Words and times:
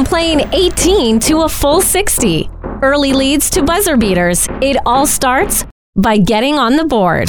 From 0.00 0.06
playing 0.06 0.48
18 0.54 1.20
to 1.20 1.42
a 1.42 1.48
full 1.50 1.82
60, 1.82 2.48
early 2.80 3.12
leads 3.12 3.50
to 3.50 3.62
buzzer 3.62 3.98
beaters, 3.98 4.48
it 4.62 4.78
all 4.86 5.06
starts 5.06 5.66
by 5.94 6.16
getting 6.16 6.58
on 6.58 6.76
the 6.76 6.86
board. 6.86 7.28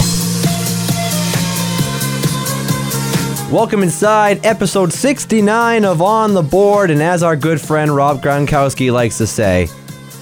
Welcome 3.51 3.83
inside 3.83 4.45
episode 4.45 4.93
69 4.93 5.83
of 5.83 6.01
On 6.01 6.33
the 6.33 6.41
Board. 6.41 6.91
And 6.91 7.03
as 7.03 7.23
our 7.23 7.35
good 7.35 7.59
friend 7.59 7.93
Rob 7.93 8.23
Gronkowski 8.23 8.89
likes 8.89 9.17
to 9.17 9.27
say, 9.27 9.67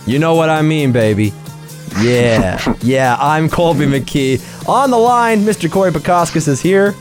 you 0.08 0.18
know 0.18 0.34
what 0.34 0.50
I 0.50 0.64
mean, 0.64 0.92
baby. 0.92 1.32
Yeah, 2.02 2.76
yeah, 2.82 3.16
I'm 3.20 3.48
Colby 3.48 3.86
McKee. 3.86 4.68
On 4.68 4.90
the 4.90 4.98
line, 4.98 5.42
Mr. 5.42 5.72
Corey 5.72 5.92
Pakoskis 5.92 6.48
is 6.48 6.60
here. 6.60 6.96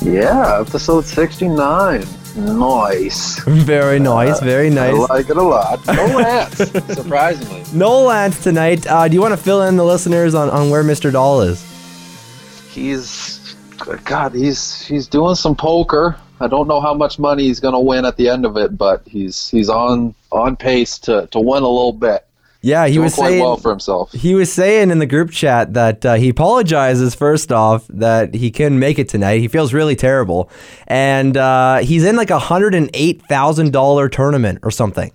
Yeah, 0.00 0.60
episode 0.60 1.04
69. 1.04 2.04
Nice. 2.36 3.42
Very 3.46 3.98
nice, 3.98 4.40
very 4.40 4.70
nice. 4.70 4.94
I 4.94 5.14
like 5.14 5.30
it 5.30 5.36
a 5.36 5.42
lot. 5.42 5.84
No 5.86 6.06
Lance, 6.16 6.56
surprisingly. 6.94 7.64
No 7.72 8.02
Lance 8.02 8.42
tonight. 8.42 8.86
Uh, 8.86 9.08
do 9.08 9.14
you 9.14 9.20
want 9.20 9.32
to 9.32 9.36
fill 9.36 9.62
in 9.62 9.76
the 9.76 9.84
listeners 9.84 10.34
on, 10.34 10.48
on 10.50 10.70
where 10.70 10.84
Mr. 10.84 11.12
Dahl 11.12 11.40
is? 11.42 11.60
He's 12.70 13.56
God, 14.04 14.34
he's 14.34 14.86
he's 14.86 15.06
doing 15.08 15.34
some 15.34 15.56
poker. 15.56 16.16
I 16.40 16.46
don't 16.46 16.68
know 16.68 16.80
how 16.80 16.94
much 16.94 17.18
money 17.18 17.44
he's 17.44 17.60
going 17.60 17.74
to 17.74 17.80
win 17.80 18.04
at 18.04 18.16
the 18.16 18.28
end 18.28 18.46
of 18.46 18.56
it, 18.56 18.78
but 18.78 19.02
he's 19.06 19.48
he's 19.48 19.68
on 19.68 20.14
on 20.32 20.56
pace 20.56 20.98
to, 21.00 21.26
to 21.32 21.40
win 21.40 21.62
a 21.62 21.68
little 21.68 21.92
bit. 21.92 22.26
Yeah, 22.62 22.86
he 22.86 22.94
Doing 22.94 23.04
was 23.04 23.14
saying 23.14 23.40
well 23.40 23.56
for 23.56 23.70
himself. 23.70 24.12
he 24.12 24.34
was 24.34 24.52
saying 24.52 24.90
in 24.90 24.98
the 24.98 25.06
group 25.06 25.30
chat 25.30 25.72
that 25.74 26.04
uh, 26.04 26.14
he 26.14 26.28
apologizes 26.28 27.14
first 27.14 27.50
off 27.50 27.86
that 27.88 28.34
he 28.34 28.50
couldn't 28.50 28.78
make 28.78 28.98
it 28.98 29.08
tonight. 29.08 29.40
He 29.40 29.48
feels 29.48 29.72
really 29.72 29.96
terrible, 29.96 30.50
and 30.86 31.36
uh, 31.36 31.78
he's 31.78 32.04
in 32.04 32.16
like 32.16 32.30
a 32.30 32.38
hundred 32.38 32.74
and 32.74 32.90
eight 32.92 33.22
thousand 33.26 33.72
dollar 33.72 34.08
tournament 34.08 34.60
or 34.62 34.70
something, 34.70 35.12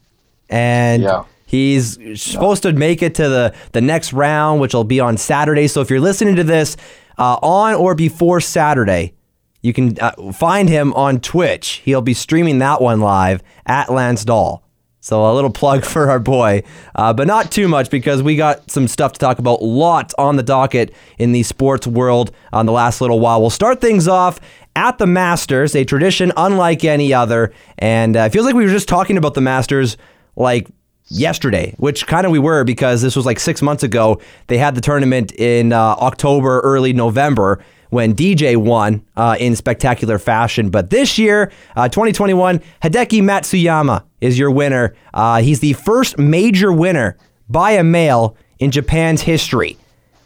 and. 0.49 1.03
Yeah. 1.03 1.23
He's 1.47 2.19
supposed 2.19 2.63
to 2.63 2.73
make 2.73 3.03
it 3.03 3.13
to 3.15 3.29
the, 3.29 3.55
the 3.71 3.79
next 3.79 4.13
round, 4.13 4.59
which 4.59 4.73
will 4.73 4.83
be 4.83 4.99
on 4.99 5.15
Saturday. 5.15 5.67
So 5.67 5.79
if 5.79 5.91
you're 5.91 6.01
listening 6.01 6.35
to 6.37 6.43
this 6.43 6.75
uh, 7.19 7.35
on 7.35 7.75
or 7.75 7.93
before 7.93 8.41
Saturday, 8.41 9.13
you 9.61 9.71
can 9.71 9.97
uh, 9.99 10.33
find 10.33 10.67
him 10.67 10.91
on 10.93 11.19
Twitch. 11.19 11.81
He'll 11.85 12.01
be 12.01 12.15
streaming 12.15 12.57
that 12.59 12.81
one 12.81 12.99
live 12.99 13.43
at 13.67 13.91
Lance 13.91 14.25
Dahl. 14.25 14.64
So 15.05 15.31
a 15.31 15.35
little 15.35 15.51
plug 15.51 15.85
for 15.85 16.09
our 16.09 16.17
boy, 16.17 16.63
uh, 16.95 17.13
but 17.13 17.27
not 17.27 17.51
too 17.51 17.67
much 17.67 17.91
because 17.91 18.23
we 18.23 18.35
got 18.35 18.71
some 18.71 18.87
stuff 18.87 19.11
to 19.13 19.19
talk 19.19 19.37
about. 19.37 19.61
Lots 19.61 20.15
on 20.17 20.35
the 20.35 20.41
docket 20.41 20.95
in 21.19 21.31
the 21.31 21.43
sports 21.43 21.85
world 21.85 22.31
on 22.51 22.65
the 22.65 22.71
last 22.71 23.01
little 23.01 23.19
while. 23.19 23.39
We'll 23.39 23.51
start 23.51 23.81
things 23.81 24.07
off 24.07 24.39
at 24.75 24.97
the 24.97 25.05
Masters, 25.05 25.75
a 25.75 25.85
tradition 25.85 26.33
unlike 26.35 26.83
any 26.83 27.13
other, 27.13 27.53
and 27.77 28.17
uh, 28.17 28.21
it 28.21 28.31
feels 28.31 28.47
like 28.47 28.55
we 28.55 28.63
were 28.63 28.71
just 28.71 28.87
talking 28.87 29.15
about 29.15 29.35
the 29.35 29.41
Masters 29.41 29.95
like 30.35 30.67
yesterday, 31.09 31.75
which 31.77 32.07
kind 32.07 32.25
of 32.25 32.31
we 32.31 32.39
were 32.39 32.63
because 32.63 33.03
this 33.03 33.15
was 33.15 33.27
like 33.27 33.39
six 33.39 33.61
months 33.61 33.83
ago. 33.83 34.19
They 34.47 34.57
had 34.57 34.73
the 34.73 34.81
tournament 34.81 35.31
in 35.33 35.71
uh, 35.71 35.79
October, 35.81 36.61
early 36.61 36.93
November 36.93 37.63
when 37.95 38.13
DJ 38.13 38.57
won 38.57 39.03
uh, 39.15 39.37
in 39.39 39.55
spectacular 39.55 40.19
fashion. 40.19 40.69
But 40.69 40.89
this 40.89 41.17
year, 41.17 41.49
uh, 41.77 41.87
2021, 41.87 42.59
Hideki 42.83 43.21
Matsuyama 43.23 44.03
is 44.19 44.37
your 44.37 44.51
winner. 44.51 44.93
Uh, 45.13 45.41
he's 45.41 45.61
the 45.61 45.71
first 45.73 46.17
major 46.19 46.73
winner 46.73 47.15
by 47.49 47.71
a 47.71 47.83
male 47.83 48.35
in 48.59 48.71
Japan's 48.71 49.21
history. 49.21 49.77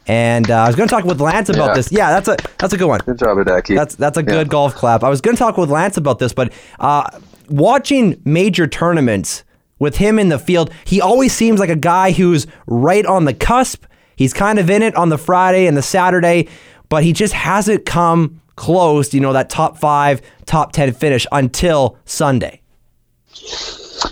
And 0.08 0.50
uh, 0.50 0.56
I 0.64 0.67
was 0.67 0.75
going 0.75 0.90
to 0.90 0.95
talk 0.95 1.06
with 1.06 1.22
Lance 1.22 1.50
about 1.50 1.67
Yeah. 1.70 1.73
this. 1.75 1.92
Yeah, 1.92 2.09
that's 2.20 2.28
a 2.28 2.38
that's 2.58 2.73
a 2.73 2.78
good 2.78 2.88
one. 2.88 3.00
Good 3.06 3.20
job, 3.20 3.38
Hideki. 3.38 3.75
That's 3.75 3.94
that's 3.94 4.17
a 4.17 4.23
good 4.23 4.47
Yeah. 4.47 4.52
golf 4.58 4.73
clap. 4.73 5.03
I 5.03 5.09
was 5.09 5.22
going 5.22 5.36
to 5.36 5.40
talk 5.40 5.56
with 5.56 5.70
Lance 5.70 5.95
about 5.97 6.17
this, 6.17 6.34
but 6.34 6.52
uh, 6.80 7.08
watching 7.50 8.20
major 8.25 8.66
tournaments 8.66 9.44
with 9.78 9.97
him 9.97 10.17
in 10.17 10.30
the 10.30 10.40
field, 10.40 10.72
he 10.86 11.00
always 11.00 11.31
seems 11.34 11.59
like 11.59 11.70
a 11.70 11.75
guy 11.75 12.12
who's 12.12 12.47
right 12.66 13.06
on 13.06 13.25
the 13.25 13.34
cusp. 13.36 13.86
He's 14.16 14.34
kind 14.34 14.57
of 14.57 14.69
in 14.69 14.81
it 14.81 14.96
on 14.96 15.09
the 15.09 15.18
Friday 15.18 15.68
and 15.68 15.78
the 15.78 15.81
Saturday, 15.84 16.47
but 16.89 17.03
he 17.03 17.13
just 17.13 17.33
hasn't 17.33 17.85
come 17.85 18.41
close. 18.55 19.13
You 19.13 19.22
know 19.22 19.33
that 19.33 19.50
top 19.50 19.77
five, 19.77 20.22
top 20.45 20.72
ten 20.73 20.91
finish 20.94 21.25
until 21.31 21.97
Sunday. 22.05 22.61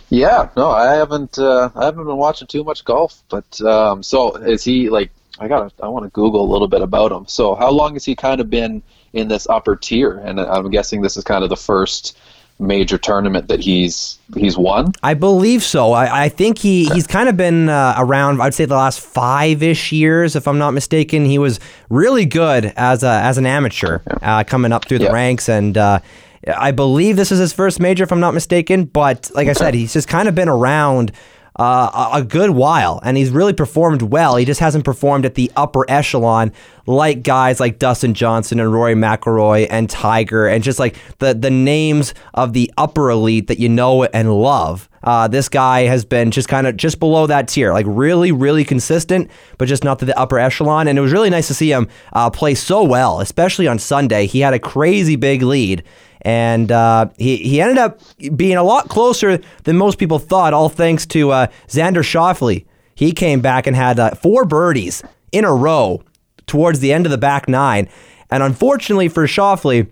Yeah, 0.09 0.49
no, 0.55 0.69
I 0.69 0.93
haven't. 0.95 1.37
Uh, 1.37 1.69
I 1.75 1.85
haven't 1.85 2.05
been 2.05 2.17
watching 2.17 2.47
too 2.47 2.63
much 2.63 2.85
golf, 2.85 3.21
but 3.29 3.59
um, 3.61 4.03
so 4.03 4.35
is 4.35 4.63
he 4.63 4.89
like? 4.89 5.11
I 5.39 5.47
got. 5.47 5.73
I 5.81 5.87
want 5.87 6.05
to 6.05 6.09
Google 6.09 6.41
a 6.41 6.49
little 6.51 6.67
bit 6.67 6.81
about 6.81 7.11
him. 7.11 7.25
So, 7.27 7.55
how 7.55 7.69
long 7.69 7.93
has 7.93 8.05
he 8.05 8.15
kind 8.15 8.41
of 8.41 8.49
been 8.49 8.81
in 9.13 9.27
this 9.27 9.47
upper 9.47 9.75
tier? 9.75 10.17
And 10.19 10.39
I'm 10.39 10.69
guessing 10.69 11.01
this 11.01 11.17
is 11.17 11.23
kind 11.23 11.43
of 11.43 11.49
the 11.49 11.57
first 11.57 12.17
major 12.59 12.97
tournament 12.97 13.47
that 13.49 13.59
he's 13.59 14.17
he's 14.35 14.57
won. 14.57 14.91
I 15.03 15.13
believe 15.13 15.61
so. 15.63 15.93
I, 15.93 16.25
I 16.25 16.29
think 16.29 16.57
he, 16.57 16.85
he's 16.89 17.05
kind 17.07 17.29
of 17.29 17.37
been 17.37 17.69
uh, 17.69 17.95
around. 17.97 18.41
I'd 18.41 18.53
say 18.53 18.65
the 18.65 18.75
last 18.75 18.99
five 18.99 19.61
ish 19.61 19.91
years, 19.91 20.35
if 20.35 20.47
I'm 20.47 20.57
not 20.57 20.71
mistaken. 20.71 21.25
He 21.25 21.37
was 21.37 21.59
really 21.89 22.25
good 22.25 22.73
as 22.75 23.03
a, 23.03 23.09
as 23.09 23.37
an 23.37 23.45
amateur, 23.45 23.99
uh, 24.21 24.43
coming 24.43 24.71
up 24.71 24.85
through 24.85 24.99
the 24.99 25.05
Yeah. 25.05 25.11
ranks, 25.13 25.47
and 25.49 25.77
uh, 25.77 25.99
I 26.47 26.71
believe 26.71 27.15
this 27.15 27.31
is 27.31 27.39
his 27.39 27.53
first 27.53 27.79
major, 27.79 28.03
if 28.03 28.11
I'm 28.11 28.19
not 28.19 28.33
mistaken. 28.33 28.85
But 28.85 29.29
like 29.35 29.47
I 29.47 29.53
said, 29.53 29.73
he's 29.73 29.93
just 29.93 30.07
kind 30.07 30.27
of 30.27 30.33
been 30.35 30.49
around. 30.49 31.11
Uh, 31.57 32.11
a 32.13 32.23
good 32.23 32.51
while, 32.51 32.99
and 33.03 33.17
he's 33.17 33.31
really 33.31 33.53
performed 33.53 34.03
well. 34.03 34.35
He 34.35 34.45
just 34.45 34.59
hasn't 34.59 34.85
performed 34.85 35.25
at 35.25 35.35
the 35.35 35.51
upper 35.55 35.89
echelon 35.89 36.51
like 36.85 37.21
guys 37.21 37.59
like 37.59 37.79
Dustin 37.79 38.13
Johnson 38.13 38.59
and 38.59 38.71
Rory 38.71 38.95
McIlroy 38.95 39.67
and 39.69 39.89
Tiger, 39.89 40.47
and 40.47 40.63
just 40.63 40.79
like 40.79 40.95
the 41.19 41.33
the 41.33 41.49
names 41.49 42.13
of 42.33 42.53
the 42.53 42.71
upper 42.77 43.09
elite 43.09 43.47
that 43.47 43.59
you 43.59 43.69
know 43.69 44.03
and 44.05 44.33
love. 44.33 44.87
Uh, 45.03 45.27
this 45.27 45.47
guy 45.47 45.81
has 45.81 46.03
been 46.03 46.31
just 46.31 46.49
kind 46.49 46.67
of 46.67 46.75
just 46.75 46.99
below 46.99 47.27
that 47.27 47.47
tier, 47.47 47.71
like 47.71 47.85
really, 47.87 48.31
really 48.31 48.65
consistent, 48.65 49.29
but 49.57 49.67
just 49.67 49.83
not 49.83 49.99
to 49.99 50.05
the 50.05 50.17
upper 50.17 50.37
echelon. 50.39 50.87
And 50.87 50.97
it 50.97 51.01
was 51.01 51.13
really 51.13 51.29
nice 51.29 51.47
to 51.47 51.53
see 51.53 51.71
him 51.71 51.87
uh, 52.13 52.29
play 52.29 52.55
so 52.55 52.83
well, 52.83 53.19
especially 53.21 53.67
on 53.67 53.79
Sunday. 53.79 54.25
He 54.25 54.39
had 54.39 54.53
a 54.53 54.59
crazy 54.59 55.15
big 55.15 55.43
lead, 55.43 55.83
and 56.21 56.71
uh, 56.71 57.07
he 57.17 57.37
he 57.37 57.61
ended 57.61 57.77
up 57.77 57.99
being 58.35 58.57
a 58.57 58.63
lot 58.63 58.89
closer 58.89 59.39
than 59.63 59.77
most 59.77 59.97
people 59.97 60.19
thought, 60.19 60.53
all 60.53 60.69
thanks 60.69 61.05
to 61.07 61.31
uh, 61.31 61.47
Xander 61.67 62.03
Schauffele. 62.03 62.65
He 62.95 63.11
came 63.11 63.41
back 63.41 63.67
and 63.67 63.75
had 63.75 63.99
uh, 63.99 64.11
four 64.15 64.45
birdies 64.45 65.03
in 65.31 65.45
a 65.45 65.53
row 65.53 66.03
towards 66.47 66.79
the 66.79 66.91
end 66.93 67.05
of 67.05 67.11
the 67.11 67.17
back 67.17 67.47
nine, 67.47 67.87
and 68.31 68.41
unfortunately 68.41 69.09
for 69.09 69.25
Schauffele, 69.27 69.91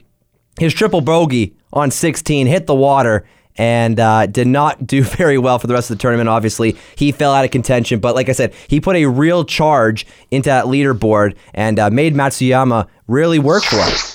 his 0.59 0.73
triple 0.73 1.01
bogey 1.01 1.55
on 1.73 1.91
16 1.91 2.47
hit 2.47 2.65
the 2.65 2.75
water 2.75 3.25
and 3.57 3.99
uh, 3.99 4.25
did 4.25 4.47
not 4.47 4.85
do 4.87 5.03
very 5.03 5.37
well 5.37 5.59
for 5.59 5.67
the 5.67 5.73
rest 5.73 5.89
of 5.89 5.97
the 5.97 6.01
tournament. 6.01 6.29
Obviously, 6.29 6.75
he 6.95 7.11
fell 7.11 7.33
out 7.33 7.45
of 7.45 7.51
contention, 7.51 7.99
but 7.99 8.15
like 8.15 8.29
I 8.29 8.33
said, 8.33 8.53
he 8.67 8.79
put 8.79 8.95
a 8.95 9.05
real 9.05 9.45
charge 9.45 10.05
into 10.31 10.49
that 10.49 10.65
leaderboard 10.65 11.35
and 11.53 11.79
uh, 11.79 11.89
made 11.89 12.13
Matsuyama 12.15 12.87
really 13.07 13.39
work 13.39 13.63
for 13.63 13.77
him. 13.77 14.14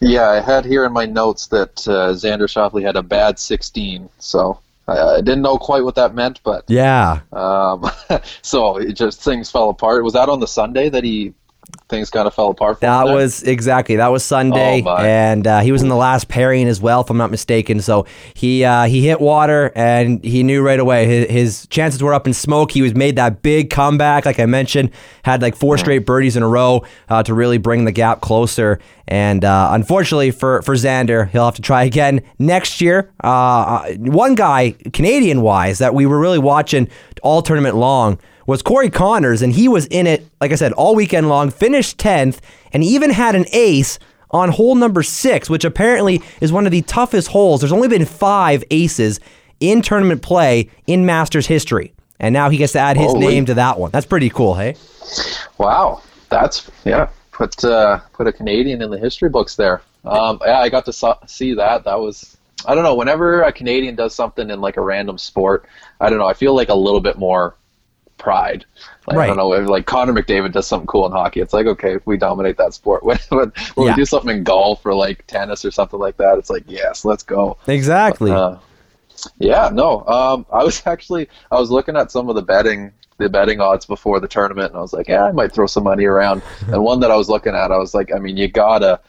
Yeah, 0.00 0.28
I 0.28 0.40
had 0.40 0.64
here 0.64 0.84
in 0.84 0.92
my 0.92 1.06
notes 1.06 1.46
that 1.48 1.86
uh, 1.88 2.12
Xander 2.12 2.46
Schauffele 2.48 2.82
had 2.82 2.96
a 2.96 3.02
bad 3.02 3.38
16, 3.38 4.08
so 4.18 4.60
I, 4.86 4.98
I 4.98 5.20
didn't 5.20 5.42
know 5.42 5.56
quite 5.58 5.84
what 5.84 5.94
that 5.94 6.14
meant, 6.14 6.40
but 6.44 6.64
Yeah. 6.68 7.20
um, 7.32 7.90
so 8.42 8.76
it 8.76 8.92
just 8.92 9.22
things 9.22 9.50
fell 9.50 9.70
apart. 9.70 10.04
Was 10.04 10.12
that 10.12 10.28
on 10.28 10.40
the 10.40 10.46
Sunday 10.46 10.88
that 10.90 11.04
he 11.04 11.34
things 11.88 12.10
kind 12.10 12.26
of 12.26 12.34
fell 12.34 12.48
apart? 12.50 12.76
For 12.76 12.80
That 12.86 13.04
there? 13.04 13.14
was 13.14 13.42
exactly 13.44 13.96
that 13.96 14.08
was 14.08 14.24
Sunday, 14.24 14.82
Oh, 14.84 14.96
and 14.96 15.46
uh, 15.46 15.60
he 15.60 15.72
was 15.72 15.82
in 15.82 15.88
the 15.88 15.96
last 15.96 16.28
pairing 16.28 16.66
as 16.68 16.80
well, 16.80 17.00
if 17.02 17.10
I'm 17.10 17.16
not 17.16 17.30
mistaken. 17.30 17.80
So 17.80 18.06
he 18.34 18.64
uh, 18.64 18.84
he 18.84 19.06
hit 19.06 19.20
water, 19.20 19.72
and 19.76 20.22
he 20.24 20.42
knew 20.42 20.62
right 20.62 20.80
away 20.80 21.06
his, 21.06 21.30
his 21.30 21.66
chances 21.68 22.02
were 22.02 22.12
up 22.14 22.26
in 22.26 22.34
smoke. 22.34 22.72
He 22.72 22.82
was 22.82 22.94
made 22.94 23.16
that 23.16 23.42
big 23.42 23.70
comeback, 23.70 24.26
like 24.26 24.40
I 24.40 24.46
mentioned, 24.46 24.90
had 25.22 25.42
like 25.42 25.54
four 25.56 25.78
straight 25.78 26.06
birdies 26.06 26.36
in 26.36 26.42
a 26.42 26.48
row 26.48 26.84
uh, 27.08 27.22
to 27.22 27.34
really 27.34 27.58
bring 27.58 27.84
the 27.84 27.92
gap 27.92 28.20
closer. 28.20 28.80
And 29.08 29.44
uh, 29.44 29.68
unfortunately 29.72 30.32
for 30.32 30.62
for 30.62 30.74
Xander, 30.74 31.28
he'll 31.30 31.44
have 31.44 31.54
to 31.54 31.62
try 31.62 31.84
again 31.84 32.22
next 32.40 32.80
year. 32.80 33.12
Uh, 33.22 33.92
one 33.98 34.34
guy, 34.34 34.72
Canadian 34.92 35.42
wise, 35.42 35.78
that 35.78 35.94
we 35.94 36.06
were 36.06 36.18
really 36.18 36.38
watching 36.40 36.88
all 37.22 37.42
tournament 37.42 37.76
long 37.76 38.18
was 38.46 38.62
Corey 38.62 38.90
Conners, 38.90 39.42
and 39.42 39.52
he 39.52 39.68
was 39.68 39.86
in 39.86 40.06
it, 40.06 40.26
like 40.40 40.52
I 40.52 40.54
said, 40.54 40.72
all 40.72 40.94
weekend 40.94 41.28
long, 41.28 41.50
finished 41.50 41.98
10th, 41.98 42.38
and 42.72 42.82
even 42.84 43.10
had 43.10 43.34
an 43.34 43.46
ace 43.52 43.98
on 44.30 44.50
hole 44.50 44.74
number 44.74 45.02
six, 45.02 45.48
which 45.48 45.64
apparently 45.64 46.22
is 46.40 46.52
one 46.52 46.66
of 46.66 46.72
the 46.72 46.82
toughest 46.82 47.28
holes. 47.28 47.60
There's 47.60 47.72
only 47.72 47.88
been 47.88 48.04
five 48.04 48.64
aces 48.70 49.20
in 49.60 49.82
tournament 49.82 50.22
play 50.22 50.70
in 50.86 51.06
Masters 51.06 51.46
history. 51.46 51.92
And 52.18 52.32
now 52.32 52.50
he 52.50 52.56
gets 52.56 52.72
to 52.72 52.78
add 52.78 52.96
his 52.96 53.12
Holy. 53.12 53.26
name 53.26 53.46
to 53.46 53.54
that 53.54 53.78
one. 53.78 53.90
That's 53.90 54.06
pretty 54.06 54.30
cool, 54.30 54.54
hey? 54.54 54.76
Wow, 55.58 56.02
that's 56.28 56.70
yeah. 56.84 57.08
Put 57.30 57.62
uh, 57.62 58.00
put 58.14 58.26
a 58.26 58.32
Canadian 58.32 58.80
in 58.80 58.90
the 58.90 58.98
history 58.98 59.28
books 59.28 59.56
there. 59.56 59.82
Um, 60.04 60.40
yeah, 60.44 60.60
I 60.60 60.70
got 60.70 60.86
to 60.86 60.92
saw, 60.92 61.18
see 61.26 61.54
that. 61.54 61.84
That 61.84 62.00
was 62.00 62.36
I 62.64 62.74
don't 62.74 62.84
know. 62.84 62.94
Whenever 62.94 63.42
a 63.42 63.52
Canadian 63.52 63.94
does 63.94 64.14
something 64.14 64.48
in 64.48 64.60
like 64.60 64.78
a 64.78 64.80
random 64.80 65.18
sport, 65.18 65.66
I 66.00 66.08
don't 66.08 66.18
know. 66.18 66.26
I 66.26 66.32
feel 66.32 66.54
like 66.54 66.70
a 66.70 66.74
little 66.74 67.00
bit 67.00 67.18
more 67.18 67.54
pride. 68.18 68.64
Like, 69.06 69.18
I 69.18 69.26
don't 69.28 69.36
know. 69.36 69.52
If, 69.52 69.68
like 69.68 69.86
Connor 69.86 70.12
McDavid 70.12 70.52
does 70.52 70.66
something 70.66 70.86
cool 70.86 71.06
in 71.06 71.12
hockey, 71.12 71.40
it's 71.40 71.52
like 71.52 71.66
okay, 71.66 71.94
if 71.94 72.06
we 72.06 72.16
dominate 72.16 72.56
that 72.58 72.74
sport. 72.74 73.04
When, 73.04 73.18
when, 73.28 73.52
when 73.74 73.86
Yeah. 73.86 73.92
we 73.94 74.02
do 74.02 74.04
something 74.04 74.36
in 74.36 74.42
golf 74.44 74.84
or 74.84 74.94
like 74.94 75.26
tennis 75.26 75.64
or 75.64 75.70
something 75.70 76.00
like 76.00 76.16
that, 76.16 76.38
it's 76.38 76.50
like 76.50 76.64
yes, 76.66 77.04
let's 77.04 77.22
go. 77.22 77.56
Exactly. 77.66 78.30
Uh, 78.30 78.56
Yeah, 79.38 79.70
no. 79.72 80.04
Um, 80.06 80.46
I 80.52 80.62
was 80.64 80.82
actually 80.86 81.28
I 81.50 81.58
was 81.58 81.70
looking 81.70 81.96
at 81.96 82.10
some 82.10 82.28
of 82.28 82.34
the 82.36 82.42
betting 82.42 82.92
the 83.18 83.28
betting 83.30 83.60
odds 83.62 83.86
before 83.86 84.20
the 84.20 84.28
tournament, 84.28 84.72
and 84.72 84.78
I 84.78 84.82
was 84.82 84.92
like, 84.92 85.08
yeah, 85.08 85.24
I 85.24 85.32
might 85.32 85.50
throw 85.50 85.66
some 85.66 85.84
money 85.84 86.04
around. 86.04 86.42
and 86.70 86.82
one 86.82 87.00
that 87.00 87.10
I 87.10 87.16
was 87.16 87.30
looking 87.30 87.54
at, 87.54 87.70
I 87.72 87.78
was 87.78 87.94
like, 87.94 88.12
I 88.14 88.18
mean, 88.18 88.36
you 88.36 88.46
gotta 88.48 89.00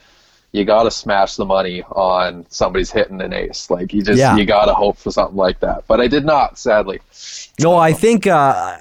you 0.52 0.64
gotta 0.64 0.90
smash 0.90 1.36
the 1.36 1.44
money 1.44 1.82
on 1.92 2.46
somebody's 2.48 2.90
hitting 2.90 3.20
an 3.20 3.34
ace. 3.34 3.68
Like 3.68 3.92
you 3.92 4.02
just 4.02 4.18
Yeah. 4.18 4.34
you 4.36 4.46
gotta 4.46 4.72
hope 4.72 4.96
for 4.96 5.10
something 5.10 5.36
like 5.36 5.60
that. 5.60 5.84
But 5.86 6.00
I 6.00 6.08
did 6.08 6.24
not, 6.24 6.58
sadly. 6.58 7.00
No, 7.60 7.76
I 7.76 7.92
think 7.92 8.26
uh, 8.26 8.76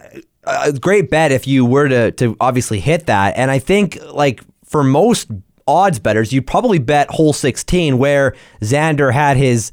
a 0.46 0.72
great 0.74 1.10
bet 1.10 1.32
if 1.32 1.48
you 1.48 1.66
were 1.66 1.88
to 1.90 2.12
to 2.14 2.36
obviously 2.40 2.80
hit 2.80 3.08
that, 3.08 3.36
and 3.38 3.50
I 3.50 3.60
think 3.60 3.98
like 4.12 4.42
for 4.66 4.84
most 4.84 5.30
odds 5.68 6.00
betters, 6.00 6.32
you'd 6.32 6.48
probably 6.48 6.80
bet 6.80 7.10
hole 7.10 7.34
sixteen 7.34 7.98
where 7.98 8.36
Xander 8.62 9.12
had 9.12 9.38
his 9.38 9.72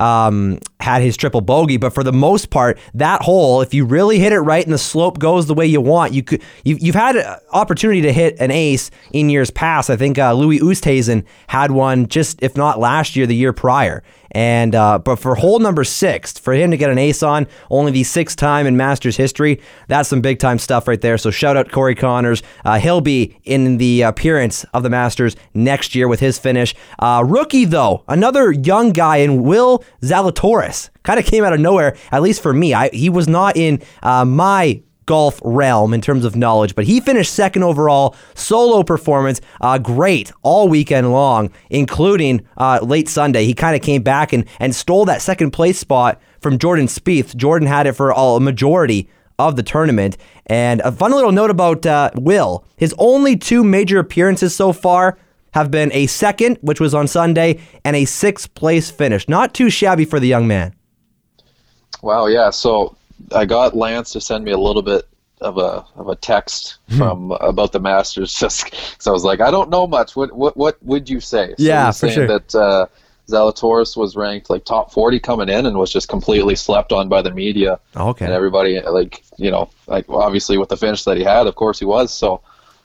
um, 0.00 0.58
had 0.80 1.02
his 1.02 1.16
triple 1.16 1.40
bogey, 1.42 1.76
but 1.76 1.94
for 1.94 2.02
the 2.02 2.12
most 2.12 2.50
part, 2.50 2.78
that 2.94 3.22
hole, 3.22 3.60
if 3.60 3.72
you 3.72 3.84
really 3.84 4.18
hit 4.18 4.32
it 4.32 4.40
right 4.40 4.64
and 4.64 4.72
the 4.72 4.78
slope 4.78 5.18
goes 5.18 5.46
the 5.46 5.54
way 5.54 5.66
you 5.66 5.80
want, 5.80 6.12
you 6.12 6.22
could 6.22 6.42
you've, 6.64 6.80
you've 6.80 6.94
had 6.94 7.16
an 7.16 7.36
opportunity 7.52 8.00
to 8.02 8.12
hit 8.12 8.36
an 8.40 8.50
ace 8.50 8.90
in 9.12 9.28
years 9.28 9.50
past. 9.50 9.90
I 9.90 9.96
think 9.96 10.18
uh, 10.18 10.32
Louis 10.32 10.60
Oosthuizen 10.60 11.24
had 11.46 11.70
one 11.70 12.08
just 12.08 12.42
if 12.42 12.56
not 12.56 12.78
last 12.78 13.16
year, 13.16 13.26
the 13.26 13.36
year 13.36 13.52
prior. 13.52 14.02
And 14.32 14.74
uh, 14.74 14.98
but 14.98 15.16
for 15.16 15.34
hole 15.34 15.58
number 15.58 15.84
six, 15.84 16.38
for 16.38 16.52
him 16.54 16.70
to 16.70 16.76
get 16.76 16.90
an 16.90 16.98
ace 16.98 17.22
on, 17.22 17.46
only 17.70 17.92
the 17.92 18.02
sixth 18.02 18.36
time 18.36 18.66
in 18.66 18.76
Masters 18.76 19.16
history, 19.16 19.60
that's 19.88 20.08
some 20.08 20.20
big 20.20 20.38
time 20.38 20.58
stuff 20.58 20.88
right 20.88 21.00
there. 21.00 21.18
So 21.18 21.30
shout 21.30 21.56
out 21.56 21.70
Corey 21.70 21.94
Conners. 21.94 22.42
Uh, 22.64 22.78
he'll 22.78 23.02
be 23.02 23.38
in 23.44 23.76
the 23.78 24.02
appearance 24.02 24.64
of 24.72 24.82
the 24.82 24.90
Masters 24.90 25.36
next 25.54 25.94
year 25.94 26.08
with 26.08 26.20
his 26.20 26.38
finish. 26.38 26.74
Uh, 26.98 27.22
rookie 27.26 27.66
though, 27.66 28.04
another 28.08 28.52
young 28.52 28.92
guy 28.92 29.18
in 29.18 29.42
Will 29.42 29.84
Zalatoris, 30.02 30.88
kind 31.02 31.20
of 31.20 31.26
came 31.26 31.44
out 31.44 31.52
of 31.52 31.60
nowhere. 31.60 31.96
At 32.10 32.22
least 32.22 32.42
for 32.42 32.52
me, 32.52 32.74
I, 32.74 32.88
he 32.88 33.10
was 33.10 33.28
not 33.28 33.56
in 33.56 33.82
uh, 34.02 34.24
my 34.24 34.82
golf 35.12 35.38
realm 35.44 35.92
in 35.92 36.00
terms 36.00 36.24
of 36.24 36.36
knowledge, 36.36 36.74
but 36.74 36.86
he 36.86 36.98
finished 36.98 37.34
second 37.34 37.62
overall, 37.62 38.16
solo 38.34 38.82
performance, 38.82 39.42
uh, 39.60 39.76
great 39.76 40.32
all 40.40 40.68
weekend 40.68 41.12
long, 41.12 41.50
including 41.68 42.40
uh, 42.56 42.78
late 42.80 43.10
Sunday. 43.10 43.44
He 43.44 43.52
kind 43.52 43.76
of 43.76 43.82
came 43.82 44.02
back 44.02 44.32
and, 44.32 44.46
and 44.58 44.74
stole 44.74 45.04
that 45.04 45.20
second 45.20 45.50
place 45.50 45.78
spot 45.78 46.18
from 46.40 46.56
Jordan 46.56 46.86
Spieth. 46.86 47.36
Jordan 47.36 47.68
had 47.68 47.86
it 47.86 47.92
for 47.92 48.14
a 48.16 48.40
majority 48.40 49.06
of 49.38 49.56
the 49.56 49.62
tournament. 49.62 50.16
And 50.46 50.80
a 50.80 50.90
fun 50.90 51.12
little 51.12 51.30
note 51.30 51.50
about 51.50 51.84
uh, 51.84 52.10
Will 52.14 52.64
his 52.78 52.94
only 52.96 53.36
two 53.36 53.62
major 53.62 53.98
appearances 53.98 54.56
so 54.56 54.72
far 54.72 55.18
have 55.52 55.70
been 55.70 55.92
a 55.92 56.06
second, 56.06 56.56
which 56.62 56.80
was 56.80 56.94
on 56.94 57.06
Sunday, 57.06 57.60
and 57.84 57.94
a 57.94 58.06
sixth 58.06 58.54
place 58.54 58.90
finish. 58.90 59.28
Not 59.28 59.52
too 59.52 59.68
shabby 59.68 60.06
for 60.06 60.18
the 60.18 60.26
young 60.26 60.46
man. 60.46 60.74
Wow, 62.00 62.28
yeah. 62.28 62.48
So 62.48 62.96
I 63.34 63.44
got 63.44 63.76
Lance 63.76 64.10
to 64.12 64.20
send 64.20 64.44
me 64.44 64.50
a 64.52 64.58
little 64.58 64.82
bit 64.82 65.06
of 65.40 65.58
a 65.58 65.84
of 65.96 66.08
a 66.08 66.16
text 66.16 66.78
Hmm. 66.90 66.98
from 66.98 67.30
about 67.32 67.72
the 67.72 67.80
Masters, 67.80 68.32
just 68.38 68.64
because 68.64 69.06
I 69.06 69.10
was 69.10 69.24
like, 69.24 69.40
I 69.40 69.50
don't 69.50 69.70
know 69.70 69.86
much. 69.86 70.14
What 70.16 70.32
what 70.32 70.56
what 70.56 70.82
would 70.82 71.08
you 71.10 71.20
say? 71.20 71.48
So 71.50 71.54
Yeah, 71.64 71.90
for 71.90 72.08
sure. 72.08 72.26
That 72.26 72.54
uh, 72.54 72.86
Zalatoris 73.28 73.96
was 73.96 74.16
ranked 74.16 74.50
like 74.50 74.64
top 74.64 74.92
forty 74.92 75.18
coming 75.20 75.48
in 75.48 75.66
and 75.66 75.76
was 75.78 75.92
just 75.92 76.08
completely 76.08 76.54
slept 76.56 76.92
on 76.92 77.08
by 77.08 77.22
the 77.22 77.30
media 77.30 77.78
Okay. 77.96 78.24
and 78.24 78.34
everybody. 78.34 78.80
Like 78.80 79.22
you 79.36 79.50
know, 79.50 79.70
like 79.86 80.08
obviously 80.08 80.58
with 80.58 80.68
the 80.68 80.76
finish 80.76 81.04
that 81.04 81.16
he 81.16 81.24
had, 81.24 81.46
of 81.46 81.54
course 81.54 81.78
he 81.78 81.84
was. 81.84 82.12
So. 82.12 82.40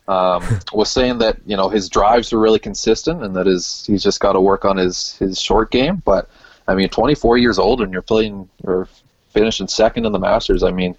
Um, 0.09 0.41
was 0.71 0.89
saying 0.89 1.17
that 1.17 1.35
you 1.45 1.57
know 1.57 1.67
his 1.67 1.89
drives 1.89 2.31
were 2.31 2.39
really 2.39 2.59
consistent 2.59 3.21
and 3.23 3.35
that 3.35 3.45
his 3.45 3.83
he's 3.85 4.01
just 4.01 4.21
got 4.21 4.33
to 4.33 4.39
work 4.39 4.63
on 4.63 4.77
his 4.77 5.17
his 5.17 5.37
short 5.41 5.69
game. 5.69 6.01
But 6.05 6.29
I 6.65 6.75
mean, 6.75 6.87
24 6.87 7.37
years 7.37 7.59
old 7.59 7.81
and 7.81 7.91
you're 7.91 8.01
playing 8.01 8.47
or 8.63 8.87
finishing 9.37 9.67
second 9.67 10.05
in 10.05 10.11
the 10.11 10.19
Masters. 10.19 10.63
I 10.63 10.71
mean, 10.71 10.95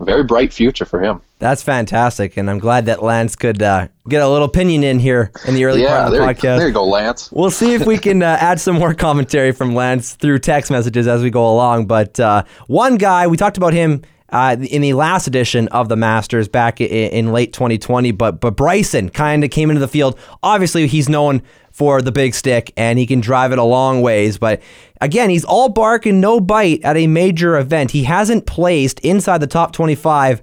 very 0.00 0.24
bright 0.24 0.52
future 0.52 0.84
for 0.84 1.00
him. 1.00 1.20
That's 1.38 1.62
fantastic, 1.62 2.36
and 2.36 2.48
I'm 2.48 2.58
glad 2.58 2.86
that 2.86 3.02
Lance 3.02 3.36
could 3.36 3.62
uh, 3.62 3.88
get 4.08 4.22
a 4.22 4.28
little 4.28 4.46
opinion 4.46 4.84
in 4.84 4.98
here 4.98 5.30
in 5.46 5.54
the 5.54 5.64
early 5.64 5.82
yeah, 5.82 5.88
part 5.88 6.06
of 6.06 6.12
the 6.12 6.18
there, 6.18 6.26
podcast. 6.26 6.58
there 6.58 6.68
you 6.68 6.72
go, 6.72 6.84
Lance. 6.84 7.30
We'll 7.32 7.50
see 7.50 7.74
if 7.74 7.86
we 7.86 7.98
can 7.98 8.22
uh, 8.22 8.38
add 8.40 8.60
some 8.60 8.76
more 8.76 8.94
commentary 8.94 9.52
from 9.52 9.74
Lance 9.74 10.14
through 10.14 10.38
text 10.38 10.70
messages 10.70 11.06
as 11.06 11.22
we 11.22 11.30
go 11.30 11.52
along. 11.52 11.86
But 11.86 12.18
uh, 12.18 12.44
one 12.66 12.96
guy, 12.96 13.26
we 13.26 13.36
talked 13.36 13.56
about 13.56 13.72
him 13.72 14.02
uh, 14.30 14.56
in 14.58 14.82
the 14.82 14.94
last 14.94 15.26
edition 15.26 15.68
of 15.68 15.88
the 15.88 15.96
Masters 15.96 16.48
back 16.48 16.80
in, 16.80 16.88
in 16.88 17.32
late 17.32 17.52
2020, 17.52 18.12
but 18.12 18.40
but 18.40 18.56
Bryson 18.56 19.10
kind 19.10 19.44
of 19.44 19.50
came 19.50 19.68
into 19.68 19.80
the 19.80 19.88
field. 19.88 20.18
Obviously, 20.42 20.86
he's 20.86 21.08
known 21.08 21.42
for 21.72 22.02
the 22.02 22.12
big 22.12 22.34
stick 22.34 22.72
and 22.76 22.98
he 22.98 23.06
can 23.06 23.20
drive 23.20 23.50
it 23.50 23.58
a 23.58 23.64
long 23.64 24.02
ways. 24.02 24.38
But 24.38 24.60
again, 25.02 25.28
he's 25.28 25.44
all 25.44 25.68
bark 25.68 26.06
and 26.06 26.20
no 26.20 26.40
bite 26.40 26.82
at 26.82 26.96
a 26.96 27.06
major 27.06 27.58
event. 27.58 27.90
He 27.90 28.04
hasn't 28.04 28.46
placed 28.46 29.00
inside 29.00 29.38
the 29.38 29.46
top 29.46 29.72
25 29.72 30.42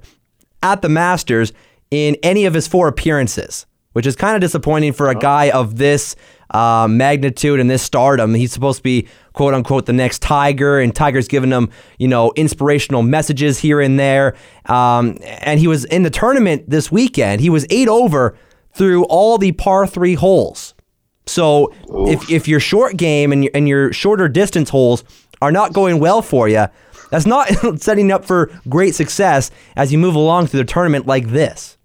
at 0.61 0.81
the 0.81 0.89
Masters 0.89 1.53
in 1.89 2.17
any 2.21 2.45
of 2.45 2.53
his 2.53 2.67
four 2.67 2.87
appearances, 2.87 3.65
which 3.93 4.05
is 4.05 4.15
kind 4.15 4.35
of 4.35 4.41
disappointing 4.41 4.93
for 4.93 5.09
a 5.09 5.15
guy 5.15 5.49
of 5.49 5.77
this 5.77 6.15
uh, 6.51 6.87
magnitude 6.89 7.59
and 7.59 7.69
this 7.69 7.81
stardom. 7.81 8.33
He's 8.33 8.51
supposed 8.51 8.77
to 8.77 8.83
be 8.83 9.07
quote 9.33 9.53
unquote 9.53 9.85
the 9.85 9.93
next 9.93 10.21
Tiger, 10.21 10.79
and 10.79 10.93
Tiger's 10.93 11.27
giving 11.27 11.51
him 11.51 11.69
you 11.97 12.07
know 12.07 12.33
inspirational 12.35 13.01
messages 13.01 13.59
here 13.59 13.79
and 13.79 13.99
there. 13.99 14.35
Um, 14.65 15.17
and 15.23 15.59
he 15.59 15.67
was 15.67 15.85
in 15.85 16.03
the 16.03 16.09
tournament 16.09 16.69
this 16.69 16.91
weekend. 16.91 17.41
He 17.41 17.49
was 17.49 17.65
eight 17.69 17.87
over 17.87 18.37
through 18.73 19.05
all 19.05 19.37
the 19.37 19.53
par 19.53 19.87
three 19.87 20.15
holes. 20.15 20.73
So 21.29 21.73
if, 22.07 22.29
if 22.29 22.47
your 22.47 22.59
short 22.59 22.97
game 22.97 23.31
and 23.31 23.43
your, 23.43 23.51
and 23.53 23.67
your 23.67 23.93
shorter 23.93 24.27
distance 24.27 24.69
holes 24.69 25.03
are 25.41 25.51
not 25.51 25.73
going 25.73 25.99
well 25.99 26.21
for 26.21 26.49
you, 26.49 26.67
that's 27.09 27.25
not 27.25 27.47
setting 27.81 28.11
up 28.11 28.25
for 28.25 28.51
great 28.67 28.95
success 28.95 29.51
as 29.75 29.91
you 29.91 29.97
move 29.97 30.15
along 30.15 30.47
through 30.47 30.61
the 30.61 30.65
tournament 30.71 31.05
like 31.05 31.27
this. 31.27 31.77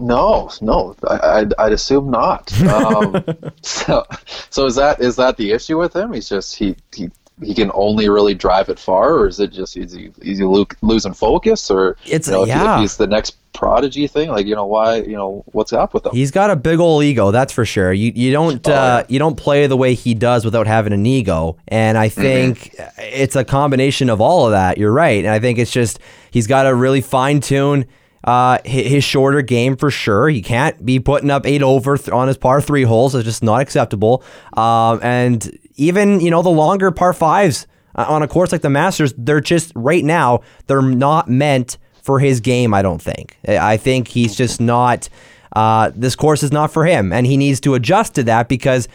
No, 0.00 0.48
no, 0.60 0.94
I, 1.08 1.40
I'd, 1.40 1.54
I'd 1.58 1.72
assume 1.72 2.10
not. 2.10 2.52
Um, 2.62 3.24
so, 3.62 4.04
so 4.48 4.66
is 4.66 4.76
that 4.76 5.00
is 5.00 5.16
that 5.16 5.36
the 5.36 5.50
issue 5.50 5.76
with 5.76 5.94
him? 5.94 6.12
He's 6.12 6.28
just 6.28 6.54
he 6.54 6.76
he. 6.94 7.10
He 7.42 7.54
can 7.54 7.70
only 7.74 8.08
really 8.08 8.34
drive 8.34 8.68
it 8.68 8.78
far, 8.78 9.14
or 9.14 9.28
is 9.28 9.38
it 9.40 9.52
just 9.52 9.76
is 9.76 9.92
he, 9.92 10.10
is 10.22 10.38
he 10.38 10.44
lo- 10.44 10.66
losing 10.82 11.14
focus, 11.14 11.70
or 11.70 11.96
It's- 12.06 12.26
you 12.26 12.32
know, 12.32 12.42
if, 12.42 12.48
he- 12.48 12.54
if 12.54 12.80
he's 12.80 12.96
the 12.96 13.06
next 13.06 13.36
prodigy 13.54 14.06
thing, 14.06 14.28
like 14.28 14.46
you 14.46 14.54
know 14.54 14.66
why 14.66 14.96
you 14.96 15.16
know 15.16 15.42
what's 15.52 15.72
up 15.72 15.92
with 15.94 16.06
him? 16.06 16.12
He's 16.12 16.30
got 16.30 16.50
a 16.50 16.56
big 16.56 16.78
old 16.80 17.02
ego, 17.04 17.30
that's 17.30 17.52
for 17.52 17.64
sure. 17.64 17.92
You 17.92 18.12
you 18.14 18.32
don't 18.32 18.66
Oh, 18.68 18.72
uh, 18.72 18.74
yeah. 18.74 19.06
you 19.08 19.18
don't 19.18 19.36
play 19.36 19.66
the 19.66 19.76
way 19.76 19.94
he 19.94 20.14
does 20.14 20.44
without 20.44 20.66
having 20.66 20.92
an 20.92 21.04
ego, 21.06 21.56
and 21.68 21.96
I 21.98 22.08
think 22.08 22.74
it's 22.98 23.36
a 23.36 23.44
combination 23.44 24.10
of 24.10 24.20
all 24.20 24.46
of 24.46 24.52
that. 24.52 24.78
You're 24.78 24.92
right, 24.92 25.24
and 25.24 25.32
I 25.32 25.38
think 25.38 25.58
it's 25.58 25.70
just 25.72 25.98
he's 26.30 26.46
got 26.46 26.64
to 26.64 26.74
really 26.74 27.00
fine 27.00 27.40
tune 27.40 27.86
uh, 28.24 28.58
his 28.64 29.04
shorter 29.04 29.42
game 29.42 29.76
for 29.76 29.90
sure. 29.92 30.28
He 30.28 30.42
can't 30.42 30.84
be 30.84 30.98
putting 31.00 31.30
up 31.30 31.46
eight 31.46 31.62
over 31.62 31.96
th- 31.96 32.10
on 32.10 32.26
his 32.28 32.36
par 32.36 32.60
three 32.60 32.82
holes. 32.82 33.14
It's 33.14 33.24
just 33.24 33.42
not 33.44 33.60
acceptable. 33.60 34.22
Um, 34.56 34.98
and 35.02 35.58
even 35.78 36.20
you 36.20 36.30
know 36.30 36.42
the 36.42 36.50
longer 36.50 36.90
par 36.90 37.14
fives 37.14 37.66
uh, 37.94 38.04
on 38.06 38.22
a 38.22 38.28
course 38.28 38.52
like 38.52 38.60
the 38.60 38.70
Masters, 38.70 39.14
they're 39.16 39.40
just 39.40 39.72
right 39.74 40.04
now 40.04 40.40
they're 40.66 40.82
not 40.82 41.28
meant 41.28 41.78
for 42.02 42.20
his 42.20 42.40
game. 42.40 42.74
I 42.74 42.82
don't 42.82 43.00
think. 43.00 43.38
I 43.46 43.74
I 43.74 43.76
think 43.78 44.08
he's 44.08 44.36
just 44.36 44.60
not. 44.60 45.08
Uh, 45.56 45.90
this 45.94 46.14
course 46.14 46.42
is 46.42 46.52
not 46.52 46.70
for 46.70 46.84
him, 46.84 47.10
and 47.12 47.26
he 47.26 47.38
needs 47.38 47.58
to 47.60 47.74
adjust 47.74 48.14
to 48.16 48.22
that 48.24 48.48
because 48.48 48.86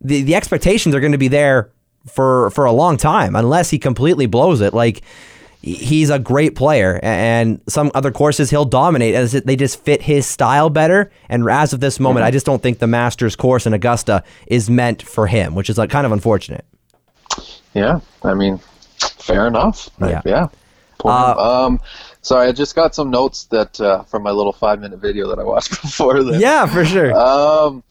the 0.00 0.22
the 0.22 0.34
expectations 0.34 0.94
are 0.94 1.00
going 1.00 1.12
to 1.12 1.18
be 1.18 1.28
there 1.28 1.70
for 2.06 2.50
for 2.50 2.64
a 2.64 2.72
long 2.72 2.96
time 2.96 3.34
unless 3.34 3.70
he 3.70 3.78
completely 3.78 4.26
blows 4.26 4.60
it. 4.60 4.74
Like 4.74 5.02
he's 5.62 6.10
a 6.10 6.18
great 6.18 6.54
player, 6.56 7.00
and 7.02 7.60
some 7.68 7.90
other 7.94 8.10
courses 8.10 8.50
he'll 8.50 8.64
dominate 8.64 9.14
as 9.14 9.32
they 9.32 9.56
just 9.56 9.82
fit 9.82 10.02
his 10.02 10.26
style 10.26 10.68
better. 10.68 11.10
And 11.28 11.48
as 11.48 11.72
of 11.72 11.80
this 11.80 11.98
moment, 12.00 12.24
I 12.24 12.30
just 12.30 12.44
don't 12.44 12.62
think 12.62 12.78
the 12.78 12.86
Masters 12.86 13.36
course 13.36 13.66
in 13.66 13.72
Augusta 13.72 14.24
is 14.46 14.68
meant 14.68 15.02
for 15.02 15.26
him, 15.26 15.54
which 15.54 15.70
is 15.70 15.78
like 15.78 15.90
kind 15.90 16.04
of 16.04 16.12
unfortunate. 16.12 16.64
Yeah, 17.74 18.00
I 18.22 18.34
mean, 18.34 18.58
fair 18.98 19.46
enough. 19.46 19.88
Yeah. 20.00 20.20
yeah. 20.24 20.48
Uh, 21.04 21.66
um, 21.66 21.80
sorry, 22.20 22.48
I 22.48 22.52
just 22.52 22.74
got 22.74 22.94
some 22.94 23.10
notes 23.10 23.44
that 23.46 23.80
uh, 23.80 24.02
from 24.04 24.22
my 24.22 24.30
little 24.30 24.52
five 24.52 24.80
minute 24.80 24.98
video 24.98 25.28
that 25.28 25.38
I 25.38 25.44
watched 25.44 25.70
before 25.82 26.22
this. 26.22 26.40
Yeah, 26.40 26.66
for 26.66 26.84
sure. 26.84 27.16
Um, 27.16 27.82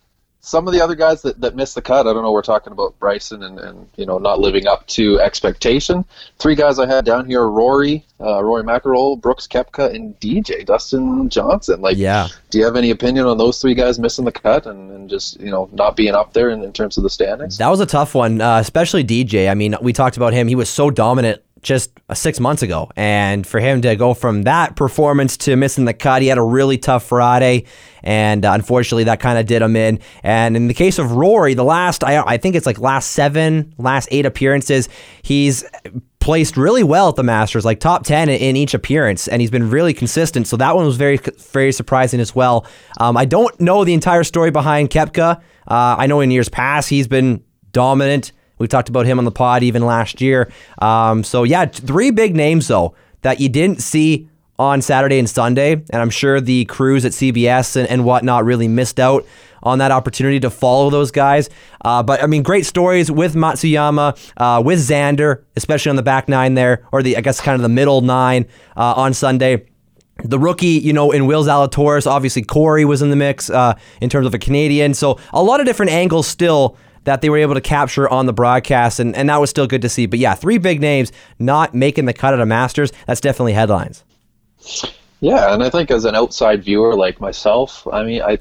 some 0.44 0.68
of 0.68 0.74
the 0.74 0.82
other 0.82 0.96
guys 0.96 1.22
that, 1.22 1.40
that 1.40 1.56
missed 1.56 1.76
the 1.76 1.82
cut, 1.82 2.08
I 2.08 2.14
don't 2.14 2.24
know. 2.24 2.32
We're 2.32 2.42
talking 2.42 2.74
about 2.74 2.98
Bryson 3.00 3.44
and, 3.44 3.60
and 3.60 3.88
you 3.96 4.06
know 4.06 4.18
not 4.18 4.40
living 4.40 4.66
up 4.68 4.88
to 4.88 5.20
expectation. 5.20 6.04
Three 6.40 6.56
guys 6.56 6.80
I 6.80 6.88
had 6.88 7.06
down 7.06 7.26
here: 7.28 7.48
Rory, 7.48 8.06
uh, 8.20 8.44
Rory 8.44 8.64
McIlroy, 8.64 9.22
Brooks 9.22 9.48
Koepka, 9.48 9.94
and 9.94 10.20
DJ 10.20 10.66
Dustin 10.66 11.30
Johnson. 11.30 11.82
Like, 11.82 11.98
Yeah. 11.98 12.28
do 12.50 12.58
you 12.58 12.66
have 12.66 12.76
any 12.76 12.90
opinion 12.90 13.26
on 13.28 13.38
those 13.38 13.62
three 13.62 13.76
guys 13.76 14.00
missing 14.00 14.26
the 14.26 14.32
cut 14.32 14.66
and, 14.66 14.92
and 14.92 15.10
just 15.10 15.40
you 15.40 15.52
know 15.52 15.70
not 15.74 15.96
being 15.96 16.16
up 16.16 16.34
there 16.34 16.50
in, 16.50 16.64
in 16.64 16.74
terms 16.74 16.98
of 16.98 17.04
the 17.04 17.10
standings? 17.10 17.58
That 17.60 17.70
was 17.70 17.80
a 17.80 17.86
tough 17.86 18.16
one, 18.16 18.42
uh, 18.42 18.58
especially 18.60 19.04
DJ. 19.04 19.50
I 19.50 19.54
mean, 19.54 19.76
we 19.82 19.94
talked 19.94 20.18
about 20.18 20.34
him. 20.34 20.48
He 20.48 20.56
was 20.56 20.70
so 20.70 20.90
dominant 20.90 21.42
just 21.62 21.92
six 22.14 22.40
months 22.40 22.62
ago. 22.64 22.90
And 22.96 23.46
for 23.46 23.60
him 23.60 23.82
to 23.82 23.96
go 23.96 24.14
from 24.14 24.44
that 24.44 24.76
performance 24.76 25.38
to 25.38 25.56
missing 25.56 25.86
the 25.86 25.94
cut, 25.94 26.22
he 26.22 26.28
had 26.28 26.38
a 26.38 26.44
really 26.44 26.78
tough 26.78 27.06
Friday. 27.06 27.66
And 28.04 28.46
uh, 28.46 28.52
unfortunately, 28.54 29.04
that 29.06 29.20
kind 29.20 29.38
of 29.38 29.46
did 29.46 29.62
him 29.62 29.76
in. 29.76 30.00
And 30.24 30.56
in 30.56 30.68
the 30.68 30.74
case 30.74 30.98
of 30.98 31.12
Rory, 31.12 31.54
the 31.54 31.64
last, 31.64 32.04
I, 32.04 32.22
I 32.22 32.38
think 32.38 32.56
it's 32.56 32.66
like 32.66 32.80
last 32.80 33.12
seven, 33.12 33.74
last 33.78 34.08
eight 34.12 34.26
appearances, 34.26 34.90
he's 35.22 35.64
placed 36.20 36.56
really 36.56 36.84
well 36.84 37.10
at 37.10 37.16
the 37.16 37.24
Masters, 37.24 37.66
like 37.66 37.80
top 37.80 38.06
10 38.06 38.30
in 38.30 38.56
each 38.56 38.74
appearance, 38.74 39.28
and 39.28 39.42
he's 39.42 39.52
been 39.52 39.70
really 39.70 39.94
consistent. 39.94 40.48
So 40.48 40.56
that 40.58 40.76
one 40.76 40.86
was 40.86 40.96
very, 40.96 41.18
very 41.18 41.72
surprising 41.72 42.20
as 42.20 42.34
well. 42.34 42.66
Um, 43.00 43.18
I 43.18 43.26
don't 43.26 43.60
know 43.60 43.84
the 43.84 43.94
entire 43.94 44.24
story 44.24 44.52
behind 44.52 44.90
Koepka. 44.90 45.38
Uh, 45.68 45.96
I 45.98 46.08
know 46.08 46.22
in 46.22 46.32
years 46.32 46.50
past 46.50 46.90
he's 46.90 47.08
been 47.08 47.44
dominant. 47.72 48.32
We've 48.62 48.70
talked 48.70 48.90
about 48.90 49.06
him 49.06 49.18
on 49.18 49.26
the 49.26 49.32
pod 49.32 49.64
even 49.64 49.86
last 49.86 50.22
year. 50.22 50.52
Um, 50.80 51.24
so 51.24 51.44
yeah, 51.44 51.66
three 51.66 52.12
big 52.12 52.36
names 52.36 52.68
though 52.68 52.96
that 53.24 53.40
you 53.40 53.50
didn't 53.50 53.82
see 53.82 54.30
on 54.60 54.80
Saturday 54.82 55.18
and 55.18 55.28
Sunday, 55.28 55.74
and 55.74 55.96
I'm 55.96 56.12
sure 56.12 56.40
the 56.40 56.66
crews 56.66 57.04
at 57.04 57.14
CBS 57.14 57.76
and, 57.76 57.90
and 57.90 58.06
whatnot 58.06 58.46
really 58.46 58.68
missed 58.68 59.00
out 59.00 59.26
on 59.64 59.80
that 59.80 59.92
opportunity 59.92 60.40
to 60.40 60.52
follow 60.52 60.92
those 60.92 61.10
guys. 61.10 61.50
Uh, 61.84 62.04
but 62.04 62.22
I 62.22 62.28
mean, 62.28 62.44
great 62.44 62.68
stories 62.68 63.12
with 63.12 63.34
Matsuyama, 63.34 64.32
uh, 64.38 64.62
with 64.64 64.80
Xander, 64.80 65.44
especially 65.56 65.90
on 65.90 65.96
the 65.96 66.04
back 66.04 66.30
nine 66.30 66.54
there, 66.54 66.88
or 66.92 67.02
the 67.02 67.18
I 67.18 67.22
guess 67.22 67.42
kind 67.42 67.56
of 67.56 67.62
the 67.62 67.70
middle 67.70 68.02
nine 68.02 68.46
uh, 68.78 68.94
on 68.96 69.14
Sunday. 69.14 69.66
The 70.24 70.38
rookie, 70.38 70.68
you 70.68 70.94
know, 70.94 71.10
in 71.10 71.26
Will 71.26 71.44
Zalatoris, 71.44 72.06
obviously 72.06 72.44
Corey 72.44 72.86
was 72.86 73.02
in 73.02 73.10
the 73.10 73.16
mix 73.16 73.50
uh, 73.50 73.74
in 74.02 74.10
terms 74.10 74.28
of 74.28 74.36
a 74.36 74.40
Canadian. 74.40 74.94
So 74.94 75.20
a 75.34 75.42
lot 75.42 75.60
of 75.60 75.66
different 75.66 75.92
angles 75.92 76.28
still 76.28 76.78
that 77.04 77.22
they 77.22 77.30
were 77.30 77.38
able 77.38 77.56
to 77.56 77.62
capture 77.62 78.08
on 78.10 78.26
the 78.26 78.34
broadcast, 78.34 79.00
and, 79.00 79.16
and 79.16 79.30
that 79.30 79.40
was 79.40 79.50
still 79.50 79.68
good 79.68 79.82
to 79.82 79.90
see. 79.90 80.06
But 80.06 80.20
yeah, 80.20 80.36
three 80.36 80.58
big 80.58 80.82
names 80.82 81.12
not 81.40 81.74
making 81.74 82.06
the 82.06 82.14
cut 82.14 82.34
at 82.34 82.40
a 82.40 82.46
Masters, 82.46 82.92
that's 83.08 83.22
definitely 83.22 83.54
headlines. 83.54 84.04
Yeah, 85.20 85.54
and 85.54 85.64
I 85.64 85.70
think 85.70 85.92
as 85.92 86.06
an 86.06 86.16
outside 86.16 86.64
viewer 86.64 86.96
like 86.96 87.20
myself, 87.20 87.88
I 87.92 88.04
mean, 88.04 88.22
I 88.22 88.40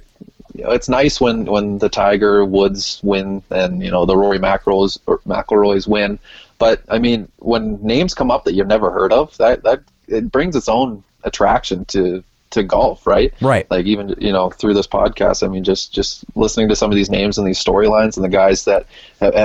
you 0.55 0.65
know, 0.65 0.71
it's 0.71 0.89
nice 0.89 1.21
when 1.21 1.45
when 1.45 1.79
the 1.79 1.89
Tiger 1.89 2.45
Woods 2.45 3.01
win 3.03 3.43
and 3.51 3.83
you 3.83 3.91
know 3.91 4.05
the 4.05 4.17
Rory 4.17 4.39
McIlroys 4.39 4.99
or 5.07 5.19
McIlroys 5.21 5.87
win, 5.87 6.19
but 6.59 6.83
I 6.89 6.99
mean 6.99 7.31
when 7.39 7.81
names 7.83 8.15
come 8.15 8.31
up 8.31 8.45
that 8.45 8.55
you've 8.55 8.67
never 8.67 8.91
heard 8.91 9.13
of, 9.13 9.37
that 9.37 9.63
that 9.63 9.83
it 10.09 10.33
brings 10.33 10.57
its 10.57 10.69
own 10.69 11.05
attraction 11.23 11.85
to 11.87 12.25
to 12.51 12.65
golf, 12.65 13.07
right? 13.07 13.33
Right. 13.41 13.71
Like 13.71 13.87
even 13.87 14.15
you 14.19 14.33
know 14.33 14.51
through 14.51 14.75
this 14.75 14.87
podcast, 14.87 15.43
I 15.43 15.49
mean, 15.49 15.65
just 15.65 15.93
just 15.93 16.25
listening 16.35 16.69
to 16.69 16.77
some 16.77 16.91
of 16.91 16.97
these 16.97 17.11
names 17.11 17.39
and 17.39 17.47
these 17.47 17.63
storylines 17.63 18.17
and 18.17 18.25
the 18.25 18.29
guys 18.29 18.65
that 18.65 18.87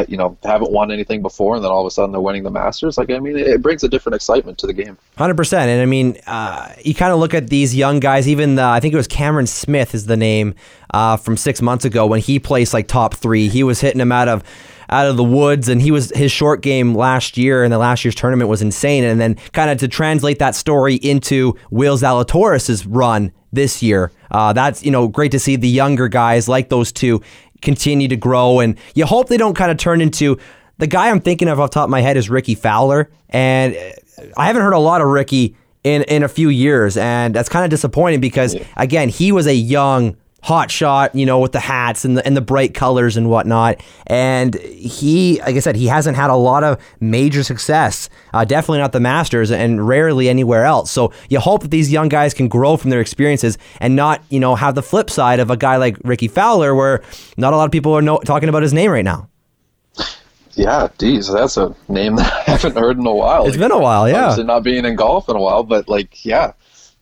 you 0.10 0.18
know 0.18 0.38
haven't 0.44 0.72
won 0.72 0.92
anything 0.92 1.22
before, 1.22 1.56
and 1.56 1.64
then 1.64 1.72
all 1.72 1.82
of 1.82 1.88
a 1.88 1.92
sudden 1.92 2.12
they're 2.12 2.22
winning 2.22 2.44
the 2.44 2.52
Masters. 2.52 2.98
Like 2.98 3.12
I 3.12 3.20
mean, 3.20 3.38
it, 3.38 3.62
brings 3.62 3.84
a 3.84 3.90
different 3.90 4.16
excitement 4.16 4.58
to 4.60 4.68
the 4.68 4.74
game. 4.74 4.98
Hundred 5.18 5.38
percent. 5.38 5.70
And 5.70 5.82
I 5.82 5.86
mean, 5.86 6.18
uh, 6.28 6.74
you 6.84 6.94
kind 6.94 7.14
of 7.14 7.20
look 7.20 7.34
at 7.34 7.50
these 7.50 7.76
young 7.76 8.00
guys. 8.00 8.28
Even 8.28 8.60
I 8.60 8.80
think 8.80 8.94
it 8.94 8.98
was 8.98 9.08
Cameron 9.08 9.48
Smith 9.48 9.94
is 9.94 10.08
the 10.08 10.18
name 10.18 10.56
uh, 10.94 11.18
from 11.18 11.38
six 11.38 11.62
months 11.62 11.86
ago 11.86 12.08
when 12.08 12.20
he 12.20 12.40
placed 12.40 12.74
like 12.74 12.88
top 12.88 13.14
three. 13.14 13.48
He 13.48 13.64
was 13.64 13.82
hitting 13.82 14.00
them 14.00 14.12
out 14.12 14.28
of 14.28 14.44
out 14.90 15.08
of 15.08 15.18
the 15.18 15.24
woods, 15.24 15.70
and 15.70 15.82
he 15.82 15.92
was 15.92 16.12
his 16.16 16.32
short 16.32 16.62
game 16.62 16.96
last 16.96 17.38
year 17.38 17.64
in 17.64 17.72
the 17.72 17.78
last 17.78 18.04
year's 18.06 18.16
tournament 18.16 18.50
was 18.50 18.62
insane. 18.62 19.04
And 19.04 19.20
then 19.20 19.36
kind 19.54 19.70
of 19.70 19.78
to 19.80 19.88
translate 19.88 20.40
that 20.40 20.56
story 20.56 20.96
into 20.96 21.56
Will 21.70 21.98
Zalatoris's 21.98 22.86
run 22.86 23.32
this 23.52 23.82
year, 23.82 24.12
uh, 24.32 24.54
that's 24.54 24.84
you 24.84 24.92
know 24.92 25.08
great 25.08 25.32
to 25.32 25.40
see 25.40 25.56
the 25.56 25.70
younger 25.70 26.08
guys 26.08 26.48
like 26.48 26.70
those 26.70 26.92
two 26.92 27.22
continue 27.62 28.08
to 28.08 28.16
grow, 28.16 28.60
and 28.60 28.78
you 28.94 29.06
hope 29.06 29.30
they 29.30 29.38
don't 29.38 29.56
kind 29.56 29.72
of 29.72 29.78
turn 29.78 30.02
into 30.02 30.38
the 30.78 30.88
guy 30.88 31.10
I'm 31.10 31.22
thinking 31.22 31.48
of 31.48 31.60
off 31.60 31.70
top 31.70 31.86
of 31.86 31.90
my 31.90 32.02
head 32.02 32.18
is 32.18 32.30
Rickie 32.30 32.56
Fowler, 32.56 33.10
and 33.30 33.76
I 34.38 34.48
haven't 34.48 34.62
heard 34.62 34.74
a 34.74 34.80
lot 34.80 35.02
of 35.02 35.08
Rickie 35.08 35.56
in 35.84 36.04
in 36.04 36.24
a 36.24 36.28
few 36.28 36.50
years, 36.50 36.98
and 36.98 37.34
that's 37.34 37.50
kind 37.50 37.64
of 37.64 37.70
disappointing 37.70 38.20
because 38.20 38.56
again 38.76 39.10
he 39.10 39.32
was 39.32 39.48
a 39.48 39.56
young 39.56 40.18
hot 40.46 40.70
shot, 40.70 41.16
you 41.16 41.26
know, 41.26 41.40
with 41.40 41.54
the 41.54 41.60
hats 41.60 42.06
and 42.06 42.16
the 42.16 42.24
and 42.24 42.38
the 42.38 42.42
bright 42.42 42.76
colors 42.76 43.18
and 43.18 43.32
whatnot. 43.32 43.82
And 44.06 44.54
he, 44.54 45.40
like 45.42 45.56
I 45.56 45.60
said, 45.60 45.76
he 45.76 45.88
hasn't 45.88 46.16
had 46.16 46.30
a 46.30 46.36
lot 46.36 46.64
of 46.64 46.80
major 47.00 47.42
success. 47.42 48.10
Uh, 48.32 48.46
definitely 48.46 48.78
not 48.78 48.92
the 48.92 49.00
Masters, 49.00 49.50
and 49.50 49.88
rarely 49.88 50.30
anywhere 50.30 50.64
else. 50.64 50.92
So 50.92 51.12
you 51.30 51.40
hope 51.40 51.64
that 51.64 51.72
these 51.72 51.92
young 51.92 52.10
guys 52.10 52.36
can 52.36 52.48
grow 52.48 52.78
from 52.78 52.92
their 52.92 53.02
experiences 53.02 53.58
and 53.80 53.96
not, 53.96 54.22
you 54.30 54.40
know, 54.40 54.54
have 54.54 54.76
the 54.76 54.84
flip 54.84 55.10
side 55.10 55.40
of 55.40 55.50
a 55.50 55.58
guy 55.58 55.78
like 55.78 55.98
Rickie 56.04 56.28
Fowler, 56.28 56.76
where 56.76 57.02
not 57.38 57.54
a 57.54 57.58
lot 57.58 57.66
of 57.66 57.72
people 57.72 57.94
are 57.94 58.04
no, 58.04 58.20
talking 58.20 58.48
about 58.48 58.62
his 58.62 58.72
name 58.72 58.92
right 58.92 59.04
now. 59.04 59.28
Yeah, 60.52 60.88
geez, 61.00 61.28
that's 61.28 61.58
a 61.58 61.76
name 61.90 62.18
that 62.18 62.32
I 62.32 62.52
haven't 62.52 62.78
heard 62.78 62.98
in 62.98 63.06
a 63.06 63.14
while. 63.14 63.46
It's 63.46 63.58
like, 63.58 63.68
been 63.68 63.72
a 63.72 63.82
while, 63.82 64.08
yeah. 64.08 64.26
Obviously 64.26 64.44
not 64.46 64.64
being 64.64 64.86
in 64.86 64.96
golf 64.96 65.28
in 65.28 65.36
a 65.36 65.42
while, 65.42 65.64
but 65.64 65.90
like, 65.90 66.24
yeah, 66.24 66.54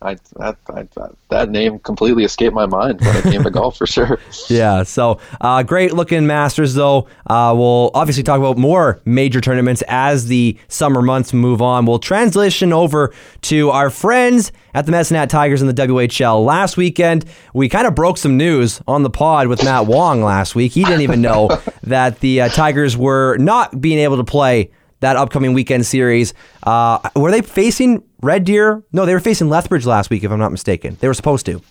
I, 0.04 0.16
that, 0.38 0.58
I, 0.68 0.88
that 1.30 1.50
name 1.50 1.80
completely 1.80 2.24
escaped 2.24 2.54
my 2.54 2.66
mind 2.66 3.02
when 3.02 3.16
it 3.16 3.24
came 3.24 3.44
to 3.44 3.50
golf 3.52 3.78
for 3.78 3.88
sure. 3.88 4.20
Yeah, 4.50 4.84
so 4.84 5.20
uh, 5.42 5.64
great 5.64 5.94
looking 5.94 6.28
Masters 6.28 6.74
though. 6.74 7.08
Uh, 7.26 7.54
we'll 7.58 7.92
obviously 7.94 8.24
talk 8.24 8.40
about 8.40 8.58
more 8.58 9.02
major 9.06 9.42
tournaments 9.42 9.84
as 9.88 10.28
the 10.28 10.58
summer 10.68 11.02
months 11.02 11.34
move 11.34 11.62
on. 11.62 11.86
We'll 11.86 12.00
transition 12.00 12.74
over 12.74 13.14
to 13.44 13.70
our 13.70 13.90
friends 13.90 14.52
at 14.74 14.86
the 14.86 14.92
Medicine 14.92 15.16
Hat 15.16 15.30
Tigers 15.30 15.62
in 15.62 15.68
the 15.68 15.74
WHL. 15.74 16.44
Last 16.46 16.78
weekend, 16.78 17.26
we 17.54 17.70
kind 17.70 17.88
of 17.88 17.96
broke 17.96 18.18
some 18.18 18.38
news 18.38 18.82
on 18.88 19.04
the 19.04 19.10
pod 19.10 19.48
with 19.48 19.64
Matt 19.64 19.86
Wong 19.86 20.22
last 20.22 20.56
week. 20.56 20.74
He 20.74 20.84
didn't 20.84 21.02
even 21.02 21.22
know 21.22 21.50
that 21.84 22.20
the 22.20 22.42
uh, 22.42 22.50
Tigers 22.50 22.98
were 22.98 23.38
not 23.38 23.80
being 23.80 24.00
able 24.00 24.18
to 24.18 24.24
play 24.24 24.72
that 25.00 25.16
upcoming 25.18 25.54
weekend 25.54 25.86
series. 25.86 26.34
Uh, 26.64 26.98
were 27.16 27.30
they 27.30 27.42
facing 27.42 28.04
Red 28.24 28.46
Deer? 28.46 28.84
No, 28.92 29.06
they 29.06 29.14
were 29.14 29.20
facing 29.20 29.50
Lethbridge 29.50 29.86
last 29.86 30.10
week, 30.10 30.24
if 30.24 30.32
I'm 30.32 30.40
not 30.40 30.52
mistaken. 30.52 30.98
They 31.00 31.08
were 31.08 31.14
supposed 31.14 31.46
to. 31.48 31.62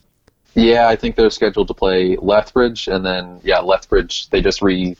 Yeah, 0.54 0.88
I 0.88 0.96
think 0.96 1.16
they're 1.16 1.30
scheduled 1.30 1.68
to 1.68 1.74
play 1.74 2.16
Lethbridge, 2.20 2.86
and 2.86 3.04
then 3.04 3.40
yeah, 3.42 3.60
Lethbridge. 3.60 4.28
They 4.28 4.42
just 4.42 4.60
re 4.60 4.94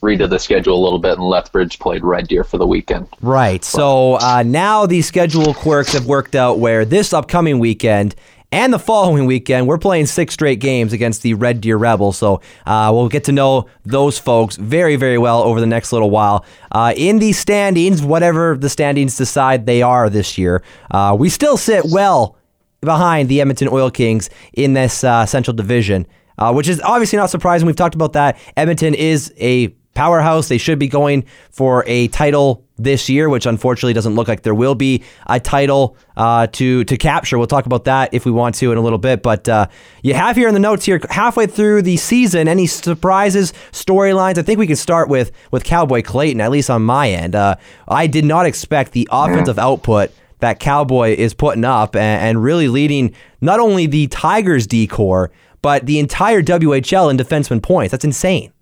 redid 0.00 0.30
the 0.30 0.38
schedule 0.38 0.76
a 0.76 0.82
little 0.82 0.98
bit, 0.98 1.18
and 1.18 1.26
Lethbridge 1.26 1.78
played 1.78 2.04
Red 2.04 2.28
Deer 2.28 2.44
for 2.44 2.58
the 2.58 2.66
weekend. 2.66 3.08
Right. 3.20 3.64
So 3.64 4.14
uh, 4.20 4.44
now 4.46 4.86
the 4.86 5.02
schedule 5.02 5.54
quirks 5.54 5.92
have 5.92 6.06
worked 6.06 6.34
out 6.34 6.58
where 6.58 6.84
this 6.84 7.12
upcoming 7.12 7.58
weekend 7.58 8.14
and 8.52 8.72
the 8.72 8.78
following 8.78 9.24
weekend, 9.24 9.66
we're 9.66 9.78
playing 9.78 10.06
six 10.06 10.34
straight 10.34 10.60
games 10.60 10.92
against 10.92 11.22
the 11.22 11.34
Red 11.34 11.60
Deer 11.60 11.76
Rebels. 11.78 12.18
So 12.18 12.42
uh, 12.66 12.90
we'll 12.94 13.08
get 13.08 13.24
to 13.24 13.32
know 13.32 13.66
those 13.84 14.18
folks 14.18 14.56
very, 14.56 14.96
very 14.96 15.18
well 15.18 15.42
over 15.42 15.58
the 15.58 15.66
next 15.66 15.92
little 15.92 16.10
while. 16.10 16.44
Uh, 16.70 16.92
in 16.96 17.18
the 17.18 17.32
standings, 17.32 18.02
whatever 18.02 18.56
the 18.56 18.68
standings 18.68 19.16
decide 19.16 19.66
they 19.66 19.80
are 19.82 20.10
this 20.10 20.36
year, 20.36 20.62
uh, 20.90 21.16
we 21.18 21.28
still 21.28 21.56
sit 21.56 21.86
well 21.86 22.36
behind 22.82 23.28
the 23.28 23.40
Edmonton 23.40 23.68
Oil 23.68 23.90
Kings 23.90 24.28
in 24.52 24.74
this 24.74 25.02
uh, 25.02 25.24
Central 25.24 25.54
Division, 25.54 26.06
uh, 26.38 26.52
which 26.52 26.68
is 26.68 26.80
obviously 26.82 27.16
not 27.16 27.30
surprising. 27.30 27.66
We've 27.66 27.74
talked 27.74 27.94
about 27.94 28.12
that. 28.12 28.38
Edmonton 28.56 28.94
is 28.94 29.32
a 29.38 29.74
powerhouse. 29.94 30.48
They 30.48 30.58
should 30.58 30.78
be 30.78 30.88
going 30.88 31.24
for 31.50 31.84
a 31.86 32.08
title 32.08 32.64
this 32.76 33.08
year, 33.08 33.28
which 33.28 33.46
unfortunately 33.46 33.92
doesn't 33.92 34.14
look 34.14 34.28
like 34.28 34.42
there 34.42 34.54
will 34.54 34.74
be 34.74 35.02
a 35.26 35.38
title 35.38 35.96
uh, 36.16 36.46
to 36.48 36.84
to 36.84 36.96
capture. 36.96 37.38
We'll 37.38 37.46
talk 37.46 37.66
about 37.66 37.84
that 37.84 38.12
if 38.12 38.24
we 38.24 38.32
want 38.32 38.54
to 38.56 38.72
in 38.72 38.78
a 38.78 38.80
little 38.80 38.98
bit. 38.98 39.22
But 39.22 39.48
uh, 39.48 39.68
you 40.02 40.14
have 40.14 40.36
here 40.36 40.48
in 40.48 40.54
the 40.54 40.60
notes 40.60 40.84
here 40.84 41.00
halfway 41.10 41.46
through 41.46 41.82
the 41.82 41.96
season, 41.96 42.48
any 42.48 42.66
surprises, 42.66 43.52
storylines? 43.72 44.38
I 44.38 44.42
think 44.42 44.58
we 44.58 44.66
can 44.66 44.76
start 44.76 45.08
with 45.08 45.32
with 45.50 45.64
Cowboy 45.64 46.02
Clayton, 46.02 46.40
at 46.40 46.50
least 46.50 46.70
on 46.70 46.82
my 46.82 47.10
end. 47.10 47.34
Uh, 47.34 47.56
I 47.88 48.06
did 48.06 48.24
not 48.24 48.46
expect 48.46 48.92
the 48.92 49.08
offensive 49.10 49.58
output 49.58 50.10
that 50.40 50.58
Cowboy 50.58 51.14
is 51.16 51.34
putting 51.34 51.64
up 51.64 51.94
and, 51.94 52.20
and 52.20 52.42
really 52.42 52.66
leading 52.66 53.14
not 53.40 53.60
only 53.60 53.86
the 53.86 54.08
Tigers 54.08 54.66
D 54.66 54.86
corps 54.86 55.30
but 55.62 55.86
the 55.86 56.00
entire 56.00 56.42
WHL 56.42 57.10
in 57.10 57.16
defenseman 57.16 57.62
points. 57.62 57.92
That's 57.92 58.04
insane. 58.04 58.52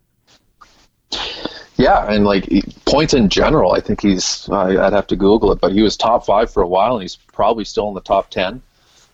Yeah, 1.76 2.12
and 2.12 2.24
like 2.24 2.46
points 2.84 3.14
in 3.14 3.30
general, 3.30 3.72
I 3.72 3.80
think 3.80 4.02
he's. 4.02 4.48
I'd 4.50 4.92
have 4.92 5.06
to 5.08 5.16
Google 5.16 5.50
it, 5.52 5.60
but 5.60 5.72
he 5.72 5.82
was 5.82 5.96
top 5.96 6.26
five 6.26 6.52
for 6.52 6.62
a 6.62 6.68
while, 6.68 6.94
and 6.94 7.02
he's 7.02 7.16
probably 7.16 7.64
still 7.64 7.88
in 7.88 7.94
the 7.94 8.02
top 8.02 8.30
ten. 8.30 8.60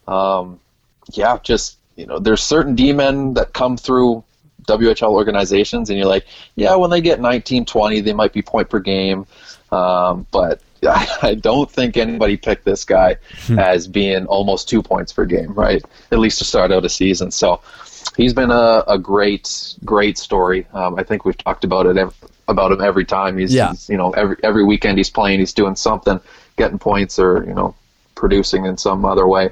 Um, 0.09 0.59
yeah, 1.13 1.39
just 1.43 1.79
you 1.97 2.07
know, 2.07 2.19
there's 2.19 2.43
certain 2.43 2.75
D-men 2.75 3.35
that 3.35 3.53
come 3.53 3.77
through 3.77 4.23
WHL 4.67 5.13
organizations, 5.13 5.91
and 5.91 5.99
you're 5.99 6.09
like, 6.09 6.27
yeah, 6.57 6.75
when 6.75 6.91
they 6.91 7.01
get 7.01 7.21
19, 7.21 7.65
20, 7.65 8.01
they 8.01 8.13
might 8.13 8.33
be 8.33 8.43
point 8.43 8.69
per 8.69 8.81
game, 8.81 9.27
um, 9.73 10.27
but 10.31 10.61
I 10.87 11.35
don't 11.41 11.71
think 11.71 11.97
anybody 11.97 12.37
picked 12.37 12.65
this 12.65 12.85
guy 12.85 13.17
hmm. 13.47 13.59
as 13.59 13.87
being 13.87 14.27
almost 14.27 14.69
two 14.69 14.83
points 14.83 15.13
per 15.13 15.25
game, 15.25 15.53
right? 15.55 15.83
At 16.13 16.19
least 16.19 16.39
to 16.39 16.45
start 16.45 16.71
out 16.71 16.85
a 16.85 16.89
season. 16.89 17.31
So 17.31 17.61
he's 18.17 18.33
been 18.35 18.51
a, 18.51 18.85
a 18.89 18.99
great, 18.99 19.75
great 19.85 20.19
story. 20.19 20.67
Um, 20.73 20.99
I 20.99 21.03
think 21.03 21.25
we've 21.25 21.37
talked 21.39 21.65
about 21.65 21.87
it 21.87 21.97
about 22.49 22.73
him 22.73 22.81
every 22.81 23.05
time. 23.05 23.39
He's, 23.39 23.53
yeah. 23.55 23.71
he's, 23.71 23.89
you 23.89 23.97
know 23.97 24.11
every 24.13 24.37
every 24.43 24.65
weekend 24.65 24.99
he's 24.99 25.11
playing, 25.11 25.41
he's 25.41 25.53
doing 25.53 25.77
something, 25.77 26.21
getting 26.57 26.79
points 26.79 27.19
or 27.19 27.45
you 27.45 27.55
know 27.55 27.75
producing 28.15 28.65
in 28.67 28.77
some 28.77 29.05
other 29.05 29.27
way. 29.27 29.51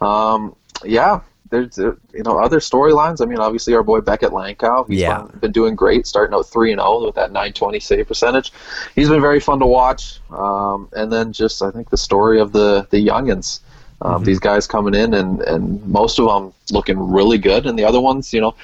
Um, 0.00 0.54
yeah, 0.84 1.20
there's 1.50 1.78
uh, 1.78 1.94
you 2.12 2.22
know 2.22 2.38
other 2.38 2.58
storylines. 2.58 3.20
I 3.20 3.24
mean, 3.26 3.38
obviously 3.38 3.74
our 3.74 3.82
boy 3.82 4.00
Beckett 4.00 4.30
Lankow, 4.32 4.86
he's 4.88 5.00
Yeah. 5.00 5.22
been, 5.22 5.38
been 5.40 5.52
doing 5.52 5.74
great, 5.74 6.06
starting 6.06 6.34
out 6.34 6.46
three 6.46 6.72
and 6.72 6.80
zero 6.80 7.04
with 7.06 7.14
that 7.14 7.32
920 7.32 7.80
save 7.80 8.08
percentage. 8.08 8.52
He's 8.94 9.08
been 9.08 9.20
very 9.20 9.40
fun 9.40 9.58
to 9.60 9.66
watch. 9.66 10.20
Um, 10.30 10.88
and 10.92 11.10
then 11.12 11.32
just 11.32 11.62
I 11.62 11.70
think 11.70 11.90
the 11.90 11.96
story 11.96 12.40
of 12.40 12.52
the 12.52 12.86
the 12.90 13.04
youngins. 13.04 13.60
Um, 14.02 14.24
These 14.24 14.40
guys 14.40 14.66
coming 14.66 14.94
in 14.94 15.14
and, 15.14 15.40
and 15.42 15.84
most 15.86 16.18
of 16.18 16.26
them 16.26 16.52
looking 16.70 16.98
really 16.98 17.38
good, 17.38 17.66
and 17.66 17.78
the 17.78 17.84
other 17.84 18.00
ones, 18.00 18.32
you 18.32 18.40
know, 18.40 18.54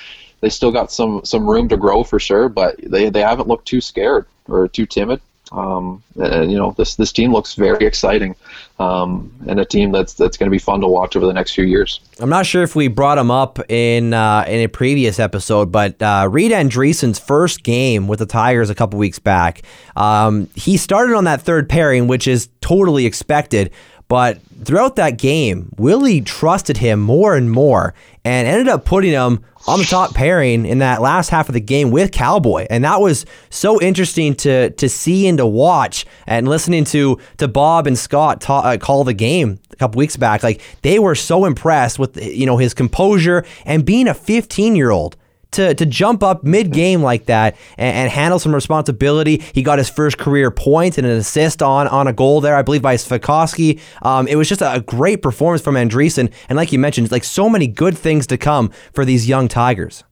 they 0.41 0.49
still 0.49 0.73
got 0.73 0.93
some 0.93 1.25
some 1.25 1.49
room 1.49 1.69
to 1.69 1.77
grow 1.77 2.05
for 2.05 2.19
sure, 2.19 2.49
but 2.49 2.77
they, 2.83 3.09
they 3.09 3.21
haven't 3.21 3.49
looked 3.49 3.67
too 3.67 3.81
scared 3.81 4.27
or 4.49 4.69
too 4.69 4.87
timid. 4.87 5.21
Um, 5.53 6.03
and 6.17 6.51
you 6.51 6.57
know 6.57 6.75
this 6.79 6.95
this 6.95 7.13
team 7.13 7.31
looks 7.31 7.55
very 7.55 7.85
exciting, 7.85 8.35
um, 8.79 9.31
and 9.47 9.61
a 9.61 9.67
team 9.67 9.93
that's 9.93 10.15
that's 10.15 10.39
going 10.39 10.47
to 10.47 10.51
be 10.51 10.59
fun 10.59 10.81
to 10.81 10.89
watch 10.89 11.15
over 11.15 11.27
the 11.27 11.33
next 11.33 11.53
few 11.53 11.65
years. 11.65 12.01
I'm 12.21 12.31
not 12.31 12.47
sure 12.47 12.63
if 12.63 12.75
we 12.75 12.89
brought 12.89 13.19
him 13.19 13.31
up 13.31 13.59
in 13.71 14.15
uh, 14.15 14.47
in 14.49 14.61
a 14.61 14.69
previous 14.69 15.21
episode, 15.21 15.71
but 15.71 16.01
uh, 16.01 16.27
Reed 16.31 16.53
Andreessen's 16.53 17.19
first 17.19 17.65
game 17.65 18.09
with 18.09 18.19
the 18.19 18.27
Tigers 18.27 18.71
a 18.71 18.75
couple 18.75 18.99
weeks 18.99 19.19
back, 19.19 19.63
um, 19.95 20.49
he 20.55 20.79
started 20.79 21.15
on 21.15 21.25
that 21.25 21.43
third 21.43 21.69
pairing, 21.69 22.07
which 22.07 22.27
is 22.27 22.49
totally 22.63 23.05
expected. 23.05 23.73
But 24.13 24.41
throughout 24.67 24.97
that 24.97 25.17
game, 25.17 25.73
Willie 25.79 26.21
trusted 26.21 26.77
him 26.77 27.01
more 27.01 27.35
and 27.35 27.51
more 27.51 27.95
and 28.27 28.47
ended 28.47 28.69
up 28.69 28.85
putting 28.85 29.13
him 29.13 29.43
on 29.67 29.79
the 29.79 29.87
top 29.87 30.13
pairing 30.13 30.67
in 30.67 30.81
that 30.81 31.01
last 31.01 31.31
half 31.31 31.49
of 31.49 31.55
the 31.55 31.63
game 31.63 31.91
with 31.91 32.13
Cowboy. 32.13 32.67
And 32.69 32.85
that 32.85 33.01
was 33.01 33.25
so 33.49 33.81
interesting 33.81 34.35
to 34.35 34.69
to 34.69 34.87
see 34.91 35.27
and 35.27 35.39
to 35.39 35.47
watch 35.47 36.05
and 36.27 36.47
listening 36.47 36.85
to 36.93 37.19
to 37.39 37.49
Bob 37.49 37.87
and 37.87 37.97
Scott 37.97 38.43
ta- 38.43 38.61
uh, 38.61 38.77
call 38.77 39.03
the 39.05 39.15
game 39.15 39.59
a 39.71 39.77
couple 39.77 39.99
weeks 39.99 40.19
back. 40.19 40.43
Like 40.43 40.61
they 40.83 40.99
were 40.99 41.15
so 41.15 41.47
impressed 41.47 41.99
with 41.99 42.23
you 42.23 42.45
know 42.45 42.59
his 42.59 42.75
composure 42.75 43.47
and 43.65 43.83
being 43.83 44.09
a 44.09 44.13
15 44.13 44.77
year 44.77 44.91
old 44.91 45.17
to, 45.53 45.75
to 45.75 45.87
jump 45.87 46.23
up 46.23 46.45
mid 46.45 46.73
game 46.73 47.03
like 47.03 47.27
that 47.27 47.57
and, 47.79 47.97
and 47.97 48.11
handle 48.11 48.39
some 48.39 48.55
responsibility. 48.55 49.43
He 49.55 49.63
got 49.63 49.79
his 49.79 49.89
first 49.89 50.19
career 50.19 50.51
point 50.51 50.99
and 50.99 51.07
an 51.07 51.17
assist 51.17 51.63
on 51.63 51.89
on 51.89 52.07
a 52.07 52.13
goal 52.13 52.41
there, 52.41 52.57
I 52.57 52.63
believe, 52.63 52.83
by 52.83 52.97
Svikoski. 52.97 53.81
Um, 54.03 54.27
it 54.27 54.37
was 54.37 54.49
just 54.49 54.63
a, 54.63 54.75
a 54.75 54.81
great 54.81 55.23
performance 55.23 55.63
from 55.63 55.75
Andreessen. 55.77 56.33
And 56.49 56.57
like 56.57 56.73
you 56.73 56.79
mentioned, 56.79 57.11
like 57.11 57.25
so 57.25 57.49
many 57.49 57.67
good 57.67 57.97
things 57.97 58.27
to 58.29 58.39
come 58.39 58.71
for 58.93 59.05
these 59.05 59.29
young 59.29 59.49
Tigers. 59.49 60.05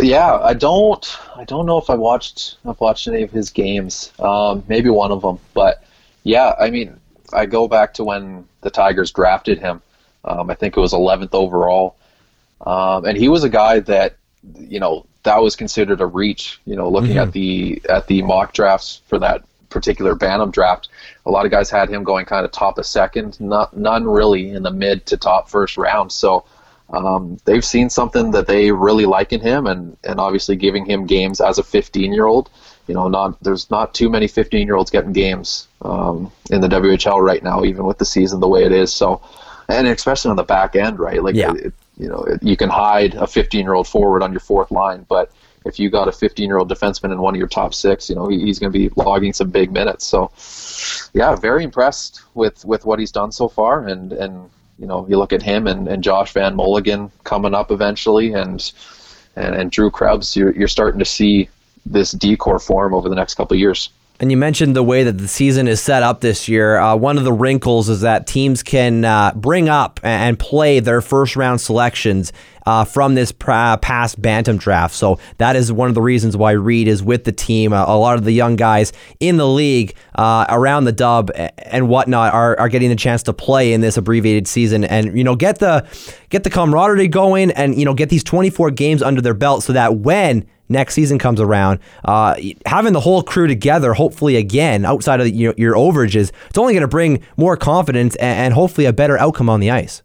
Yeah, 0.00 0.34
I 0.36 0.54
don't 0.54 1.18
I 1.36 1.44
don't 1.44 1.66
know 1.66 1.78
if 1.78 1.88
I 1.88 1.94
watched 1.94 2.58
I've 2.66 2.80
watched 2.80 3.08
any 3.08 3.22
of 3.22 3.30
his 3.30 3.50
games. 3.50 4.12
Um, 4.18 4.64
maybe 4.68 4.90
one 4.90 5.12
of 5.12 5.22
them, 5.22 5.38
but 5.54 5.82
yeah, 6.24 6.54
I 6.58 6.70
mean, 6.70 6.98
I 7.32 7.46
go 7.46 7.68
back 7.68 7.94
to 7.94 8.04
when 8.04 8.46
the 8.62 8.70
Tigers 8.70 9.12
drafted 9.12 9.58
him. 9.58 9.80
Um, 10.24 10.50
I 10.50 10.54
think 10.54 10.76
it 10.76 10.80
was 10.80 10.92
11th 10.92 11.34
overall, 11.34 11.95
um, 12.62 13.04
and 13.04 13.16
he 13.16 13.28
was 13.28 13.44
a 13.44 13.48
guy 13.48 13.80
that 13.80 14.16
you 14.58 14.80
know 14.80 15.06
that 15.24 15.42
was 15.42 15.56
considered 15.56 16.00
a 16.00 16.06
reach. 16.06 16.60
You 16.64 16.76
know, 16.76 16.88
looking 16.88 17.18
at 17.18 17.32
the 17.32 17.82
at 17.88 18.06
the 18.06 18.22
mock 18.22 18.52
drafts 18.52 19.02
for 19.06 19.18
that 19.18 19.44
particular 19.68 20.14
Bantam 20.14 20.50
draft, 20.50 20.88
a 21.26 21.30
lot 21.30 21.44
of 21.44 21.50
guys 21.50 21.68
had 21.68 21.88
him 21.88 22.04
going 22.04 22.24
kind 22.24 22.44
of 22.44 22.52
top 22.52 22.78
of 22.78 22.86
second, 22.86 23.38
not 23.40 23.76
none 23.76 24.04
really 24.04 24.50
in 24.50 24.62
the 24.62 24.70
mid 24.70 25.04
to 25.06 25.16
top 25.16 25.50
first 25.50 25.76
round. 25.76 26.12
So 26.12 26.44
um, 26.90 27.38
they've 27.44 27.64
seen 27.64 27.90
something 27.90 28.30
that 28.30 28.46
they 28.46 28.70
really 28.70 29.06
like 29.06 29.32
in 29.32 29.40
him, 29.40 29.66
and 29.66 29.96
and 30.04 30.20
obviously 30.20 30.56
giving 30.56 30.86
him 30.86 31.06
games 31.06 31.40
as 31.40 31.58
a 31.58 31.62
15 31.62 32.12
year 32.12 32.26
old. 32.26 32.48
You 32.86 32.94
know, 32.94 33.08
not 33.08 33.42
there's 33.42 33.68
not 33.70 33.94
too 33.94 34.08
many 34.08 34.28
15 34.28 34.66
year 34.66 34.76
olds 34.76 34.90
getting 34.90 35.12
games 35.12 35.66
um, 35.82 36.30
in 36.50 36.60
the 36.60 36.68
WHL 36.68 37.20
right 37.20 37.42
now, 37.42 37.64
even 37.64 37.84
with 37.84 37.98
the 37.98 38.04
season 38.04 38.38
the 38.38 38.48
way 38.48 38.64
it 38.64 38.72
is. 38.72 38.92
So, 38.92 39.20
and 39.68 39.88
especially 39.88 40.30
on 40.30 40.36
the 40.36 40.44
back 40.44 40.76
end, 40.76 41.00
right? 41.00 41.20
Like, 41.22 41.34
Yeah. 41.34 41.52
it, 41.54 41.74
you 41.98 42.08
know, 42.08 42.24
you 42.42 42.56
can 42.56 42.68
hide 42.68 43.14
a 43.14 43.26
15 43.26 43.60
year 43.64 43.74
old 43.74 43.88
forward 43.88 44.22
on 44.22 44.32
your 44.32 44.40
fourth 44.40 44.70
line, 44.70 45.06
but 45.08 45.32
if 45.64 45.80
you 45.80 45.90
got 45.90 46.08
a 46.08 46.12
15 46.12 46.46
year 46.46 46.58
old 46.58 46.70
defenseman 46.70 47.12
in 47.12 47.20
one 47.20 47.34
of 47.34 47.38
your 47.38 47.48
top 47.48 47.74
six, 47.74 48.08
you 48.08 48.14
know, 48.14 48.28
he, 48.28 48.40
he's 48.40 48.58
going 48.58 48.72
to 48.72 48.78
be 48.78 48.88
logging 48.96 49.32
some 49.32 49.50
big 49.50 49.72
minutes. 49.72 50.06
So, 50.06 50.30
yeah, 51.12 51.34
very 51.34 51.64
impressed 51.64 52.22
with 52.34 52.64
with 52.64 52.84
what 52.84 52.98
he's 52.98 53.12
done 53.12 53.32
so 53.32 53.48
far, 53.48 53.86
and 53.86 54.12
and 54.12 54.48
you 54.78 54.86
know, 54.86 55.06
you 55.08 55.18
look 55.18 55.32
at 55.32 55.42
him 55.42 55.66
and, 55.66 55.88
and 55.88 56.04
Josh 56.04 56.32
Van 56.32 56.54
Mulligan 56.54 57.10
coming 57.24 57.54
up 57.54 57.70
eventually, 57.70 58.32
and 58.32 58.72
and, 59.34 59.54
and 59.54 59.70
Drew 59.70 59.90
Krebs, 59.90 60.36
you're 60.36 60.52
you're 60.52 60.68
starting 60.68 60.98
to 60.98 61.04
see 61.04 61.48
this 61.84 62.12
D 62.12 62.36
corps 62.36 62.58
form 62.58 62.94
over 62.94 63.08
the 63.08 63.14
next 63.14 63.34
couple 63.34 63.56
years. 63.56 63.90
And 64.18 64.30
you 64.30 64.36
mentioned 64.36 64.74
the 64.74 64.82
way 64.82 65.04
that 65.04 65.18
the 65.18 65.28
season 65.28 65.68
is 65.68 65.80
set 65.80 66.02
up 66.02 66.20
this 66.20 66.48
year. 66.48 66.78
Uh, 66.78 66.96
one 66.96 67.18
of 67.18 67.24
the 67.24 67.32
wrinkles 67.32 67.88
is 67.88 68.00
that 68.00 68.26
teams 68.26 68.62
can 68.62 69.04
uh, 69.04 69.32
bring 69.34 69.68
up 69.68 70.00
and 70.02 70.38
play 70.38 70.80
their 70.80 71.02
first 71.02 71.36
round 71.36 71.60
selections 71.60 72.32
uh, 72.66 72.84
from 72.84 73.14
this 73.14 73.32
past 73.32 74.20
Bantam 74.20 74.58
draft. 74.58 74.94
So 74.94 75.18
that 75.38 75.56
is 75.56 75.72
one 75.72 75.88
of 75.88 75.94
the 75.94 76.02
reasons 76.02 76.36
why 76.36 76.52
Reed 76.52 76.88
is 76.88 77.02
with 77.02 77.24
the 77.24 77.32
team. 77.32 77.72
Uh, 77.72 77.84
a 77.86 77.96
lot 77.96 78.18
of 78.18 78.24
the 78.24 78.32
young 78.32 78.56
guys 78.56 78.92
in 79.20 79.36
the 79.36 79.46
league 79.46 79.94
uh, 80.16 80.46
around 80.48 80.84
the 80.84 80.92
dub 80.92 81.30
and 81.34 81.88
whatnot 81.88 82.34
are, 82.34 82.58
are 82.58 82.68
getting 82.68 82.90
a 82.90 82.96
chance 82.96 83.22
to 83.24 83.32
play 83.32 83.72
in 83.72 83.80
this 83.80 83.96
abbreviated 83.96 84.48
season 84.48 84.84
and 84.84 85.16
you 85.16 85.24
know 85.24 85.36
get 85.36 85.58
the 85.58 85.86
get 86.30 86.44
the 86.44 86.50
camaraderie 86.50 87.08
going 87.08 87.50
and 87.52 87.78
you 87.78 87.84
know 87.84 87.94
get 87.94 88.08
these 88.08 88.24
24 88.24 88.70
games 88.72 89.02
under 89.02 89.20
their 89.20 89.34
belt 89.34 89.62
so 89.62 89.72
that 89.72 89.96
when 89.98 90.46
next 90.68 90.94
season 90.94 91.18
comes 91.18 91.40
around, 91.40 91.78
uh, 92.04 92.34
having 92.66 92.92
the 92.92 93.00
whole 93.00 93.22
crew 93.22 93.46
together, 93.46 93.94
hopefully 93.94 94.36
again 94.36 94.84
outside 94.84 95.20
of 95.20 95.28
your, 95.28 95.54
your 95.56 95.74
overages, 95.74 96.32
it's 96.48 96.58
only 96.58 96.72
going 96.72 96.82
to 96.82 96.88
bring 96.88 97.22
more 97.36 97.56
confidence 97.56 98.16
and, 98.16 98.38
and 98.38 98.54
hopefully 98.54 98.86
a 98.86 98.92
better 98.92 99.16
outcome 99.18 99.48
on 99.48 99.60
the 99.60 99.70
ice. 99.70 100.02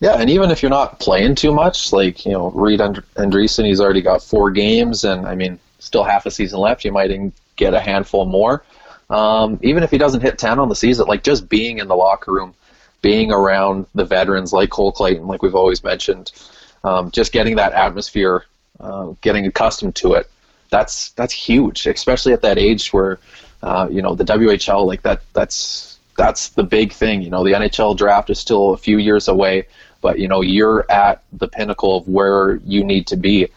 Yeah, 0.00 0.16
and 0.20 0.28
even 0.28 0.50
if 0.50 0.62
you're 0.62 0.70
not 0.70 1.00
playing 1.00 1.36
too 1.36 1.52
much, 1.52 1.92
like 1.92 2.26
you 2.26 2.32
know, 2.32 2.50
Reed 2.50 2.80
And- 2.80 3.02
Andreessen, 3.14 3.64
he's 3.64 3.80
already 3.80 4.02
got 4.02 4.22
four 4.22 4.50
games, 4.50 5.04
and 5.04 5.26
I 5.26 5.34
mean, 5.34 5.58
still 5.78 6.04
half 6.04 6.26
a 6.26 6.30
season 6.30 6.58
left. 6.60 6.84
You 6.84 6.92
might 6.92 7.10
get 7.56 7.72
a 7.74 7.80
handful 7.80 8.26
more. 8.26 8.62
Um, 9.08 9.58
even 9.62 9.82
if 9.82 9.90
he 9.90 9.98
doesn't 9.98 10.20
hit 10.20 10.38
ten 10.38 10.58
on 10.58 10.68
the 10.68 10.76
season, 10.76 11.06
like 11.06 11.22
just 11.22 11.48
being 11.48 11.78
in 11.78 11.88
the 11.88 11.96
locker 11.96 12.32
room, 12.32 12.54
being 13.00 13.32
around 13.32 13.86
the 13.94 14.04
veterans 14.04 14.52
like 14.52 14.68
Cole 14.70 14.92
Clayton, 14.92 15.26
like 15.26 15.42
we've 15.42 15.54
always 15.54 15.82
mentioned, 15.82 16.32
um, 16.84 17.10
just 17.10 17.32
getting 17.32 17.56
that 17.56 17.72
atmosphere, 17.72 18.44
uh, 18.80 19.12
getting 19.22 19.46
accustomed 19.46 19.94
to 19.96 20.14
it. 20.14 20.28
That's 20.70 21.10
that's 21.12 21.32
huge, 21.32 21.86
especially 21.86 22.32
at 22.34 22.42
that 22.42 22.58
age 22.58 22.92
where, 22.92 23.18
uh, 23.62 23.88
you 23.90 24.02
know, 24.02 24.14
the 24.14 24.24
WHL 24.24 24.84
like 24.86 25.02
that. 25.02 25.22
That's 25.32 25.98
that's 26.16 26.48
the 26.50 26.64
big 26.64 26.92
thing. 26.92 27.22
You 27.22 27.30
know, 27.30 27.44
the 27.44 27.52
NHL 27.52 27.96
draft 27.96 28.30
is 28.30 28.38
still 28.38 28.72
a 28.72 28.76
few 28.76 28.98
years 28.98 29.28
away, 29.28 29.66
but 30.06 30.20
you 30.20 30.28
know, 30.28 30.40
you're 30.40 30.88
at 30.88 31.24
the 31.32 31.48
pinnacle 31.48 31.96
of 31.96 32.06
where 32.06 32.60
you 32.64 32.84
need 32.84 33.08
to 33.08 33.16
be. 33.16 33.48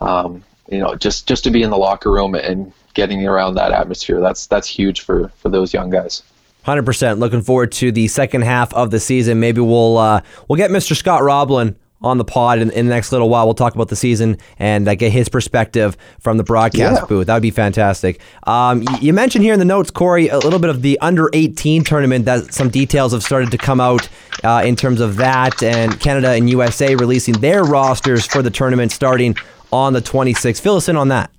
Um, 0.00 0.42
you 0.70 0.78
know, 0.78 0.94
just 0.94 1.28
just 1.28 1.44
to 1.44 1.50
be 1.50 1.62
in 1.62 1.68
the 1.68 1.76
locker 1.76 2.10
room 2.10 2.34
and 2.34 2.72
getting 2.94 3.26
around 3.26 3.56
that 3.56 3.70
atmosphere. 3.70 4.18
That's 4.18 4.46
that's 4.46 4.66
huge 4.66 5.02
for 5.02 5.28
for 5.36 5.50
those 5.50 5.74
young 5.74 5.90
guys. 5.90 6.22
Hundred 6.62 6.86
percent. 6.86 7.18
Looking 7.18 7.42
forward 7.42 7.70
to 7.72 7.92
the 7.92 8.08
second 8.08 8.44
half 8.44 8.72
of 8.72 8.90
the 8.90 8.98
season. 8.98 9.40
Maybe 9.40 9.60
we'll 9.60 9.98
uh, 9.98 10.22
we'll 10.48 10.56
get 10.56 10.70
Mr. 10.70 10.96
Scott 10.96 11.22
Roblin 11.22 11.76
on 12.02 12.16
the 12.18 12.24
pod 12.24 12.58
in, 12.60 12.70
in 12.70 12.86
the 12.86 12.94
next 12.94 13.12
little 13.12 13.28
while. 13.28 13.46
We'll 13.46 13.54
talk 13.54 13.74
about 13.74 13.88
the 13.88 13.96
season 13.96 14.38
and 14.58 14.88
uh, 14.88 14.94
get 14.94 15.12
his 15.12 15.28
perspective 15.28 15.96
from 16.18 16.36
the 16.38 16.44
broadcast 16.44 17.02
Yeah. 17.02 17.06
booth. 17.06 17.26
That 17.26 17.34
would 17.34 17.42
be 17.42 17.50
fantastic. 17.50 18.20
Um, 18.46 18.82
y- 18.86 18.98
you 19.02 19.12
mentioned 19.12 19.44
here 19.44 19.52
in 19.52 19.58
the 19.58 19.64
notes, 19.66 19.90
Corey, 19.90 20.28
a 20.28 20.38
little 20.38 20.58
bit 20.58 20.70
of 20.70 20.82
the 20.82 20.98
under 21.00 21.28
18 21.32 21.84
tournament. 21.84 22.24
That 22.24 22.54
some 22.54 22.70
details 22.70 23.12
have 23.12 23.22
started 23.22 23.50
to 23.50 23.58
come 23.58 23.80
out 23.80 24.08
uh, 24.44 24.62
in 24.64 24.76
terms 24.76 25.00
of 25.00 25.16
that, 25.16 25.62
and 25.62 25.98
Canada 26.00 26.30
and 26.30 26.48
USA 26.48 26.94
releasing 26.94 27.34
their 27.34 27.64
rosters 27.64 28.26
for 28.26 28.40
the 28.42 28.50
tournament 28.50 28.92
starting 28.92 29.36
on 29.72 29.92
the 29.92 30.00
26th. 30.02 30.60
Fill 30.60 30.76
us 30.76 30.88
in 30.88 30.96
on 30.96 31.08
that. 31.08 31.30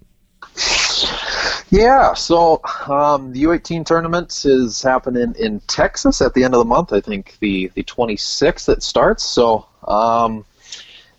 Yeah, 1.70 2.14
so 2.14 2.62
um, 2.88 3.32
the 3.32 3.44
U18 3.44 3.86
tournament 3.86 4.44
is 4.46 4.82
happening 4.82 5.34
in 5.40 5.62
Texas 5.62 6.22
at 6.22 6.34
the 6.34 6.44
end 6.44 6.54
of 6.54 6.60
the 6.60 6.66
month. 6.66 6.92
I 6.92 7.00
think 7.00 7.38
the 7.40 7.72
the 7.76 7.84
26th 7.84 8.68
it 8.68 8.84
starts. 8.84 9.24
So 9.24 9.66
um, 9.88 10.44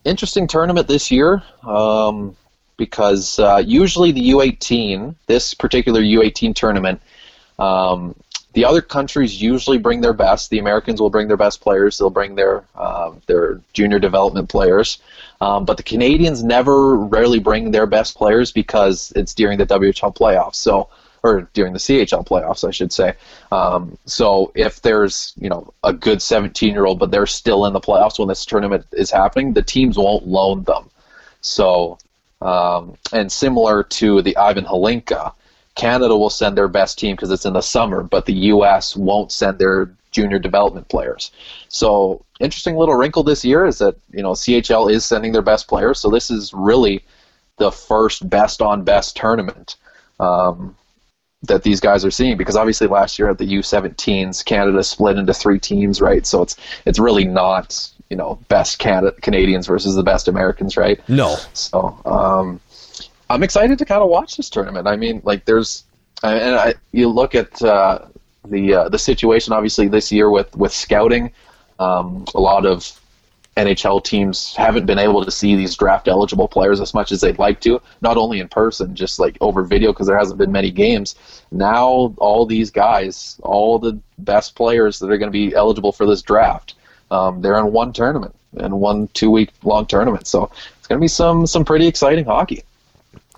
interesting 0.05 0.47
tournament 0.47 0.89
this 0.89 1.11
year 1.11 1.43
um, 1.63 2.37
because 2.77 3.39
uh, 3.39 3.63
usually 3.65 4.13
the 4.13 4.31
U18, 4.31 5.15
this 5.27 5.55
particular 5.55 6.01
U18 6.01 6.55
tournament, 6.55 7.01
um, 7.59 8.15
the 8.55 8.65
other 8.65 8.83
countries 8.83 9.41
usually 9.41 9.79
bring 9.79 10.01
their 10.01 10.13
best. 10.13 10.51
The 10.51 10.59
Americans 10.59 11.01
will 11.01 11.11
bring 11.11 11.29
their 11.29 11.37
best 11.37 11.61
players. 11.61 11.97
They'll 11.97 12.11
bring 12.11 12.35
their 12.35 12.65
um, 12.75 13.23
their 13.27 13.61
junior 13.73 13.99
development 13.99 14.49
players. 14.49 14.99
Um, 15.41 15.65
but 15.65 15.77
the 15.77 15.83
Canadians 15.83 16.45
never 16.45 16.97
rarely 16.97 17.39
bring 17.39 17.71
their 17.71 17.87
best 17.87 18.15
players 18.15 18.53
because 18.53 19.13
it's 19.17 19.35
during 19.35 19.59
the 19.59 19.67
WHL 19.67 20.15
playoffs. 20.15 20.57
So 20.57 20.89
or 21.23 21.49
during 21.53 21.73
the 21.73 21.79
CHL 21.79 22.27
playoffs, 22.27 22.67
I 22.67 22.71
should 22.71 22.93
say. 22.93 23.15
Um, 23.51 23.97
so 24.07 24.53
if 24.55 24.83
there's 24.83 25.35
you 25.39 25.49
know 25.49 25.73
a 25.85 25.93
good 25.93 26.21
17 26.21 26.73
year 26.73 26.87
old, 26.87 26.99
but 26.99 27.11
they're 27.11 27.27
still 27.27 27.67
in 27.67 27.73
the 27.73 27.81
playoffs 27.81 28.19
when 28.19 28.29
this 28.29 28.45
tournament 28.45 28.87
is 28.93 29.11
happening, 29.11 29.53
the 29.53 29.63
teams 29.63 29.97
won't 29.97 30.27
loan 30.27 30.65
them. 30.65 30.91
So 31.41 31.99
um, 32.41 32.97
and 33.13 33.31
similar 33.31 33.83
to 33.85 34.21
the 34.23 34.37
Ivan 34.37 34.65
Hlinka, 34.65 35.33
Canada 35.77 36.17
will 36.17 36.31
send 36.31 36.57
their 36.57 36.69
best 36.69 36.99
team 36.99 37.15
because 37.15 37.31
it's 37.31 37.47
in 37.47 37.53
the 37.53 37.61
summer, 37.61 38.03
but 38.03 38.27
the 38.27 38.35
U.S. 38.35 38.97
won't 38.97 39.31
send 39.31 39.59
their 39.59 39.91
junior 40.11 40.39
development 40.39 40.89
players. 40.89 41.31
So 41.69 42.25
interesting 42.41 42.77
little 42.77 42.97
wrinkle 42.97 43.23
this 43.23 43.45
year 43.45 43.65
is 43.65 43.79
that 43.79 43.95
you 44.11 44.23
know 44.23 44.33
CHL 44.33 44.93
is 44.93 45.05
sending 45.05 45.33
their 45.33 45.43
best 45.43 45.69
players. 45.69 46.01
So 46.01 46.11
this 46.11 46.31
is 46.31 46.53
really 46.53 47.05
the 47.59 47.71
first 47.71 48.29
best 48.29 48.61
on 48.61 48.83
best 48.83 49.17
tournament 49.17 49.77
um, 50.19 50.77
that 51.45 51.63
these 51.63 51.81
guys 51.81 52.05
are 52.05 52.11
seeing 52.11 52.37
because 52.37 52.57
obviously 52.57 52.87
last 52.87 53.19
year 53.19 53.29
at 53.29 53.39
the 53.39 53.47
U17s 53.47 54.45
Canada 54.45 54.83
split 54.85 55.19
into 55.19 55.35
three 55.35 55.59
teams, 55.59 56.01
right? 56.01 56.27
So 56.27 56.43
it's 56.43 56.57
it's 56.87 56.99
really 56.99 57.25
not 57.25 57.91
you 58.11 58.17
know 58.17 58.39
best 58.49 58.79
Canada, 58.79 59.13
Canadians 59.21 59.67
versus 59.67 59.95
the 59.95 60.03
best 60.03 60.29
Americans, 60.29 60.77
right? 60.77 61.01
No. 61.09 61.37
So 61.55 61.99
um, 62.05 62.61
I'm 63.29 63.43
excited 63.43 63.79
to 63.79 63.85
kind 63.85 64.03
of 64.03 64.09
watch 64.09 64.37
this 64.37 64.51
tournament. 64.51 64.87
I 64.87 64.97
mean, 64.97 65.21
like 65.25 65.45
there's 65.45 65.85
and 66.23 66.55
I, 66.55 66.75
you 66.93 67.09
look 67.09 67.35
at 67.35 67.61
uh, 67.63 68.07
the 68.45 68.75
uh, 68.75 68.89
the 68.89 68.99
situation 68.99 69.53
obviously 69.53 69.89
this 69.89 70.13
year 70.13 70.31
with 70.31 70.55
with 70.57 70.73
scouting. 70.73 71.33
Um, 71.79 72.27
a 72.35 72.41
lot 72.41 72.65
of 72.65 73.01
NHL 73.57 74.03
teams 74.03 74.55
haven't 74.55 74.87
been 74.87 74.99
able 74.99 75.25
to 75.25 75.31
see 75.31 75.57
these 75.57 75.77
draft 75.77 76.09
eligible 76.09 76.49
players 76.49 76.81
as 76.81 76.95
much 76.95 77.13
as 77.13 77.21
they'd 77.21 77.39
like 77.39 77.61
to, 77.61 77.81
not 78.01 78.17
only 78.17 78.41
in 78.41 78.49
person, 78.49 78.95
just 78.95 79.19
like 79.19 79.37
over 79.41 79.63
video 79.63 79.93
because 79.93 80.07
there 80.07 80.19
hasn't 80.19 80.39
been 80.39 80.53
many 80.53 80.71
games. 80.71 81.17
Now, 81.51 82.15
all 82.17 82.47
these 82.47 82.71
guys, 82.71 83.39
all 83.43 83.79
the 83.79 83.99
best 84.19 84.55
players 84.55 84.99
that 84.99 85.11
are 85.11 85.19
going 85.19 85.31
to 85.31 85.33
be 85.33 85.55
eligible 85.55 85.93
for 85.93 86.07
this 86.07 86.23
draft, 86.23 86.75
um, 87.11 87.43
they're 87.43 87.59
in 87.59 87.73
one 87.73 87.93
tournament 87.93 88.35
and 88.57 88.81
one 88.81 89.09
two 89.09 89.31
week 89.31 89.51
long 89.63 89.85
tournament. 89.87 90.27
So 90.27 90.51
it's 90.79 90.87
going 90.87 90.99
to 90.99 91.05
be 91.05 91.09
some 91.09 91.47
some 91.47 91.65
pretty 91.65 91.87
exciting 91.87 92.25
hockey. 92.25 92.65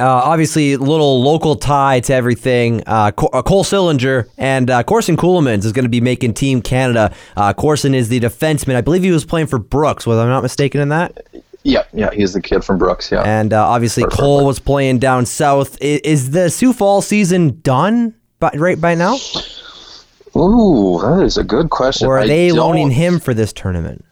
Uh, 0.01 0.07
obviously, 0.07 0.73
a 0.73 0.79
little 0.79 1.23
local 1.23 1.55
tie 1.55 2.01
to 2.01 2.13
everything. 2.13 2.83
Uh, 2.87 3.13
uh 3.33 3.43
Cole 3.43 3.65
Sillinger 3.65 4.29
and 4.37 4.69
uh, 4.69 4.83
Corson 4.83 5.17
Ceulemans 5.17 5.65
is 5.65 5.73
going 5.73 5.85
to 5.85 5.91
be 5.91 6.01
making 6.01 6.35
Team 6.35 6.61
Canada. 6.61 7.15
Uh, 7.37 7.53
Corson 7.53 7.95
is 7.95 8.09
the 8.09 8.19
defenseman. 8.19 8.75
I 8.75 8.81
believe 8.81 9.03
he 9.03 9.13
was 9.13 9.25
playing 9.25 9.47
for 9.47 9.59
Brooks, 9.59 10.07
was 10.07 10.19
I 10.19 10.27
not 10.27 10.43
mistaken 10.43 10.81
in 10.81 10.89
that? 10.89 11.27
Yeah, 11.63 11.85
yeah, 11.93 12.11
he's 12.13 12.35
the 12.35 12.43
kid 12.43 12.63
from 12.63 12.77
Brooks. 12.77 13.11
Yeah, 13.11 13.23
and 13.23 13.53
uh, 13.53 13.67
obviously 13.67 14.03
Perfect. 14.03 14.21
Cole 14.21 14.45
was 14.45 14.59
playing 14.59 14.99
down 14.99 15.27
south. 15.27 15.81
Is, 15.81 16.01
is 16.01 16.31
the 16.33 16.51
Sioux 16.51 16.73
Falls 16.73 17.07
season 17.07 17.61
done? 17.61 18.15
By, 18.41 18.51
right 18.55 18.79
by 18.79 18.95
now? 18.95 19.17
Ooh, 20.37 21.01
that 21.03 21.23
is 21.25 21.39
a 21.39 21.45
good 21.45 21.71
question. 21.71 22.09
Or 22.09 22.19
are 22.19 22.27
they 22.27 22.51
loaning 22.53 22.91
him 22.91 23.21
for 23.21 23.33
this 23.33 23.53
tournament? 23.53 24.05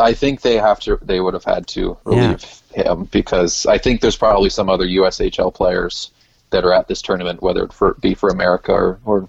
I 0.00 0.12
think 0.12 0.42
they 0.42 0.56
have 0.56 0.78
to. 0.80 0.98
They 1.02 1.20
would 1.20 1.34
have 1.34 1.44
had 1.44 1.66
to 1.68 1.96
relieve. 2.04 2.61
Him 2.74 3.04
because 3.04 3.66
I 3.66 3.78
think 3.78 4.00
there's 4.00 4.16
probably 4.16 4.50
some 4.50 4.68
other 4.68 4.86
USHL 4.86 5.52
players 5.54 6.10
that 6.50 6.64
are 6.64 6.72
at 6.72 6.88
this 6.88 7.02
tournament, 7.02 7.42
whether 7.42 7.64
it 7.64 7.72
for, 7.72 7.94
be 7.94 8.14
for 8.14 8.28
America 8.28 8.72
or, 8.72 8.98
or 9.04 9.28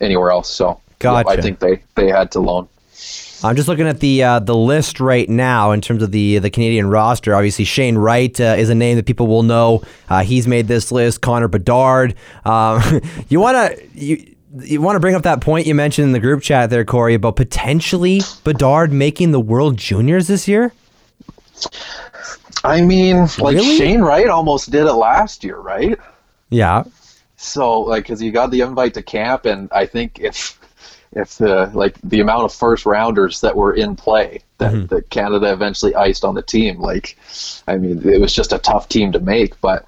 anywhere 0.00 0.30
else. 0.30 0.50
So 0.50 0.80
gotcha. 0.98 1.28
I 1.28 1.40
think 1.40 1.58
they, 1.58 1.82
they 1.94 2.08
had 2.08 2.30
to 2.32 2.40
loan. 2.40 2.68
I'm 3.42 3.56
just 3.56 3.68
looking 3.68 3.86
at 3.86 4.00
the 4.00 4.22
uh, 4.22 4.38
the 4.38 4.56
list 4.56 5.00
right 5.00 5.28
now 5.28 5.72
in 5.72 5.82
terms 5.82 6.02
of 6.02 6.12
the 6.12 6.38
the 6.38 6.48
Canadian 6.48 6.88
roster. 6.88 7.34
Obviously, 7.34 7.66
Shane 7.66 7.98
Wright 7.98 8.40
uh, 8.40 8.54
is 8.56 8.70
a 8.70 8.74
name 8.74 8.96
that 8.96 9.04
people 9.04 9.26
will 9.26 9.42
know. 9.42 9.82
Uh, 10.08 10.22
he's 10.22 10.48
made 10.48 10.66
this 10.66 10.90
list. 10.90 11.20
Connor 11.20 11.48
Bedard. 11.48 12.14
Um, 12.46 12.80
you 13.28 13.40
want 13.40 13.56
to 13.56 13.88
you 13.92 14.34
you 14.62 14.80
want 14.80 14.96
to 14.96 15.00
bring 15.00 15.14
up 15.14 15.24
that 15.24 15.40
point 15.40 15.66
you 15.66 15.74
mentioned 15.74 16.06
in 16.06 16.12
the 16.12 16.20
group 16.20 16.42
chat 16.42 16.70
there, 16.70 16.84
Corey, 16.84 17.14
about 17.14 17.36
potentially 17.36 18.22
Bedard 18.44 18.92
making 18.92 19.32
the 19.32 19.40
World 19.40 19.76
Juniors 19.76 20.26
this 20.26 20.48
year? 20.48 20.72
I 22.64 22.80
mean, 22.80 23.26
like 23.38 23.56
really? 23.56 23.76
Shane 23.76 24.00
Wright 24.00 24.28
almost 24.28 24.70
did 24.70 24.86
it 24.86 24.94
last 24.94 25.44
year, 25.44 25.58
right? 25.58 25.98
Yeah. 26.48 26.84
So, 27.36 27.80
like, 27.80 28.04
because 28.04 28.20
he 28.20 28.30
got 28.30 28.50
the 28.50 28.62
invite 28.62 28.94
to 28.94 29.02
camp, 29.02 29.44
and 29.44 29.68
I 29.70 29.86
think 29.86 30.18
if 30.18 30.58
if 31.12 31.36
the 31.36 31.70
like 31.74 31.96
the 32.02 32.20
amount 32.20 32.44
of 32.44 32.54
first 32.54 32.86
rounders 32.86 33.42
that 33.42 33.54
were 33.54 33.74
in 33.74 33.96
play 33.96 34.40
that, 34.58 34.72
mm-hmm. 34.72 34.86
that 34.86 35.10
Canada 35.10 35.52
eventually 35.52 35.94
iced 35.94 36.24
on 36.24 36.34
the 36.34 36.42
team, 36.42 36.80
like, 36.80 37.18
I 37.68 37.76
mean, 37.76 38.08
it 38.08 38.20
was 38.20 38.34
just 38.34 38.52
a 38.52 38.58
tough 38.58 38.88
team 38.88 39.12
to 39.12 39.20
make, 39.20 39.60
but 39.60 39.86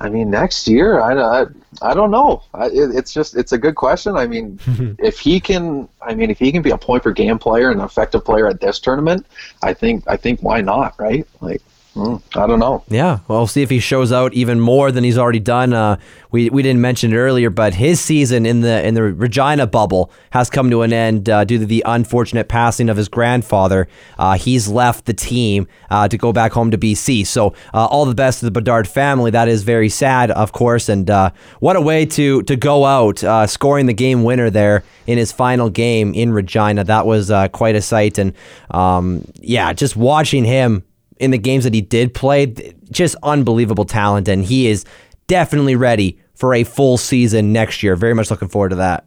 I 0.00 0.08
mean, 0.08 0.30
next 0.30 0.66
year, 0.66 1.00
I, 1.00 1.42
I, 1.42 1.46
I 1.82 1.94
don't 1.94 2.10
know. 2.10 2.42
I, 2.54 2.66
it, 2.66 2.94
it's 2.94 3.12
just 3.12 3.36
it's 3.36 3.52
a 3.52 3.58
good 3.58 3.74
question. 3.74 4.16
I 4.16 4.26
mean, 4.26 4.58
if 4.98 5.18
he 5.18 5.40
can, 5.40 5.88
I 6.00 6.14
mean, 6.14 6.30
if 6.30 6.38
he 6.38 6.52
can 6.52 6.62
be 6.62 6.70
a 6.70 6.78
point 6.78 7.02
per 7.02 7.12
game 7.12 7.38
player 7.38 7.70
and 7.70 7.80
an 7.80 7.86
effective 7.86 8.24
player 8.24 8.46
at 8.46 8.60
this 8.60 8.80
tournament, 8.80 9.26
I 9.62 9.74
think 9.74 10.04
I 10.06 10.16
think 10.16 10.40
why 10.40 10.60
not, 10.62 10.98
right? 10.98 11.26
Like, 11.40 11.62
Mm, 11.96 12.22
I 12.36 12.46
don't 12.46 12.60
know. 12.60 12.84
Yeah, 12.88 13.18
well, 13.26 13.40
we'll 13.40 13.46
see 13.48 13.62
if 13.62 13.70
he 13.70 13.80
shows 13.80 14.12
out 14.12 14.32
even 14.32 14.60
more 14.60 14.92
than 14.92 15.02
he's 15.02 15.18
already 15.18 15.40
done. 15.40 15.72
Uh, 15.72 15.96
we 16.30 16.48
we 16.48 16.62
didn't 16.62 16.80
mention 16.80 17.12
it 17.12 17.16
earlier, 17.16 17.50
but 17.50 17.74
his 17.74 18.00
season 18.00 18.46
in 18.46 18.60
the 18.60 18.86
in 18.86 18.94
the 18.94 19.02
Regina 19.02 19.66
bubble 19.66 20.12
has 20.30 20.48
come 20.48 20.70
to 20.70 20.82
an 20.82 20.92
end 20.92 21.28
uh, 21.28 21.42
due 21.42 21.58
to 21.58 21.66
the 21.66 21.82
unfortunate 21.84 22.48
passing 22.48 22.88
of 22.88 22.96
his 22.96 23.08
grandfather. 23.08 23.88
Uh, 24.18 24.36
he's 24.36 24.68
left 24.68 25.06
the 25.06 25.12
team 25.12 25.66
uh, 25.90 26.06
to 26.06 26.16
go 26.16 26.32
back 26.32 26.52
home 26.52 26.70
to 26.70 26.78
BC. 26.78 27.26
So 27.26 27.54
uh, 27.74 27.86
all 27.86 28.04
the 28.04 28.14
best 28.14 28.38
to 28.38 28.44
the 28.44 28.52
Bedard 28.52 28.86
family. 28.86 29.32
That 29.32 29.48
is 29.48 29.64
very 29.64 29.88
sad, 29.88 30.30
of 30.30 30.52
course, 30.52 30.88
and 30.88 31.10
uh, 31.10 31.30
what 31.58 31.74
a 31.74 31.80
way 31.80 32.06
to 32.06 32.42
to 32.44 32.54
go 32.54 32.84
out 32.84 33.50
scoring 33.50 33.86
the 33.86 33.94
game 33.94 34.22
winner 34.22 34.48
there 34.48 34.84
in 35.08 35.18
his 35.18 35.32
final 35.32 35.68
game 35.68 36.14
in 36.14 36.32
Regina. 36.32 36.84
That 36.84 37.04
was 37.04 37.32
quite 37.50 37.74
a 37.74 37.82
sight, 37.82 38.16
and 38.16 38.32
um, 38.70 39.24
yeah, 39.40 39.72
just 39.72 39.96
watching 39.96 40.44
him 40.44 40.84
in 41.20 41.30
the 41.30 41.38
games 41.38 41.64
that 41.64 41.74
he 41.74 41.82
did 41.82 42.14
play, 42.14 42.46
just 42.90 43.14
unbelievable 43.22 43.84
talent, 43.84 44.26
and 44.26 44.44
he 44.44 44.66
is 44.66 44.84
definitely 45.26 45.76
ready 45.76 46.18
for 46.34 46.54
a 46.54 46.64
full 46.64 46.96
season 46.96 47.52
next 47.52 47.82
year. 47.82 47.94
Very 47.94 48.14
much 48.14 48.30
looking 48.30 48.48
forward 48.48 48.70
to 48.70 48.76
that. 48.76 49.04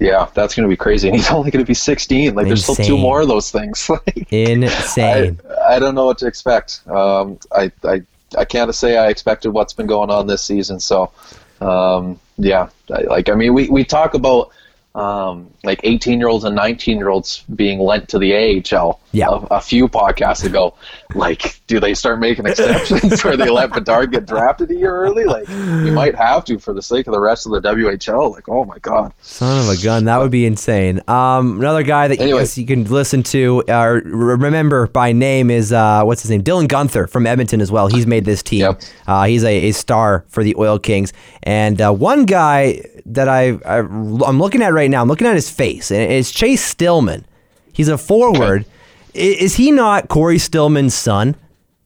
Yeah, 0.00 0.28
that's 0.34 0.54
going 0.54 0.64
to 0.64 0.68
be 0.68 0.76
crazy. 0.76 1.08
And 1.08 1.16
he's 1.16 1.30
only 1.30 1.50
going 1.50 1.64
to 1.64 1.68
be 1.68 1.74
16. 1.74 2.34
Like, 2.34 2.42
Insane. 2.42 2.48
there's 2.48 2.62
still 2.64 2.74
two 2.74 2.98
more 2.98 3.20
of 3.20 3.28
those 3.28 3.50
things. 3.50 3.88
Insane. 4.30 5.40
I, 5.48 5.76
I, 5.76 5.78
don't 5.78 5.94
know 5.94 6.06
what 6.06 6.18
to 6.18 6.26
expect. 6.26 6.86
Um, 6.88 7.38
I, 7.52 7.70
I, 7.84 8.02
I 8.36 8.44
can't 8.44 8.74
say 8.74 8.96
I 8.96 9.08
expected 9.08 9.50
what's 9.50 9.72
been 9.72 9.86
going 9.86 10.10
on 10.10 10.26
this 10.26 10.42
season. 10.42 10.80
So, 10.80 11.12
um, 11.60 12.18
yeah, 12.36 12.68
I, 12.90 13.02
like, 13.02 13.28
I 13.28 13.34
mean, 13.34 13.54
we, 13.54 13.68
we 13.68 13.84
talk 13.84 14.14
about 14.14 14.50
um, 14.94 15.52
like 15.62 15.80
18 15.84 16.18
year 16.18 16.28
olds 16.28 16.44
and 16.44 16.56
19 16.56 16.96
year 16.96 17.08
olds 17.08 17.44
being 17.54 17.78
lent 17.78 18.08
to 18.08 18.18
the 18.18 18.34
AHL 18.34 19.00
yeah. 19.12 19.28
a, 19.28 19.56
a, 19.56 19.60
few 19.60 19.86
podcasts 19.86 20.44
ago. 20.44 20.74
Like, 21.14 21.60
do 21.66 21.78
they 21.78 21.94
start 21.94 22.18
making 22.18 22.46
exceptions 22.46 23.22
where 23.22 23.36
they 23.36 23.48
let 23.48 23.70
Bedard 23.72 24.10
get 24.10 24.26
drafted 24.26 24.70
a 24.70 24.74
year 24.74 24.94
early? 24.94 25.24
Like, 25.24 25.48
you 25.48 25.92
might 25.92 26.14
have 26.16 26.44
to 26.46 26.58
for 26.58 26.74
the 26.74 26.82
sake 26.82 27.06
of 27.06 27.12
the 27.12 27.20
rest 27.20 27.46
of 27.46 27.52
the 27.52 27.60
WHL. 27.60 28.32
Like, 28.32 28.48
oh 28.48 28.64
my 28.64 28.78
God. 28.78 29.12
Son 29.20 29.60
of 29.60 29.68
a 29.68 29.80
gun. 29.80 30.04
That 30.04 30.18
would 30.18 30.30
be 30.30 30.46
insane. 30.46 31.00
Um, 31.06 31.60
another 31.60 31.82
guy 31.82 32.08
that 32.08 32.20
anyway. 32.20 32.42
you, 32.42 32.62
you 32.62 32.66
can 32.66 32.84
listen 32.84 33.22
to 33.24 33.62
or 33.68 34.02
remember 34.04 34.88
by 34.88 35.12
name 35.12 35.50
is, 35.50 35.72
uh, 35.72 36.02
what's 36.02 36.22
his 36.22 36.30
name? 36.30 36.42
Dylan 36.42 36.66
Guenther 36.66 37.08
from 37.08 37.26
Edmonton 37.26 37.60
as 37.60 37.70
well. 37.70 37.86
He's 37.88 38.06
made 38.06 38.24
this 38.24 38.42
team. 38.42 38.60
Yep. 38.60 38.82
Uh, 39.06 39.24
he's 39.24 39.44
a, 39.44 39.68
a, 39.68 39.72
star 39.72 40.24
for 40.28 40.42
the 40.42 40.56
Oil 40.56 40.78
Kings. 40.78 41.12
And 41.42 41.80
uh, 41.80 41.92
one 41.92 42.24
guy 42.24 42.82
that 43.14 43.28
I, 43.28 43.58
I 43.64 43.78
I'm 43.78 44.38
looking 44.38 44.62
at 44.62 44.72
right 44.72 44.90
now. 44.90 45.02
I'm 45.02 45.08
looking 45.08 45.26
at 45.26 45.34
his 45.34 45.50
face, 45.50 45.90
and 45.90 46.00
it's 46.12 46.30
Chase 46.30 46.64
Stillman. 46.64 47.24
He's 47.72 47.88
a 47.88 47.98
forward. 47.98 48.64
Okay. 49.10 49.44
Is 49.44 49.56
he 49.56 49.70
not 49.70 50.08
Cory 50.08 50.38
Stillman's 50.38 50.94
son, 50.94 51.34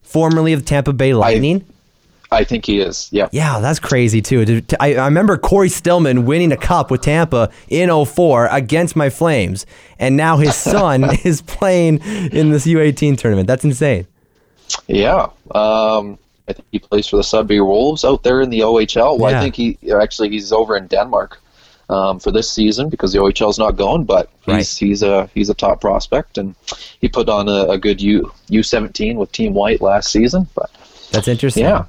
formerly 0.03 0.53
of 0.53 0.61
the 0.61 0.67
Tampa 0.67 0.93
Bay 0.93 1.15
Lightning? 1.15 1.65
I, 2.31 2.39
I 2.39 2.45
think 2.45 2.67
he 2.67 2.81
is. 2.81 3.09
Yeah. 3.13 3.29
Yeah, 3.31 3.61
that's 3.61 3.79
crazy 3.79 4.21
too. 4.21 4.63
I, 4.81 4.97
I 4.97 5.05
remember 5.05 5.37
Cory 5.37 5.69
Stillman 5.69 6.25
winning 6.25 6.51
a 6.51 6.57
cup 6.57 6.91
with 6.91 7.03
Tampa 7.03 7.51
in 7.69 8.05
04 8.05 8.47
against 8.47 8.97
my 8.97 9.11
Flames, 9.11 9.67
and 9.99 10.17
now 10.17 10.39
his 10.39 10.55
son 10.73 11.05
is 11.25 11.43
playing 11.43 11.99
in 12.33 12.51
this 12.51 12.67
U18 12.67 13.19
tournament. 13.19 13.47
That's 13.47 13.65
insane. 13.65 14.07
Yeah. 14.87 15.29
Um, 15.51 16.19
I 16.49 16.53
think 16.53 16.67
he 16.73 16.79
plays 16.79 17.07
for 17.07 17.17
the 17.17 17.25
Sudbury 17.25 17.61
Wolves 17.61 18.05
out 18.05 18.23
there 18.23 18.41
in 18.41 18.51
the 18.51 18.61
OHL. 18.61 19.19
Well, 19.19 19.31
yeah. 19.31 19.39
I 19.39 19.41
think 19.41 19.55
he 19.55 19.79
actually 19.93 20.31
he's 20.31 20.53
over 20.53 20.77
in 20.77 20.87
Denmark 20.87 21.41
um, 21.89 22.19
for 22.19 22.31
this 22.31 22.51
season 22.51 22.89
because 22.89 23.13
the 23.13 23.19
OHL 23.19 23.51
is 23.51 23.59
not 23.59 23.77
going. 23.77 24.05
But 24.05 24.29
he's 24.41 24.55
right. 24.55 24.67
he's 24.67 25.03
a 25.03 25.31
he's 25.35 25.51
a 25.51 25.55
top 25.55 25.81
prospect, 25.81 26.39
and 26.39 26.55
he 27.01 27.09
put 27.09 27.29
on 27.29 27.49
a, 27.49 27.71
a 27.71 27.79
good 27.79 28.01
U 28.01 28.33
U 28.49 28.63
seventeen 28.63 29.19
with 29.19 29.31
Team 29.33 29.55
White 29.55 29.81
last 29.81 30.11
season. 30.11 30.49
But 30.55 30.71
that's 31.13 31.29
interesting. 31.29 31.65
Yeah. 31.65 31.85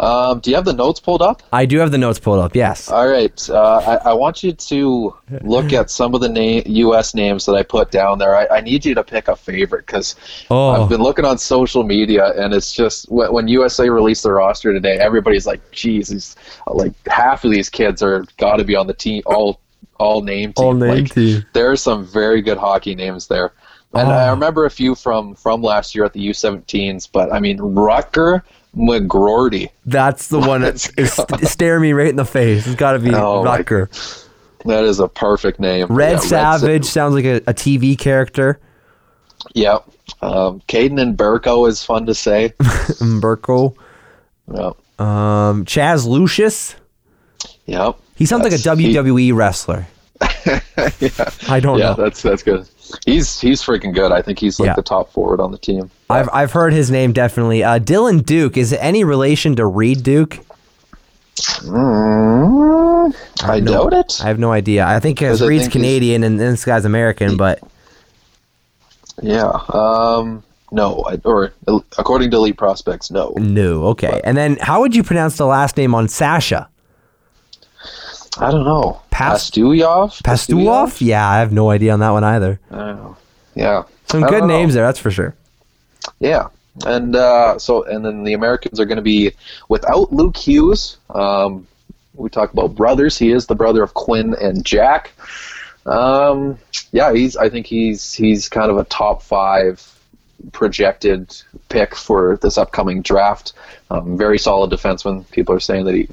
Um, 0.00 0.40
do 0.40 0.50
you 0.50 0.56
have 0.56 0.64
the 0.64 0.72
notes 0.72 1.00
pulled 1.00 1.22
up? 1.22 1.42
I 1.52 1.66
do 1.66 1.78
have 1.78 1.90
the 1.90 1.98
notes 1.98 2.18
pulled 2.18 2.38
up. 2.38 2.54
Yes. 2.54 2.88
All 2.88 3.08
right. 3.08 3.50
Uh, 3.50 3.98
I, 4.04 4.10
I, 4.10 4.12
want 4.12 4.42
you 4.42 4.52
to 4.52 5.16
look 5.42 5.72
at 5.72 5.90
some 5.90 6.14
of 6.14 6.20
the 6.20 6.28
name, 6.28 6.62
U.S. 6.66 7.14
names 7.14 7.46
that 7.46 7.54
I 7.54 7.62
put 7.62 7.90
down 7.90 8.18
there. 8.18 8.36
I, 8.36 8.58
I 8.58 8.60
need 8.60 8.84
you 8.84 8.94
to 8.94 9.02
pick 9.02 9.28
a 9.28 9.34
favorite 9.34 9.86
because 9.86 10.14
oh. 10.50 10.70
I've 10.70 10.88
been 10.88 11.02
looking 11.02 11.24
on 11.24 11.38
social 11.38 11.82
media, 11.82 12.32
and 12.40 12.54
it's 12.54 12.72
just 12.72 13.10
when 13.10 13.32
when 13.32 13.48
USA 13.48 13.88
released 13.88 14.22
the 14.22 14.32
roster 14.32 14.72
today, 14.72 14.98
everybody's 14.98 15.46
like, 15.46 15.68
"Geez, 15.72 16.36
like 16.66 16.92
half 17.08 17.44
of 17.44 17.50
these 17.50 17.68
kids 17.68 18.02
are 18.02 18.24
got 18.36 18.56
to 18.56 18.64
be 18.64 18.76
on 18.76 18.86
the 18.86 18.94
team, 18.94 19.22
all 19.26 19.60
all 19.98 20.22
name 20.22 20.52
team. 20.52 20.64
All 20.64 20.74
name 20.74 21.04
like, 21.04 21.12
team. 21.12 21.44
There 21.54 21.70
are 21.70 21.76
some 21.76 22.06
very 22.06 22.40
good 22.40 22.58
hockey 22.58 22.94
names 22.94 23.26
there." 23.26 23.52
And 23.94 24.08
oh. 24.08 24.12
I 24.12 24.30
remember 24.30 24.64
a 24.66 24.70
few 24.70 24.94
from 24.94 25.34
from 25.34 25.62
last 25.62 25.94
year 25.94 26.04
at 26.04 26.12
the 26.12 26.28
U17s, 26.28 27.08
but 27.10 27.32
I 27.32 27.40
mean 27.40 27.58
Rutger 27.58 28.42
McGroarty. 28.78 29.70
That's 29.84 30.28
the 30.28 30.38
one 30.38 30.60
that's 30.62 30.90
staring 31.50 31.82
me 31.82 31.92
right 31.92 32.08
in 32.08 32.16
the 32.16 32.24
face. 32.24 32.66
It's 32.66 32.76
got 32.76 32.92
to 32.92 32.98
be 33.00 33.12
oh 33.14 33.42
Rutger. 33.44 33.88
That 34.64 34.84
is 34.84 35.00
a 35.00 35.08
perfect 35.08 35.60
name. 35.60 35.86
Red 35.88 36.12
Yeah, 36.12 36.56
Savage 36.56 36.84
Sa- 36.84 36.90
sounds 36.90 37.14
like 37.14 37.24
a, 37.24 37.36
a 37.38 37.54
TV 37.54 37.98
character. 37.98 38.58
Yep. 39.54 39.84
Um, 40.22 40.60
Caden 40.68 41.00
and 41.00 41.16
Burko 41.16 41.68
is 41.68 41.84
fun 41.84 42.06
to 42.06 42.14
say. 42.14 42.52
Burko. 42.58 43.74
yep. 44.52 44.76
Um, 45.00 45.64
Chaz 45.64 46.06
Lucius. 46.06 46.74
Yep. 47.66 47.98
He 48.16 48.26
sounds 48.26 48.42
That's- 48.42 48.66
like 48.66 48.78
a 48.78 48.80
he- 48.80 48.94
WWE 48.94 49.34
wrestler. 49.36 49.86
yeah. 50.46 51.30
I 51.48 51.60
don't 51.60 51.78
yeah, 51.78 51.90
know. 51.90 51.94
that's 51.94 52.22
that's 52.22 52.42
good. 52.42 52.68
He's 53.04 53.40
he's 53.40 53.62
freaking 53.62 53.92
good. 53.94 54.12
I 54.12 54.22
think 54.22 54.38
he's 54.38 54.58
like 54.60 54.68
Yeah. 54.68 54.74
the 54.74 54.82
top 54.82 55.10
forward 55.12 55.40
on 55.40 55.52
the 55.52 55.58
team. 55.58 55.90
I've 56.10 56.28
I've 56.32 56.52
heard 56.52 56.72
his 56.72 56.90
name 56.90 57.12
definitely. 57.12 57.62
Uh, 57.64 57.78
Dylan 57.78 58.24
Duke 58.24 58.56
is 58.56 58.72
it 58.72 58.78
any 58.82 59.04
relation 59.04 59.56
to 59.56 59.66
Reid 59.66 60.02
Duke? 60.02 60.38
Mm, 61.60 63.14
I 63.42 63.60
no- 63.60 63.72
doubt 63.88 63.92
it. 63.92 64.20
I 64.22 64.28
have 64.28 64.38
no 64.38 64.52
idea. 64.52 64.86
I 64.86 65.00
think 65.00 65.18
because 65.18 65.40
Reid's 65.42 65.64
think 65.64 65.72
Canadian 65.72 66.24
and 66.24 66.38
this 66.40 66.64
guy's 66.64 66.84
American, 66.84 67.36
but 67.36 67.60
yeah. 69.22 69.50
Um. 69.72 70.42
No. 70.70 71.02
I, 71.08 71.18
or 71.24 71.52
according 71.96 72.30
to 72.32 72.36
Elite 72.36 72.58
Prospects, 72.58 73.10
no. 73.10 73.32
no. 73.36 73.84
Okay. 73.86 74.20
And 74.22 74.36
then 74.36 74.58
how 74.60 74.80
would 74.80 74.94
you 74.94 75.02
pronounce 75.02 75.36
the 75.38 75.46
last 75.46 75.76
name 75.78 75.94
on 75.94 76.08
Sasha? 76.08 76.68
I 78.40 78.50
don't 78.50 78.64
know. 78.64 79.00
Pas- 79.10 79.50
Pastuyov. 79.50 80.22
Pastuov? 80.22 81.00
Yeah, 81.00 81.28
I 81.28 81.38
have 81.38 81.52
no 81.52 81.70
idea 81.70 81.92
on 81.92 82.00
that 82.00 82.10
one 82.10 82.24
either. 82.24 82.60
I 82.70 82.76
don't 82.76 82.96
know. 82.96 83.16
Yeah. 83.54 83.82
Some 84.06 84.24
I 84.24 84.28
good 84.28 84.38
don't 84.40 84.48
know. 84.48 84.56
names 84.58 84.74
there, 84.74 84.84
that's 84.84 84.98
for 84.98 85.10
sure. 85.10 85.34
Yeah, 86.20 86.48
and 86.86 87.14
uh, 87.16 87.58
so 87.58 87.82
and 87.84 88.04
then 88.04 88.24
the 88.24 88.32
Americans 88.34 88.80
are 88.80 88.84
going 88.86 88.96
to 88.96 89.02
be 89.02 89.32
without 89.68 90.12
Luke 90.12 90.36
Hughes. 90.36 90.96
Um, 91.10 91.66
we 92.14 92.30
talk 92.30 92.52
about 92.52 92.74
brothers. 92.74 93.18
He 93.18 93.30
is 93.32 93.46
the 93.46 93.54
brother 93.54 93.82
of 93.82 93.94
Quinn 93.94 94.34
and 94.40 94.64
Jack. 94.64 95.12
Um, 95.86 96.58
yeah, 96.92 97.12
he's. 97.12 97.36
I 97.36 97.48
think 97.48 97.66
he's 97.66 98.12
he's 98.12 98.48
kind 98.48 98.70
of 98.70 98.78
a 98.78 98.84
top 98.84 99.22
five 99.22 99.84
projected 100.52 101.36
pick 101.68 101.94
for 101.94 102.38
this 102.42 102.56
upcoming 102.58 103.02
draft. 103.02 103.52
Um, 103.90 104.16
very 104.16 104.38
solid 104.38 104.70
defenseman. 104.70 105.28
People 105.30 105.54
are 105.54 105.60
saying 105.60 105.84
that 105.86 105.94
he 105.94 106.08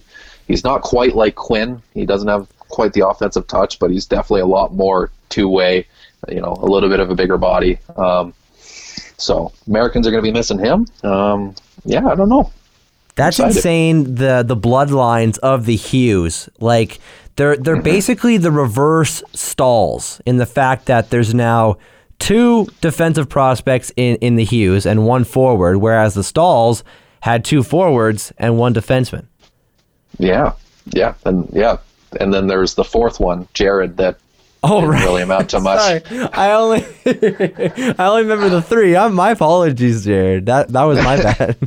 he's 0.47 0.63
not 0.63 0.81
quite 0.81 1.15
like 1.15 1.35
Quinn. 1.35 1.81
He 1.93 2.05
doesn't 2.05 2.27
have 2.27 2.47
quite 2.59 2.93
the 2.93 3.07
offensive 3.07 3.47
touch, 3.47 3.79
but 3.79 3.91
he's 3.91 4.05
definitely 4.05 4.41
a 4.41 4.47
lot 4.47 4.73
more 4.73 5.11
two 5.29 5.49
way. 5.49 5.87
You 6.27 6.41
know, 6.41 6.57
a 6.59 6.65
little 6.65 6.89
bit 6.89 6.99
of 6.99 7.11
a 7.11 7.15
bigger 7.15 7.37
body. 7.37 7.77
Um, 7.95 8.33
so 9.17 9.51
Americans 9.67 10.07
are 10.07 10.11
going 10.11 10.23
to 10.23 10.27
be 10.27 10.33
missing 10.33 10.59
him. 10.59 10.87
Um, 11.03 11.55
yeah, 11.83 12.07
I 12.07 12.15
don't 12.15 12.29
know. 12.29 12.51
That's 13.15 13.39
excited. 13.39 13.57
insane. 13.57 14.15
The 14.15 14.43
the 14.45 14.57
bloodlines 14.57 15.37
of 15.39 15.65
the 15.65 15.75
Hughes, 15.75 16.49
like 16.59 16.99
they're 17.35 17.55
they're 17.55 17.81
basically 17.81 18.37
the 18.37 18.51
reverse 18.51 19.23
Staals 19.33 20.21
in 20.25 20.37
the 20.37 20.45
fact 20.45 20.87
that 20.87 21.09
there's 21.09 21.33
now 21.33 21.77
two 22.19 22.67
defensive 22.81 23.29
prospects 23.29 23.91
in 23.95 24.17
in 24.17 24.35
the 24.35 24.43
Hughes 24.43 24.85
and 24.85 25.05
one 25.05 25.23
forward, 25.23 25.77
whereas 25.77 26.13
the 26.13 26.23
Staals 26.23 26.83
had 27.21 27.45
two 27.45 27.63
forwards 27.63 28.33
and 28.37 28.57
one 28.57 28.73
defenseman. 28.73 29.27
Yeah, 30.17 30.53
yeah, 30.87 31.13
and 31.25 31.49
yeah, 31.53 31.77
and 32.19 32.33
then 32.33 32.47
there's 32.47 32.73
the 32.75 32.83
fourth 32.83 33.19
one, 33.19 33.47
Jared. 33.53 33.97
That 33.97 34.17
Oh 34.63 34.79
didn't 34.81 34.89
right. 34.91 35.03
really 35.05 35.21
amount 35.21 35.49
to 35.51 35.59
much. 35.61 35.79
Sorry, 36.07 36.29
I 36.33 36.51
only 36.53 36.85
I 37.05 38.07
only 38.07 38.21
remember 38.23 38.49
the 38.49 38.61
three. 38.61 38.95
I'm, 38.95 39.13
my 39.13 39.31
apologies, 39.31 40.05
Jared. 40.05 40.45
That 40.47 40.69
that 40.69 40.83
was 40.83 40.97
my 41.03 41.17
bad. 41.17 41.57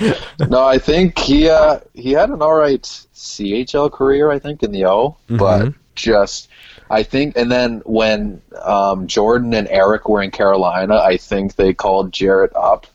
no, 0.48 0.64
I 0.64 0.78
think 0.78 1.18
he 1.18 1.48
uh, 1.48 1.80
he 1.94 2.12
had 2.12 2.30
an 2.30 2.40
all 2.42 2.54
right 2.54 2.82
CHL 2.82 3.92
career. 3.92 4.30
I 4.30 4.38
think 4.38 4.62
in 4.62 4.72
the 4.72 4.86
O, 4.86 5.16
Mm-hmm. 5.28 5.36
but 5.36 5.74
just 5.94 6.48
I 6.88 7.02
think, 7.02 7.36
and 7.36 7.52
then 7.52 7.82
when 7.84 8.40
um, 8.62 9.06
Jordan 9.06 9.52
and 9.54 9.68
Eric 9.68 10.08
were 10.08 10.22
in 10.22 10.30
Carolina, 10.30 10.96
I 10.96 11.18
think 11.18 11.54
they 11.56 11.72
called 11.74 12.12
Jared 12.12 12.50
up 12.56 12.86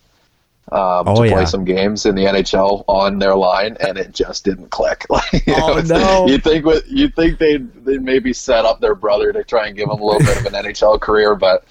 um, 0.71 1.08
Oh, 1.08 1.21
to 1.21 1.28
yeah. 1.28 1.34
play 1.36 1.45
some 1.45 1.63
games 1.65 2.06
in 2.06 2.15
the 2.15 2.23
NHL 2.25 2.84
on 2.88 3.19
their 3.19 3.36
line, 3.36 3.78
and 3.80 3.97
it 3.97 4.12
just 4.13 4.43
didn't 4.45 4.69
click. 4.71 5.06
Like, 5.10 5.43
Oh, 5.47 5.82
no. 5.86 6.28
You 6.28 6.38
think 6.39 6.65
with 6.65 6.84
you 6.88 7.10
think 7.10 7.38
they 7.39 7.58
they 7.58 7.97
maybe 7.99 8.34
set 8.34 8.65
up 8.65 8.82
their 8.82 8.95
brother 8.95 9.32
to 9.32 9.43
try 9.43 9.67
and 9.67 9.75
give 9.75 9.86
him 9.89 9.99
a 9.99 10.04
little 10.04 10.19
bit 10.21 10.38
of 10.38 10.45
an 10.45 10.54
NHL 10.65 10.99
career, 10.99 11.36
but 11.36 11.63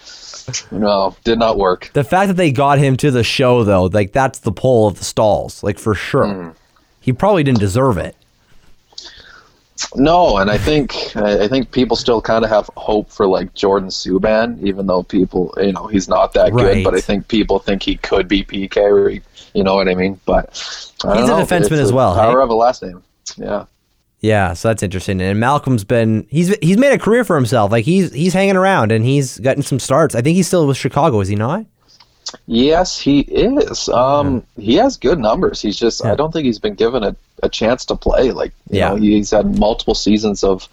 no, 0.71 1.17
did 1.25 1.39
not 1.39 1.59
work. 1.59 1.91
The 1.95 2.05
fact 2.05 2.29
that 2.29 2.35
they 2.35 2.53
got 2.53 2.79
him 2.79 2.97
to 2.99 3.11
the 3.11 3.25
show, 3.25 3.65
though, 3.65 3.85
like 3.85 4.13
that's 4.13 4.39
the 4.41 4.53
pull 4.53 4.87
of 4.89 4.99
the 4.99 5.05
Staals, 5.05 5.63
like 5.63 5.79
for 5.79 5.95
sure. 5.95 6.27
Mm. 6.27 6.55
He 7.01 7.13
probably 7.13 7.43
didn't 7.43 7.61
deserve 7.61 7.99
it. 7.99 8.17
No, 9.97 10.37
and 10.39 10.51
I 10.51 10.59
think 10.59 11.17
I 11.17 11.49
think 11.49 11.71
people 11.73 11.97
still 11.97 12.21
kind 12.23 12.45
of 12.45 12.51
have 12.51 12.71
hope 12.77 13.11
for 13.11 13.27
like 13.27 13.55
Jordan 13.55 13.89
Subban, 13.89 14.61
even 14.63 14.87
though 14.87 15.03
people, 15.03 15.53
you 15.61 15.73
know, 15.73 15.87
he's 15.89 16.09
not 16.09 16.33
that 16.35 16.53
Right. 16.53 16.75
good. 16.75 16.85
But 16.85 16.95
I 16.95 17.01
think 17.01 17.27
people 17.29 17.59
think 17.59 17.83
he 17.83 17.97
could 17.97 18.29
be 18.29 18.45
PK, 18.45 19.21
you 19.53 19.65
know 19.65 19.75
what 19.75 19.89
I 19.89 19.95
mean. 19.95 20.21
But 20.27 20.47
I 21.05 21.19
He's 21.21 21.29
a 21.29 21.33
know. 21.39 21.45
defenseman 21.45 21.79
as 21.81 21.93
well, 21.93 22.15
Power 22.15 22.39
hey? 22.39 22.45
of 22.45 22.51
a 22.51 22.55
last 22.55 22.83
name. 22.83 23.03
Yeah. 23.37 23.65
Yeah, 24.21 24.55
so 24.55 24.69
that's 24.69 24.83
interesting. 24.83 25.21
And 25.21 25.39
Malcolm's 25.39 25.85
been 25.85 26.27
he's 26.31 26.57
he's 26.63 26.79
made 26.79 26.93
a 26.95 26.99
career 26.99 27.25
for 27.25 27.37
himself. 27.37 27.71
Like 27.71 27.85
he's 27.85 28.13
he's 28.13 28.33
hanging 28.33 28.57
around 28.57 28.91
and 28.91 29.05
he's 29.05 29.39
gotten 29.39 29.63
some 29.63 29.79
starts. 29.79 30.15
I 30.15 30.23
think 30.23 30.37
he's 30.37 30.47
still 30.47 30.67
with 30.67 30.77
Chicago, 30.79 31.21
is 31.21 31.29
he 31.29 31.35
not? 31.37 31.67
Yes, 32.47 32.99
he 32.99 33.21
is. 33.21 33.89
Um, 33.89 34.45
he 34.59 34.75
has 34.77 34.97
good 34.97 35.19
numbers. 35.19 35.61
He's 35.63 35.79
just 35.79 36.05
I 36.05 36.15
don't 36.15 36.33
think 36.33 36.47
he's 36.47 36.59
been 36.59 36.75
given 36.75 37.03
a, 37.05 37.15
a 37.43 37.49
chance 37.49 37.85
to 37.87 37.97
play. 37.97 38.31
Like 38.33 38.53
you 38.71 38.79
Yeah. 38.79 38.89
know, 38.91 38.97
he's 38.97 39.31
had 39.31 39.59
multiple 39.59 39.95
seasons 39.95 40.43
of 40.45 40.69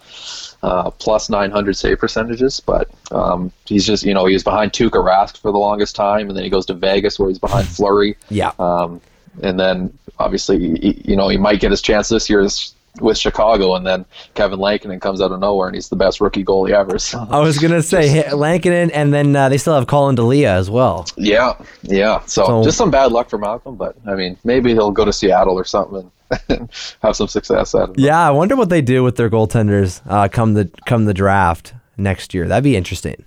uh, 0.62 0.90
plus 0.90 1.28
900 1.28 1.76
save 1.76 1.98
percentages, 1.98 2.60
but 2.60 2.90
um, 3.10 3.52
he's 3.66 3.86
just 3.86 4.04
you 4.04 4.14
know 4.14 4.26
he 4.26 4.32
was 4.34 4.42
behind 4.44 4.72
Tuukka 4.72 5.02
Rask 5.04 5.36
for 5.38 5.52
the 5.52 5.58
longest 5.58 5.94
time, 5.96 6.28
and 6.28 6.36
then 6.36 6.44
he 6.44 6.50
goes 6.50 6.66
to 6.66 6.74
Vegas 6.74 7.18
where 7.18 7.28
he's 7.28 7.38
behind 7.38 7.66
Fleury. 7.76 8.16
Yeah. 8.30 8.52
Um, 8.58 9.00
and 9.42 9.58
then 9.58 9.96
obviously 10.18 10.58
he, 10.78 11.02
you 11.04 11.16
know 11.16 11.28
he 11.28 11.36
might 11.38 11.60
get 11.60 11.70
his 11.70 11.82
chance 11.82 12.08
this 12.08 12.28
year 12.28 12.40
is- 12.40 12.74
with 13.00 13.16
Chicago, 13.16 13.74
and 13.74 13.86
then 13.86 14.04
Kevin 14.34 14.58
Lankinen 14.58 15.00
comes 15.00 15.20
out 15.20 15.32
of 15.32 15.40
nowhere 15.40 15.66
and 15.68 15.74
he's 15.74 15.88
the 15.88 15.96
best 15.96 16.20
rookie 16.20 16.44
goalie 16.44 16.72
ever. 16.72 16.98
So. 16.98 17.26
I 17.30 17.40
was 17.40 17.58
gonna 17.58 17.82
say 17.82 18.30
Lankinen, 18.32 18.90
and 18.90 19.12
then 19.14 19.34
uh, 19.34 19.48
they 19.48 19.58
still 19.58 19.74
have 19.74 19.86
Collin 19.86 20.14
Delia 20.14 20.50
as 20.52 20.68
well. 20.70 21.06
Yeah, 21.16 21.54
yeah. 21.82 22.20
So, 22.26 22.44
So- 22.44 22.64
just 22.64 22.76
some 22.78 22.90
bad 22.90 23.10
luck 23.12 23.30
for 23.30 23.38
Malcolm, 23.38 23.76
but 23.76 23.96
I 24.06 24.14
mean, 24.14 24.36
maybe 24.44 24.72
he'll 24.72 24.90
go 24.90 25.04
to 25.04 25.12
Seattle 25.12 25.54
or 25.58 25.64
something 25.64 26.10
and 26.48 26.68
have 27.02 27.16
some 27.16 27.28
success 27.28 27.74
at 27.74 27.88
it. 27.90 27.98
Yeah, 27.98 28.20
I 28.20 28.30
wonder 28.30 28.56
what 28.56 28.68
they 28.68 28.82
do 28.82 29.02
with 29.02 29.16
their 29.16 29.30
goaltenders 29.30 30.00
uh, 30.06 30.28
come 30.28 30.54
the 30.54 30.70
come 30.86 31.06
the 31.06 31.14
draft 31.14 31.72
next 31.96 32.34
year. 32.34 32.46
That'd 32.46 32.64
be 32.64 32.76
interesting. 32.76 33.24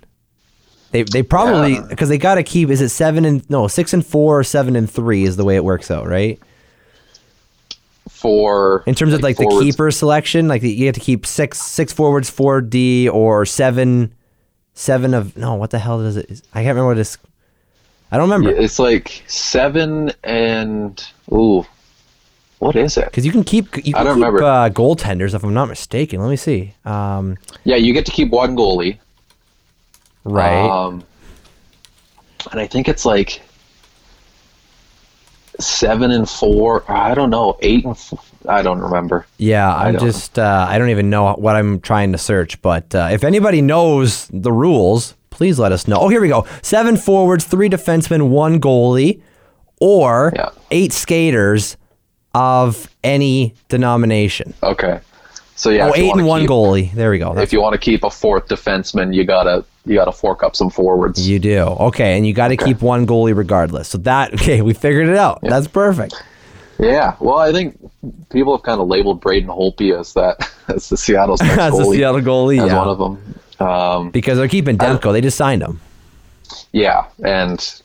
They 0.92 1.02
they 1.02 1.22
probably 1.24 1.74
Yeah. 1.74 1.86
because 1.88 2.08
they 2.08 2.18
got 2.18 2.36
to 2.36 2.42
keep. 2.44 2.70
Is 2.70 2.80
it 2.80 2.90
seven 2.90 3.24
and 3.24 3.48
no 3.50 3.66
six 3.66 3.92
and 3.92 4.06
four 4.06 4.38
or 4.38 4.44
seven 4.44 4.76
and 4.76 4.88
three 4.88 5.24
is 5.24 5.36
the 5.36 5.44
way 5.44 5.56
it 5.56 5.64
works 5.64 5.90
out, 5.90 6.06
right? 6.06 6.38
For 8.26 8.82
In 8.86 8.94
terms 8.96 9.12
of 9.14 9.22
like 9.22 9.36
the 9.36 9.46
keeper 9.60 9.88
selection, 9.92 10.48
like 10.48 10.60
you 10.62 10.86
have 10.86 10.96
to 10.96 11.00
keep 11.00 11.24
six 11.24 11.60
six 11.62 11.92
forwards, 11.92 12.28
four 12.28 12.60
D, 12.60 13.08
or 13.08 13.46
seven 13.46 14.12
seven 14.74 15.14
of 15.14 15.36
no. 15.36 15.54
What 15.54 15.70
the 15.70 15.78
hell 15.78 16.00
is 16.00 16.16
it? 16.16 16.28
I 16.52 16.64
can't 16.64 16.74
remember 16.74 16.86
what 16.88 16.98
it 16.98 17.02
is. 17.02 17.18
I 18.10 18.16
don't 18.16 18.28
remember 18.28 18.50
Yeah, 18.50 18.64
it's 18.64 18.80
like 18.80 19.22
seven 19.28 20.10
and 20.24 21.00
ooh, 21.32 21.64
what 22.58 22.74
is 22.74 22.96
it? 22.96 23.04
because 23.04 23.24
you 23.24 23.30
can 23.30 23.44
keep 23.44 23.76
you 23.86 23.94
I 23.96 24.02
don't 24.02 24.16
keep 24.16 24.24
remember. 24.26 24.42
uh, 24.42 24.70
goaltenders 24.70 25.32
if 25.34 25.44
I'm 25.44 25.54
not 25.54 25.68
mistaken. 25.68 26.20
Let 26.20 26.28
me 26.30 26.36
see. 26.36 26.74
Um, 26.84 27.36
Yeah, 27.62 27.76
you 27.76 27.92
get 27.92 28.06
to 28.06 28.12
keep 28.12 28.30
one 28.30 28.56
goalie, 28.56 28.98
right. 30.24 30.68
Um, 30.68 31.04
and 32.50 32.60
I 32.60 32.66
think 32.66 32.88
it's 32.88 33.04
like 33.06 33.40
seven 35.60 36.10
and 36.10 36.28
four. 36.28 36.84
I 36.90 37.14
don't 37.14 37.30
know, 37.30 37.56
eight 37.60 37.84
and 37.84 37.96
four, 37.96 38.18
I 38.48 38.62
don't 38.62 38.78
remember. 38.80 39.26
Yeah, 39.38 39.72
I 39.74 39.88
I'm 39.88 39.94
don't- 39.94 40.04
just 40.06 40.38
uh, 40.38 40.66
I 40.68 40.78
don't 40.78 40.90
even 40.90 41.10
know 41.10 41.32
what 41.34 41.56
I'm 41.56 41.80
trying 41.80 42.12
to 42.12 42.18
search, 42.18 42.60
but 42.62 42.94
uh, 42.94 43.08
if 43.12 43.24
anybody 43.24 43.60
knows 43.62 44.28
the 44.32 44.52
rules, 44.52 45.14
please 45.30 45.58
let 45.58 45.72
us 45.72 45.86
know. 45.88 45.96
Oh, 45.98 46.08
here 46.08 46.20
we 46.20 46.28
go. 46.28 46.46
Seven 46.62 46.96
forwards, 46.96 47.44
three 47.44 47.68
defensemen, 47.68 48.28
one 48.28 48.60
goalie, 48.60 49.20
or 49.80 50.32
Yeah. 50.34 50.50
eight 50.70 50.92
skaters 50.92 51.76
of 52.34 52.88
any 53.02 53.54
denomination. 53.68 54.54
Okay, 54.62 55.00
so 55.56 55.70
yeah, 55.70 55.88
oh, 55.88 55.92
eight 55.96 56.12
and 56.12 56.26
one 56.26 56.42
keep- 56.42 56.50
goalie. 56.50 56.92
There 56.92 57.10
we 57.10 57.18
go. 57.18 57.34
That's 57.34 57.44
If 57.48 57.52
you 57.52 57.60
want 57.60 57.72
to 57.72 57.78
keep 57.78 58.04
a 58.04 58.10
fourth 58.10 58.46
defenseman, 58.48 59.14
you 59.14 59.24
gotta 59.24 59.64
you 59.84 59.94
gotta 59.96 60.12
fork 60.12 60.42
up 60.42 60.54
some 60.54 60.70
forwards. 60.70 61.28
you 61.28 61.38
do. 61.38 61.58
Okay, 61.60 62.16
and 62.16 62.26
you 62.26 62.32
got 62.32 62.48
to 62.48 62.56
keep 62.56 62.82
one 62.82 63.06
goalie 63.06 63.36
regardless. 63.36 63.88
So 63.88 63.98
that 63.98 64.34
okay, 64.40 64.62
we 64.62 64.74
figured 64.74 65.08
it 65.08 65.16
out. 65.16 65.40
That's 65.42 65.66
perfect. 65.68 66.14
Yeah, 66.78 67.16
well, 67.20 67.38
I 67.38 67.52
think 67.52 67.78
people 68.30 68.54
have 68.54 68.62
kind 68.62 68.80
of 68.80 68.86
labeled 68.88 69.20
Braden 69.22 69.48
Holtby 69.48 69.98
as 69.98 70.12
that 70.12 70.50
as 70.68 70.88
the 70.90 70.96
Seattle's 70.96 71.40
next 71.42 71.56
That's 71.56 71.78
the. 71.78 71.84
Seattle 71.84 72.20
goalie, 72.20 72.62
as 72.62 72.68
yeah. 72.70 72.76
one 72.78 72.88
of 72.88 72.98
them. 72.98 73.66
Um, 73.66 74.10
Because 74.10 74.36
they're 74.36 74.48
keeping 74.48 74.76
Demko. 74.76 75.12
They 75.12 75.22
just 75.22 75.38
signed 75.38 75.62
him. 75.62 75.80
yeah, 76.72 77.06
and 77.24 77.80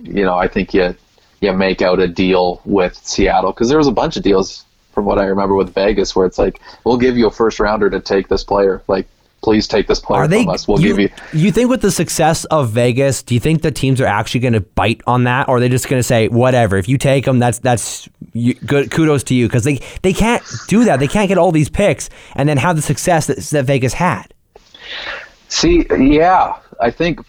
you 0.00 0.24
know, 0.24 0.34
I 0.36 0.48
think 0.48 0.74
you 0.74 0.96
you 1.40 1.52
make 1.52 1.82
out 1.82 2.00
a 2.00 2.08
deal 2.08 2.60
with 2.64 2.96
Seattle 2.96 3.52
because 3.52 3.68
there 3.68 3.78
was 3.78 3.86
a 3.86 3.92
bunch 3.92 4.16
of 4.16 4.22
deals 4.24 4.64
from 4.92 5.04
what 5.04 5.18
I 5.18 5.24
remember 5.24 5.54
with 5.54 5.74
Vegas 5.74 6.14
where 6.14 6.26
it's 6.26 6.38
like 6.38 6.60
we'll 6.84 6.98
give 6.98 7.16
you 7.16 7.26
a 7.26 7.30
first 7.30 7.60
rounder 7.60 7.90
to 7.90 8.00
take 8.00 8.28
this 8.28 8.44
player. 8.44 8.82
Like 8.88 9.06
please 9.42 9.66
take 9.66 9.88
this 9.88 10.00
player 10.00 10.22
Are 10.22 10.28
they? 10.28 10.44
from 10.44 10.54
us. 10.54 10.66
We'll 10.66 10.80
you, 10.80 10.96
give 10.96 10.98
you. 11.00 11.10
you 11.32 11.52
think 11.52 11.68
with 11.68 11.82
the 11.82 11.90
success 11.90 12.44
of 12.46 12.70
Vegas, 12.70 13.22
do 13.22 13.34
you 13.34 13.40
think 13.40 13.62
the 13.62 13.72
teams 13.72 14.00
are 14.00 14.06
actually 14.06 14.40
going 14.40 14.52
to 14.52 14.60
bite 14.60 15.00
on 15.06 15.24
that, 15.24 15.48
or 15.48 15.56
are 15.56 15.60
they 15.60 15.68
just 15.68 15.88
going 15.88 15.98
to 15.98 16.04
say 16.04 16.28
whatever? 16.28 16.76
If 16.76 16.88
you 16.88 16.96
take 16.96 17.24
them, 17.24 17.38
that's 17.38 17.58
that's 17.58 18.08
you, 18.32 18.54
good. 18.54 18.90
Kudos 18.90 19.24
to 19.24 19.34
you 19.34 19.48
because 19.48 19.64
they 19.64 19.80
they 20.02 20.12
can't 20.12 20.42
do 20.68 20.84
that. 20.84 21.00
They 21.00 21.08
can't 21.08 21.28
get 21.28 21.38
all 21.38 21.52
these 21.52 21.68
picks 21.68 22.08
and 22.36 22.48
then 22.48 22.56
have 22.56 22.76
the 22.76 22.82
success 22.82 23.26
that, 23.26 23.38
that 23.38 23.64
Vegas 23.64 23.94
had. 23.94 24.32
See, 25.48 25.84
yeah, 25.90 26.56
I 26.80 26.90
think 26.90 27.20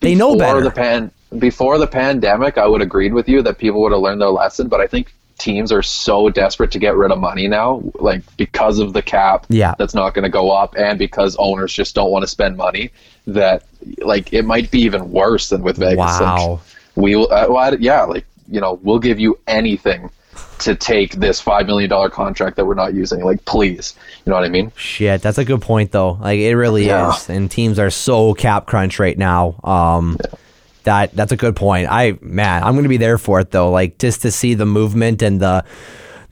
They 0.00 0.14
know 0.14 0.36
better. 0.36 0.60
The 0.60 0.70
pan 0.70 1.10
before 1.38 1.78
the 1.78 1.86
pandemic, 1.86 2.58
I 2.58 2.66
would 2.66 2.82
agreed 2.82 3.12
with 3.12 3.28
you 3.28 3.42
that 3.42 3.58
people 3.58 3.82
would 3.82 3.92
have 3.92 4.00
learned 4.00 4.20
their 4.20 4.28
lesson. 4.28 4.68
But 4.68 4.80
I 4.80 4.86
think 4.86 5.12
teams 5.38 5.70
are 5.72 5.82
so 5.82 6.28
desperate 6.30 6.70
to 6.72 6.78
get 6.78 6.94
rid 6.96 7.10
of 7.10 7.18
money 7.18 7.46
now, 7.48 7.82
like 7.96 8.22
because 8.36 8.78
of 8.78 8.92
the 8.92 9.02
cap 9.02 9.46
Yeah. 9.48 9.74
that's 9.78 9.94
not 9.94 10.14
going 10.14 10.22
to 10.24 10.30
go 10.30 10.50
up, 10.50 10.74
and 10.78 10.98
because 10.98 11.36
owners 11.38 11.72
just 11.72 11.94
don't 11.94 12.10
want 12.10 12.22
to 12.22 12.26
spend 12.28 12.56
money. 12.56 12.90
That 13.26 13.64
like 13.98 14.32
it 14.32 14.44
might 14.44 14.70
be 14.70 14.80
even 14.82 15.10
worse 15.10 15.48
than 15.48 15.62
with 15.62 15.76
Vegas. 15.78 15.98
Like, 15.98 16.20
Wow. 16.20 16.60
we 16.94 17.16
will, 17.16 17.30
uh, 17.32 17.46
well, 17.48 17.74
yeah, 17.80 18.02
like 18.02 18.24
you 18.48 18.60
know, 18.60 18.78
we'll 18.82 19.00
give 19.00 19.18
you 19.18 19.38
anything 19.48 20.10
to 20.60 20.74
take 20.74 21.12
this 21.16 21.40
five 21.40 21.66
million 21.66 21.90
dollar 21.90 22.08
contract 22.08 22.56
that 22.56 22.64
we're 22.64 22.74
not 22.74 22.94
using. 22.94 23.24
Like, 23.24 23.44
please, 23.44 23.94
you 24.24 24.30
know 24.30 24.36
what 24.36 24.44
I 24.44 24.48
mean? 24.48 24.70
Shit, 24.76 25.20
that's 25.22 25.38
a 25.38 25.44
good 25.44 25.60
point 25.60 25.90
though. 25.92 26.12
Like 26.12 26.38
it 26.38 26.54
really 26.56 26.86
Yeah. 26.86 27.14
is, 27.14 27.28
and 27.28 27.50
teams 27.50 27.78
are 27.78 27.90
so 27.90 28.32
cap 28.34 28.66
crunch 28.66 28.98
right 28.98 29.18
now. 29.18 29.56
Um, 29.64 30.16
that 30.86 31.12
that's 31.12 31.32
a 31.32 31.36
good 31.36 31.54
point. 31.54 31.88
I 31.90 32.18
man, 32.22 32.64
I'm 32.64 32.74
gonna 32.74 32.88
be 32.88 32.96
there 32.96 33.18
for 33.18 33.38
it 33.40 33.50
though. 33.50 33.70
Like 33.70 33.98
just 33.98 34.22
to 34.22 34.32
see 34.32 34.54
the 34.54 34.66
movement 34.66 35.22
and 35.22 35.38
the 35.38 35.64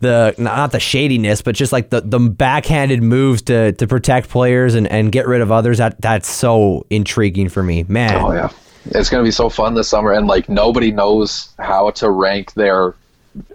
the 0.01 0.35
not 0.39 0.73
the 0.73 0.81
shadiness, 0.81 1.43
but 1.43 1.55
just 1.55 1.73
like 1.73 1.91
the 1.91 2.01
the 2.01 2.19
backhanded 2.19 3.03
moves 3.03 3.43
to 3.43 3.73
to 3.73 3.87
protect 3.87 4.29
players 4.31 4.75
and 4.75 4.87
and 4.89 5.13
get 5.13 5.27
rid 5.27 5.41
of 5.41 5.53
others. 5.53 5.79
That 5.79 6.01
that's 6.01 6.29
so 6.29 6.87
intriguing 6.91 7.49
for 7.49 7.63
me, 7.63 7.85
man. 7.89 8.17
Oh 8.17 8.33
yeah, 8.33 8.51
it's 8.87 9.11
gonna 9.11 9.23
be 9.23 9.31
so 9.31 9.49
fun 9.49 9.75
this 9.75 9.89
summer, 9.89 10.13
and 10.13 10.27
like 10.27 10.49
nobody 10.49 10.91
knows 10.91 11.51
how 11.59 11.91
to 11.91 12.11
rank 12.11 12.55
their 12.55 12.95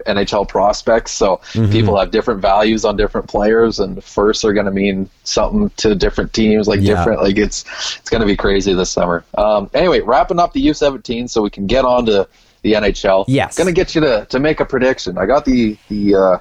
NHL 0.06 0.46
prospects. 0.48 1.12
So 1.12 1.40
Mm-hmm. 1.52 1.72
people 1.72 1.98
have 1.98 2.10
different 2.10 2.40
values 2.40 2.84
on 2.84 2.96
different 2.96 3.28
players, 3.28 3.78
and 3.80 4.02
firsts 4.02 4.44
are 4.44 4.52
gonna 4.52 4.70
mean 4.70 5.08
something 5.24 5.70
to 5.78 5.94
different 5.94 6.32
teams. 6.32 6.68
Like 6.68 6.80
Yeah. 6.80 6.96
different, 6.96 7.22
like 7.22 7.38
it's 7.38 7.64
it's 7.98 8.10
gonna 8.10 8.26
be 8.26 8.36
crazy 8.36 8.72
this 8.74 8.90
summer. 8.90 9.24
Um, 9.36 9.70
anyway, 9.74 10.00
wrapping 10.00 10.38
up 10.38 10.52
the 10.52 10.66
U17, 10.68 11.28
so 11.28 11.42
we 11.42 11.50
can 11.50 11.66
get 11.66 11.84
on 11.84 12.06
to 12.06 12.28
the 12.62 12.74
NHL. 12.74 13.24
Yes. 13.28 13.56
gonna 13.56 13.72
get 13.72 13.94
you 13.94 14.00
to 14.02 14.26
to 14.28 14.38
make 14.38 14.60
a 14.60 14.64
prediction. 14.64 15.16
I 15.18 15.26
got 15.26 15.44
the 15.44 15.76
the. 15.88 16.14
Uh, 16.14 16.38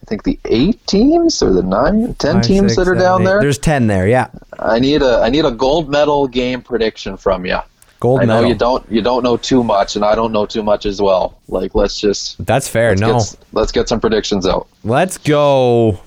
I 0.00 0.06
think 0.08 0.22
the 0.22 0.38
eight 0.46 0.86
teams 0.86 1.42
or 1.42 1.52
the 1.52 1.62
nine, 1.62 2.14
ten 2.14 2.36
Five, 2.36 2.42
teams 2.44 2.60
six, 2.72 2.76
that 2.76 2.82
are 2.82 2.94
seven, 2.94 2.98
down 3.02 3.20
eight. 3.20 3.24
there. 3.26 3.40
There's 3.42 3.58
ten 3.58 3.88
there. 3.88 4.08
Yeah, 4.08 4.28
I 4.58 4.78
need 4.78 5.02
a 5.02 5.18
I 5.18 5.28
need 5.28 5.44
a 5.44 5.50
gold 5.50 5.90
medal 5.90 6.26
game 6.28 6.62
prediction 6.62 7.18
from 7.18 7.44
you. 7.44 7.58
Gold 8.00 8.20
I 8.20 8.24
know 8.24 8.44
you 8.44 8.54
don't 8.54 8.90
you 8.90 9.02
don't 9.02 9.22
know 9.22 9.36
too 9.36 9.62
much, 9.62 9.96
and 9.96 10.04
I 10.04 10.14
don't 10.14 10.32
know 10.32 10.46
too 10.46 10.62
much 10.62 10.86
as 10.86 11.00
well. 11.00 11.38
Like 11.48 11.74
let's 11.74 12.00
just 12.00 12.44
That's 12.44 12.68
fair. 12.68 12.90
let's, 12.90 13.00
no, 13.00 13.18
get, 13.18 13.36
let's 13.52 13.72
get 13.72 13.88
some 13.88 14.00
predictions 14.00 14.46
out. 14.46 14.68
Let's 14.84 15.18
go. 15.18 16.00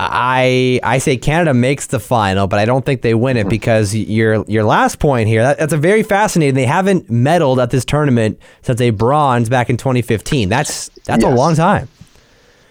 I 0.00 0.78
I 0.84 0.98
say 0.98 1.16
Canada 1.16 1.54
makes 1.54 1.88
the 1.88 1.98
final, 1.98 2.46
but 2.46 2.60
I 2.60 2.64
don't 2.64 2.84
think 2.84 3.02
they 3.02 3.14
win 3.14 3.36
it 3.36 3.40
mm-hmm. 3.40 3.48
because 3.48 3.94
your 3.94 4.44
your 4.46 4.62
last 4.62 5.00
point 5.00 5.28
here 5.28 5.42
that, 5.42 5.58
that's 5.58 5.72
a 5.72 5.78
very 5.78 6.04
fascinating. 6.04 6.54
They 6.54 6.66
haven't 6.66 7.10
medaled 7.10 7.60
at 7.60 7.70
this 7.70 7.84
tournament 7.84 8.40
since 8.62 8.80
a 8.80 8.90
bronze 8.90 9.48
back 9.48 9.70
in 9.70 9.76
2015. 9.76 10.48
That's 10.48 10.88
that's 11.04 11.24
a 11.24 11.30
long 11.30 11.56
time. 11.56 11.88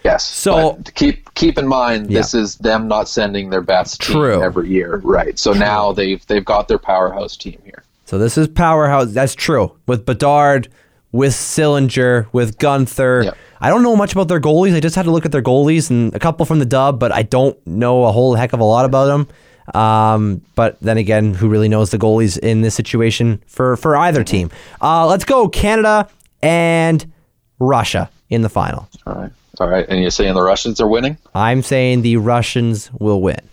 Yes. 0.04 0.24
So- 0.24 0.80
keep 0.94 1.34
keep 1.34 1.58
in 1.58 1.68
mind 1.68 2.08
this 2.08 2.32
is 2.32 2.56
them 2.56 2.88
not 2.88 3.08
sending 3.08 3.50
their 3.50 3.60
best 3.60 4.00
team 4.00 4.16
True. 4.16 4.42
every 4.42 4.68
year, 4.68 5.00
right? 5.04 5.38
So 5.38 5.52
now 5.52 5.92
they've 5.92 6.24
they've 6.28 6.44
got 6.44 6.68
their 6.68 6.78
powerhouse 6.78 7.36
team 7.36 7.60
here. 7.64 7.84
So 8.08 8.16
this 8.16 8.38
is 8.38 8.48
powerhouse. 8.48 9.12
That's 9.12 9.34
true 9.34 9.76
with 9.86 10.06
Bedard, 10.06 10.68
with 11.12 11.34
Sillinger, 11.34 12.26
with 12.32 12.56
Guenther. 12.56 13.24
Yep. 13.24 13.36
I 13.60 13.68
don't 13.68 13.82
know 13.82 13.96
much 13.96 14.12
about 14.12 14.28
their 14.28 14.40
goalies. 14.40 14.74
I 14.74 14.80
just 14.80 14.96
had 14.96 15.04
to 15.04 15.10
look 15.10 15.26
at 15.26 15.32
their 15.32 15.42
goalies 15.42 15.90
and 15.90 16.14
a 16.14 16.18
couple 16.18 16.46
from 16.46 16.58
the 16.58 16.64
dub, 16.64 16.98
but 16.98 17.12
I 17.12 17.22
don't 17.22 17.54
know 17.66 18.06
a 18.06 18.10
whole 18.10 18.34
heck 18.34 18.54
of 18.54 18.60
a 18.60 18.64
lot 18.64 18.86
about 18.86 19.08
them. 19.08 19.78
Um, 19.78 20.40
but 20.54 20.80
then 20.80 20.96
again, 20.96 21.34
who 21.34 21.50
really 21.50 21.68
knows 21.68 21.90
the 21.90 21.98
goalies 21.98 22.38
in 22.38 22.62
this 22.62 22.74
situation 22.74 23.42
for 23.46 23.76
for 23.76 23.94
either 23.94 24.24
team? 24.24 24.50
Uh, 24.80 25.06
let's 25.06 25.26
go 25.26 25.46
Canada 25.46 26.08
and 26.40 27.12
Russia 27.58 28.08
in 28.30 28.40
the 28.40 28.48
final. 28.48 28.88
All 29.06 29.16
right. 29.16 29.32
All 29.60 29.68
right. 29.68 29.84
And 29.86 30.00
you're 30.00 30.10
saying 30.10 30.32
the 30.32 30.40
Russians 30.40 30.80
are 30.80 30.88
winning? 30.88 31.18
I'm 31.34 31.60
saying 31.60 32.00
the 32.00 32.16
Russians 32.16 32.90
will 32.90 33.20
win. 33.20 33.50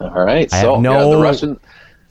All 0.00 0.10
right. 0.10 0.52
I 0.52 0.60
so 0.60 0.74
have 0.74 0.84
yeah, 0.84 0.90
no- 0.90 1.10
the 1.12 1.22
Russian 1.22 1.58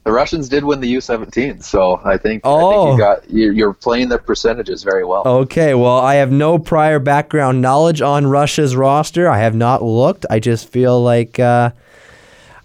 the 0.06 0.12
Russians 0.12 0.48
did 0.48 0.64
win 0.64 0.80
the 0.82 0.94
U17, 0.96 1.62
so 1.64 2.00
I 2.06 2.16
think 2.18 2.46
I 2.46 2.50
Oh. 2.50 2.86
think 2.86 2.94
you 2.94 3.04
got 3.04 3.30
you're, 3.30 3.52
you're 3.54 3.74
playing 3.74 4.10
the 4.10 4.18
percentages 4.20 4.84
very 4.84 5.04
well. 5.04 5.24
Okay, 5.26 5.74
well, 5.74 5.98
I 5.98 6.16
have 6.16 6.32
no 6.32 6.58
prior 6.60 7.00
background 7.00 7.62
knowledge 7.62 8.02
on 8.02 8.26
Russia's 8.28 8.76
roster. 8.76 9.28
I 9.28 9.40
have 9.40 9.56
not 9.56 9.84
looked. 9.84 10.26
I 10.30 10.40
just 10.40 10.70
feel 10.70 11.02
like 11.02 11.40
uh, 11.40 11.72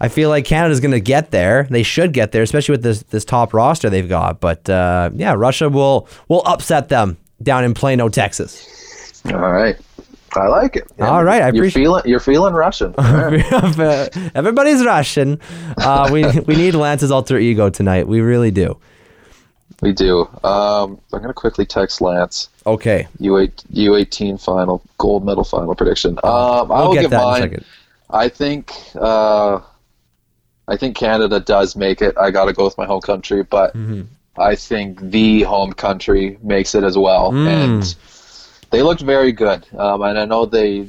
I 0.03 0.09
feel 0.09 0.29
like 0.29 0.45
Canada's 0.45 0.81
going 0.81 0.93
to 0.93 1.01
get 1.01 1.31
there. 1.31 1.67
They 1.71 1.83
should 1.83 2.13
get 2.13 2.33
there, 2.33 2.43
especially 2.43 2.75
with 2.75 2.83
this 2.83 3.03
this 3.05 3.25
top 3.25 3.53
roster 3.55 3.91
they've 3.91 4.09
got. 4.09 4.41
But 4.41 4.69
uh, 4.71 5.11
yeah, 5.15 5.35
Russia 5.35 5.69
will 5.69 6.09
will 6.29 6.43
upset 6.47 6.89
them 6.91 7.17
down 7.43 7.65
in 7.65 7.73
Plano, 7.75 8.09
Texas. 8.11 9.23
All 9.27 9.33
right. 9.53 9.77
I 10.35 10.47
like 10.49 10.77
it. 10.77 10.91
All 11.01 11.25
right, 11.25 11.43
I 11.43 11.47
you're 11.47 11.65
appreciate- 11.65 11.83
feeling 11.83 12.03
you're 12.07 12.21
feeling 12.21 12.55
Russian. 12.55 12.95
All 12.99 13.05
right. 13.05 14.17
Everybody's 14.35 14.85
Russian. 14.85 15.41
Uh, 15.79 16.09
we 16.13 16.25
we 16.47 16.57
need 16.57 16.75
Lance's 16.75 17.11
alter 17.11 17.39
ego 17.39 17.71
tonight. 17.71 18.07
We 18.09 18.21
really 18.21 18.51
do. 18.51 18.79
we 19.83 19.93
do. 19.93 20.21
Um, 20.45 21.01
I'm 21.13 21.21
gonna 21.21 21.33
quickly 21.35 21.67
text 21.67 22.01
Lance. 22.01 22.49
Okay, 22.67 23.09
U8 23.21 23.51
U18 23.73 24.41
final 24.41 24.83
gold 24.99 25.25
medal 25.25 25.45
final 25.45 25.75
prediction. 25.75 26.19
Um, 26.23 26.71
I 26.71 26.79
we'll 26.81 26.89
will 26.89 26.95
get 26.95 27.01
give 27.03 27.11
that 27.11 27.17
in 27.17 27.23
a 27.23 27.31
mine. 27.31 27.43
second. 27.43 27.65
I 28.11 28.29
think 28.29 28.73
uh, 28.97 29.61
I 30.69 30.77
think 30.77 30.97
Canada 30.97 31.41
does 31.41 31.75
make 31.77 32.03
it. 32.03 32.17
I 32.19 32.31
got 32.31 32.45
to 32.47 32.53
go 32.53 32.65
with 32.65 32.77
my 32.79 32.87
home 32.87 33.01
country, 33.01 33.43
but 33.43 33.75
Mm-hmm. 33.75 34.03
I 34.39 34.55
think 34.55 35.01
the 35.01 35.43
home 35.43 35.73
country 35.73 36.39
makes 36.43 36.75
it 36.75 36.85
as 36.85 36.97
well. 36.97 37.33
Mm. 37.33 37.47
And 37.49 37.97
they 38.71 38.83
looked 38.83 39.01
very 39.03 39.33
good. 39.33 39.67
Um, 39.77 40.03
and 40.03 40.19
I 40.19 40.25
know 40.25 40.47
they. 40.47 40.89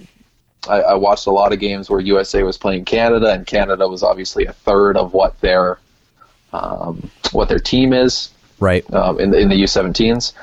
I, 0.69 0.81
I 0.81 0.93
watched 0.93 1.25
a 1.25 1.31
lot 1.31 1.53
of 1.53 1.59
games 1.59 1.89
where 1.89 1.99
USA 1.99 2.43
was 2.43 2.57
playing 2.57 2.85
Canada, 2.85 3.31
and 3.33 3.47
Canada 3.47 3.87
was 3.87 4.03
obviously 4.03 4.45
a 4.45 4.53
third 4.53 4.95
of 4.95 5.13
what 5.13 5.39
their 5.41 5.79
um, 6.53 7.09
what 7.31 7.49
their 7.49 7.59
team 7.59 7.93
is 7.93 8.29
Right. 8.59 8.85
um, 8.93 9.19
in 9.19 9.31
the 9.31 9.39
in 9.39 9.49
the 9.49 9.55
U17s. 9.63 10.33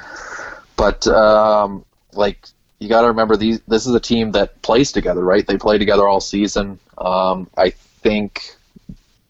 But 0.77 1.07
um, 1.07 1.85
like 2.15 2.49
you 2.81 2.89
got 2.89 3.03
to 3.03 3.09
remember 3.09 3.37
these. 3.37 3.61
This 3.69 3.87
is 3.87 3.95
a 3.95 4.01
team 4.01 4.33
that 4.33 4.61
plays 4.63 4.91
together, 4.93 5.23
right? 5.25 5.47
They 5.47 5.57
play 5.57 5.79
together 5.79 6.09
all 6.09 6.21
season. 6.21 6.79
Um, 6.99 7.49
I 7.57 7.71
think 7.71 8.55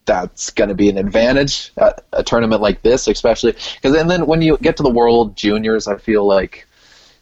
that's 0.06 0.50
going 0.50 0.68
to 0.68 0.74
be 0.74 0.88
an 0.88 0.96
advantage 0.96 1.70
at 1.76 2.02
a 2.14 2.22
tournament 2.22 2.62
like 2.62 2.80
this, 2.82 3.06
especially 3.08 3.52
because. 3.52 3.94
And 3.94 4.10
then 4.10 4.26
when 4.26 4.40
you 4.40 4.56
get 4.58 4.76
to 4.78 4.82
the 4.82 4.90
World 4.90 5.36
Juniors, 5.36 5.86
I 5.86 5.96
feel 5.98 6.24
like 6.26 6.66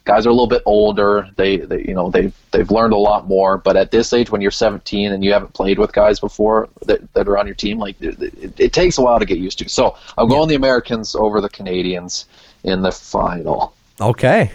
guys 0.07 0.25
are 0.25 0.29
a 0.29 0.33
little 0.33 0.47
bit 0.47 0.63
older. 0.65 1.29
They, 1.35 1.57
they 1.57 1.83
you 1.83 1.93
know 1.93 2.09
they've 2.09 2.33
they've 2.51 2.71
learned 2.71 2.93
a 2.93 2.97
lot 2.97 3.27
more. 3.27 3.57
But 3.57 3.77
at 3.77 3.91
this 3.91 4.11
age, 4.13 4.31
when 4.31 4.41
you're 4.41 4.49
17 4.49 5.11
and 5.11 5.23
you 5.23 5.33
haven't 5.33 5.53
played 5.53 5.77
with 5.77 5.93
guys 5.93 6.19
before 6.19 6.69
that, 6.85 7.13
that 7.13 7.27
are 7.27 7.37
on 7.37 7.45
your 7.45 7.55
team, 7.55 7.77
like 7.77 8.01
it, 8.01 8.19
it, 8.19 8.59
it 8.59 8.73
takes 8.73 8.97
a 8.97 9.01
while 9.01 9.19
to 9.19 9.25
get 9.25 9.37
used 9.37 9.59
to. 9.59 9.69
So 9.69 9.95
I'm 10.17 10.27
going 10.27 10.47
the 10.47 10.55
Americans 10.55 11.13
over 11.13 11.41
the 11.41 11.49
Canadians 11.49 12.25
in 12.63 12.81
the 12.81 12.91
final. 12.91 13.73
Okay. 14.01 14.51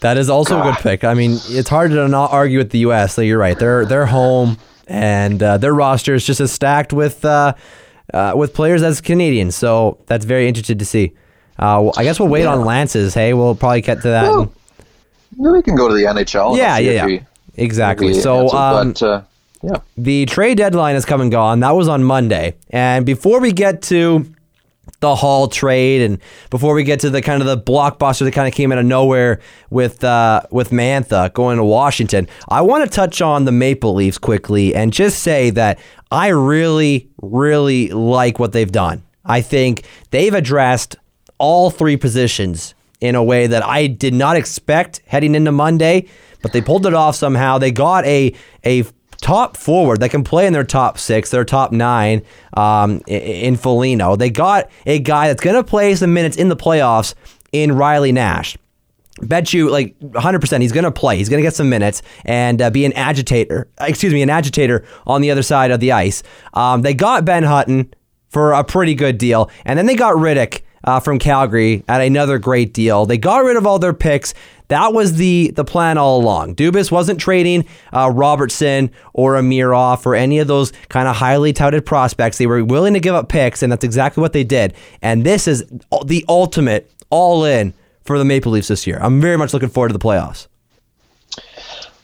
That 0.00 0.18
is 0.18 0.28
also 0.28 0.60
a 0.60 0.62
good 0.64 0.76
pick. 0.76 1.04
I 1.04 1.14
mean, 1.14 1.38
it's 1.44 1.68
hard 1.68 1.92
to 1.92 2.08
not 2.08 2.32
argue 2.32 2.58
with 2.58 2.70
the 2.70 2.80
U.S. 2.80 3.14
So 3.14 3.22
you're 3.22 3.38
right. 3.38 3.58
They're 3.58 3.86
they're 3.86 4.06
home, 4.06 4.58
and 4.88 5.42
uh, 5.42 5.58
their 5.58 5.72
roster 5.72 6.14
is 6.14 6.26
just 6.26 6.40
as 6.40 6.52
stacked 6.52 6.92
with 6.92 7.24
uh, 7.24 7.54
uh, 8.12 8.34
with 8.36 8.52
players 8.52 8.82
as 8.82 9.00
Canadians. 9.00 9.54
So 9.54 9.98
that's 10.06 10.24
very 10.24 10.48
interesting 10.48 10.78
to 10.78 10.84
see. 10.84 11.12
Uh, 11.56 11.92
I 11.96 12.02
guess 12.02 12.18
we'll 12.18 12.30
wait 12.30 12.46
on 12.46 12.64
Lance's. 12.64 13.14
Hey, 13.14 13.32
we'll 13.32 13.54
probably 13.54 13.82
get 13.82 14.02
to 14.02 14.08
that. 14.08 14.34
Maybe 14.34 14.50
we 15.36 15.62
can 15.62 15.76
go 15.76 15.88
to 15.88 15.94
the 15.94 16.04
NHL. 16.04 16.56
yeah, 16.56 16.78
yeah, 16.78 17.06
yeah. 17.06 17.20
Exactly. 17.54 18.14
So 18.14 18.44
answer, 18.44 18.56
um, 18.56 18.92
but 18.92 19.02
uh, 19.02 19.22
yeah, 19.62 19.76
the 19.96 20.26
trade 20.26 20.58
deadline 20.58 20.94
has 20.94 21.04
come 21.04 21.20
and 21.20 21.30
gone. 21.30 21.60
That 21.60 21.72
was 21.72 21.88
on 21.88 22.02
Monday. 22.02 22.56
And 22.70 23.04
before 23.06 23.40
we 23.40 23.52
get 23.52 23.82
to 23.82 24.26
the 25.00 25.14
Hall 25.14 25.48
trade 25.48 26.02
and 26.02 26.18
before 26.50 26.74
we 26.74 26.84
get 26.84 27.00
to 27.00 27.10
the 27.10 27.20
kind 27.20 27.42
of 27.42 27.46
the 27.46 27.58
blockbuster 27.58 28.20
that 28.20 28.32
kind 28.32 28.48
of 28.48 28.54
came 28.54 28.72
out 28.72 28.78
of 28.78 28.86
nowhere 28.86 29.40
with 29.70 30.02
uh, 30.02 30.42
with 30.50 30.70
Mantha 30.70 31.32
going 31.32 31.58
to 31.58 31.64
Washington, 31.64 32.28
I 32.48 32.62
want 32.62 32.88
to 32.88 32.94
touch 32.94 33.20
on 33.20 33.44
the 33.44 33.52
Maple 33.52 33.94
Leafs 33.94 34.18
quickly 34.18 34.74
and 34.74 34.92
just 34.92 35.20
say 35.20 35.50
that 35.50 35.78
I 36.10 36.28
really, 36.28 37.08
really 37.20 37.88
like 37.88 38.38
what 38.38 38.52
they've 38.52 38.70
done. 38.70 39.02
I 39.24 39.40
think 39.40 39.84
they've 40.10 40.34
addressed 40.34 40.96
all 41.38 41.70
three 41.70 41.96
positions 41.96 42.74
in 43.02 43.16
a 43.16 43.22
way 43.22 43.48
that 43.48 43.64
I 43.64 43.88
did 43.88 44.14
not 44.14 44.36
expect 44.36 45.02
heading 45.06 45.34
into 45.34 45.50
Monday, 45.50 46.06
but 46.40 46.52
they 46.52 46.62
pulled 46.62 46.86
it 46.86 46.94
off 46.94 47.16
somehow. 47.16 47.58
They 47.58 47.72
got 47.72 48.04
a 48.06 48.32
a 48.64 48.84
top 49.20 49.56
forward 49.56 50.00
that 50.00 50.10
can 50.10 50.24
play 50.24 50.46
in 50.46 50.52
their 50.52 50.64
top 50.64 50.98
six, 50.98 51.30
their 51.30 51.44
top 51.44 51.72
nine 51.72 52.22
um, 52.56 53.02
in 53.06 53.56
Foligno. 53.56 54.16
They 54.16 54.30
got 54.30 54.70
a 54.86 54.98
guy 54.98 55.28
that's 55.28 55.42
going 55.42 55.56
to 55.56 55.64
play 55.64 55.94
some 55.94 56.12
minutes 56.12 56.36
in 56.36 56.48
the 56.48 56.56
playoffs 56.56 57.14
in 57.52 57.72
Riley 57.72 58.12
Nash 58.12 58.56
bet 59.20 59.52
you 59.52 59.68
like 59.70 59.96
100% 60.00 60.62
he's 60.62 60.72
going 60.72 60.84
to 60.84 60.90
play. 60.90 61.16
He's 61.18 61.28
going 61.28 61.38
to 61.38 61.46
get 61.46 61.54
some 61.54 61.68
minutes 61.68 62.02
and 62.24 62.60
uh, 62.60 62.70
be 62.70 62.84
an 62.84 62.92
agitator. 62.94 63.68
Excuse 63.78 64.12
me, 64.12 64.22
an 64.22 64.30
agitator 64.30 64.84
on 65.06 65.20
the 65.20 65.30
other 65.30 65.42
side 65.42 65.70
of 65.70 65.80
the 65.80 65.92
ice. 65.92 66.22
Um, 66.54 66.82
they 66.82 66.94
got 66.94 67.24
Ben 67.24 67.44
Hutton 67.44 67.92
for 68.30 68.52
a 68.52 68.64
pretty 68.64 68.94
good 68.94 69.18
deal, 69.18 69.50
and 69.64 69.78
then 69.78 69.86
they 69.86 69.94
got 69.94 70.16
Rittich 70.16 70.62
uh, 70.84 71.00
from 71.00 71.18
Calgary 71.18 71.84
at 71.88 72.00
another 72.00 72.38
great 72.38 72.72
deal. 72.72 73.06
They 73.06 73.18
got 73.18 73.44
rid 73.44 73.56
of 73.56 73.66
all 73.66 73.78
their 73.78 73.92
picks. 73.92 74.34
That 74.68 74.94
was 74.94 75.16
the 75.16 75.50
the 75.50 75.64
plan 75.64 75.98
all 75.98 76.20
along. 76.20 76.56
Dubas 76.56 76.90
wasn't 76.90 77.20
trading 77.20 77.66
uh, 77.92 78.10
Robertson 78.10 78.90
or 79.12 79.34
Amirov 79.34 80.06
or 80.06 80.14
any 80.14 80.38
of 80.38 80.48
those 80.48 80.72
kind 80.88 81.08
of 81.08 81.16
highly 81.16 81.52
touted 81.52 81.84
prospects. 81.84 82.38
They 82.38 82.46
were 82.46 82.64
willing 82.64 82.94
to 82.94 83.00
give 83.00 83.14
up 83.14 83.28
picks, 83.28 83.62
and 83.62 83.70
that's 83.70 83.84
exactly 83.84 84.22
what 84.22 84.32
they 84.32 84.44
did. 84.44 84.72
And 85.02 85.24
this 85.24 85.46
is 85.46 85.64
the 86.06 86.24
ultimate 86.28 86.90
all 87.10 87.44
in 87.44 87.74
for 88.04 88.18
the 88.18 88.24
Maple 88.24 88.52
Leafs 88.52 88.68
this 88.68 88.86
year. 88.86 88.98
I'm 89.02 89.20
very 89.20 89.36
much 89.36 89.52
looking 89.52 89.68
forward 89.68 89.88
to 89.88 89.92
the 89.92 89.98
playoffs. 89.98 90.46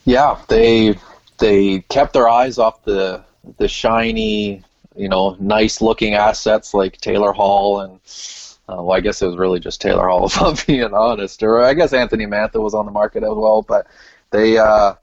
Yeah, 0.04 0.38
they 0.48 0.98
they 1.38 1.80
kept 1.88 2.12
their 2.12 2.28
eyes 2.28 2.58
off 2.58 2.84
the 2.84 3.22
the 3.56 3.68
shiny, 3.68 4.62
you 4.94 5.08
know, 5.08 5.36
nice 5.40 5.80
looking 5.80 6.14
assets 6.14 6.74
like 6.74 7.00
Taylor 7.00 7.32
Hall 7.32 7.80
and 7.80 7.98
uh, 8.68 8.82
well, 8.82 8.96
I 8.96 9.00
guess 9.00 9.22
it 9.22 9.26
was 9.26 9.36
really 9.36 9.60
just 9.60 9.80
Taylor 9.80 10.08
Hall, 10.08 10.26
if 10.26 10.40
I'm 10.40 10.56
being 10.66 10.92
honest. 10.94 11.42
Or 11.42 11.62
I 11.62 11.74
guess 11.74 11.92
Anthony 11.92 12.26
Mantha 12.26 12.62
was 12.62 12.74
on 12.74 12.86
the 12.86 12.92
market 12.92 13.22
as 13.22 13.30
well, 13.30 13.62
but 13.62 13.86
they 14.30 14.58
uh, 14.58 14.94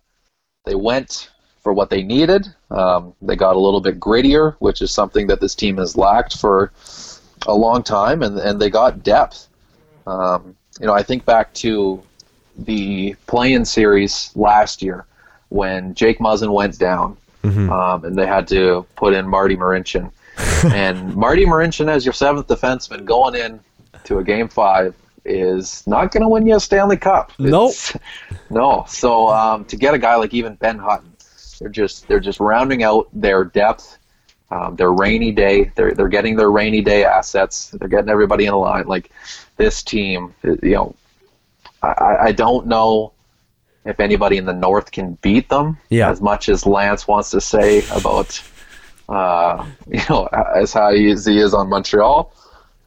they 0.66 0.76
went 0.76 1.32
for 1.62 1.74
what 1.74 1.90
they 1.90 2.04
needed. 2.04 2.48
Um, 2.70 3.14
they 3.22 3.36
got 3.36 3.56
a 3.56 3.60
little 3.60 3.82
bit 3.82 4.00
grittier, 4.00 4.56
which 4.60 4.82
is 4.82 4.92
something 4.92 5.28
that 5.28 5.42
this 5.42 5.56
team 5.56 5.78
has 5.78 5.98
lacked 5.98 6.38
for 6.38 6.72
a 7.48 7.54
long 7.54 7.82
time, 7.82 8.22
and 8.22 8.38
and 8.38 8.62
they 8.62 8.70
got 8.70 9.04
depth. 9.04 9.48
Um, 10.06 10.56
you 10.80 10.86
know, 10.86 10.94
I 10.94 11.02
think 11.02 11.26
back 11.26 11.54
to 11.56 12.04
the 12.58 13.16
play-in 13.28 13.66
series 13.66 14.32
last 14.36 14.82
year 14.82 15.06
when 15.50 15.94
Jake 15.94 16.20
Muzzin 16.20 16.54
went 16.54 16.78
down, 16.78 17.18
mm-hmm. 17.44 17.72
um, 17.72 18.06
and 18.06 18.16
they 18.16 18.28
had 18.28 18.48
to 18.50 18.86
put 18.96 19.14
in 19.14 19.28
Marty 19.28 19.56
Marincin. 19.56 20.12
and 20.66 21.16
Marty 21.16 21.46
Marincin 21.46 21.90
as 21.90 22.06
your 22.06 22.14
seventh 22.14 22.48
defenseman 22.48 23.06
going 23.06 23.36
in 23.36 23.60
to 24.04 24.20
a 24.20 24.24
game 24.24 24.48
five 24.48 24.96
is 25.24 25.86
not 25.88 26.12
going 26.12 26.22
to 26.22 26.30
win 26.30 26.46
you 26.46 26.56
a 26.56 26.60
Stanley 26.60 26.98
Cup. 26.98 27.32
Nope. 27.40 27.74
no. 28.50 28.86
So 28.88 29.30
um, 29.30 29.66
to 29.66 29.76
get 29.76 29.94
a 29.94 29.98
guy 29.98 30.16
like 30.16 30.34
even 30.34 30.56
Ben 30.56 30.78
Hutton, 30.78 31.12
they're 31.60 31.70
just 31.70 32.08
they're 32.08 32.20
just 32.20 32.40
rounding 32.40 32.84
out 32.84 33.08
their 33.14 33.44
depth. 33.44 33.98
Um, 34.52 34.76
their 34.76 34.94
rainy 34.94 35.32
day, 35.32 35.72
they're 35.76 35.94
they're 35.94 36.08
getting 36.08 36.36
their 36.36 36.52
rainy 36.52 36.82
day 36.82 37.04
assets. 37.04 37.72
They're 37.72 37.90
getting 37.90 38.10
everybody 38.10 38.46
in 38.46 38.54
a 38.54 38.58
line. 38.58 38.86
Like 38.86 39.10
this 39.58 39.82
team, 39.82 40.36
you 40.44 40.58
know, 40.62 40.96
I, 41.82 42.18
I 42.26 42.32
don't 42.32 42.68
know 42.68 43.14
if 43.86 44.00
anybody 44.00 44.38
in 44.38 44.46
the 44.46 44.54
North 44.54 44.92
can 44.92 45.18
beat 45.22 45.50
them. 45.50 45.78
Yeah. 45.90 46.10
As 46.10 46.22
much 46.22 46.50
as 46.50 46.66
Lance 46.66 47.08
wants 47.08 47.32
to 47.32 47.42
say 47.42 47.84
about, 47.92 48.42
uh, 49.10 49.66
you 49.88 50.02
know, 50.10 50.26
as 50.56 50.74
high 50.74 50.96
as 50.96 51.26
he 51.26 51.40
is 51.40 51.54
on 51.54 51.70
Montreal. 51.70 52.34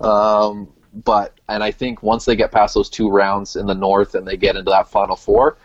Um, 0.00 0.68
but 1.04 1.34
and 1.48 1.62
I 1.62 1.70
think 1.70 2.02
once 2.02 2.24
they 2.24 2.36
get 2.36 2.52
past 2.52 2.74
those 2.74 2.88
two 2.88 3.10
rounds 3.10 3.56
in 3.56 3.66
the 3.66 3.74
North 3.74 4.14
and 4.14 4.26
they 4.26 4.36
get 4.36 4.56
into 4.56 4.70
that 4.70 4.88
Final 4.88 5.16
Four, 5.16 5.58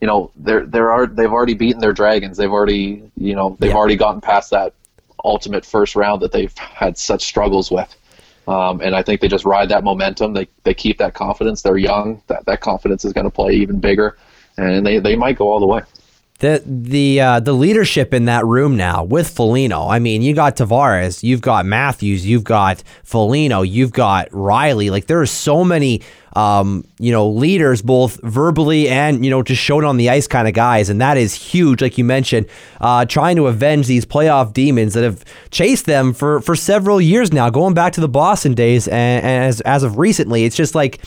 you 0.00 0.06
know, 0.06 0.30
there 0.36 0.66
there 0.66 0.90
are 0.90 1.06
they've 1.06 1.32
already 1.32 1.54
beaten 1.54 1.80
their 1.80 1.92
Dragons. 1.92 2.36
They've 2.36 2.50
already 2.50 3.10
you 3.16 3.34
know 3.34 3.56
they've 3.60 3.70
yeah. 3.70 3.76
already 3.76 3.96
gotten 3.96 4.20
past 4.20 4.50
that 4.50 4.74
ultimate 5.24 5.64
first 5.64 5.96
round 5.96 6.20
that 6.22 6.32
they've 6.32 6.56
had 6.58 6.98
such 6.98 7.22
struggles 7.22 7.70
with. 7.70 7.96
Um, 8.46 8.80
and 8.82 8.94
I 8.94 9.02
think 9.02 9.20
they 9.20 9.28
just 9.28 9.44
ride 9.44 9.70
that 9.70 9.84
momentum. 9.84 10.34
They, 10.34 10.48
they 10.64 10.74
keep 10.74 10.98
that 10.98 11.14
confidence. 11.14 11.62
They're 11.62 11.78
young. 11.78 12.22
That, 12.26 12.44
that 12.44 12.60
confidence 12.60 13.04
is 13.04 13.12
going 13.12 13.24
to 13.24 13.30
play 13.30 13.52
even 13.54 13.80
bigger, 13.80 14.18
and 14.58 14.84
they, 14.84 14.98
they 14.98 15.16
might 15.16 15.38
go 15.38 15.48
all 15.48 15.60
the 15.60 15.66
way. 15.66 15.80
The 16.44 16.62
the 16.66 17.20
uh, 17.22 17.40
the 17.40 17.54
leadership 17.54 18.12
in 18.12 18.26
that 18.26 18.44
room 18.44 18.76
now 18.76 19.02
with 19.02 19.30
Foligno. 19.30 19.88
I 19.88 19.98
mean, 19.98 20.20
you 20.20 20.34
got 20.34 20.56
Tavares, 20.56 21.22
you've 21.22 21.40
got 21.40 21.64
Matthews, 21.64 22.26
you've 22.26 22.44
got 22.44 22.82
Foligno, 23.02 23.62
you've 23.62 23.92
got 23.92 24.28
Riley. 24.30 24.90
Like 24.90 25.06
there 25.06 25.22
are 25.22 25.26
so 25.46 25.64
many 25.64 26.02
um, 26.36 26.84
you 26.98 27.12
know, 27.12 27.30
leaders 27.30 27.80
both 27.80 28.20
verbally 28.22 28.90
and, 28.90 29.24
you 29.24 29.30
know, 29.30 29.42
just 29.42 29.62
shown 29.62 29.84
on 29.84 29.96
the 29.96 30.10
ice 30.10 30.26
kind 30.26 30.46
of 30.46 30.52
guys. 30.52 30.90
And 30.90 31.00
that 31.00 31.16
is 31.16 31.32
huge, 31.32 31.80
like 31.80 31.96
you 31.96 32.04
mentioned, 32.04 32.46
uh, 32.80 33.06
trying 33.06 33.36
to 33.36 33.46
avenge 33.46 33.86
these 33.86 34.04
playoff 34.04 34.52
demons 34.52 34.94
that 34.94 35.04
have 35.04 35.24
chased 35.50 35.86
them 35.86 36.12
for, 36.12 36.40
for 36.40 36.56
several 36.56 37.00
years 37.00 37.32
now, 37.32 37.50
going 37.50 37.72
back 37.72 37.92
to 37.94 38.00
the 38.00 38.08
Boston 38.08 38.52
days. 38.52 38.88
And, 38.88 39.24
and 39.24 39.44
as, 39.44 39.60
as 39.62 39.82
of 39.82 39.96
recently, 39.96 40.44
it's 40.44 40.56
just 40.56 40.74
like, 40.74 41.00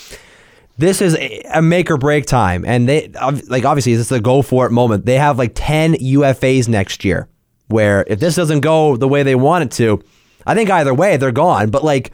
this 0.78 1.02
is 1.02 1.16
a 1.16 1.62
make 1.62 1.90
or 1.90 1.98
break 1.98 2.26
time. 2.26 2.64
And 2.66 2.88
they, 2.88 3.10
like, 3.48 3.66
obviously, 3.66 3.96
this 3.96 4.08
is 4.08 4.12
a 4.12 4.20
go 4.20 4.42
for 4.42 4.66
it 4.66 4.72
moment. 4.72 5.06
They 5.06 5.18
have 5.18 5.38
like 5.38 5.52
10 5.56 5.96
UFAs 5.96 6.68
next 6.68 7.04
year, 7.04 7.28
where 7.68 8.06
if 8.08 8.20
this 8.20 8.36
doesn't 8.36 8.62
go 8.62 8.96
the 8.96 9.08
way 9.08 9.24
they 9.24 9.36
want 9.36 9.64
it 9.64 9.72
to, 9.78 10.04
I 10.46 10.56
think 10.56 10.70
either 10.70 10.94
way, 10.94 11.18
they're 11.18 11.32
gone. 11.32 11.72
But 11.72 11.84
like, 11.84 12.14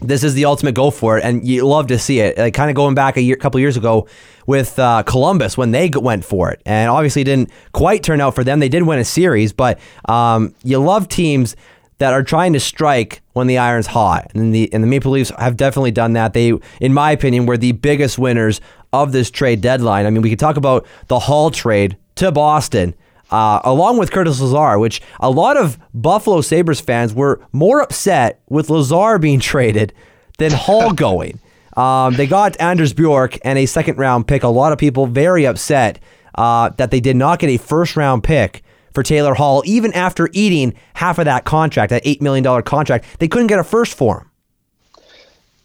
this 0.00 0.22
is 0.22 0.34
the 0.34 0.44
ultimate 0.44 0.74
go 0.74 0.90
for 0.90 1.16
it, 1.16 1.24
and 1.24 1.46
you 1.46 1.66
love 1.66 1.86
to 1.86 1.98
see 1.98 2.20
it. 2.20 2.36
Like 2.36 2.52
kind 2.52 2.68
of 2.68 2.76
going 2.76 2.94
back 2.94 3.16
a 3.16 3.22
year, 3.22 3.36
couple 3.36 3.58
years 3.60 3.78
ago 3.78 4.06
with 4.46 4.78
uh, 4.78 5.02
Columbus 5.04 5.56
when 5.56 5.70
they 5.70 5.88
went 5.88 6.22
for 6.22 6.50
it, 6.50 6.60
and 6.66 6.90
obviously 6.90 7.24
didn't 7.24 7.50
quite 7.72 8.02
turn 8.02 8.20
out 8.20 8.34
for 8.34 8.44
them. 8.44 8.60
They 8.60 8.68
did 8.68 8.82
win 8.82 8.98
a 8.98 9.04
series, 9.04 9.54
but 9.54 9.78
um, 10.04 10.54
you 10.62 10.78
love 10.78 11.08
teams 11.08 11.56
that 11.98 12.12
are 12.12 12.22
trying 12.22 12.52
to 12.52 12.60
strike 12.60 13.22
when 13.32 13.46
the 13.46 13.58
iron's 13.58 13.86
hot, 13.86 14.30
and 14.34 14.54
the 14.54 14.72
and 14.72 14.82
the 14.82 14.88
Maple 14.88 15.12
Leafs 15.12 15.30
have 15.38 15.56
definitely 15.56 15.90
done 15.90 16.12
that. 16.14 16.32
They, 16.32 16.52
in 16.80 16.92
my 16.92 17.12
opinion, 17.12 17.46
were 17.46 17.56
the 17.56 17.72
biggest 17.72 18.18
winners 18.18 18.60
of 18.92 19.12
this 19.12 19.30
trade 19.30 19.60
deadline. 19.60 20.06
I 20.06 20.10
mean, 20.10 20.22
we 20.22 20.30
could 20.30 20.38
talk 20.38 20.56
about 20.56 20.86
the 21.08 21.18
Hall 21.18 21.50
trade 21.50 21.96
to 22.16 22.32
Boston 22.32 22.94
uh, 23.30 23.60
along 23.64 23.98
with 23.98 24.10
Curtis 24.10 24.40
Lazar, 24.40 24.78
which 24.78 25.02
a 25.20 25.30
lot 25.30 25.56
of 25.56 25.78
Buffalo 25.94 26.40
Sabres 26.40 26.80
fans 26.80 27.12
were 27.14 27.40
more 27.52 27.80
upset 27.80 28.40
with 28.48 28.70
Lazar 28.70 29.18
being 29.18 29.40
traded 29.40 29.92
than 30.38 30.52
Hall 30.52 30.92
going. 30.94 31.40
Um, 31.76 32.14
they 32.14 32.26
got 32.26 32.58
Anders 32.58 32.94
Bjork 32.94 33.38
and 33.44 33.58
a 33.58 33.66
second 33.66 33.98
round 33.98 34.26
pick. 34.26 34.42
A 34.42 34.48
lot 34.48 34.72
of 34.72 34.78
people 34.78 35.06
very 35.06 35.46
upset 35.46 36.00
uh, 36.34 36.70
that 36.70 36.90
they 36.90 37.00
did 37.00 37.16
not 37.16 37.38
get 37.38 37.50
a 37.50 37.58
first 37.58 37.96
round 37.96 38.24
pick 38.24 38.62
for 38.96 39.02
Taylor 39.02 39.34
Hall, 39.34 39.62
even 39.66 39.92
after 39.92 40.30
eating 40.32 40.72
half 40.94 41.18
of 41.18 41.26
that 41.26 41.44
contract, 41.44 41.90
that 41.90 42.02
$8 42.04 42.22
million 42.22 42.62
contract. 42.62 43.04
They 43.18 43.28
couldn't 43.28 43.48
get 43.48 43.58
a 43.58 43.64
first 43.64 43.94
for 43.94 44.20
him. 44.20 44.30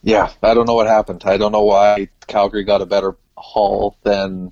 Yeah, 0.04 0.32
I 0.44 0.54
don't 0.54 0.68
know 0.68 0.74
what 0.74 0.88
happened. 0.88 1.24
I 1.24 1.38
don't 1.38 1.54
know 1.54 1.64
why 1.64 2.10
Calgary 2.28 2.66
got 2.66 2.82
a 2.82 2.86
better 2.86 3.16
haul 3.38 3.96
than 4.04 4.52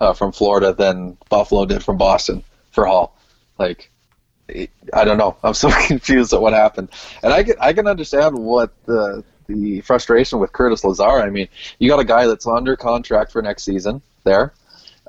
uh, 0.00 0.14
from 0.14 0.32
Florida 0.32 0.72
than 0.72 1.16
Buffalo 1.28 1.64
did 1.64 1.84
from 1.84 1.96
Boston 1.96 2.42
for 2.72 2.86
Hall. 2.86 3.16
Like, 3.56 3.92
I 4.92 5.04
don't 5.04 5.16
know. 5.16 5.36
I'm 5.44 5.54
so 5.54 5.70
confused 5.86 6.32
at 6.32 6.42
what 6.42 6.54
happened, 6.54 6.88
and 7.22 7.32
I 7.32 7.44
can 7.44 7.54
I 7.60 7.72
can 7.72 7.86
understand 7.86 8.36
what 8.36 8.72
the 8.86 9.22
the 9.46 9.80
frustration 9.82 10.40
with 10.40 10.52
Curtis 10.52 10.82
Lazar. 10.82 11.04
I 11.04 11.30
mean, 11.30 11.46
you 11.78 11.88
got 11.88 12.00
a 12.00 12.04
guy 12.04 12.26
that's 12.26 12.48
under 12.48 12.74
contract 12.74 13.30
for 13.30 13.42
next 13.42 13.62
season 13.62 14.02
there, 14.24 14.52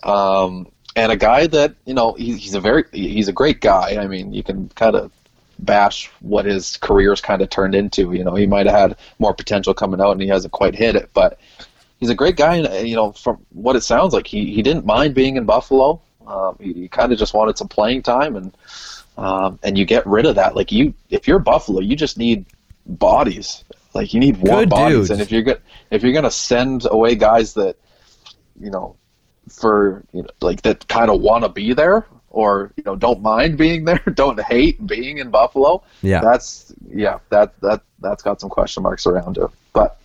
um, 0.03 0.67
and 0.95 1.11
a 1.11 1.17
guy 1.17 1.47
that 1.47 1.75
you 1.85 1.93
know 1.93 2.13
he, 2.13 2.37
he's 2.37 2.53
a 2.53 2.59
very 2.59 2.85
he's 2.91 3.27
a 3.27 3.33
great 3.33 3.61
guy. 3.61 3.97
I 4.01 4.07
mean, 4.07 4.33
you 4.33 4.43
can 4.43 4.69
kind 4.69 4.95
of 4.95 5.11
bash 5.59 6.09
what 6.19 6.45
his 6.45 6.77
career's 6.77 7.21
kind 7.21 7.41
of 7.41 7.49
turned 7.49 7.75
into. 7.75 8.13
You 8.13 8.23
know, 8.23 8.35
he 8.35 8.47
might 8.47 8.65
have 8.65 8.75
had 8.75 8.97
more 9.19 9.33
potential 9.33 9.73
coming 9.73 10.01
out, 10.01 10.11
and 10.11 10.21
he 10.21 10.27
hasn't 10.27 10.53
quite 10.53 10.75
hit 10.75 10.95
it, 10.95 11.09
but 11.13 11.39
he's 12.03 12.09
a 12.09 12.15
great 12.15 12.35
guy, 12.35 12.57
and 12.57 12.67
uh, 12.67 12.73
you 12.73 12.95
know, 12.95 13.11
from 13.13 13.45
what 13.51 13.75
it 13.75 13.81
sounds 13.81 14.13
like, 14.13 14.27
he, 14.27 14.53
he 14.53 14.61
didn't 14.61 14.85
mind 14.85 15.15
being 15.15 15.37
in 15.37 15.45
Buffalo. 15.45 16.01
Um, 16.27 16.57
he, 16.59 16.73
he 16.73 16.87
kind 16.87 17.11
of 17.11 17.17
just 17.17 17.33
wanted 17.33 17.57
some 17.57 17.67
playing 17.67 18.03
time, 18.03 18.35
and 18.35 18.57
um, 19.17 19.59
and 19.63 19.77
you 19.77 19.85
get 19.85 20.05
rid 20.05 20.25
of 20.25 20.35
that. 20.35 20.55
Like 20.55 20.71
you, 20.71 20.93
if 21.09 21.27
you're 21.27 21.39
Buffalo, 21.39 21.79
you 21.79 21.95
just 21.95 22.17
need 22.17 22.45
bodies. 22.85 23.63
Like 23.93 24.13
you 24.13 24.19
need 24.19 24.37
warm 24.37 24.69
bodies, 24.69 24.97
dudes. 24.97 25.11
and 25.11 25.21
if 25.21 25.31
you're 25.31 25.43
good, 25.43 25.61
if 25.91 26.03
you're 26.03 26.13
gonna 26.13 26.31
send 26.31 26.85
away 26.89 27.15
guys 27.15 27.53
that, 27.53 27.77
you 28.59 28.71
know, 28.71 28.95
for 29.49 30.03
you 30.13 30.23
know, 30.23 30.29
like 30.41 30.61
that 30.63 30.87
kind 30.87 31.09
of 31.09 31.21
want 31.21 31.43
to 31.43 31.49
be 31.49 31.73
there, 31.73 32.05
or 32.29 32.71
you 32.75 32.83
know, 32.83 32.95
don't 32.95 33.21
mind 33.21 33.57
being 33.57 33.85
there, 33.85 34.01
don't 34.13 34.39
hate 34.41 34.85
being 34.85 35.17
in 35.17 35.29
Buffalo. 35.29 35.83
Yeah, 36.01 36.21
that's 36.21 36.73
yeah, 36.89 37.19
that 37.29 37.59
that 37.61 37.81
that's 37.99 38.23
got 38.23 38.41
some 38.41 38.49
question 38.49 38.83
marks 38.83 39.05
around 39.05 39.37
it, 39.37 39.49
but 39.73 39.99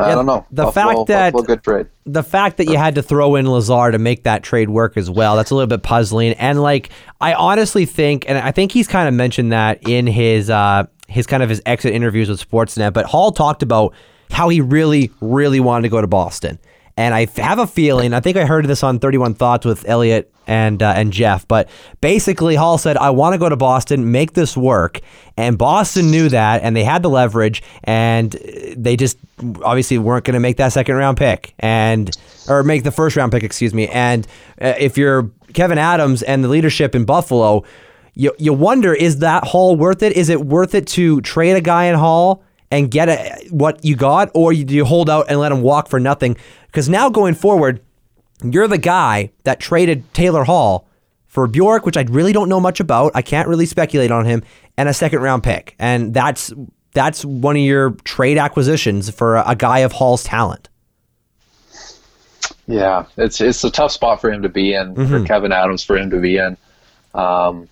I 0.00 0.14
don't 0.14 0.26
know. 0.26 0.46
The 0.50 0.64
Buffalo, 0.64 1.04
fact 1.04 1.08
that 1.08 1.32
Buffalo 1.32 1.46
good 1.46 1.62
trade. 1.64 1.86
The 2.06 2.22
fact 2.22 2.58
that 2.58 2.66
you 2.66 2.76
had 2.76 2.94
to 2.94 3.02
throw 3.02 3.34
in 3.34 3.50
Lazar 3.50 3.90
to 3.90 3.98
make 3.98 4.24
that 4.24 4.42
trade 4.42 4.70
work 4.70 4.96
as 4.96 5.10
well, 5.10 5.36
that's 5.36 5.50
a 5.50 5.54
little 5.54 5.66
bit 5.66 5.82
puzzling. 5.82 6.34
And 6.34 6.62
like 6.62 6.90
I 7.20 7.34
honestly 7.34 7.84
think 7.84 8.24
and 8.28 8.38
I 8.38 8.52
think 8.52 8.70
he's 8.72 8.86
kind 8.86 9.08
of 9.08 9.14
mentioned 9.14 9.52
that 9.52 9.88
in 9.88 10.06
his 10.06 10.50
uh 10.50 10.86
his 11.08 11.26
kind 11.26 11.42
of 11.42 11.48
his 11.48 11.60
exit 11.66 11.94
interviews 11.94 12.28
with 12.28 12.48
Sportsnet, 12.48 12.92
but 12.92 13.06
Hall 13.06 13.32
talked 13.32 13.62
about 13.62 13.94
how 14.30 14.48
he 14.50 14.60
really, 14.60 15.10
really 15.20 15.58
wanted 15.58 15.82
to 15.82 15.88
go 15.88 16.00
to 16.00 16.06
Boston. 16.06 16.58
And 16.98 17.14
I 17.14 17.26
have 17.36 17.60
a 17.60 17.66
feeling, 17.68 18.12
I 18.12 18.18
think 18.18 18.36
I 18.36 18.44
heard 18.44 18.66
this 18.66 18.82
on 18.82 18.98
31 18.98 19.34
Thoughts 19.34 19.64
with 19.64 19.88
Elliot 19.88 20.32
and 20.48 20.82
uh, 20.82 20.94
and 20.96 21.12
Jeff, 21.12 21.46
but 21.46 21.68
basically 22.00 22.56
Hall 22.56 22.76
said, 22.76 22.96
"I 22.96 23.10
want 23.10 23.34
to 23.34 23.38
go 23.38 23.48
to 23.48 23.54
Boston, 23.54 24.10
make 24.10 24.32
this 24.32 24.56
work." 24.56 25.00
And 25.36 25.56
Boston 25.56 26.10
knew 26.10 26.28
that, 26.30 26.62
and 26.62 26.74
they 26.74 26.82
had 26.82 27.04
the 27.04 27.08
leverage, 27.08 27.62
and 27.84 28.32
they 28.76 28.96
just 28.96 29.16
obviously 29.62 29.98
weren't 29.98 30.24
going 30.24 30.34
to 30.34 30.40
make 30.40 30.56
that 30.56 30.72
second 30.72 30.96
round 30.96 31.18
pick, 31.18 31.54
and 31.60 32.10
or 32.48 32.64
make 32.64 32.82
the 32.82 32.90
first 32.90 33.14
round 33.14 33.30
pick, 33.30 33.44
excuse 33.44 33.72
me. 33.72 33.86
And 33.88 34.26
uh, 34.60 34.74
if 34.76 34.98
you're 34.98 35.30
Kevin 35.52 35.78
Adams 35.78 36.22
and 36.24 36.42
the 36.42 36.48
leadership 36.48 36.96
in 36.96 37.04
Buffalo, 37.04 37.62
you 38.14 38.32
you 38.40 38.52
wonder 38.52 38.92
is 38.92 39.18
that 39.18 39.44
Hall 39.44 39.76
worth 39.76 40.02
it? 40.02 40.16
Is 40.16 40.30
it 40.30 40.40
worth 40.40 40.74
it 40.74 40.88
to 40.88 41.20
trade 41.20 41.52
a 41.52 41.60
guy 41.60 41.84
in 41.84 41.94
Hall? 41.94 42.42
And 42.70 42.90
get 42.90 43.08
a, 43.08 43.48
what 43.48 43.82
you 43.82 43.96
got, 43.96 44.30
or 44.34 44.52
do 44.52 44.74
you 44.74 44.84
hold 44.84 45.08
out 45.08 45.24
and 45.30 45.40
let 45.40 45.52
him 45.52 45.62
walk 45.62 45.88
for 45.88 45.98
nothing? 45.98 46.36
Because 46.68 46.88
now 46.88 47.10
going 47.10 47.34
forward, 47.34 47.80
you're 48.42 48.68
the 48.68 48.78
guy 48.78 49.32
that 49.44 49.58
traded 49.60 50.12
Taylor 50.14 50.44
Hall 50.44 50.86
for 51.26 51.46
Bjork, 51.46 51.84
which 51.84 51.96
I 51.96 52.02
really 52.02 52.32
don't 52.32 52.48
know 52.48 52.60
much 52.60 52.78
about. 52.80 53.12
I 53.14 53.22
can't 53.22 53.48
really 53.48 53.66
speculate 53.66 54.10
on 54.10 54.24
him, 54.24 54.42
and 54.76 54.88
a 54.88 54.94
second 54.94 55.20
round 55.20 55.42
pick. 55.42 55.74
And 55.78 56.14
that's 56.14 56.52
that's 56.92 57.24
one 57.24 57.56
of 57.56 57.62
your 57.62 57.90
trade 58.04 58.38
acquisitions 58.38 59.10
for 59.10 59.36
a, 59.36 59.50
a 59.50 59.56
guy 59.56 59.80
of 59.80 59.92
Hall's 59.92 60.24
talent. 60.24 60.68
Yeah, 62.66 63.06
it's 63.16 63.40
it's 63.40 63.64
a 63.64 63.70
tough 63.70 63.92
spot 63.92 64.20
for 64.20 64.30
him 64.30 64.42
to 64.42 64.48
be 64.48 64.74
in, 64.74 64.94
Mm-hmm. 64.94 65.06
for 65.10 65.24
Kevin 65.24 65.52
Adams 65.52 65.82
for 65.82 65.96
him 65.96 66.10
to 66.10 66.20
be 66.20 66.36
in. 66.36 66.56
Um, 67.14 67.68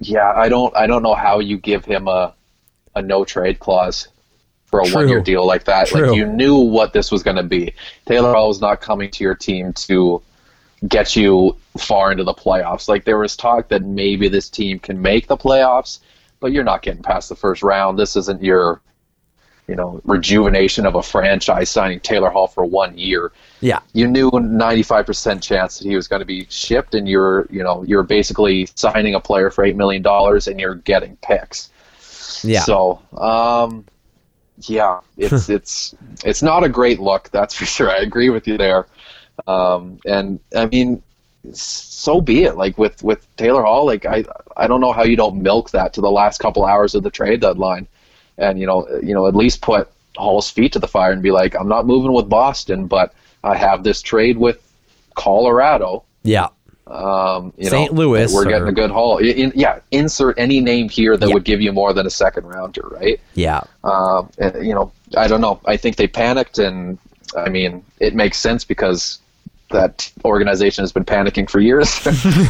yeah, 0.00 0.32
I 0.34 0.48
don't 0.48 0.74
I 0.76 0.86
don't 0.86 1.02
know 1.02 1.14
how 1.14 1.40
you 1.40 1.58
give 1.58 1.84
him 1.84 2.08
a 2.08 2.34
a 2.94 3.02
no 3.02 3.24
trade 3.24 3.58
clause 3.60 4.08
for 4.68 4.80
a 4.80 4.84
True. 4.84 4.94
one 4.94 5.08
year 5.08 5.20
deal 5.20 5.46
like 5.46 5.64
that. 5.64 5.88
True. 5.88 6.08
Like 6.08 6.16
you 6.16 6.26
knew 6.26 6.56
what 6.56 6.92
this 6.92 7.10
was 7.10 7.22
going 7.22 7.36
to 7.36 7.42
be. 7.42 7.74
Taylor 8.06 8.32
Hall 8.32 8.48
was 8.48 8.60
not 8.60 8.80
coming 8.80 9.10
to 9.12 9.24
your 9.24 9.34
team 9.34 9.72
to 9.74 10.22
get 10.86 11.16
you 11.16 11.56
far 11.78 12.12
into 12.12 12.24
the 12.24 12.34
playoffs. 12.34 12.88
Like 12.88 13.04
there 13.04 13.18
was 13.18 13.36
talk 13.36 13.68
that 13.68 13.82
maybe 13.82 14.28
this 14.28 14.48
team 14.48 14.78
can 14.78 15.00
make 15.00 15.26
the 15.26 15.36
playoffs, 15.36 16.00
but 16.40 16.52
you're 16.52 16.64
not 16.64 16.82
getting 16.82 17.02
past 17.02 17.28
the 17.28 17.36
first 17.36 17.62
round. 17.62 17.98
This 17.98 18.14
isn't 18.14 18.42
your 18.42 18.80
you 19.68 19.76
know 19.76 20.00
rejuvenation 20.04 20.86
of 20.86 20.94
a 20.96 21.02
franchise 21.02 21.68
signing 21.68 22.00
Taylor 22.00 22.30
Hall 22.30 22.48
for 22.48 22.64
one 22.64 22.96
year 22.96 23.32
Yeah, 23.60 23.80
you 23.92 24.08
knew 24.08 24.30
95% 24.30 25.42
chance 25.42 25.78
that 25.78 25.86
he 25.86 25.94
was 25.94 26.08
going 26.08 26.20
to 26.20 26.26
be 26.26 26.46
shipped 26.48 26.94
and 26.94 27.06
you're 27.06 27.46
you 27.50 27.62
know 27.62 27.84
you're 27.84 28.02
basically 28.02 28.66
signing 28.74 29.14
a 29.14 29.20
player 29.20 29.50
for 29.50 29.64
8 29.64 29.76
million 29.76 30.02
dollars 30.02 30.48
and 30.48 30.58
you're 30.58 30.76
getting 30.76 31.16
picks 31.16 31.70
yeah. 32.42 32.60
so 32.60 33.00
um 33.18 33.84
yeah 34.62 35.00
it's 35.16 35.48
it's 35.56 35.94
it's 36.24 36.42
not 36.42 36.64
a 36.64 36.68
great 36.68 37.00
look 37.00 37.30
that's 37.30 37.54
for 37.54 37.66
sure. 37.66 37.90
I 37.90 37.98
agree 37.98 38.30
with 38.30 38.46
you 38.46 38.58
there. 38.58 38.86
Um 39.46 40.00
and 40.04 40.40
i 40.56 40.66
mean 40.66 41.02
so 41.52 42.20
be 42.20 42.44
it. 42.44 42.56
Like 42.56 42.76
with 42.76 43.02
with 43.02 43.26
taylor 43.36 43.62
hall 43.62 43.86
like 43.86 44.04
i 44.04 44.24
i 44.56 44.66
don't 44.66 44.80
know 44.80 44.92
how 44.92 45.04
you 45.04 45.16
don't 45.16 45.40
milk 45.40 45.70
that 45.70 45.92
to 45.94 46.00
the 46.00 46.10
last 46.10 46.38
couple 46.38 46.64
hours 46.64 46.94
of 46.94 47.02
the 47.02 47.10
trade 47.10 47.40
deadline 47.40 47.86
and 48.36 48.58
you 48.58 48.66
know 48.66 48.88
you 49.02 49.14
know 49.14 49.26
at 49.26 49.36
least 49.36 49.62
put 49.62 49.88
hall's 50.16 50.50
feet 50.50 50.72
to 50.72 50.78
the 50.80 50.88
fire 50.88 51.12
and 51.12 51.22
be 51.22 51.30
like 51.30 51.54
i'm 51.54 51.68
not 51.68 51.86
moving 51.86 52.12
with 52.12 52.28
boston 52.28 52.86
but 52.86 53.14
i 53.44 53.56
have 53.56 53.84
this 53.84 54.02
trade 54.02 54.36
with 54.36 54.60
colorado. 55.18 56.04
Yeah. 56.22 56.48
Um, 56.90 57.52
you 57.58 57.68
St. 57.68 57.92
know, 57.92 57.98
Louis 57.98 58.32
We're 58.32 58.42
or- 58.46 58.48
getting 58.48 58.68
a 58.68 58.72
good 58.72 58.90
haul. 58.90 59.18
In, 59.18 59.52
yeah, 59.54 59.80
insert 59.90 60.38
any 60.38 60.60
name 60.60 60.88
here 60.88 61.16
that 61.16 61.28
Yeah. 61.28 61.34
would 61.34 61.44
give 61.44 61.60
you 61.60 61.72
more 61.72 61.92
than 61.92 62.06
a 62.06 62.10
second 62.10 62.46
rounder, 62.46 62.82
right? 62.90 63.20
Yeah. 63.34 63.60
Um, 63.84 64.30
and, 64.38 64.66
you 64.66 64.74
know, 64.74 64.92
I 65.16 65.28
don't 65.28 65.40
know. 65.40 65.60
I 65.66 65.76
think 65.76 65.96
they 65.96 66.06
panicked, 66.08 66.58
and 66.58 66.98
I 67.36 67.48
mean, 67.50 67.84
it 68.00 68.14
makes 68.14 68.38
sense 68.38 68.64
because 68.64 69.18
that 69.70 70.10
organization 70.24 70.82
has 70.82 70.92
been 70.92 71.04
panicking 71.04 71.48
for 71.50 71.60
years. 71.60 72.00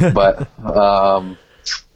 but 0.15 0.49
um, 0.65 1.37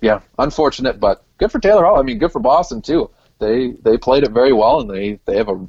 yeah, 0.01 0.21
unfortunate, 0.39 0.99
but 0.99 1.23
good 1.39 1.53
for 1.53 1.61
Taylor 1.61 1.85
Hall. 1.85 1.99
I 1.99 2.03
mean, 2.03 2.19
good 2.19 2.33
for 2.33 2.41
Boston 2.41 2.83
too. 2.83 3.09
They 3.39 3.71
they 3.83 3.97
played 3.99 4.25
it 4.25 4.31
very 4.33 4.53
well, 4.53 4.81
and 4.81 4.91
they 4.91 5.21
they 5.27 5.37
have 5.37 5.49
a 5.49 5.65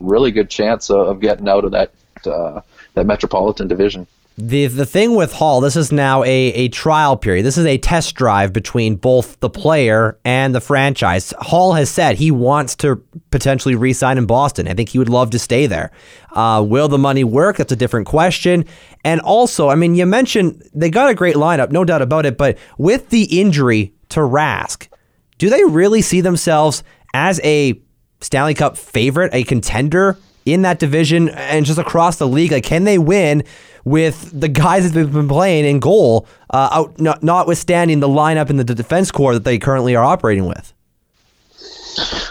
really 0.00 0.30
good 0.30 0.50
chance 0.50 0.90
of, 0.90 1.06
of 1.08 1.20
getting 1.20 1.48
out 1.48 1.64
of 1.64 1.72
that 1.72 1.90
uh, 2.26 2.60
that 2.94 3.06
Metropolitan 3.06 3.66
Division. 3.68 4.06
The 4.38 4.66
the 4.66 4.86
thing 4.86 5.14
with 5.14 5.32
Hall, 5.32 5.60
this 5.60 5.76
is 5.76 5.92
now 5.92 6.24
a, 6.24 6.28
a 6.28 6.68
trial 6.68 7.18
period. 7.18 7.44
This 7.44 7.58
is 7.58 7.66
a 7.66 7.76
test 7.76 8.14
drive 8.14 8.52
between 8.52 8.96
both 8.96 9.38
the 9.40 9.50
player 9.50 10.18
and 10.24 10.54
the 10.54 10.60
franchise. 10.60 11.34
Hall 11.38 11.74
has 11.74 11.90
said 11.90 12.16
he 12.16 12.30
wants 12.30 12.74
to 12.76 12.96
potentially 13.30 13.74
re-sign 13.74 14.16
in 14.16 14.24
Boston. 14.24 14.68
I 14.68 14.74
think 14.74 14.88
he 14.88 14.98
would 14.98 15.10
love 15.10 15.30
to 15.30 15.38
stay 15.38 15.66
there. 15.66 15.90
Uh, 16.30 16.64
will 16.66 16.88
the 16.88 16.98
money 16.98 17.24
work? 17.24 17.58
That's 17.58 17.72
a 17.72 17.76
different 17.76 18.06
question. 18.06 18.64
And 19.04 19.20
also, 19.20 19.68
I 19.68 19.74
mean, 19.74 19.94
you 19.94 20.06
mentioned 20.06 20.66
they 20.72 20.88
got 20.88 21.10
a 21.10 21.14
great 21.14 21.36
lineup, 21.36 21.70
no 21.70 21.84
doubt 21.84 22.00
about 22.00 22.24
it. 22.24 22.38
But 22.38 22.56
with 22.78 23.10
the 23.10 23.24
injury 23.38 23.92
to 24.10 24.20
Rask, 24.20 24.88
do 25.36 25.50
they 25.50 25.64
really 25.64 26.00
see 26.00 26.22
themselves 26.22 26.82
as 27.12 27.38
a 27.44 27.78
Stanley 28.22 28.54
Cup 28.54 28.78
favorite, 28.78 29.34
a 29.34 29.44
contender 29.44 30.16
in 30.44 30.62
that 30.62 30.78
division 30.78 31.28
and 31.30 31.64
just 31.66 31.78
across 31.78 32.16
the 32.16 32.26
league? 32.26 32.52
Like, 32.52 32.64
can 32.64 32.84
they 32.84 32.98
win 32.98 33.44
with 33.84 34.38
the 34.38 34.48
guys 34.48 34.84
that 34.84 34.98
they've 34.98 35.12
been 35.12 35.28
playing 35.28 35.64
in 35.64 35.80
goal, 35.80 36.26
uh, 36.50 36.68
out, 36.72 37.00
not, 37.00 37.22
notwithstanding 37.22 38.00
the 38.00 38.08
lineup 38.08 38.50
in 38.50 38.56
the 38.56 38.64
defense 38.64 39.10
core 39.10 39.34
that 39.34 39.44
they 39.44 39.58
currently 39.58 39.96
are 39.96 40.04
operating 40.04 40.46
with? 40.46 40.72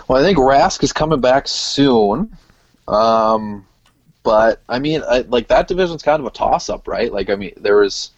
Well, 0.08 0.20
I 0.20 0.24
think 0.24 0.38
Rask 0.38 0.84
is 0.84 0.94
coming 0.94 1.22
back 1.22 1.48
soon. 1.48 2.36
Um, 2.88 3.66
but 4.24 4.62
I 4.70 4.80
mean, 4.80 5.02
I, 5.08 5.20
like 5.22 5.48
that 5.48 5.68
division's 5.68 6.04
kind 6.04 6.20
of 6.20 6.26
a 6.26 6.32
toss-up, 6.32 6.88
right? 6.88 7.12
Like, 7.12 7.30
I 7.30 7.36
mean, 7.36 7.54
there's 7.58 8.12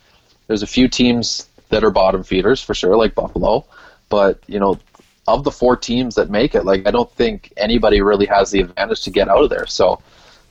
there's 0.47 0.63
a 0.63 0.67
few 0.67 0.87
teams 0.87 1.47
that 1.69 1.83
are 1.83 1.91
bottom 1.91 2.23
feeders 2.23 2.61
for 2.61 2.73
sure, 2.73 2.97
like 2.97 3.15
Buffalo. 3.15 3.65
But 4.09 4.39
you 4.47 4.59
know, 4.59 4.79
of 5.27 5.43
the 5.43 5.51
four 5.51 5.77
teams 5.77 6.15
that 6.15 6.29
make 6.29 6.55
it, 6.55 6.65
like 6.65 6.87
I 6.87 6.91
don't 6.91 7.11
think 7.11 7.53
anybody 7.57 8.01
really 8.01 8.25
has 8.25 8.51
the 8.51 8.61
advantage 8.61 9.01
to 9.03 9.11
get 9.11 9.29
out 9.29 9.43
of 9.43 9.49
there. 9.49 9.65
So 9.67 10.01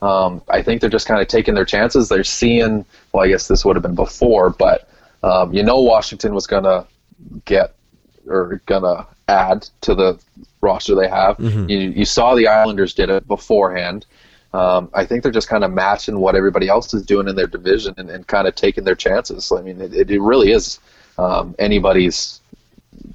um, 0.00 0.42
I 0.48 0.62
think 0.62 0.80
they're 0.80 0.90
just 0.90 1.06
kind 1.06 1.20
of 1.20 1.28
taking 1.28 1.54
their 1.54 1.64
chances. 1.64 2.08
They're 2.08 2.24
seeing. 2.24 2.84
Well, 3.12 3.24
I 3.24 3.28
guess 3.28 3.48
this 3.48 3.64
would 3.64 3.76
have 3.76 3.82
been 3.82 3.94
before, 3.94 4.50
but 4.50 4.88
um, 5.22 5.52
you 5.52 5.62
know, 5.62 5.80
Washington 5.80 6.34
was 6.34 6.46
gonna 6.46 6.86
get 7.44 7.74
or 8.26 8.60
gonna 8.66 9.06
add 9.28 9.68
to 9.82 9.94
the 9.94 10.18
roster 10.60 10.94
they 10.94 11.08
have. 11.08 11.38
You, 11.68 11.78
you 11.78 12.04
saw 12.04 12.34
the 12.34 12.48
Islanders 12.48 12.94
did 12.94 13.10
it 13.10 13.26
beforehand. 13.26 14.06
Um, 14.54 14.90
I 14.92 15.06
think 15.06 15.22
they're 15.22 15.32
just 15.32 15.48
kind 15.48 15.64
of 15.64 15.72
matching 15.72 16.18
what 16.18 16.34
everybody 16.34 16.68
else 16.68 16.92
is 16.92 17.06
doing 17.06 17.26
in 17.26 17.36
their 17.36 17.46
division 17.46 17.94
and, 17.96 18.10
and 18.10 18.26
kind 18.26 18.46
of 18.46 18.54
taking 18.54 18.84
their 18.84 18.94
chances. 18.94 19.50
I 19.50 19.62
mean, 19.62 19.80
it, 19.80 20.10
it 20.10 20.20
really 20.20 20.52
is 20.52 20.78
um, 21.16 21.54
anybody's 21.58 22.41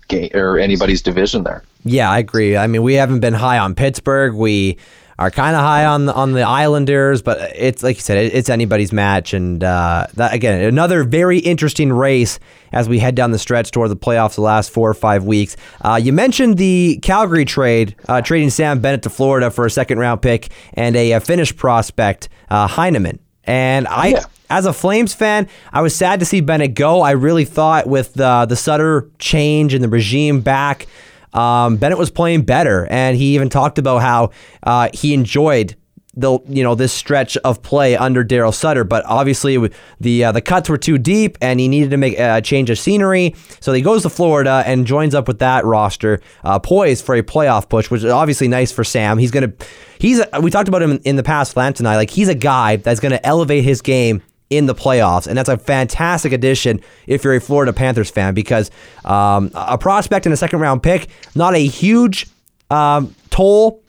game 0.08 0.30
or 0.34 0.58
anybody's 0.58 1.02
division 1.02 1.44
there. 1.44 1.64
Yeah, 1.84 2.10
I 2.10 2.20
agree. 2.20 2.58
I 2.58 2.68
mean, 2.68 2.84
we 2.84 2.96
haven't 2.96 3.20
been 3.20 3.34
high 3.34 3.58
on 3.58 3.76
Pittsburgh. 3.76 4.34
We 4.34 4.78
are 5.20 5.32
kind 5.32 5.56
of 5.56 5.62
high 5.64 5.86
on 5.86 6.06
the, 6.06 6.14
on 6.14 6.34
the 6.34 6.44
Islanders, 6.44 7.24
but 7.24 7.40
it's 7.56 7.82
like 7.82 7.96
you 7.96 8.02
said, 8.02 8.18
it, 8.20 8.36
it's 8.36 8.50
anybody's 8.50 8.94
match. 8.94 9.34
And 9.34 9.64
uh, 9.64 10.06
that 10.14 10.34
again, 10.34 10.62
another 10.62 11.04
very 11.04 11.40
interesting 11.40 11.92
race 11.92 12.40
as 12.72 12.88
we 12.88 13.00
head 13.00 13.16
down 13.16 13.32
the 13.32 13.40
stretch 13.40 13.72
toward 13.72 13.90
the 13.90 13.96
playoffs 13.96 14.36
the 14.36 14.42
last 14.42 14.70
four 14.70 14.90
or 14.90 14.94
five 14.94 15.24
weeks. 15.24 15.58
Uh, 15.82 16.00
you 16.02 16.14
mentioned 16.14 16.58
the 16.58 17.00
Calgary 17.02 17.46
trade, 17.46 17.96
uh, 18.08 18.22
trading 18.22 18.50
Sam 18.52 18.80
Bennett 18.80 19.04
to 19.04 19.10
Florida 19.10 19.50
for 19.50 19.66
a 19.66 19.72
second 19.72 19.98
round 19.98 20.22
pick 20.22 20.50
and 20.74 20.96
a, 20.96 21.14
a 21.14 21.20
Finnish 21.20 21.56
prospect, 21.56 22.30
uh, 22.50 22.68
Heineman. 22.68 23.18
And 23.44 23.88
I, 23.88 24.08
Yeah. 24.10 24.24
As 24.50 24.66
a 24.66 24.74
Flames 24.74 25.14
fan, 25.14 25.48
I 25.74 25.82
was 25.82 25.96
sad 25.96 26.20
to 26.20 26.26
see 26.26 26.42
Bennett 26.42 26.74
go. 26.74 27.02
I 27.02 27.12
really 27.12 27.46
thought 27.46 27.88
with 27.88 28.14
the 28.14 28.46
the 28.48 28.56
Sutter 28.56 29.10
change 29.20 29.74
and 29.74 29.84
the 29.84 29.90
regime 29.90 30.42
back, 30.42 30.88
um, 31.34 31.78
Bennett 31.78 31.98
was 31.98 32.12
playing 32.12 32.44
better, 32.44 32.88
and 32.90 33.18
he 33.18 33.36
even 33.36 33.50
talked 33.50 33.78
about 33.78 34.00
how 34.00 34.32
uh, 34.64 34.90
he 34.94 35.14
enjoyed 35.14 35.76
the 36.18 36.40
you 36.48 36.64
know 36.64 36.74
this 36.74 36.92
stretch 36.92 37.38
of 37.38 37.62
play 37.62 37.96
under 37.96 38.26
Daryl 38.26 38.54
Sutter. 38.54 38.84
But 38.84 39.06
obviously, 39.06 39.70
the 40.00 40.24
uh, 40.24 40.32
the 40.32 40.42
cuts 40.42 40.70
were 40.70 40.78
too 40.78 40.98
deep, 40.98 41.38
and 41.42 41.60
he 41.60 41.68
needed 41.68 41.92
to 41.92 41.98
make 41.98 42.18
a 42.18 42.42
change 42.42 42.70
of 42.70 42.80
scenery. 42.80 43.36
So 43.60 43.72
he 43.72 43.82
goes 43.82 44.02
to 44.02 44.10
Florida 44.10 44.64
and 44.66 44.88
joins 44.88 45.14
up 45.14 45.28
with 45.28 45.40
that 45.40 45.64
roster, 45.64 46.20
uh, 46.44 46.60
poised 46.60 47.06
for 47.06 47.16
a 47.16 47.22
playoff 47.22 47.70
push, 47.70 47.92
which 47.92 48.04
is 48.04 48.12
obviously 48.12 48.48
nice 48.48 48.72
for 48.72 48.84
Sam. 48.84 49.20
He's 49.20 49.32
gonna 49.32 49.54
he's 50.00 50.22
we 50.42 50.50
talked 50.50 50.68
about 50.68 50.82
him 50.82 51.00
in 51.06 51.16
the 51.16 51.24
past, 51.24 51.56
and 51.56 51.88
I. 51.88 51.96
Like 51.98 52.10
he's 52.10 52.30
a 52.30 52.36
guy 52.36 52.78
that's 52.78 53.00
gonna 53.00 53.20
elevate 53.24 53.64
his 53.64 53.82
game 53.82 54.24
in 54.50 54.66
the 54.66 54.76
playoffs, 54.76 55.28
and 55.28 55.38
that's 55.38 55.50
a 55.50 55.58
fantastic 55.58 56.32
addition 56.32 56.82
if 57.06 57.24
you're 57.24 57.36
a 57.36 57.42
Florida 57.42 57.74
Panthers 57.74 58.10
fan 58.10 58.34
because 58.34 58.72
um, 59.04 59.52
a 59.54 59.78
prospect 59.78 60.26
and 60.26 60.34
a 60.34 60.38
second 60.38 60.60
round 60.60 60.82
pick, 60.82 61.10
not 61.36 61.54
a 61.54 61.66
huge 61.66 62.28
um, 62.70 63.14
toll 63.30 63.82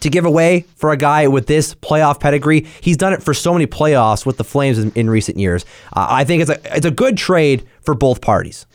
to 0.00 0.10
give 0.10 0.24
away 0.24 0.64
for 0.76 0.92
a 0.92 0.96
guy 0.96 1.26
with 1.26 1.46
this 1.46 1.74
playoff 1.74 2.20
pedigree. 2.20 2.66
He's 2.80 2.96
done 2.96 3.12
it 3.12 3.22
for 3.22 3.34
so 3.34 3.52
many 3.52 3.66
playoffs 3.66 4.26
with 4.26 4.36
the 4.36 4.44
Flames 4.44 4.78
in, 4.78 4.92
in 4.92 5.08
recent 5.08 5.38
years. 5.38 5.64
Uh, 5.92 6.06
I 6.08 6.24
think 6.24 6.42
it's 6.42 6.50
a 6.50 6.76
it's 6.76 6.86
a 6.86 6.90
good 6.90 7.16
trade 7.16 7.66
for 7.80 7.94
both 7.94 8.20
parties. 8.20 8.66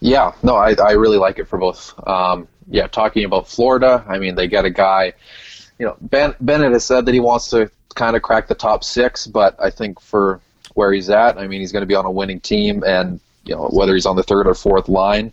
Yeah, 0.00 0.32
no, 0.42 0.56
I, 0.56 0.74
I 0.74 0.92
really 0.92 1.16
like 1.16 1.38
it 1.38 1.46
for 1.46 1.58
both. 1.58 1.94
Um, 2.06 2.46
yeah, 2.68 2.86
talking 2.86 3.24
about 3.24 3.48
Florida, 3.48 4.04
I 4.06 4.18
mean, 4.18 4.34
they 4.34 4.48
get 4.48 4.64
a 4.64 4.70
guy. 4.70 5.14
You 5.78 5.86
know, 5.86 5.96
ben, 6.00 6.34
Bennett 6.40 6.72
has 6.72 6.84
said 6.84 7.06
that 7.06 7.14
he 7.14 7.20
wants 7.20 7.48
to 7.50 7.70
kind 7.94 8.16
of 8.16 8.22
crack 8.22 8.48
the 8.48 8.54
top 8.54 8.84
six, 8.84 9.26
but 9.26 9.56
I 9.60 9.70
think 9.70 10.00
for 10.00 10.40
where 10.74 10.92
he's 10.92 11.10
at, 11.10 11.38
I 11.38 11.46
mean, 11.46 11.60
he's 11.60 11.72
going 11.72 11.82
to 11.82 11.86
be 11.86 11.94
on 11.94 12.04
a 12.04 12.10
winning 12.10 12.40
team, 12.40 12.82
and 12.84 13.20
you 13.44 13.54
know 13.54 13.68
whether 13.72 13.94
he's 13.94 14.06
on 14.06 14.16
the 14.16 14.22
third 14.22 14.46
or 14.46 14.54
fourth 14.54 14.88
line. 14.88 15.32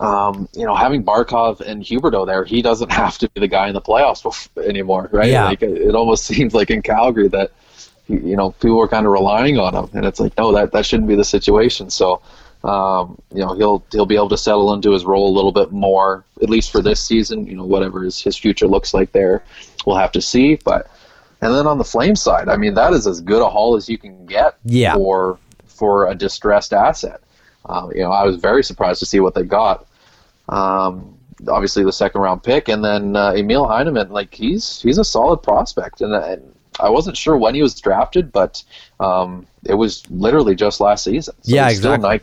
Um, 0.00 0.48
you 0.54 0.64
know, 0.64 0.76
having 0.76 1.02
Barkov 1.02 1.60
and 1.60 1.82
Huberdeau 1.82 2.24
there, 2.26 2.44
he 2.44 2.62
doesn't 2.62 2.92
have 3.02 3.18
to 3.18 3.28
be 3.30 3.40
the 3.40 3.48
guy 3.48 3.68
in 3.68 3.74
the 3.74 3.80
playoffs 3.80 4.48
anymore, 4.64 5.08
right? 5.12 5.30
Yeah. 5.30 5.46
Like 5.46 5.62
it 5.62 5.94
almost 5.94 6.24
seems 6.32 6.54
like 6.54 6.70
in 6.70 6.82
Calgary 6.82 7.28
that 7.28 7.52
you 8.08 8.36
know 8.36 8.52
people 8.52 8.78
were 8.78 8.88
kind 8.88 9.06
of 9.06 9.12
relying 9.12 9.58
on 9.58 9.74
him, 9.74 9.90
and 9.94 10.04
it's 10.04 10.20
like 10.20 10.36
no, 10.36 10.52
that 10.52 10.72
that 10.72 10.86
shouldn't 10.86 11.08
be 11.08 11.16
the 11.16 11.24
situation. 11.24 11.90
So, 11.90 12.22
um, 12.64 13.20
you 13.32 13.40
know, 13.40 13.54
he'll 13.54 13.84
he'll 13.92 14.06
be 14.06 14.16
able 14.16 14.30
to 14.30 14.38
settle 14.38 14.72
into 14.74 14.92
his 14.92 15.04
role 15.04 15.28
a 15.28 15.34
little 15.34 15.52
bit 15.52 15.72
more, 15.72 16.24
at 16.42 16.50
least 16.50 16.70
for 16.70 16.82
this 16.82 17.02
season. 17.02 17.46
You 17.46 17.56
know, 17.56 17.64
whatever 17.64 18.02
his 18.02 18.20
his 18.20 18.36
future 18.36 18.66
looks 18.66 18.94
like 18.94 19.12
there, 19.12 19.42
we'll 19.86 19.96
have 19.96 20.12
to 20.12 20.22
see. 20.22 20.56
But 20.56 20.90
and 21.40 21.54
then 21.54 21.66
on 21.66 21.78
the 21.78 21.84
flame 21.84 22.16
side, 22.16 22.48
I 22.48 22.56
mean, 22.56 22.74
that 22.74 22.92
is 22.92 23.06
as 23.06 23.20
good 23.20 23.42
a 23.42 23.48
haul 23.48 23.76
as 23.76 23.88
you 23.88 23.98
can 23.98 24.26
get 24.26 24.56
Yeah. 24.64 24.94
for 24.94 25.38
for 25.66 26.08
a 26.08 26.14
distressed 26.14 26.72
asset. 26.72 27.20
Uh, 27.66 27.88
you 27.94 28.02
know, 28.02 28.10
I 28.10 28.24
was 28.24 28.36
very 28.36 28.64
surprised 28.64 28.98
to 29.00 29.06
see 29.06 29.20
what 29.20 29.34
they 29.34 29.44
got. 29.44 29.86
Um, 30.48 31.14
obviously, 31.48 31.84
the 31.84 31.92
second 31.92 32.20
round 32.20 32.42
pick, 32.42 32.68
and 32.68 32.84
then 32.84 33.16
uh, 33.16 33.32
Emil 33.32 33.66
Heineman, 33.66 34.10
like 34.10 34.34
he's 34.34 34.80
he's 34.80 34.98
a 34.98 35.04
solid 35.04 35.38
prospect, 35.42 36.00
and, 36.00 36.12
and 36.14 36.54
I 36.80 36.88
wasn't 36.88 37.16
sure 37.16 37.36
when 37.36 37.54
he 37.54 37.62
was 37.62 37.78
drafted, 37.80 38.32
but 38.32 38.62
um, 39.00 39.46
it 39.64 39.74
was 39.74 40.08
literally 40.10 40.54
just 40.54 40.80
last 40.80 41.04
season. 41.04 41.34
So 41.42 41.54
Yeah, 41.54 41.68
he's 41.68 41.78
still 41.78 41.92
exactly. 41.94 42.08
nine- 42.08 42.22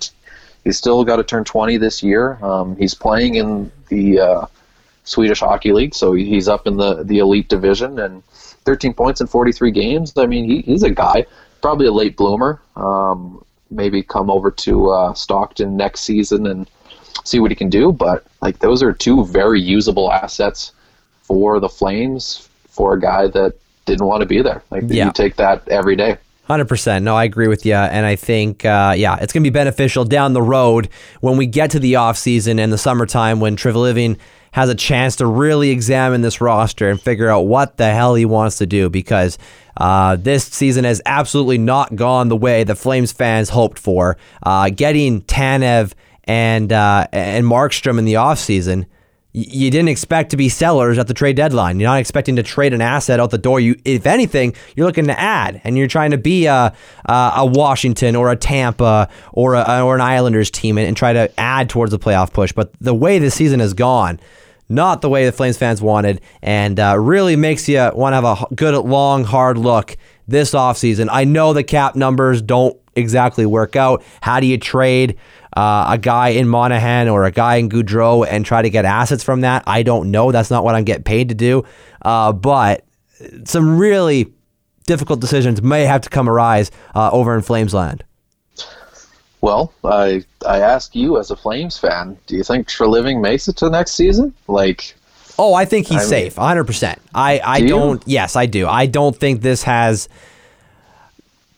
he's 0.64 0.78
still 0.78 1.04
got 1.04 1.18
to 1.18 1.24
turn 1.24 1.44
20 1.44 1.78
this 1.78 2.02
year. 2.02 2.40
Um, 2.42 2.76
he's 2.78 2.96
playing 2.96 3.36
in 3.36 3.72
the 3.90 4.20
uh, 4.20 4.46
Swedish 5.04 5.40
Hockey 5.42 5.72
League, 5.72 5.94
so 5.94 6.14
he's 6.14 6.48
up 6.48 6.66
in 6.66 6.78
the, 6.78 7.04
the 7.04 7.20
elite 7.20 7.50
division 7.50 8.00
and 8.00 8.24
13 8.66 8.94
points 8.94 9.22
in 9.22 9.28
43 9.28 9.72
games. 9.72 10.14
I 10.18 10.26
mean, 10.26 10.50
he, 10.50 10.62
he's 10.62 10.84
a 10.84 10.90
guy, 10.90 11.26
probably 11.62 11.88
a 11.88 11.92
late 11.92 12.18
bloomer. 12.18 12.60
Um, 12.76 13.44
maybe 13.72 14.04
come 14.04 14.30
over 14.30 14.52
to 14.52 14.90
uh, 14.90 15.14
Stockton 15.14 15.78
next 15.78 16.02
season 16.02 16.46
and 16.48 16.70
see 17.24 17.40
what 17.40 17.52
he 17.52 17.56
can 17.56 17.70
do. 17.70 17.92
But 17.92 18.26
like 18.42 18.60
those 18.60 18.84
are 18.84 18.94
two 18.94 19.26
very 19.26 19.62
usable 19.62 20.12
assets 20.12 20.72
for 21.24 21.60
the 21.60 21.70
Flames 21.70 22.48
for 22.70 22.94
a 22.94 23.00
guy 23.00 23.28
that 23.28 23.54
didn't 23.86 24.06
want 24.06 24.22
to 24.22 24.26
be 24.28 24.42
there. 24.42 24.62
Like 24.70 24.84
Yeah. 24.88 25.06
you 25.06 25.12
take 25.12 25.36
that 25.38 25.68
every 25.70 25.96
day. 25.96 26.18
Hundred 26.46 26.66
percent. 26.68 27.04
No, 27.04 27.16
I 27.16 27.24
agree 27.24 27.48
with 27.48 27.66
you, 27.66 27.74
and 27.74 28.06
I 28.06 28.16
think, 28.16 28.64
uh, 28.66 28.94
yeah, 28.96 29.18
it's 29.20 29.34
going 29.34 29.44
to 29.44 29.50
be 29.50 29.54
beneficial 29.54 30.06
down 30.06 30.34
the 30.34 30.44
road 30.44 30.90
when 31.20 31.38
we 31.38 31.48
get 31.48 31.72
to 31.72 31.80
the 31.80 31.96
off 31.96 32.18
season 32.18 32.60
and 32.60 32.72
the 32.72 32.78
summertime 32.78 33.40
when 33.40 33.56
Living 33.56 34.18
has 34.56 34.70
a 34.70 34.76
chance 34.76 35.18
to 35.18 35.26
really 35.26 35.70
examine 35.70 36.22
this 36.22 36.40
roster 36.40 36.90
and 36.90 37.02
figure 37.02 37.28
out 37.28 37.42
what 37.42 37.76
the 37.76 37.92
hell 37.92 38.16
he 38.16 38.24
wants 38.24 38.58
to 38.58 38.66
do 38.66 38.90
because 38.90 39.38
uh, 39.76 40.16
this 40.16 40.46
season 40.46 40.86
has 40.86 41.02
absolutely 41.06 41.58
not 41.58 41.94
gone 41.98 42.30
the 42.30 42.38
way 42.38 42.64
the 42.64 42.74
Flames 42.74 43.12
fans 43.12 43.50
hoped 43.50 43.78
for. 43.78 44.16
Uh, 44.44 44.70
getting 44.70 45.22
Tanev 45.24 45.92
and 46.24 46.72
uh, 46.72 47.06
and 47.12 47.46
Markstrom 47.46 48.00
in 48.00 48.06
the 48.06 48.14
offseason 48.14 48.86
you 49.38 49.70
didn't 49.70 49.90
expect 49.90 50.30
to 50.30 50.38
be 50.38 50.48
sellers 50.48 50.98
at 50.98 51.08
the 51.08 51.14
trade 51.14 51.36
deadline. 51.36 51.78
You're 51.78 51.90
not 51.90 52.00
expecting 52.00 52.38
to 52.38 52.44
trade 52.44 52.74
an 52.74 52.80
asset 52.80 53.20
out 53.20 53.32
the 53.32 53.38
door. 53.38 53.60
You, 53.60 53.78
if 53.84 54.06
anything, 54.06 54.56
you're 54.78 54.88
looking 54.88 55.08
to 55.08 55.20
add, 55.20 55.60
and 55.66 55.78
you're 55.78 55.90
trying 55.90 56.12
to 56.12 56.18
be 56.18 56.46
a 56.46 56.74
a, 57.04 57.46
Washington 57.46 58.16
or 58.16 58.32
a 58.32 58.38
Tampa 58.38 59.10
or 59.34 59.56
a, 59.56 59.82
or 59.82 59.96
an 59.96 60.00
Islanders 60.00 60.50
team 60.50 60.78
and, 60.78 60.88
and 60.88 60.96
try 60.96 61.12
to 61.12 61.30
add 61.38 61.70
towards 61.70 61.92
the 61.92 62.00
playoff 62.00 62.32
push. 62.32 62.54
But 62.54 62.72
the 62.80 62.94
way 62.94 63.20
the 63.20 63.30
season 63.30 63.60
has 63.60 63.74
gone, 63.74 64.22
not 64.70 65.02
the 65.02 65.10
way 65.10 65.26
the 65.26 65.32
Flames 65.32 65.58
fans 65.58 65.82
wanted, 65.82 66.22
and 66.42 66.80
uh, 66.80 66.98
really 66.98 67.36
makes 67.36 67.68
you 67.70 67.92
want 67.94 68.14
to 68.14 68.22
have 68.22 68.26
a 68.26 68.56
good, 68.56 68.76
long, 68.84 69.24
hard 69.24 69.58
look 69.58 69.98
this 70.28 70.52
offseason. 70.52 71.08
I 71.12 71.24
know 71.24 71.54
the 71.54 71.64
cap 71.64 71.96
numbers 71.96 72.42
don't 72.42 72.78
exactly 72.96 73.46
work 73.46 73.76
out. 73.76 74.04
How 74.22 74.40
do 74.40 74.48
you 74.48 74.58
trade 74.58 75.18
uh, 75.56 75.88
a 75.90 75.98
guy 75.98 76.30
in 76.30 76.48
Monahan 76.48 77.08
or 77.10 77.26
a 77.26 77.32
guy 77.32 77.58
in 77.58 77.70
Gaudreau 77.70 78.26
and 78.28 78.46
try 78.46 78.62
to 78.62 78.70
get 78.70 78.86
assets 78.86 79.24
from 79.24 79.42
that? 79.42 79.64
I 79.68 79.84
don't 79.84 80.12
know. 80.12 80.32
That's 80.32 80.50
not 80.50 80.64
what 80.64 80.76
I'm 80.76 80.84
getting 80.84 81.04
paid 81.04 81.30
to 81.30 81.36
do. 81.36 81.64
Uh, 82.02 82.34
but 82.34 82.86
some 83.46 83.78
really 83.78 84.34
difficult 84.88 85.20
decisions 85.20 85.62
may 85.62 85.86
have 85.86 86.02
to 86.02 86.10
come 86.10 86.30
arise 86.30 86.72
uh, 86.96 87.10
over 87.12 87.36
in 87.36 87.42
Flames 87.42 87.74
land. 87.74 88.04
Well, 89.46 89.72
I 89.84 90.24
I 90.44 90.60
ask 90.60 90.96
you 90.96 91.20
as 91.20 91.30
a 91.30 91.36
Flames 91.36 91.78
fan, 91.78 92.18
do 92.26 92.36
you 92.36 92.44
think 92.44 92.68
Treliving 92.68 93.22
makes 93.22 93.48
it 93.48 93.56
to 93.58 93.66
the 93.66 93.72
next 93.72 93.92
season? 93.94 94.34
Like, 94.48 94.96
Oh, 95.38 95.54
I 95.54 95.66
think 95.66 95.86
he's 95.86 96.02
I 96.02 96.06
safe, 96.06 96.36
100%. 96.36 96.98
I, 97.14 97.40
I 97.44 97.60
do 97.60 97.68
don't. 97.68 98.04
yes, 98.08 98.36
I 98.36 98.48
do. 98.48 98.68
I 98.68 98.88
don't 98.88 99.16
think 99.16 99.42
this 99.42 99.62
has, 99.64 100.10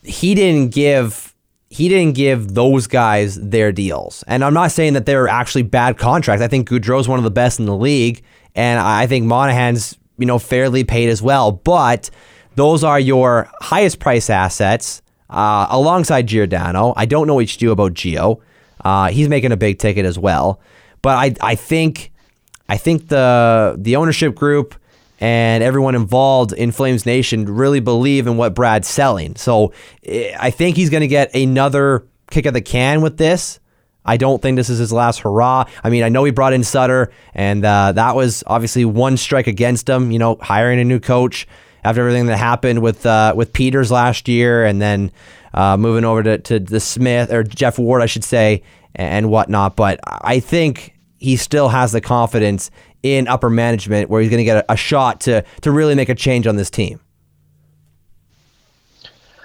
he 0.04 0.36
didn't 0.36 0.74
give, 0.74 1.34
he 1.70 1.88
didn't 1.88 2.16
give 2.16 2.56
those 2.56 2.88
guys 2.88 3.36
their 3.36 3.72
deals. 3.72 4.24
And 4.28 4.44
I'm 4.44 4.54
not 4.54 4.72
saying 4.72 4.94
that 4.94 5.06
they're 5.06 5.30
actually 5.30 5.62
bad 5.62 5.98
contracts. 5.98 6.42
I 6.44 6.48
think 6.50 6.68
Gaudreau's 6.68 7.08
one 7.08 7.20
of 7.20 7.24
the 7.24 7.32
best 7.32 7.60
in 7.60 7.68
the 7.68 7.76
league. 7.78 8.22
And 8.56 8.80
I 8.82 9.08
think 9.08 9.26
Monahan's, 9.28 9.98
you 10.18 10.26
know, 10.26 10.40
fairly 10.40 10.84
paid 10.84 11.08
as 11.10 11.22
well. 11.22 11.52
But 11.54 12.10
those 12.56 12.84
are 12.84 13.00
your 13.00 13.50
highest 13.62 14.00
price 14.00 14.30
assets 14.30 15.02
uh, 15.30 15.68
alongside 15.70 16.28
Giordano. 16.28 16.94
I 16.96 17.06
don't 17.06 17.28
know 17.28 17.36
what 17.36 17.52
you 17.54 17.60
do 17.60 17.72
about 17.72 17.94
Gio. 17.94 18.42
Uh, 18.84 19.10
he's 19.10 19.28
making 19.28 19.52
a 19.52 19.58
big 19.58 19.80
ticket 19.80 20.06
as 20.06 20.18
well. 20.18 20.60
But 21.02 21.18
I, 21.18 21.36
I 21.52 21.56
think 21.56 22.12
I 22.70 22.78
think 22.78 23.08
the 23.08 23.76
the 23.78 23.96
ownership 23.96 24.36
group 24.36 24.76
and 25.20 25.64
everyone 25.64 25.96
involved 25.96 26.54
in 26.54 26.72
Flames 26.72 27.06
Nation 27.06 27.46
really 27.46 27.80
believe 27.80 28.28
in 28.28 28.38
what 28.38 28.54
Brad's 28.54 28.88
selling. 28.88 29.36
So 29.36 29.74
eh, 30.04 30.36
I 30.40 30.52
think 30.52 30.76
he's 30.76 30.90
going 30.90 31.02
to 31.02 31.08
get 31.08 31.34
another 31.36 32.06
kick 32.30 32.46
of 32.46 32.54
the 32.54 32.62
can 32.62 33.02
with 33.02 33.18
this. 33.18 33.60
I 34.06 34.16
don't 34.16 34.42
think 34.42 34.56
this 34.56 34.70
is 34.70 34.80
his 34.80 34.94
last 34.94 35.20
hurrah. 35.20 35.66
I 35.84 35.90
mean, 35.90 36.04
I 36.04 36.10
know 36.10 36.24
he 36.24 36.32
brought 36.32 36.54
in 36.54 36.64
Sutter, 36.64 37.12
and 37.34 37.66
uh, 37.66 37.92
that 37.92 38.16
was 38.16 38.42
obviously 38.48 38.86
one 38.86 39.18
strike 39.18 39.48
against 39.48 39.90
him. 39.90 40.12
You 40.12 40.20
know, 40.20 40.38
hiring 40.40 40.80
a 40.80 40.86
new 40.86 41.00
coach 41.00 41.46
after 41.84 42.02
everything 42.02 42.26
that 42.28 42.38
happened 42.38 42.82
with 42.82 43.06
uh, 43.06 43.34
with 43.36 43.54
Peters 43.54 43.92
last 43.92 44.28
year, 44.28 44.66
and 44.66 44.82
then 44.82 45.12
uh, 45.54 45.78
moving 45.78 46.06
over 46.06 46.24
to, 46.24 46.38
to 46.38 46.60
the 46.60 46.80
Smith 46.80 47.32
or 47.32 47.44
Geoff 47.44 47.80
Ward, 47.80 48.02
I 48.02 48.06
should 48.06 48.24
say, 48.24 48.64
and 48.96 49.30
whatnot. 49.30 49.76
But 49.76 50.00
I 50.04 50.40
think 50.40 50.94
he 51.18 51.36
still 51.36 51.70
has 51.70 51.92
the 51.92 52.02
confidence 52.02 52.70
in 53.04 53.28
upper 53.28 53.50
management 53.50 54.10
where 54.10 54.22
he's 54.22 54.30
going 54.30 54.40
to 54.40 54.44
get 54.44 54.58
a, 54.58 54.74
a 54.74 54.78
shot 54.78 55.22
to 55.22 55.44
to 55.62 55.72
really 55.72 55.96
make 55.96 56.10
a 56.10 56.16
change 56.16 56.48
on 56.48 56.56
this 56.56 56.70
team. 56.70 57.00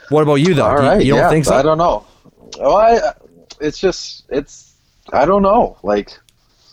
What 0.09 0.23
about 0.23 0.37
you 0.37 0.55
though? 0.55 0.67
all 0.67 0.77
Do 0.77 0.99
you, 0.99 1.07
you 1.07 1.13
don't 1.13 1.23
yeah, 1.23 1.31
think 1.31 1.45
so? 1.45 1.55
I 1.55 1.63
don't 1.63 1.79
know. 1.79 2.05
I. 2.63 3.13
It's 3.61 3.79
just 3.79 4.25
it's. 4.29 4.75
I 5.13 5.25
don't 5.25 5.43
know. 5.43 5.79
Like 5.83 6.19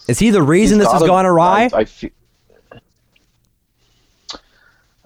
Is 0.08 0.20
he 0.20 0.30
the 0.30 0.42
reason 0.42 0.80
this 0.80 0.92
has 0.92 1.04
gone 1.04 1.26
awry? 1.26 1.70
I, 1.74 1.80
I 1.80 1.86
fe- 1.86 2.12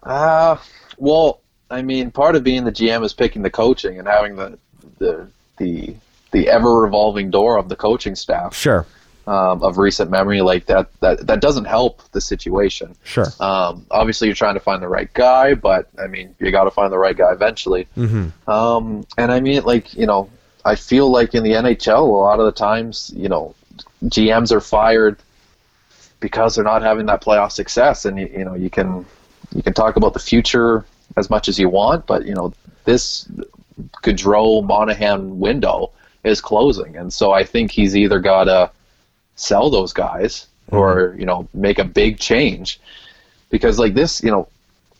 Uh, 0.05 0.57
well, 0.97 1.41
I 1.69 1.81
mean, 1.81 2.11
part 2.11 2.35
of 2.35 2.43
being 2.43 2.65
the 2.65 2.71
GM 2.71 3.03
is 3.03 3.13
picking 3.13 3.41
the 3.41 3.49
coaching 3.49 3.99
and 3.99 4.07
having 4.07 4.35
the 4.35 4.57
the 4.99 5.27
the 5.57 5.95
the 6.31 6.49
ever 6.49 6.81
revolving 6.81 7.31
door 7.31 7.57
of 7.57 7.69
the 7.69 7.75
coaching 7.75 8.15
staff 8.15 8.55
sure, 8.55 8.85
um, 9.27 9.63
of 9.63 9.77
recent 9.77 10.11
memory. 10.11 10.41
Like 10.41 10.65
that, 10.67 10.89
that 10.99 11.25
that 11.27 11.41
doesn't 11.41 11.65
help 11.65 12.01
the 12.11 12.21
situation. 12.21 12.95
sure. 13.03 13.27
Um, 13.39 13.85
obviously, 13.89 14.27
you're 14.27 14.35
trying 14.35 14.55
to 14.55 14.59
find 14.59 14.83
the 14.83 14.87
right 14.87 15.11
guy, 15.13 15.53
but 15.53 15.87
I 15.97 16.07
mean, 16.07 16.35
you 16.39 16.51
got 16.51 16.65
to 16.65 16.71
find 16.71 16.91
the 16.91 16.99
right 16.99 17.17
guy 17.17 17.31
eventually. 17.31 17.87
Mm-hmm. 17.97 18.49
Um, 18.49 19.05
and 19.17 19.31
I 19.31 19.39
mean, 19.39 19.63
like 19.63 19.93
you 19.93 20.05
know, 20.05 20.29
I 20.65 20.75
feel 20.75 21.09
like 21.09 21.33
in 21.33 21.43
the 21.43 21.51
NHL, 21.51 21.99
a 21.99 22.01
lot 22.01 22.39
of 22.39 22.45
the 22.45 22.51
times, 22.51 23.11
you 23.15 23.29
know, 23.29 23.55
GMs 24.05 24.51
are 24.51 24.61
fired 24.61 25.17
because 26.19 26.55
they're 26.55 26.63
not 26.63 26.81
having 26.81 27.05
that 27.07 27.21
playoff 27.21 27.51
success, 27.51 28.05
and 28.05 28.19
you, 28.19 28.27
you 28.27 28.45
know, 28.45 28.53
you 28.53 28.69
can 28.69 29.05
you 29.53 29.63
can 29.63 29.73
talk 29.73 29.95
about 29.95 30.13
the 30.13 30.19
future 30.19 30.85
as 31.17 31.29
much 31.29 31.47
as 31.47 31.59
you 31.59 31.69
want, 31.69 32.05
but 32.05 32.25
you 32.25 32.33
know, 32.33 32.53
this 32.85 33.27
Gaudreau 34.03 34.63
Monahan 34.63 35.39
window 35.39 35.91
is 36.23 36.41
closing, 36.41 36.95
and 36.95 37.11
so 37.11 37.31
I 37.31 37.43
think 37.43 37.71
he's 37.71 37.95
either 37.95 38.19
got 38.19 38.45
to 38.45 38.71
sell 39.35 39.69
those 39.69 39.93
guys 39.93 40.47
or 40.71 41.15
you 41.17 41.25
know 41.25 41.47
make 41.53 41.79
a 41.79 41.83
big 41.83 42.19
change 42.19 42.79
because 43.49 43.77
like 43.79 43.93
this, 43.93 44.23
you 44.23 44.31
know, 44.31 44.47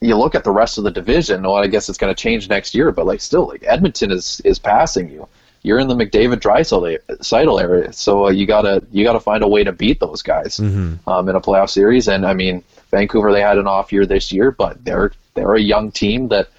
you 0.02 0.16
look 0.16 0.36
at 0.36 0.44
the 0.44 0.52
rest 0.52 0.78
of 0.78 0.84
the 0.84 0.92
division. 0.92 1.44
Well, 1.44 1.56
I 1.56 1.68
guess 1.68 1.90
it's 1.90 1.98
going 1.98 2.14
to 2.14 2.22
change 2.22 2.50
next 2.50 2.76
year, 2.76 2.92
but 2.92 3.06
like 3.06 3.22
still, 3.22 3.48
like 3.48 3.64
Edmonton 3.66 4.12
is 4.12 4.42
is 4.42 4.60
passing 4.60 5.10
you. 5.10 5.28
You're 5.64 5.80
in 5.80 5.88
the 5.88 5.96
McDavid 5.96 6.42
Draisaitl 6.42 7.62
area, 7.62 7.94
so 7.94 8.26
uh, 8.26 8.30
you 8.30 8.46
gotta 8.46 8.84
you 8.92 9.04
gotta 9.06 9.20
find 9.22 9.44
a 9.44 9.48
way 9.48 9.64
to 9.64 9.72
beat 9.72 10.00
those 10.02 10.22
guys 10.22 10.60
um, 11.08 11.30
in 11.30 11.36
a 11.36 11.42
playoff 11.42 11.70
series. 11.70 12.10
And 12.10 12.26
I 12.26 12.34
mean, 12.34 12.64
Vancouver 12.94 13.32
they 13.32 13.42
had 13.42 13.58
an 13.58 13.68
off 13.68 13.92
year 13.92 14.06
this 14.06 14.32
year, 14.32 14.52
but 14.52 14.84
they're 14.86 15.12
they're 15.34 15.56
a 15.56 15.62
young 15.62 15.92
team 15.92 16.28
that 16.28 16.50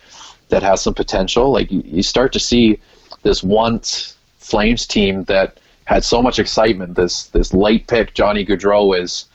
that 0.49 0.63
has 0.63 0.83
some 0.83 0.95
potential. 0.95 1.53
Like 1.53 1.71
you, 1.71 1.83
you 1.85 2.03
start 2.03 2.33
to 2.33 2.41
see 2.41 2.81
this 3.23 3.43
once 3.43 4.17
Flames 4.39 4.87
team 4.87 5.25
that 5.25 5.59
had 5.85 6.05
so 6.05 6.21
much 6.21 6.39
excitement. 6.39 6.97
This 6.97 7.29
this 7.29 7.55
late 7.55 7.87
pick 7.87 8.15
Johnny 8.15 8.45
Gaudreau 8.45 9.01
is 9.01 9.27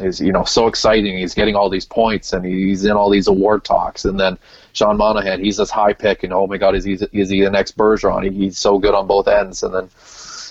is 0.00 0.20
you 0.20 0.32
know 0.32 0.44
so 0.44 0.66
exciting. 0.66 1.18
He's 1.18 1.34
getting 1.34 1.54
all 1.54 1.68
these 1.68 1.86
points 1.86 2.32
and 2.32 2.44
he's 2.44 2.84
in 2.84 2.92
all 2.92 3.10
these 3.10 3.28
award 3.28 3.64
talks. 3.64 4.04
And 4.04 4.18
then 4.18 4.38
Sean 4.72 4.96
Monahan, 4.96 5.44
he's 5.44 5.58
this 5.58 5.70
high 5.70 5.92
pick, 5.92 6.22
and 6.22 6.32
oh 6.32 6.46
my 6.46 6.56
God, 6.56 6.74
is 6.74 6.84
he 6.84 6.94
is 7.12 7.28
he 7.28 7.42
the 7.42 7.50
next 7.50 7.76
Bergeron? 7.76 8.24
He, 8.24 8.46
he's 8.46 8.58
so 8.58 8.78
good 8.78 8.94
on 8.94 9.06
both 9.06 9.28
ends. 9.28 9.62
And 9.62 9.74
then 9.74 9.88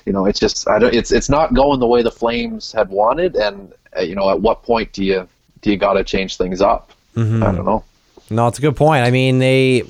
you 0.05 0.13
know 0.13 0.25
it's 0.25 0.39
just 0.39 0.67
I 0.69 0.77
don't, 0.79 0.93
it's 0.93 1.11
it's 1.11 1.29
not 1.29 1.53
going 1.53 1.79
the 1.79 1.87
way 1.87 2.03
the 2.03 2.11
Flames 2.11 2.71
had 2.71 2.89
wanted. 2.89 3.35
And 3.35 3.73
you 4.01 4.15
know 4.15 4.29
at 4.29 4.39
what 4.39 4.63
point 4.63 4.93
do 4.93 5.03
you 5.03 5.27
you 5.64 5.78
got 5.78 5.93
to 5.93 6.03
change 6.03 6.38
things 6.38 6.62
up? 6.62 6.91
Mm-hmm. 7.16 7.43
I 7.43 7.51
don't 7.51 7.66
know. 7.66 7.84
No, 8.30 8.47
it's 8.47 8.60
a 8.60 8.62
good 8.62 8.76
point. 8.76 9.05
I 9.05 9.12
mean, 9.12 9.39
they 9.39 9.84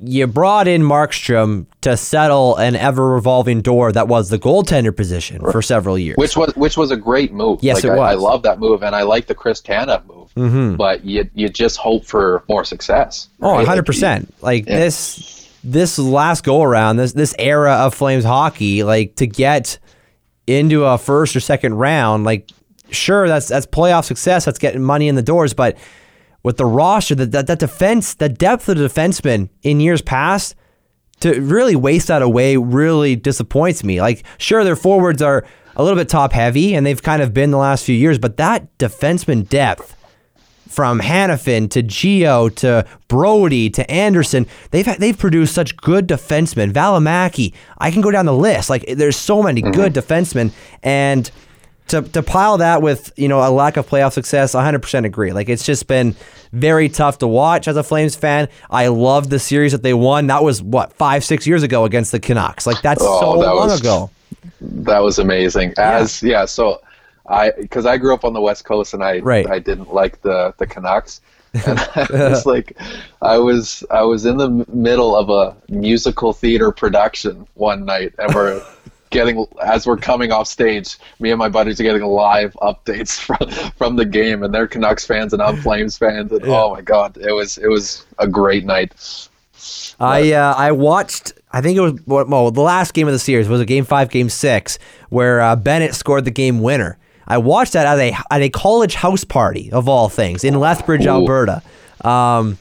you 0.00 0.26
brought 0.26 0.68
in 0.68 0.82
Markstrom 0.82 1.66
to 1.80 1.96
settle 1.96 2.56
an 2.56 2.76
ever 2.76 3.08
revolving 3.08 3.62
door 3.62 3.90
that 3.92 4.06
was 4.08 4.28
the 4.28 4.38
goaltender 4.38 4.94
position 4.94 5.40
for 5.50 5.60
several 5.62 5.98
years. 5.98 6.16
Which 6.16 6.36
was 6.36 6.54
which 6.54 6.76
was 6.76 6.90
a 6.90 6.96
great 6.96 7.32
move. 7.32 7.58
Yes, 7.62 7.82
like, 7.82 7.84
it 7.84 7.98
I, 7.98 8.12
I 8.12 8.14
love 8.14 8.42
that 8.42 8.60
move, 8.60 8.82
and 8.82 8.94
I 8.94 9.02
like 9.02 9.26
the 9.26 9.34
Chris 9.34 9.60
Tanev 9.60 10.06
move. 10.06 10.32
Mm-hmm. 10.34 10.76
But 10.76 11.04
you 11.04 11.28
you 11.34 11.48
just 11.48 11.78
hope 11.78 12.04
for 12.04 12.44
more 12.48 12.64
success. 12.64 13.28
Oh, 13.42 13.48
right? 13.50 13.56
100 13.66 13.78
Like, 13.80 13.86
percent. 13.86 14.34
Like 14.40 14.66
Yeah. 14.66 14.76
this 14.78 15.50
this 15.64 15.98
last 15.98 16.44
go 16.44 16.62
around, 16.62 16.96
this 16.98 17.12
this 17.12 17.34
era 17.38 17.72
of 17.72 17.94
Flames 17.94 18.24
hockey, 18.24 18.84
like 18.84 19.16
to 19.16 19.26
get 19.26 19.78
into 20.46 20.84
a 20.84 20.96
first 20.98 21.34
or 21.34 21.40
second 21.40 21.74
round, 21.74 22.24
like 22.24 22.50
sure 22.92 23.28
that's 23.28 23.48
that's 23.48 23.66
playoff 23.66 24.04
success, 24.04 24.44
that's 24.44 24.58
getting 24.58 24.82
money 24.82 25.08
in 25.08 25.14
the 25.14 25.22
doors, 25.22 25.54
but 25.54 25.76
with 26.42 26.56
the 26.56 26.66
roster, 26.66 27.14
that 27.14 27.32
that, 27.32 27.46
that 27.46 27.58
defense, 27.58 28.14
the 28.14 28.28
depth 28.28 28.68
of 28.68 28.78
the 28.78 28.86
defensemen 28.86 29.48
in 29.62 29.80
years 29.80 30.02
past, 30.02 30.54
to 31.20 31.40
really 31.40 31.76
waste 31.76 32.08
that 32.08 32.22
away 32.22 32.56
really 32.56 33.16
disappoints 33.16 33.84
me. 33.84 34.00
Like, 34.00 34.24
sure, 34.38 34.64
their 34.64 34.76
forwards 34.76 35.22
are 35.22 35.46
a 35.76 35.82
little 35.82 35.98
bit 35.98 36.08
top 36.08 36.32
heavy, 36.32 36.74
and 36.74 36.84
they've 36.84 37.02
kind 37.02 37.22
of 37.22 37.32
been 37.32 37.50
the 37.50 37.58
last 37.58 37.84
few 37.84 37.94
years, 37.94 38.18
but 38.18 38.36
that 38.38 38.76
defenseman 38.78 39.48
depth 39.48 39.96
from 40.68 41.00
Hanifin 41.00 41.68
to 41.70 41.82
Gio 41.82 42.54
to 42.56 42.86
Brodie 43.08 43.70
to 43.70 43.90
Andersson, 43.90 44.46
they've 44.70 44.98
they've 44.98 45.18
produced 45.18 45.54
such 45.54 45.76
good 45.76 46.06
defensemen. 46.06 46.72
Valimaki, 46.72 47.52
I 47.78 47.90
can 47.90 48.00
go 48.00 48.10
down 48.10 48.26
the 48.26 48.32
list. 48.32 48.70
Like, 48.70 48.84
there's 48.86 49.16
so 49.16 49.42
many 49.42 49.62
mm-hmm. 49.62 49.72
good 49.72 49.92
defensemen, 49.92 50.52
and 50.82 51.30
to, 51.90 52.02
to 52.02 52.22
pile 52.22 52.58
that 52.58 52.82
with 52.82 53.12
you 53.16 53.28
know 53.28 53.38
a 53.46 53.50
lack 53.50 53.76
of 53.76 53.88
playoff 53.88 54.12
success, 54.12 54.54
100% 54.54 55.04
agree. 55.04 55.32
Like 55.32 55.48
it's 55.48 55.64
just 55.64 55.86
been 55.86 56.14
very 56.52 56.88
tough 56.88 57.18
to 57.18 57.28
watch 57.28 57.68
as 57.68 57.76
a 57.76 57.82
Flames 57.82 58.16
fan. 58.16 58.48
I 58.70 58.88
loved 58.88 59.30
the 59.30 59.38
series 59.38 59.72
that 59.72 59.82
they 59.82 59.94
won. 59.94 60.26
That 60.28 60.42
was 60.42 60.62
what 60.62 60.92
five 60.94 61.24
six 61.24 61.46
years 61.46 61.62
ago 61.62 61.84
against 61.84 62.12
the 62.12 62.20
Canucks. 62.20 62.66
Like 62.66 62.82
that's 62.82 63.02
Oh, 63.04 63.20
so 63.36 63.40
that 63.42 63.54
long 63.54 63.68
was- 63.68 63.80
ago. 63.80 64.10
That 64.60 65.00
was 65.00 65.18
amazing. 65.18 65.74
As 65.76 66.22
yeah, 66.22 66.44
so 66.46 66.80
I 67.28 67.50
because 67.58 67.86
I 67.86 67.98
grew 67.98 68.14
up 68.14 68.24
on 68.24 68.32
the 68.32 68.40
West 68.40 68.64
Coast 68.64 68.94
and 68.94 69.04
I 69.04 69.18
Right. 69.18 69.48
I 69.48 69.58
didn't 69.58 69.92
like 69.92 70.22
the 70.22 70.54
the 70.58 70.66
Canucks. 70.66 71.20
And 71.66 71.80
I 71.96 72.28
was 72.28 72.46
like, 72.46 72.76
I 73.22 73.36
was 73.38 73.82
I 73.90 74.02
was 74.02 74.24
in 74.24 74.36
the 74.36 74.48
middle 74.72 75.16
of 75.16 75.30
a 75.30 75.56
musical 75.68 76.32
theater 76.32 76.70
production 76.70 77.44
one 77.54 77.84
night, 77.84 78.14
and 78.20 78.32
we're 78.32 78.62
getting 79.10 79.46
as 79.62 79.86
we're 79.86 79.96
coming 79.96 80.32
off 80.32 80.46
stage. 80.46 80.96
Me 81.18 81.30
and 81.30 81.38
my 81.38 81.48
buddies 81.48 81.80
are 81.80 81.84
getting 81.84 82.02
live 82.02 82.54
updates 82.62 83.20
from 83.20 83.50
from 83.72 83.96
the 83.96 84.04
game, 84.04 84.42
and 84.42 84.54
they're 84.54 84.66
Canucks 84.66 85.06
fans 85.06 85.32
and 85.32 85.42
I'm 85.42 85.56
Flames 85.62 85.98
fans. 85.98 86.32
And 86.32 86.44
oh 86.44 86.74
my 86.74 86.80
god, 86.80 87.16
it 87.18 87.32
was 87.32 87.58
it 87.58 87.68
was 87.68 88.06
a 88.18 88.26
great 88.26 88.64
night. 88.64 88.94
I 89.98 90.32
uh, 90.32 90.54
I 90.56 90.72
watched. 90.72 91.32
I 91.52 91.60
think 91.60 91.76
it 91.76 91.80
was 91.80 91.94
well, 92.06 92.50
the 92.50 92.60
last 92.60 92.94
game 92.94 93.08
of 93.08 93.12
the 93.12 93.18
series 93.18 93.48
was 93.48 93.60
a 93.60 93.66
game 93.66 93.84
five, 93.84 94.10
game 94.10 94.28
six, 94.28 94.78
where 95.08 95.40
uh, 95.40 95.56
Bennett 95.56 95.94
scored 95.94 96.24
the 96.24 96.30
game 96.30 96.60
winner. 96.60 96.96
I 97.26 97.38
watched 97.38 97.74
that 97.74 97.86
at 97.86 97.98
a 97.98 98.16
at 98.30 98.40
a 98.42 98.48
college 98.48 98.94
house 98.94 99.24
party 99.24 99.70
of 99.72 99.88
all 99.88 100.08
things 100.08 100.44
in 100.44 100.58
Lethbridge, 100.58 101.06
Ooh. 101.06 101.10
Alberta. 101.10 101.62
Um, 102.02 102.58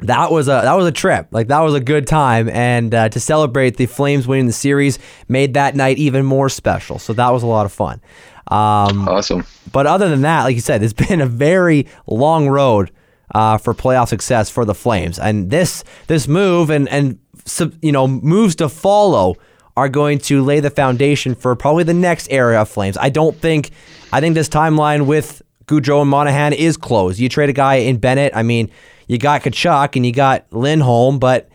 that 0.00 0.30
was 0.30 0.48
a 0.48 0.60
that 0.62 0.74
was 0.74 0.86
a 0.86 0.92
trip. 0.92 1.28
Like 1.30 1.48
that 1.48 1.60
was 1.60 1.74
a 1.74 1.80
good 1.80 2.06
time, 2.06 2.48
and 2.48 2.94
uh, 2.94 3.08
to 3.08 3.18
celebrate 3.20 3.76
the 3.76 3.86
Flames 3.86 4.26
winning 4.26 4.46
the 4.46 4.52
series 4.52 4.98
made 5.28 5.54
that 5.54 5.74
night 5.74 5.98
even 5.98 6.24
more 6.26 6.48
special. 6.48 6.98
So 6.98 7.12
that 7.14 7.30
was 7.30 7.42
a 7.42 7.46
lot 7.46 7.66
of 7.66 7.72
fun. 7.72 8.00
Um, 8.48 9.08
Awesome. 9.08 9.44
but 9.72 9.86
other 9.86 10.08
than 10.08 10.22
that, 10.22 10.44
like 10.44 10.54
you 10.54 10.60
said, 10.60 10.82
it's 10.82 10.92
been 11.08 11.20
a 11.20 11.26
very 11.26 11.86
long 12.06 12.48
road 12.48 12.90
uh, 13.34 13.58
for 13.58 13.74
playoff 13.74 14.08
success 14.08 14.50
for 14.50 14.64
the 14.64 14.74
Flames, 14.74 15.18
and 15.18 15.50
this 15.50 15.82
this 16.06 16.28
move 16.28 16.70
and 16.70 16.88
and 16.88 17.18
you 17.80 17.92
know 17.92 18.06
moves 18.06 18.54
to 18.56 18.68
follow 18.68 19.36
are 19.76 19.88
going 19.90 20.18
to 20.18 20.42
lay 20.42 20.58
the 20.60 20.70
foundation 20.70 21.34
for 21.34 21.54
probably 21.54 21.84
the 21.84 21.92
next 21.94 22.28
era 22.30 22.60
of 22.62 22.68
Flames. 22.68 22.96
I 22.98 23.08
don't 23.10 23.36
think 23.36 23.70
I 24.12 24.20
think 24.20 24.34
this 24.34 24.48
timeline 24.48 25.06
with 25.06 25.42
Gaudreau 25.66 26.02
and 26.02 26.10
Monahan 26.10 26.52
is 26.52 26.76
closed. 26.76 27.18
You 27.18 27.28
trade 27.28 27.48
a 27.50 27.52
guy 27.52 27.76
in 27.76 27.96
Bennett. 27.98 28.32
I 28.36 28.42
mean, 28.44 28.70
you 29.06 29.18
got 29.18 29.42
Tkachuk 29.42 29.96
and 29.96 30.04
you 30.04 30.12
got 30.12 30.46
Lindholm, 30.50 31.18
but 31.18 31.48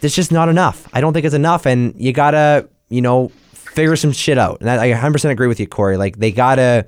it's 0.00 0.14
just 0.14 0.32
not 0.32 0.48
enough. 0.48 0.88
I 0.92 1.00
don't 1.00 1.12
think 1.12 1.26
it's 1.26 1.34
enough, 1.34 1.66
and 1.66 1.94
you 1.96 2.12
gotta, 2.12 2.68
you 2.88 3.02
know, 3.02 3.28
figure 3.52 3.96
some 3.96 4.12
shit 4.12 4.38
out. 4.38 4.60
And 4.60 4.68
I 4.70 4.90
I 4.90 4.92
100% 4.92 5.30
agree 5.30 5.46
with 5.46 5.60
you, 5.60 5.66
Corey. 5.66 5.96
Like 5.96 6.18
they 6.18 6.32
gotta, 6.32 6.86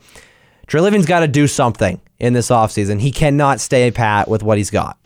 Treliving's 0.66 1.07
got 1.07 1.20
to 1.20 1.28
do 1.28 1.47
something 1.47 2.01
in 2.18 2.32
this 2.32 2.49
offseason. 2.49 3.01
He 3.01 3.12
cannot 3.12 3.61
stay 3.61 3.91
pat 3.91 4.28
with 4.28 4.43
what 4.43 4.59
he's 4.59 4.70
got. 4.70 4.99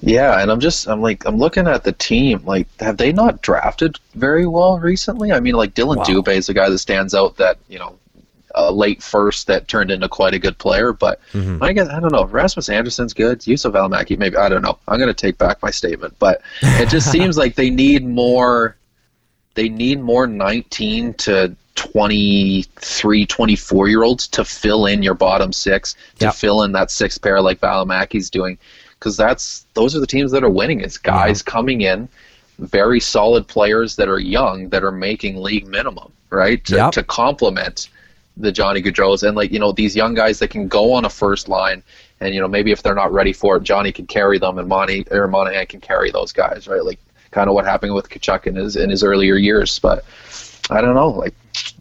Yeah, 0.00 0.42
and 0.42 0.50
I'm 0.50 0.60
just 0.60 0.86
I'm 0.86 1.00
like 1.00 1.24
I'm 1.24 1.38
looking 1.38 1.66
at 1.66 1.84
the 1.84 1.92
team. 1.92 2.42
Like, 2.44 2.68
have 2.80 2.98
they 2.98 3.10
not 3.10 3.40
drafted 3.40 3.98
very 4.14 4.46
well 4.46 4.78
recently? 4.78 5.32
I 5.32 5.40
mean, 5.40 5.54
like 5.54 5.72
Dillon 5.72 5.98
Wow. 5.98 6.04
Dubé 6.04 6.36
is 6.36 6.48
a 6.50 6.54
guy 6.54 6.68
that 6.68 6.78
stands 6.78 7.14
out. 7.14 7.38
That 7.38 7.56
you 7.68 7.78
know, 7.78 7.98
a 8.54 8.70
late 8.72 9.02
first 9.02 9.46
that 9.46 9.68
turned 9.68 9.90
into 9.90 10.08
quite 10.08 10.34
a 10.34 10.38
good 10.38 10.58
player. 10.58 10.92
But 10.92 11.20
mm-hmm. 11.32 11.62
I 11.62 11.72
guess 11.72 11.88
I 11.88 12.00
don't 12.00 12.12
know. 12.12 12.24
Rasmus 12.26 12.68
Andersson's 12.68 13.12
good. 13.14 13.40
Juuso 13.40 13.70
Valimaki, 13.72 14.18
maybe 14.18 14.36
I 14.36 14.48
don't 14.48 14.62
know. 14.62 14.78
I'm 14.88 14.98
gonna 14.98 15.14
take 15.14 15.38
back 15.38 15.62
my 15.62 15.70
statement. 15.70 16.14
But 16.18 16.42
it 16.62 16.88
just 16.88 17.10
seems 17.12 17.36
like 17.36 17.54
they 17.54 17.70
need 17.70 18.04
more. 18.06 18.76
They 19.54 19.68
need 19.68 20.00
more 20.00 20.26
19 20.26 21.14
to 21.14 21.54
23, 21.76 23.26
24 23.26 23.88
year 23.88 24.02
olds 24.02 24.28
to 24.28 24.44
fill 24.44 24.86
in 24.86 25.02
your 25.02 25.14
bottom 25.14 25.52
six, 25.52 25.94
to 26.18 26.26
Yep. 26.26 26.34
fill 26.34 26.62
in 26.62 26.72
that 26.72 26.90
sixth 26.90 27.20
pair 27.22 27.40
like 27.40 27.60
Valimaki's 27.60 28.30
doing 28.30 28.58
because 28.98 29.16
that's 29.16 29.66
those 29.74 29.94
are 29.94 30.00
the 30.00 30.06
teams 30.06 30.30
that 30.32 30.42
are 30.42 30.50
winning. 30.50 30.80
Is 30.80 30.98
guys 30.98 31.42
coming 31.42 31.82
in, 31.82 32.08
very 32.58 33.00
solid 33.00 33.46
players 33.46 33.96
that 33.96 34.08
are 34.08 34.18
young 34.18 34.68
that 34.70 34.82
are 34.84 34.92
making 34.92 35.36
league 35.36 35.66
minimum, 35.66 36.12
right? 36.30 36.64
To, 36.66 36.76
Yep. 36.76 36.92
to 36.92 37.02
complement 37.02 37.88
the 38.36 38.50
Johnny 38.50 38.82
Gaudreau's 38.82 39.22
and 39.22 39.36
like 39.36 39.52
you 39.52 39.58
know 39.58 39.72
these 39.72 39.94
young 39.94 40.14
guys 40.14 40.38
that 40.40 40.48
can 40.48 40.66
go 40.66 40.92
on 40.92 41.04
a 41.04 41.10
first 41.10 41.48
line 41.48 41.82
and 42.20 42.34
you 42.34 42.40
know 42.40 42.48
maybe 42.48 42.72
if 42.72 42.82
they're 42.82 42.94
not 42.94 43.12
ready 43.12 43.32
for 43.32 43.56
it, 43.56 43.62
Johnny 43.62 43.92
can 43.92 44.06
carry 44.06 44.38
them 44.38 44.58
and 44.58 44.68
Monty 44.68 45.06
or 45.10 45.28
Monahan 45.28 45.66
can 45.66 45.80
carry 45.80 46.10
those 46.10 46.32
guys, 46.32 46.66
right? 46.66 46.84
Like 46.84 46.98
kind 47.30 47.48
of 47.48 47.54
what 47.54 47.64
happened 47.64 47.94
with 47.94 48.08
Tkachuk 48.08 48.46
in 48.46 48.56
his 48.56 48.76
in 48.76 48.90
his 48.90 49.04
earlier 49.04 49.36
years, 49.36 49.78
but 49.78 50.04
I 50.70 50.80
don't 50.80 50.94
know, 50.94 51.10
like 51.10 51.34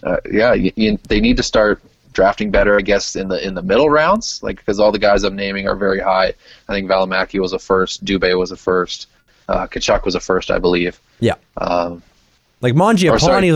uh, 0.03 0.17
yeah, 0.31 0.53
you, 0.53 0.71
you, 0.75 0.99
they 1.07 1.19
need 1.19 1.37
to 1.37 1.43
start 1.43 1.81
drafting 2.11 2.51
better, 2.51 2.77
I 2.77 2.81
guess, 2.81 3.15
in 3.15 3.27
the 3.27 3.45
in 3.45 3.55
the 3.55 3.61
middle 3.63 3.89
rounds, 3.89 4.41
like 4.43 4.57
because 4.57 4.79
all 4.79 4.91
the 4.91 4.99
guys 4.99 5.23
I'm 5.23 5.35
naming 5.35 5.67
are 5.67 5.75
very 5.75 5.99
high. 5.99 6.33
I 6.67 6.73
think 6.73 6.89
Valimaki 6.89 7.39
was 7.39 7.53
a 7.53 7.59
first, 7.59 8.05
Dubé 8.05 8.37
was 8.37 8.51
a 8.51 8.55
first, 8.55 9.07
uh, 9.49 9.67
Tkachuk 9.67 10.05
was 10.05 10.15
a 10.15 10.19
first, 10.19 10.51
I 10.51 10.59
believe. 10.59 10.99
Yeah. 11.19 11.35
Um, 11.57 12.03
Like 12.61 12.73
Mangiapane 12.75 13.11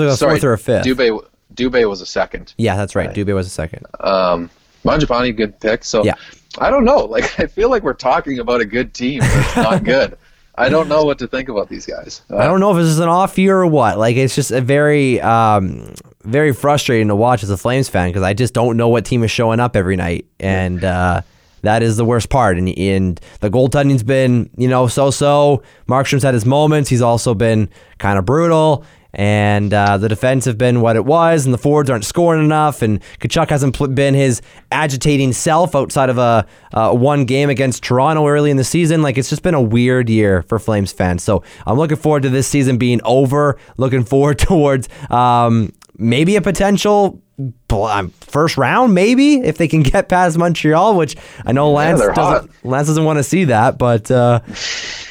was 0.06 0.22
a 0.22 0.26
fourth 0.26 0.44
or 0.44 0.54
a 0.54 0.58
fifth. 0.58 0.86
Dubé 0.86 1.24
Dubé 1.54 1.88
was 1.90 2.02
a 2.02 2.06
second. 2.06 2.54
yeah, 2.58 2.76
that's 2.76 2.96
right. 2.96 3.14
Dubé 3.14 3.34
was 3.34 3.48
a 3.48 3.52
second. 3.52 3.86
Um, 4.00 4.50
Mangiapane, 4.84 5.36
good 5.36 5.60
pick. 5.60 5.84
So 5.84 6.04
Yeah. 6.04 6.16
I 6.60 6.70
don't 6.70 6.86
know. 6.86 7.00
Like 7.06 7.40
I 7.40 7.48
feel 7.48 7.70
like 7.70 7.84
we're 7.84 7.94
talking 7.94 8.40
about 8.40 8.62
a 8.62 8.66
good 8.66 8.94
team 8.94 9.20
that's 9.22 9.56
not 9.58 9.84
good. 9.84 10.18
I 10.60 10.70
don't 10.70 10.88
know 10.90 11.04
what 11.04 11.20
to 11.20 11.28
think 11.28 11.50
about 11.50 11.70
these 11.70 11.86
guys. 11.86 12.22
Uh, 12.32 12.38
I 12.38 12.46
don't 12.46 12.60
know 12.60 12.72
if 12.72 12.78
this 12.78 12.88
is 12.88 12.98
an 12.98 13.10
off 13.10 13.38
year 13.38 13.58
or 13.60 13.68
what. 13.68 14.00
Like 14.00 14.16
it's 14.16 14.34
just 14.34 14.50
a 14.50 14.60
very, 14.60 15.22
um, 15.22 15.94
very 16.24 16.52
frustrating 16.52 17.10
to 17.10 17.16
watch 17.16 17.44
as 17.44 17.52
a 17.52 17.58
Flames 17.58 17.90
fan 17.90 18.10
because 18.10 18.24
I 18.24 18.34
just 18.34 18.56
don't 18.56 18.76
know 18.76 18.88
what 18.88 19.06
team 19.06 19.24
is 19.24 19.30
showing 19.30 19.60
up 19.60 19.76
every 19.76 19.96
night, 19.96 20.26
and 20.40 20.84
uh, 20.84 21.22
that 21.62 21.84
is 21.84 21.96
the 21.98 22.06
worst 22.06 22.30
part. 22.30 22.58
And, 22.58 22.70
and 22.76 23.22
the 23.40 23.52
goaltending's 23.52 24.02
been, 24.02 24.50
you 24.58 24.68
know, 24.68 24.88
so-so. 24.88 25.62
Markstrom's 25.88 26.24
had 26.24 26.34
his 26.34 26.46
moments. 26.46 26.90
He's 26.90 27.04
also 27.04 27.36
been 27.36 27.70
kind 28.00 28.18
of 28.18 28.26
brutal. 28.26 28.84
And 29.14 29.74
uh, 29.74 29.98
the 29.98 30.10
defense 30.10 30.46
have 30.46 30.58
been 30.58 30.82
what 30.82 30.96
it 30.96 31.06
was, 31.06 31.46
and 31.46 31.54
the 31.54 31.58
forwards 31.58 31.90
aren't 31.90 32.06
scoring 32.06 32.44
enough. 32.44 32.82
And 32.82 33.02
Tkachuk 33.20 33.50
hasn't 33.50 33.76
pl- 33.76 33.88
been 33.88 34.14
his 34.14 34.42
agitating 34.72 35.34
self 35.34 35.76
outside 35.76 36.10
of 36.10 36.18
a 36.18 36.46
uh, 36.74 36.94
one 36.94 37.26
game 37.26 37.50
against 37.50 37.84
Toronto 37.84 38.28
early 38.28 38.52
in 38.52 38.58
the 38.58 38.64
season. 38.64 39.02
Like 39.02 39.18
it's 39.18 39.30
just 39.30 39.44
been 39.44 39.54
a 39.56 39.62
weird 39.62 40.10
year 40.10 40.44
for 40.44 40.60
Flames 40.60 40.92
fans. 40.92 41.24
So 41.24 41.44
I'm 41.66 41.78
looking 41.78 41.98
forward 41.98 42.24
to 42.24 42.30
this 42.30 42.48
season 42.48 42.78
being 42.78 43.02
over. 43.06 43.58
Looking 43.78 44.04
forward 44.04 44.38
towards 44.48 44.90
um, 45.10 45.74
maybe 45.98 46.36
a 46.36 46.42
potential 46.42 47.22
um, 47.70 48.10
first 48.22 48.58
round, 48.58 48.94
maybe 48.94 49.36
if 49.36 49.58
they 49.58 49.68
can 49.68 49.84
get 49.84 50.10
past 50.10 50.38
Montreal, 50.38 50.96
which 50.98 51.16
I 51.46 51.52
know 51.52 51.72
Lance 51.72 52.00
they're 52.00 52.14
doesn't. 52.14 52.50
hot. 52.50 52.66
Lance 52.66 52.88
doesn't 52.88 53.06
want 53.06 53.18
to 53.18 53.24
see 53.24 53.46
that, 53.46 53.78
but 53.78 54.10
uh, 54.10 54.40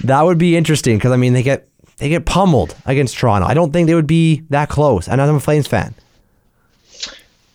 that 0.04 0.22
would 0.22 0.38
be 0.38 0.56
interesting 0.56 0.98
because 0.98 1.12
I 1.12 1.16
mean 1.16 1.32
they 1.34 1.42
get 1.44 1.68
they 1.98 2.08
get 2.08 2.26
pummeled 2.26 2.74
against 2.84 3.16
Toronto. 3.16 3.46
I 3.46 3.54
don't 3.54 3.72
think 3.72 3.86
they 3.86 3.94
would 3.94 4.06
be 4.06 4.42
that 4.50 4.68
close. 4.68 5.08
And 5.08 5.20
I'm 5.20 5.34
a 5.34 5.40
Flames 5.40 5.66
fan. 5.66 5.94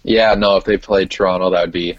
Yeah, 0.03 0.33
no, 0.33 0.57
if 0.57 0.63
they 0.63 0.77
played 0.77 1.11
Toronto, 1.11 1.49
that 1.51 1.61
would 1.61 1.71
be 1.71 1.97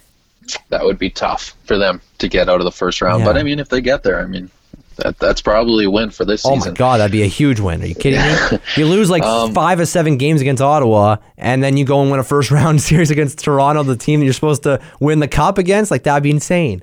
that 0.71 0.85
would 0.85 0.99
be 0.99 1.09
tough 1.09 1.55
for 1.65 1.79
them 1.79 2.01
to 2.19 2.29
get 2.29 2.49
out 2.49 2.61
of 2.61 2.65
the 2.65 2.73
first 2.73 3.01
round. 3.01 3.21
Yeah. 3.21 3.27
But 3.27 3.39
I 3.39 3.43
mean, 3.45 3.59
if 3.61 3.69
they 3.69 3.81
get 3.81 4.03
there, 4.03 4.21
I 4.21 4.27
mean, 4.27 4.51
that 4.97 5.17
that's 5.21 5.41
probably 5.41 5.85
a 5.85 5.91
win 5.91 6.11
for 6.11 6.25
this 6.25 6.45
Oh 6.45 6.55
season. 6.57 6.73
my 6.73 6.77
god, 6.77 6.99
that'd 6.99 7.13
be 7.13 7.23
a 7.23 7.27
huge 7.29 7.61
win. 7.61 7.81
Are 7.81 7.87
you 7.87 7.95
kidding 7.95 8.21
me? 8.21 8.59
You 8.77 8.87
lose 8.87 9.09
like 9.09 9.23
Um, 9.23 9.55
five 9.55 9.79
or 9.79 9.87
seven 9.87 10.17
games 10.17 10.41
against 10.41 10.61
Ottawa, 10.61 11.17
and 11.39 11.63
then 11.63 11.77
you 11.77 11.85
go 11.85 12.03
and 12.03 12.11
win 12.11 12.19
a 12.19 12.25
first 12.25 12.51
round 12.51 12.81
series 12.83 13.13
against 13.13 13.39
Toronto, 13.39 13.85
the 13.85 13.97
team 13.97 14.19
that 14.19 14.25
you're 14.25 14.35
supposed 14.35 14.65
to 14.65 14.81
win 14.99 15.21
the 15.21 15.29
cup 15.29 15.59
against. 15.59 15.93
Like 15.93 16.03
that'd 16.03 16.25
be 16.25 16.31
insane. 16.31 16.83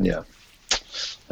Yeah. 0.00 0.22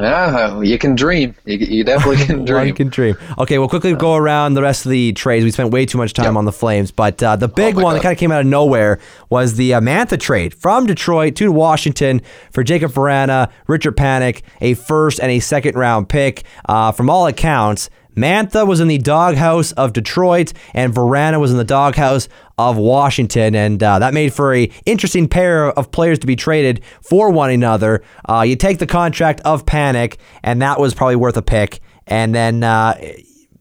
Yeah, 0.03 0.61
you 0.61 0.77
can 0.77 0.95
dream. 0.95 1.33
You, 1.45 1.57
you 1.57 1.83
definitely 1.83 2.25
can 2.25 2.43
dream. 2.51 2.75
can 2.75 2.89
dream. 2.89 3.15
Okay, 3.37 3.57
we'll 3.57 3.69
quickly 3.69 3.93
go 3.95 4.15
around 4.15 4.53
the 4.53 4.61
rest 4.61 4.85
of 4.85 4.91
the 4.91 5.13
trades. 5.13 5.45
We 5.45 5.51
spent 5.51 5.71
way 5.71 5.85
too 5.85 5.97
much 5.97 6.13
time 6.13 6.25
Yep. 6.25 6.35
on 6.35 6.45
the 6.45 6.51
Flames, 6.51 6.91
but 6.91 7.21
uh, 7.23 7.35
the 7.35 7.47
big 7.47 7.77
Oh 7.77 7.83
one 7.83 7.93
that 7.95 8.03
kind 8.03 8.11
of 8.13 8.19
came 8.19 8.31
out 8.31 8.41
of 8.41 8.47
nowhere 8.47 8.99
was 9.29 9.55
the 9.55 9.73
uh, 9.73 9.79
Mantha 9.81 10.19
trade 10.19 10.53
from 10.53 10.85
Detroit 10.85 11.35
to 11.37 11.51
Washington 11.51 12.21
for 12.51 12.63
Jakub 12.63 12.91
Vrana, 12.91 13.49
Richard 13.67 13.95
Panik, 13.95 14.41
a 14.61 14.73
first 14.73 15.19
and 15.19 15.31
a 15.31 15.39
second 15.39 15.75
round 15.75 16.09
pick. 16.09 16.43
Uh, 16.67 16.91
from 16.91 17.09
all 17.09 17.25
accounts, 17.25 17.89
Mantha 18.15 18.67
was 18.67 18.79
in 18.79 18.87
the 18.87 18.99
doghouse 18.99 19.71
of 19.71 19.91
Detroit, 19.91 20.53
and 20.75 20.93
Vrana 20.93 21.39
was 21.39 21.51
in 21.51 21.57
the 21.57 21.63
doghouse 21.63 22.29
of 22.57 22.77
Washington, 22.77 23.55
and 23.55 23.81
uh, 23.81 23.99
that 23.99 24.13
made 24.13 24.33
for 24.33 24.53
a 24.53 24.69
interesting 24.85 25.27
pair 25.27 25.67
of 25.71 25.91
players 25.91 26.19
to 26.19 26.27
be 26.27 26.35
traded 26.35 26.81
for 27.01 27.29
one 27.29 27.49
another. 27.49 28.03
Uh, 28.29 28.41
you 28.41 28.55
take 28.55 28.79
the 28.79 28.87
contract 28.87 29.41
of 29.41 29.65
Panik, 29.65 30.17
and 30.43 30.61
that 30.61 30.79
was 30.79 30.93
probably 30.93 31.15
worth 31.15 31.37
a 31.37 31.41
pick, 31.41 31.79
and 32.07 32.33
then. 32.33 32.63
Uh, 32.63 32.95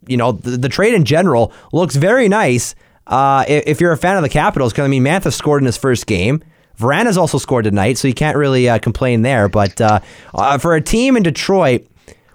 you 0.06 0.16
know, 0.16 0.32
the, 0.32 0.56
the 0.56 0.68
trade 0.68 0.94
in 0.94 1.04
general 1.04 1.52
looks 1.72 1.96
very 1.96 2.28
nice. 2.28 2.74
Uh, 3.06 3.44
if, 3.46 3.64
if 3.66 3.80
you're 3.80 3.92
a 3.92 3.96
fan 3.96 4.16
of 4.16 4.22
the 4.22 4.28
Capitals, 4.28 4.72
because 4.72 4.84
I 4.84 4.88
mean, 4.88 5.04
Mantha 5.04 5.32
scored 5.32 5.62
in 5.62 5.66
his 5.66 5.76
first 5.76 6.06
game. 6.06 6.42
Vrana's 6.78 7.16
also 7.16 7.38
scored 7.38 7.64
tonight, 7.64 7.98
so 7.98 8.08
you 8.08 8.14
can't 8.14 8.36
really 8.36 8.68
uh, 8.68 8.78
complain 8.78 9.22
there. 9.22 9.48
But 9.48 9.80
uh, 9.80 10.00
for 10.58 10.74
a 10.74 10.80
team 10.80 11.16
in 11.16 11.22
Detroit, 11.22 11.86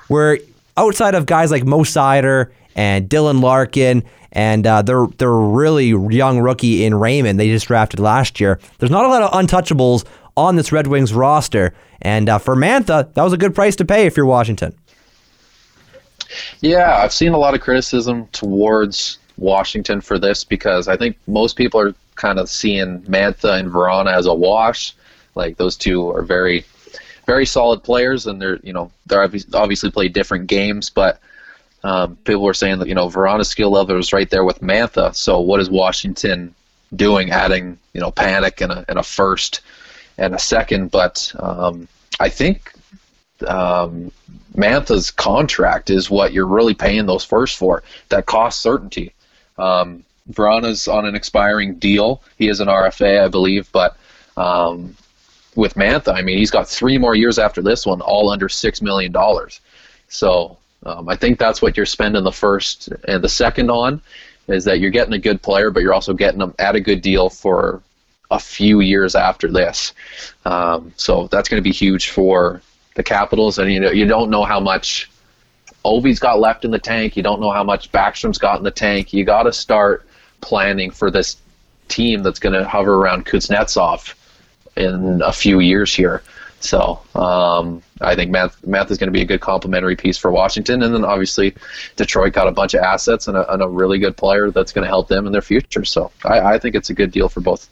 where 0.08 0.40
outside 0.78 1.16
of 1.16 1.26
guys 1.26 1.52
like 1.52 1.66
Mo 1.66 1.80
Seider 1.80 2.52
and 2.76 3.10
Dylan 3.10 3.42
Larkin 3.42 4.04
and 4.38 4.68
uh, 4.68 4.84
their 4.84 5.08
their 5.18 5.34
really 5.34 5.88
young 6.16 6.40
rookie 6.40 6.86
in 6.86 6.94
Raymond, 6.94 7.40
they 7.40 7.50
just 7.50 7.66
drafted 7.66 8.00
last 8.00 8.40
year. 8.40 8.60
There's 8.78 8.92
not 8.92 9.04
a 9.04 9.08
lot 9.08 9.24
of 9.24 9.32
untouchables 9.32 10.06
on 10.38 10.56
this 10.56 10.72
Red 10.72 10.86
Wings 10.86 11.12
roster, 11.12 11.74
and 12.04 12.30
uh, 12.30 12.38
for 12.38 12.56
Mantha, 12.56 13.12
that 13.16 13.24
was 13.24 13.34
a 13.34 13.38
good 13.38 13.56
price 13.56 13.76
to 13.78 13.86
pay 13.86 14.06
if 14.06 14.16
you're 14.16 14.28
Washington. 14.28 14.76
Yeah, 16.62 17.00
I've 17.00 17.12
seen 17.12 17.34
a 17.34 17.38
lot 17.40 17.56
of 17.56 17.62
criticism 17.62 18.28
towards 18.28 19.18
Washington 19.38 20.02
for 20.02 20.20
this 20.20 20.44
because 20.44 20.88
I 20.88 20.96
think 20.98 21.18
most 21.26 21.56
people 21.56 21.80
are 21.80 21.96
kind 22.14 22.38
of 22.38 22.48
seeing 22.48 23.02
Mantha 23.04 23.60
and 23.60 23.72
Vrana 23.72 24.14
as 24.14 24.28
a 24.28 24.34
wash. 24.36 24.94
Like 25.34 25.58
those 25.58 25.76
two 25.76 26.12
are 26.12 26.22
very, 26.22 26.64
very 27.26 27.48
solid 27.48 27.84
players, 27.84 28.28
and 28.28 28.40
they're 28.40 28.60
you 28.62 28.72
know 28.72 28.92
they're 29.08 29.24
obviously 29.24 29.90
play 29.90 30.10
different 30.10 30.46
games, 30.46 30.92
but 30.92 31.20
um, 31.84 32.16
people 32.18 32.44
were 32.44 32.54
saying 32.54 32.80
that 32.80 32.88
you 32.88 32.96
know 32.96 33.08
Vrana's 33.08 33.50
skill 33.50 33.72
level 33.72 33.98
is 33.98 34.14
right 34.14 34.30
there 34.30 34.44
with 34.44 34.62
Mantha. 34.62 35.16
So 35.16 35.40
what 35.40 35.60
is 35.60 35.70
Washington 35.70 36.54
doing, 36.96 37.32
adding 37.32 37.78
you 37.94 38.02
know 38.02 38.12
Panik 38.12 38.62
and 38.62 38.72
a 38.72 38.86
and 38.88 39.00
a 39.00 39.04
first 39.04 39.62
and 40.18 40.34
a 40.34 40.40
second? 40.40 40.92
But 40.92 41.32
um, 41.40 41.88
I 42.20 42.30
think 42.30 42.74
um, 43.48 44.12
Mantha's 44.56 45.12
contract 45.12 45.90
is 45.90 46.10
what 46.10 46.34
you're 46.34 46.48
really 46.48 46.74
paying 46.74 47.06
those 47.06 47.24
first 47.24 47.58
for. 47.58 47.84
That 48.10 48.26
cost 48.26 48.62
certainty. 48.62 49.14
Um, 49.58 50.04
on 50.38 51.06
an 51.06 51.16
expiring 51.16 51.76
deal. 51.76 52.22
He 52.38 52.50
is 52.50 52.60
an 52.60 52.68
RFA, 52.68 53.24
I 53.24 53.28
believe, 53.30 53.72
but 53.72 53.96
um, 54.36 54.96
with 55.56 55.76
Mantha, 55.76 56.14
I 56.14 56.22
mean, 56.22 56.38
he's 56.38 56.52
got 56.52 56.68
three 56.68 56.98
more 56.98 57.16
years 57.16 57.40
after 57.40 57.62
this 57.62 57.86
one, 57.86 58.02
all 58.02 58.30
under 58.30 58.50
six 58.50 58.82
million 58.82 59.12
dollars. 59.12 59.62
So 60.10 60.58
um, 60.88 61.10
I 61.10 61.16
think 61.16 61.38
that's 61.38 61.62
what 61.62 61.76
you're 61.76 61.86
spending 61.86 62.24
the 62.24 62.32
first 62.32 62.90
and 63.08 63.24
the 63.24 63.30
second 63.30 63.70
on, 63.70 64.02
is 64.48 64.64
that 64.64 64.80
you're 64.80 64.92
getting 64.92 65.14
a 65.14 65.20
good 65.20 65.42
player, 65.42 65.70
but 65.70 65.84
you're 65.84 65.94
also 65.94 66.14
getting 66.14 66.40
them 66.40 66.56
at 66.60 66.76
a 66.76 66.80
good 66.80 67.02
deal 67.02 67.30
for 67.30 67.82
a 68.32 68.40
few 68.40 68.80
years 68.80 69.14
after 69.16 69.52
this. 69.52 69.94
Um, 70.46 70.94
so 70.96 71.28
that's 71.28 71.50
going 71.50 71.62
to 71.62 71.70
be 71.70 71.74
huge 71.74 72.10
for 72.10 72.62
the 72.96 73.04
Capitals, 73.04 73.60
and 73.60 73.72
you 73.72 73.80
know 73.80 73.92
you 73.92 74.06
don't 74.06 74.30
know 74.30 74.44
how 74.44 74.60
much 74.60 75.12
Ovi's 75.84 76.20
got 76.20 76.40
left 76.40 76.66
in 76.66 76.72
the 76.72 76.80
tank. 76.80 77.18
You 77.18 77.24
don't 77.24 77.42
know 77.42 77.52
how 77.52 77.64
much 77.64 77.92
Backstrom's 77.92 78.38
got 78.38 78.58
in 78.58 78.64
the 78.64 78.72
tank. 78.72 79.14
You 79.14 79.26
got 79.26 79.44
to 79.44 79.54
start 79.54 80.08
planning 80.42 80.90
for 80.92 81.12
this 81.12 81.38
team 81.90 82.24
that's 82.24 82.40
going 82.40 82.54
to 82.54 82.68
hover 82.68 82.96
around 82.96 83.26
Kuznetsov 83.26 84.14
in 84.76 85.22
a 85.24 85.34
few 85.34 85.60
years 85.60 85.94
here. 85.94 86.24
So 86.60 87.00
um, 87.16 87.84
I 88.02 88.16
think 88.16 88.32
Math, 88.32 88.66
Math 88.66 88.90
is 88.90 88.98
going 88.98 89.08
to 89.08 89.12
be 89.12 89.22
a 89.22 89.26
good 89.26 89.42
complementary 89.42 89.96
piece 89.96 90.18
for 90.18 90.32
Washington, 90.32 90.82
and 90.82 90.94
then 90.94 91.06
obviously 91.06 91.56
Detroit 91.96 92.34
got 92.34 92.48
a 92.48 92.52
bunch 92.52 92.74
of 92.74 92.82
assets 92.82 93.28
and 93.28 93.38
a, 93.38 93.54
and 93.54 93.62
a 93.62 93.68
really 93.68 94.00
good 94.00 94.18
player 94.18 94.50
that's 94.52 94.72
going 94.72 94.84
to 94.84 94.90
help 94.90 95.08
them 95.08 95.28
in 95.28 95.32
their 95.32 95.42
future. 95.42 95.86
So 95.86 96.12
I, 96.26 96.40
I 96.40 96.60
think 96.60 96.76
it's 96.76 96.90
a 96.90 96.94
good 96.94 97.12
deal 97.12 97.30
for 97.30 97.42
both. 97.42 97.70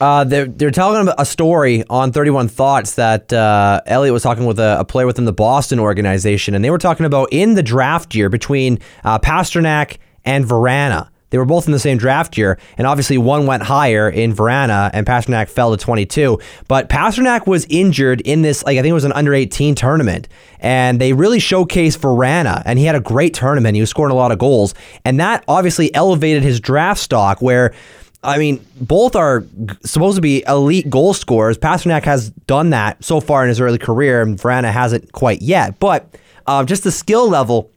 Uh, 0.00 0.24
they're 0.24 0.46
they're 0.46 0.70
telling 0.70 1.12
a 1.18 1.26
story 1.26 1.84
on 1.90 2.10
Thirty 2.10 2.30
One 2.30 2.48
Thoughts 2.48 2.94
that 2.94 3.30
uh, 3.34 3.82
Elliot 3.84 4.14
was 4.14 4.22
talking 4.22 4.46
with 4.46 4.58
a, 4.58 4.78
a 4.80 4.84
player 4.84 5.06
within 5.06 5.26
the 5.26 5.32
Boston 5.32 5.78
organization, 5.78 6.54
and 6.54 6.64
they 6.64 6.70
were 6.70 6.78
talking 6.78 7.04
about 7.04 7.28
in 7.32 7.52
the 7.52 7.62
draft 7.62 8.14
year 8.14 8.30
between 8.30 8.78
uh, 9.04 9.18
Pastrnak 9.18 9.98
and 10.24 10.46
Vrana. 10.46 11.10
They 11.30 11.38
were 11.38 11.44
both 11.44 11.66
in 11.66 11.72
the 11.72 11.78
same 11.78 11.96
draft 11.96 12.36
year, 12.36 12.58
and 12.76 12.86
obviously 12.86 13.18
one 13.18 13.46
went 13.46 13.62
higher 13.62 14.08
in 14.08 14.34
Vrana, 14.34 14.90
and 14.92 15.06
Pastrnak 15.06 15.48
fell 15.48 15.76
to 15.76 15.82
22. 15.82 16.38
But 16.68 16.88
Pastrnak 16.88 17.46
was 17.46 17.66
injured 17.70 18.20
in 18.22 18.42
this, 18.42 18.64
like 18.64 18.76
I 18.78 18.82
think 18.82 18.90
it 18.90 18.94
was 18.94 19.04
an 19.04 19.12
under 19.12 19.32
18 19.32 19.74
tournament, 19.74 20.28
and 20.58 21.00
they 21.00 21.12
really 21.12 21.38
showcased 21.38 21.98
Vrana, 21.98 22.62
and 22.66 22.78
he 22.78 22.84
had 22.84 22.96
a 22.96 23.00
great 23.00 23.34
tournament. 23.34 23.74
He 23.74 23.80
was 23.80 23.90
scoring 23.90 24.12
a 24.12 24.16
lot 24.16 24.32
of 24.32 24.38
goals, 24.38 24.74
and 25.04 25.18
that 25.20 25.44
obviously 25.48 25.94
elevated 25.94 26.42
his 26.42 26.60
draft 26.60 27.00
stock. 27.00 27.40
Where 27.40 27.72
I 28.22 28.38
mean, 28.38 28.64
both 28.80 29.16
are 29.16 29.44
supposed 29.84 30.16
to 30.16 30.20
be 30.20 30.44
elite 30.46 30.90
goal 30.90 31.14
scorers. 31.14 31.56
Pastrnak 31.56 32.02
has 32.04 32.30
done 32.30 32.70
that 32.70 33.02
so 33.02 33.20
far 33.20 33.42
in 33.44 33.48
his 33.48 33.60
early 33.60 33.78
career, 33.78 34.20
and 34.20 34.38
Vrana 34.38 34.70
hasn't 34.70 35.12
quite 35.12 35.40
yet. 35.40 35.78
But 35.78 36.16
uh, 36.46 36.64
just 36.64 36.84
the 36.84 36.92
skill 36.92 37.28
level 37.28 37.70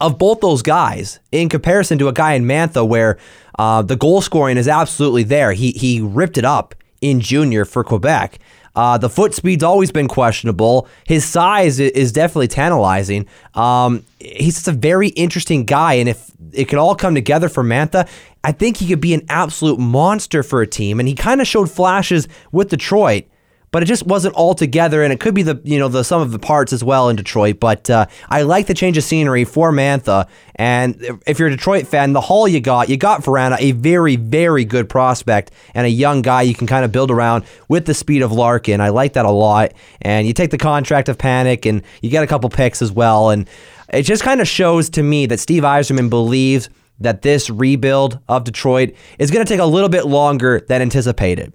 of 0.00 0.18
both 0.18 0.40
those 0.40 0.62
guys 0.62 1.20
in 1.30 1.48
comparison 1.48 1.98
to 1.98 2.08
a 2.08 2.12
guy 2.12 2.34
in 2.34 2.44
Mantha 2.44 2.86
where 2.86 3.18
uh, 3.58 3.82
the 3.82 3.96
goal 3.96 4.20
scoring 4.20 4.56
is 4.56 4.68
absolutely 4.68 5.22
there. 5.22 5.52
He 5.52 5.72
he 5.72 6.00
ripped 6.00 6.38
it 6.38 6.44
up 6.44 6.74
in 7.00 7.20
junior 7.20 7.64
for 7.64 7.84
Quebec. 7.84 8.38
Uh, 8.76 8.96
the 8.96 9.10
foot 9.10 9.34
speed's 9.34 9.64
always 9.64 9.90
been 9.90 10.06
questionable. 10.06 10.88
His 11.04 11.24
size 11.24 11.80
is 11.80 12.12
definitely 12.12 12.48
tantalizing. 12.48 13.26
Um, 13.54 14.04
he's 14.20 14.54
just 14.54 14.68
a 14.68 14.72
very 14.72 15.08
interesting 15.08 15.64
guy, 15.64 15.94
and 15.94 16.08
if 16.08 16.30
it 16.52 16.66
could 16.66 16.78
all 16.78 16.94
come 16.94 17.14
together 17.14 17.48
for 17.48 17.64
Mantha, 17.64 18.08
I 18.44 18.52
think 18.52 18.76
he 18.76 18.86
could 18.86 19.00
be 19.00 19.12
an 19.12 19.26
absolute 19.28 19.78
monster 19.78 20.42
for 20.42 20.62
a 20.62 20.66
team. 20.66 21.00
And 21.00 21.08
he 21.08 21.14
kind 21.14 21.40
of 21.40 21.46
showed 21.46 21.70
flashes 21.70 22.28
with 22.52 22.70
Detroit 22.70 23.24
but 23.72 23.82
it 23.82 23.86
just 23.86 24.06
wasn't 24.06 24.34
all 24.34 24.54
together, 24.54 25.02
and 25.02 25.12
it 25.12 25.20
could 25.20 25.34
be 25.34 25.42
the 25.42 25.60
you 25.64 25.78
know 25.78 25.88
the 25.88 26.02
sum 26.04 26.20
of 26.22 26.32
the 26.32 26.38
parts 26.38 26.72
as 26.72 26.82
well 26.82 27.08
in 27.08 27.16
Detroit. 27.16 27.60
But 27.60 27.88
uh, 27.88 28.06
I 28.28 28.42
like 28.42 28.66
the 28.66 28.74
change 28.74 28.96
of 28.96 29.04
scenery 29.04 29.44
for 29.44 29.72
Mantha, 29.72 30.28
and 30.56 30.96
if- 31.26 31.38
you're 31.38 31.48
a 31.48 31.52
Detroit 31.52 31.86
fan, 31.86 32.12
the 32.12 32.20
haul 32.20 32.46
you 32.46 32.60
got, 32.60 32.88
you 32.88 32.96
got 32.96 33.22
Vrana, 33.22 33.56
a 33.58 33.72
very 33.72 34.16
very 34.16 34.64
good 34.64 34.88
prospect 34.88 35.50
and 35.74 35.86
a 35.86 35.90
young 35.90 36.22
guy 36.22 36.42
you 36.42 36.54
can 36.54 36.66
kind 36.66 36.84
of 36.84 36.92
build 36.92 37.10
around 37.10 37.44
with 37.68 37.86
the 37.86 37.94
speed 37.94 38.22
of 38.22 38.32
Larkin. 38.32 38.80
I 38.80 38.90
like 38.90 39.14
that 39.14 39.24
a 39.24 39.30
lot, 39.30 39.72
and 40.02 40.26
you 40.26 40.32
take 40.32 40.50
the 40.50 40.58
contract 40.58 41.08
of 41.08 41.18
Panik, 41.18 41.66
and 41.66 41.82
you 42.02 42.10
get 42.10 42.24
a 42.24 42.26
couple 42.26 42.50
picks 42.50 42.82
as 42.82 42.92
well, 42.92 43.30
and 43.30 43.48
it 43.92 44.02
just 44.02 44.22
kind 44.22 44.40
of 44.40 44.48
shows 44.48 44.90
to 44.90 45.02
me 45.02 45.26
that 45.26 45.40
Steve 45.40 45.62
Yzerman 45.62 46.10
believes 46.10 46.68
that 47.00 47.22
this 47.22 47.48
rebuild 47.48 48.18
of 48.28 48.44
Detroit 48.44 48.94
is 49.18 49.30
going 49.30 49.44
to 49.44 49.50
take 49.50 49.60
a 49.60 49.64
little 49.64 49.88
bit 49.88 50.06
longer 50.06 50.60
than 50.68 50.82
anticipated. 50.82 51.52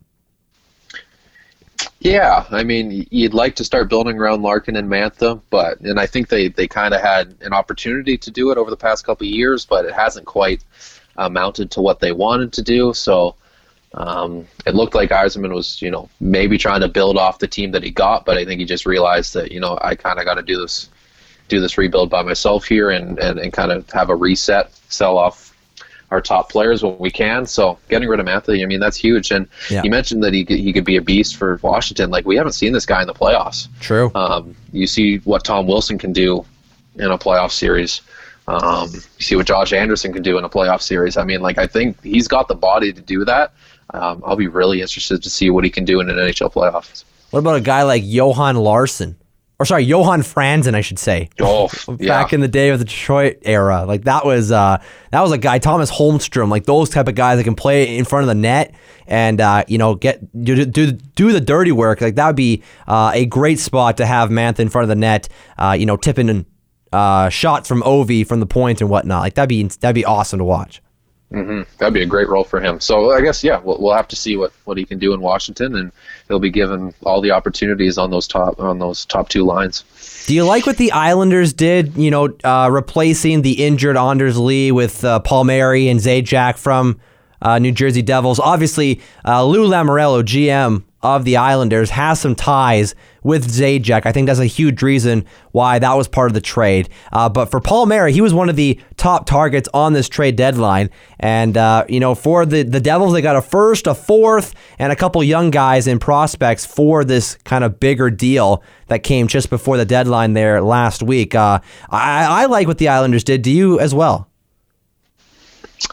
Yeah, 2.05 2.45
I 2.51 2.63
mean, 2.63 3.07
you'd 3.09 3.33
like 3.33 3.55
to 3.55 3.63
start 3.63 3.89
building 3.89 4.19
around 4.19 4.43
Larkin 4.43 4.75
and 4.75 4.87
Mantha, 4.87 5.41
but 5.49 5.79
and 5.79 5.99
I 5.99 6.05
think 6.05 6.27
they 6.27 6.49
they 6.49 6.67
kind 6.67 6.93
of 6.93 7.01
had 7.01 7.33
an 7.41 7.51
opportunity 7.51 8.15
to 8.15 8.29
do 8.29 8.51
it 8.51 8.59
over 8.59 8.69
the 8.69 8.77
past 8.77 9.03
couple 9.03 9.25
years, 9.25 9.65
but 9.65 9.85
it 9.85 9.91
hasn't 9.91 10.27
quite 10.27 10.63
amounted 11.17 11.71
to 11.71 11.81
what 11.81 12.01
they 12.01 12.11
wanted 12.11 12.53
to 12.53 12.61
do. 12.61 12.93
So 12.93 13.33
um, 13.95 14.45
it 14.67 14.75
looked 14.75 14.93
like 14.93 15.09
Yzerman 15.09 15.51
was, 15.51 15.81
you 15.81 15.89
know, 15.89 16.07
maybe 16.19 16.59
trying 16.59 16.81
to 16.81 16.87
build 16.87 17.17
off 17.17 17.39
the 17.39 17.47
team 17.47 17.71
that 17.71 17.81
he 17.81 17.89
got, 17.89 18.23
but 18.23 18.37
I 18.37 18.45
think 18.45 18.59
he 18.59 18.65
just 18.65 18.85
realized 18.85 19.33
that, 19.33 19.51
you 19.51 19.59
know, 19.59 19.79
I 19.81 19.95
kind 19.95 20.19
of 20.19 20.25
got 20.25 20.35
to 20.35 20.43
do 20.43 20.61
this 20.61 20.89
do 21.47 21.59
this 21.59 21.75
rebuild 21.75 22.11
by 22.11 22.21
myself 22.21 22.65
here 22.65 22.91
and, 22.91 23.17
and, 23.17 23.39
and 23.39 23.51
kind 23.51 23.71
of 23.71 23.89
have 23.89 24.11
a 24.11 24.15
reset, 24.15 24.71
sell 24.89 25.17
off 25.17 25.44
our 26.15 26.21
top 26.21 26.49
players 26.49 26.81
when 26.83 26.97
we 26.97 27.11
can. 27.11 27.45
So 27.45 27.77
getting 27.89 28.07
rid 28.09 28.19
of 28.19 28.25
Mantha, 28.25 28.61
I 28.61 28.65
mean, 28.65 28.79
that's 28.79 28.97
huge. 28.97 29.31
And 29.31 29.47
Yeah. 29.69 29.83
you 29.83 29.89
mentioned 29.89 30.23
that 30.23 30.33
he 30.33 30.43
could, 30.45 30.57
he 30.59 30.71
could 30.73 30.85
be 30.85 30.95
a 30.95 31.01
beast 31.01 31.35
for 31.35 31.59
Washington. 31.61 32.09
Like 32.09 32.25
we 32.25 32.35
haven't 32.37 32.53
seen 32.53 32.71
this 32.73 32.85
guy 32.85 33.01
in 33.01 33.07
the 33.07 33.13
playoffs. 33.13 33.67
True. 33.81 34.11
Um, 34.15 34.55
you 34.71 34.87
see 34.87 35.17
what 35.19 35.43
Tom 35.43 35.67
Wilson 35.67 35.97
can 35.97 36.13
do 36.13 36.45
in 36.97 37.11
a 37.11 37.17
playoff 37.17 37.51
series. 37.51 38.01
Um, 38.47 38.89
you 38.93 39.01
see 39.19 39.35
what 39.35 39.45
Josh 39.47 39.73
Anderson 39.73 40.13
can 40.13 40.21
do 40.23 40.37
in 40.37 40.43
a 40.43 40.49
playoff 40.49 40.81
series. 40.81 41.17
I 41.17 41.23
mean, 41.23 41.41
like 41.41 41.57
I 41.57 41.67
think 41.67 42.01
he's 42.03 42.27
got 42.27 42.47
the 42.47 42.55
body 42.55 42.93
to 42.93 43.01
do 43.01 43.25
that. 43.25 43.51
um, 43.93 44.23
I'll 44.25 44.35
be 44.35 44.47
really 44.47 44.81
interested 44.81 45.21
to 45.23 45.29
see 45.29 45.49
what 45.49 45.63
he 45.63 45.69
can 45.69 45.83
do 45.85 45.99
in 45.99 46.09
an 46.09 46.15
NHL 46.17 46.51
playoffs. 46.53 47.03
What 47.31 47.39
about 47.39 47.55
a 47.57 47.61
guy 47.61 47.83
like 47.83 48.03
Johan 48.05 48.55
Larson? 48.55 49.15
Or 49.57 49.65
sorry, 49.65 49.83
Johan 49.83 50.21
Franzen, 50.21 50.75
I 50.75 50.81
should 50.81 50.99
say. 50.99 51.29
Oh, 51.39 51.69
Back 51.87 52.33
in 52.33 52.41
the 52.41 52.47
day 52.49 52.69
of 52.69 52.79
the 52.79 52.83
Detroit 52.85 53.37
era, 53.43 53.85
like 53.85 54.03
that 54.03 54.25
was 54.25 54.51
uh, 54.51 54.81
that 55.11 55.21
was 55.21 55.31
a 55.31 55.37
guy, 55.37 55.59
Thomas 55.59 55.89
Holmstrom, 55.89 56.49
like 56.49 56.65
those 56.65 56.89
type 56.89 57.07
of 57.07 57.15
guys 57.15 57.37
that 57.37 57.45
can 57.45 57.55
play 57.55 57.97
in 57.97 58.03
front 58.03 58.23
of 58.23 58.27
the 58.27 58.35
net 58.35 58.75
and 59.07 59.39
uh, 59.39 59.63
you 59.67 59.77
know 59.77 59.95
get 59.95 60.19
do, 60.43 60.65
do 60.65 60.91
do 60.91 61.31
the 61.31 61.39
dirty 61.39 61.71
work. 61.71 62.01
Like 62.01 62.15
that 62.15 62.27
would 62.27 62.35
be 62.35 62.63
uh, 62.85 63.11
a 63.13 63.25
great 63.25 63.59
spot 63.59 63.95
to 63.97 64.05
have 64.05 64.29
Mantha 64.29 64.59
in 64.59 64.67
front 64.69 64.83
of 64.83 64.89
the 64.89 64.95
net. 64.95 65.29
Uh, 65.57 65.75
you 65.79 65.85
know, 65.85 65.95
tipping 65.95 66.45
uh, 66.91 67.29
shots 67.29 67.67
from 67.67 67.81
Ovi 67.83 68.27
from 68.27 68.41
the 68.41 68.45
point 68.45 68.81
and 68.81 68.89
whatnot. 68.89 69.21
Like 69.21 69.35
that'd 69.35 69.47
be 69.49 69.63
that'd 69.63 69.95
be 69.95 70.05
awesome 70.05 70.39
to 70.39 70.45
watch. 70.45 70.81
Mm-hmm. 71.31 71.63
That'd 71.79 71.93
be 71.93 72.03
a 72.03 72.05
great 72.05 72.29
role 72.29 72.43
for 72.43 72.61
him. 72.61 72.79
So 72.79 73.11
I 73.11 73.21
guess 73.21 73.43
yeah, 73.43 73.59
we'll, 73.59 73.77
we'll 73.79 73.95
have 73.95 74.07
to 74.09 74.15
see 74.15 74.37
what, 74.37 74.53
what 74.65 74.77
he 74.77 74.85
can 74.85 74.99
do 74.99 75.13
in 75.13 75.21
Washington, 75.21 75.75
and 75.75 75.91
he'll 76.27 76.39
be 76.39 76.51
given 76.51 76.93
all 77.03 77.19
the 77.19 77.31
opportunities 77.31 77.97
on 77.97 78.11
those 78.11 78.27
top 78.27 78.59
on 78.59 78.79
those 78.79 79.05
top 79.05 79.29
two 79.29 79.43
lines. 79.43 79.83
Do 80.27 80.35
you 80.35 80.45
like 80.45 80.65
what 80.65 80.77
the 80.77 80.91
Islanders 80.91 81.51
did? 81.51 81.95
You 81.97 82.11
know, 82.11 82.37
uh, 82.43 82.69
replacing 82.71 83.41
the 83.41 83.65
injured 83.65 83.97
Anders 83.97 84.37
Lee 84.37 84.71
with 84.71 85.03
uh, 85.03 85.19
Palmieri 85.19 85.89
and 85.89 85.99
Zajac 85.99 86.57
from 86.57 86.99
uh, 87.41 87.59
New 87.59 87.71
Jersey 87.71 88.01
Devils. 88.01 88.39
Obviously, 88.39 89.01
uh, 89.25 89.45
Lou 89.45 89.67
Lamoriello, 89.67 90.23
GM 90.23 90.83
of 91.01 91.23
the 91.23 91.37
Islanders, 91.37 91.91
has 91.91 92.19
some 92.19 92.33
ties 92.35 92.95
with 93.23 93.47
Zajac. 93.47 94.05
I 94.05 94.11
think 94.11 94.27
that's 94.27 94.39
a 94.39 94.45
huge 94.45 94.81
reason 94.81 95.25
why 95.51 95.79
that 95.79 95.93
was 95.93 96.07
part 96.07 96.29
of 96.29 96.33
the 96.33 96.41
trade. 96.41 96.89
Uh, 97.11 97.29
but 97.29 97.51
for 97.51 97.59
Palmieri, 97.59 98.13
he 98.13 98.21
was 98.21 98.33
one 98.33 98.49
of 98.49 98.55
the 98.55 98.79
top 98.97 99.25
targets 99.25 99.69
on 99.73 99.93
this 99.93 100.09
trade 100.09 100.35
deadline. 100.35 100.89
And, 101.19 101.57
uh, 101.57 101.85
you 101.87 101.99
know, 101.99 102.15
for 102.15 102.45
the, 102.45 102.63
the 102.63 102.79
Devils, 102.79 103.13
they 103.13 103.21
got 103.21 103.35
a 103.35 103.41
first, 103.41 103.87
a 103.87 103.95
fourth, 103.95 104.53
and 104.79 104.91
a 104.91 104.95
couple 104.95 105.23
young 105.23 105.51
guys 105.51 105.87
and 105.87 106.01
prospects 106.01 106.65
for 106.65 107.03
this 107.03 107.35
kind 107.43 107.63
of 107.63 107.79
bigger 107.79 108.09
deal 108.09 108.63
that 108.87 109.03
came 109.03 109.27
just 109.27 109.49
before 109.49 109.77
the 109.77 109.85
deadline 109.85 110.33
there 110.33 110.61
last 110.61 111.01
week. 111.01 111.35
Uh, 111.35 111.59
I, 111.89 112.43
I 112.43 112.45
like 112.45 112.67
what 112.67 112.77
the 112.77 112.87
Islanders 112.87 113.23
did. 113.23 113.41
Do 113.41 113.51
you 113.51 113.79
as 113.79 113.93
well? 113.93 114.29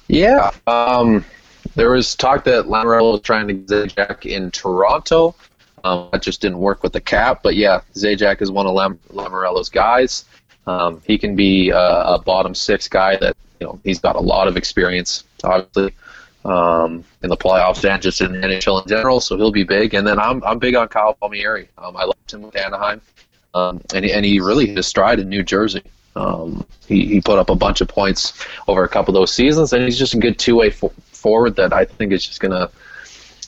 Yeah. 0.09 0.51
Um, 0.67 1.25
there 1.75 1.91
was 1.91 2.15
talk 2.15 2.45
that 2.45 2.67
Lamoriello 2.67 3.13
was 3.13 3.21
trying 3.23 3.49
to 3.49 3.55
get 3.55 3.67
Zajac 3.69 4.27
in 4.27 4.51
Toronto. 4.51 5.35
Um, 5.85 6.09
that 6.13 6.23
just 6.23 6.41
didn't 6.41 6.59
work 6.59 6.83
with 6.83 6.93
the 6.93 7.01
cap. 7.01 7.43
But 7.43 7.57
yeah, 7.57 7.81
Zajac 7.95 8.43
is 8.43 8.51
one 8.51 8.67
of 8.67 8.75
Lam- 8.75 8.99
guys. 9.73 10.25
Um, 10.67 11.03
he 11.05 11.19
can 11.19 11.35
be 11.35 11.71
a, 11.71 11.79
a, 11.79 12.23
bottom 12.25 12.55
six 12.55 12.87
guy 12.87 13.17
that 13.17 13.37
you 13.59 13.67
know 13.67 13.81
he's 13.83 13.99
got 13.99 14.15
a 14.15 14.21
lot 14.21 14.47
of 14.47 14.57
experience, 14.57 15.25
obviously, 15.43 15.93
um, 16.45 17.03
in 17.25 17.31
the 17.31 17.37
playoffs 17.37 17.89
and 17.89 18.01
just 18.01 18.21
in 18.21 18.33
the 18.33 18.39
NHL 18.39 18.83
in 18.83 18.89
general. 18.89 19.19
So 19.19 19.37
he'll 19.37 19.51
be 19.51 19.65
big. 19.65 19.95
And 19.95 20.07
then 20.07 20.21
I'm 20.21 20.43
I'm 20.45 20.61
big 20.61 20.77
on 20.77 20.87
Kyle 20.87 21.15
Palmieri. 21.15 21.69
Um, 21.79 21.97
I 21.97 22.05
loved 22.05 22.33
him 22.33 22.43
with 22.43 22.57
Anaheim, 22.57 23.01
um, 23.55 23.81
and 23.93 24.05
and 24.05 24.25
he 24.25 24.39
really 24.39 24.67
hit 24.67 24.77
his 24.77 24.87
stride 24.87 25.19
in 25.19 25.29
New 25.29 25.43
Jersey. 25.43 25.83
Um, 26.15 26.67
he, 26.87 27.07
he 27.07 27.21
put 27.21 27.39
up 27.39 27.49
a 27.49 27.55
bunch 27.55 27.81
of 27.81 27.89
points 27.89 28.47
over 28.69 28.85
a 28.85 28.89
couple 28.89 29.17
of 29.17 29.21
those 29.21 29.33
seasons, 29.33 29.73
and 29.73 29.83
he's 29.85 29.99
just 29.99 30.15
a 30.15 30.19
good 30.19 30.39
two 30.39 30.57
way 30.57 30.71
fo- 30.71 30.93
forward 31.07 31.57
that 31.57 31.73
I 31.73 31.85
think 31.85 32.13
is 32.13 32.27
just 32.27 32.41
gonna 32.41 32.71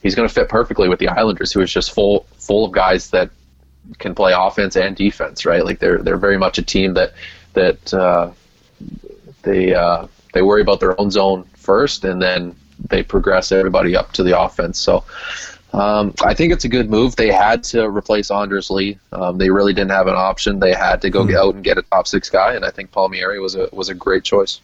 he's 0.02 0.14
gonna 0.14 0.28
fit 0.28 0.48
perfectly 0.48 0.88
with 0.88 0.98
the 0.98 1.08
Islanders, 1.08 1.52
who 1.52 1.60
is 1.60 1.72
just 1.72 1.92
full 1.92 2.26
full 2.38 2.64
of 2.64 2.72
guys 2.72 3.10
that 3.10 3.30
can 3.98 4.14
play 4.14 4.32
offense 4.34 4.76
and 4.76 4.96
defense. 4.96 5.44
Right, 5.44 5.64
like 5.64 5.78
they're 5.78 5.98
they're 5.98 6.16
very 6.16 6.38
much 6.38 6.58
a 6.58 6.62
team 6.62 6.94
that 6.94 7.12
that 7.52 7.92
uh, 7.92 8.30
they 9.42 9.74
uh, 9.74 10.06
they 10.32 10.42
worry 10.42 10.62
about 10.62 10.80
their 10.80 10.98
own 10.98 11.10
zone 11.10 11.44
first, 11.54 12.04
and 12.04 12.20
then 12.20 12.56
they 12.88 13.02
progress 13.02 13.52
everybody 13.52 13.94
up 13.94 14.12
to 14.12 14.22
the 14.22 14.38
offense. 14.38 14.78
So. 14.78 15.04
Um, 15.74 16.14
I 16.22 16.34
think 16.34 16.52
it's 16.52 16.64
a 16.64 16.68
good 16.68 16.88
move. 16.88 17.16
They 17.16 17.32
had 17.32 17.64
to 17.64 17.88
replace 17.88 18.30
Anders 18.30 18.70
Lee. 18.70 18.96
Um, 19.10 19.38
they 19.38 19.50
really 19.50 19.74
didn't 19.74 19.90
have 19.90 20.06
an 20.06 20.14
option. 20.14 20.60
They 20.60 20.72
had 20.72 21.02
to 21.02 21.10
go 21.10 21.24
mm-hmm. 21.24 21.36
out 21.36 21.54
and 21.56 21.64
get 21.64 21.78
a 21.78 21.82
top 21.82 22.06
six 22.06 22.30
guy, 22.30 22.54
and 22.54 22.64
I 22.64 22.70
think 22.70 22.92
Palmieri 22.92 23.40
was 23.40 23.56
a 23.56 23.68
was 23.72 23.88
a 23.88 23.94
great 23.94 24.22
choice. 24.22 24.60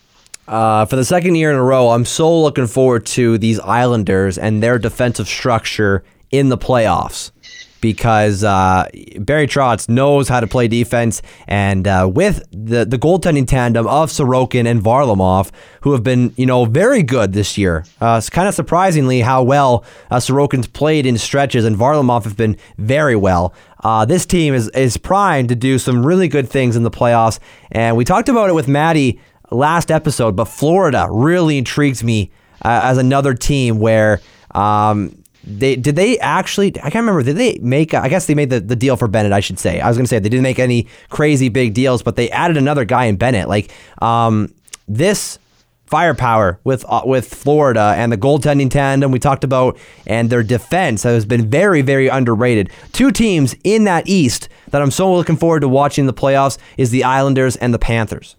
Uh, 0.46 0.84
for 0.84 0.96
the 0.96 1.04
second 1.04 1.34
year 1.34 1.50
in 1.50 1.56
a 1.56 1.62
row, 1.62 1.90
I'm 1.90 2.04
so 2.04 2.40
looking 2.40 2.68
forward 2.68 3.06
to 3.06 3.38
these 3.38 3.58
Islanders 3.60 4.38
and 4.38 4.62
their 4.62 4.78
defensive 4.78 5.28
structure 5.28 6.04
in 6.30 6.48
the 6.48 6.58
playoffs 6.58 7.32
because 7.80 8.44
uh, 8.44 8.88
Barry 9.18 9.46
Trotz 9.46 9.88
knows 9.88 10.28
how 10.28 10.40
to 10.40 10.46
play 10.46 10.68
defense, 10.68 11.22
and 11.46 11.86
uh, 11.86 12.10
with 12.12 12.44
the 12.50 12.84
the 12.84 12.98
goaltending 12.98 13.46
tandem 13.46 13.86
of 13.86 14.10
Sorokin 14.10 14.66
and 14.66 14.82
Varlamov, 14.82 15.50
who 15.82 15.92
have 15.92 16.02
been 16.02 16.32
you 16.36 16.46
know 16.46 16.64
very 16.64 17.02
good 17.02 17.32
this 17.32 17.56
year. 17.56 17.84
Uh, 18.00 18.16
it's 18.18 18.30
kind 18.30 18.48
of 18.48 18.54
surprisingly 18.54 19.20
how 19.20 19.42
well 19.42 19.84
uh, 20.10 20.16
Sorokin's 20.16 20.66
played 20.66 21.06
in 21.06 21.18
stretches, 21.18 21.64
and 21.64 21.76
Varlamov 21.76 22.24
have 22.24 22.36
been 22.36 22.56
very 22.78 23.16
well. 23.16 23.54
Uh, 23.82 24.04
this 24.04 24.26
team 24.26 24.54
is 24.54 24.68
is 24.70 24.96
primed 24.96 25.48
to 25.48 25.54
do 25.54 25.78
some 25.78 26.04
really 26.04 26.28
good 26.28 26.48
things 26.48 26.76
in 26.76 26.82
the 26.82 26.90
playoffs, 26.90 27.38
and 27.70 27.96
we 27.96 28.04
talked 28.04 28.28
about 28.28 28.48
it 28.48 28.54
with 28.54 28.68
Maddie 28.68 29.20
last 29.50 29.90
episode, 29.90 30.36
but 30.36 30.46
Florida 30.46 31.08
really 31.10 31.58
intrigues 31.58 32.04
me 32.04 32.30
uh, 32.64 32.80
as 32.84 32.98
another 32.98 33.34
team 33.34 33.78
where. 33.78 34.20
Um, 34.52 35.19
they 35.58 35.76
did 35.76 35.96
they 35.96 36.18
actually 36.18 36.68
I 36.78 36.90
can't 36.90 37.02
remember 37.02 37.22
did 37.22 37.36
they 37.36 37.58
make 37.60 37.94
I 37.94 38.08
guess 38.08 38.26
they 38.26 38.34
made 38.34 38.50
the, 38.50 38.60
the 38.60 38.76
deal 38.76 38.96
for 38.96 39.08
Bennett 39.08 39.32
I 39.32 39.40
should 39.40 39.58
say. 39.58 39.80
I 39.80 39.88
was 39.88 39.96
gonna 39.96 40.06
say 40.06 40.18
they 40.18 40.28
didn't 40.28 40.42
make 40.42 40.58
any 40.58 40.86
crazy 41.08 41.48
big 41.48 41.74
deals 41.74 42.02
but 42.02 42.16
they 42.16 42.30
added 42.30 42.56
another 42.56 42.84
guy 42.84 43.06
in 43.06 43.16
Bennett. 43.16 43.48
Like 43.48 43.70
um, 44.02 44.52
this 44.88 45.38
firepower 45.86 46.60
with 46.62 46.84
uh, 46.88 47.02
with 47.04 47.34
Florida 47.34 47.94
and 47.96 48.12
the 48.12 48.16
goaltending 48.16 48.70
tandem 48.70 49.10
we 49.10 49.18
talked 49.18 49.42
about 49.42 49.76
and 50.06 50.30
their 50.30 50.44
defense 50.44 51.02
has 51.02 51.24
been 51.24 51.50
very 51.50 51.82
very 51.82 52.08
underrated. 52.08 52.70
Two 52.92 53.10
teams 53.10 53.54
in 53.64 53.84
that 53.84 54.08
East 54.08 54.48
that 54.70 54.80
I'm 54.80 54.92
so 54.92 55.12
looking 55.12 55.36
forward 55.36 55.60
to 55.60 55.68
watching 55.68 56.06
the 56.06 56.14
playoffs 56.14 56.58
is 56.76 56.90
the 56.90 57.04
Islanders 57.04 57.56
and 57.56 57.74
the 57.74 57.78
Panthers. 57.78 58.36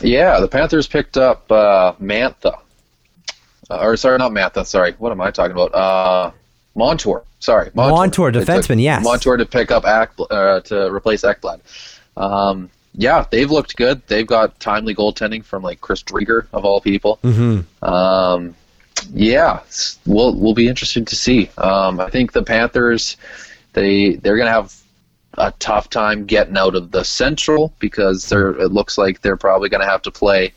Yeah, 0.00 0.40
the 0.40 0.48
Panthers 0.48 0.86
picked 0.86 1.16
up 1.16 1.50
uh, 1.50 1.94
Mantha. 2.00 2.58
Uh, 3.72 3.78
or 3.82 3.96
sorry, 3.96 4.18
not 4.18 4.32
Mantha. 4.32 4.66
Sorry, 4.66 4.92
what 4.98 5.12
am 5.12 5.20
I 5.20 5.30
talking 5.30 5.52
about? 5.52 5.74
Uh, 5.74 6.30
Montour. 6.74 7.22
Sorry, 7.40 7.70
Montour, 7.74 7.96
Montour 7.96 8.32
defenseman. 8.32 8.82
Yes, 8.82 9.02
Montour 9.02 9.36
to 9.36 9.46
pick 9.46 9.70
up 9.70 9.84
Ack, 9.84 10.12
uh, 10.30 10.60
to 10.60 10.92
replace 10.92 11.22
Ekblad. 11.22 11.60
Um, 12.16 12.70
yeah, 12.94 13.24
they've 13.30 13.50
looked 13.50 13.76
good. 13.76 14.02
They've 14.06 14.26
got 14.26 14.58
timely 14.60 14.94
goaltending 14.94 15.44
from 15.44 15.62
like 15.62 15.80
Chris 15.80 16.02
Driedger 16.02 16.46
of 16.52 16.64
all 16.64 16.80
people. 16.80 17.18
Mm-hmm. 17.24 17.84
Um, 17.84 18.54
yeah, 19.12 19.60
we'll 20.06 20.34
we'll 20.34 20.54
be 20.54 20.68
interested 20.68 21.06
to 21.06 21.16
see. 21.16 21.50
Um, 21.56 21.98
I 22.00 22.10
think 22.10 22.32
the 22.32 22.42
Panthers 22.42 23.16
they 23.72 24.16
they're 24.16 24.36
gonna 24.36 24.50
have 24.50 24.74
a 25.38 25.50
tough 25.58 25.88
time 25.88 26.26
getting 26.26 26.58
out 26.58 26.74
of 26.74 26.90
the 26.90 27.04
Central 27.04 27.72
because 27.78 28.28
they're 28.28 28.50
it 28.50 28.72
looks 28.72 28.98
like 28.98 29.22
they're 29.22 29.36
probably 29.36 29.68
going 29.68 29.80
to 29.80 29.88
have 29.88 30.02
to 30.02 30.10
play 30.10 30.52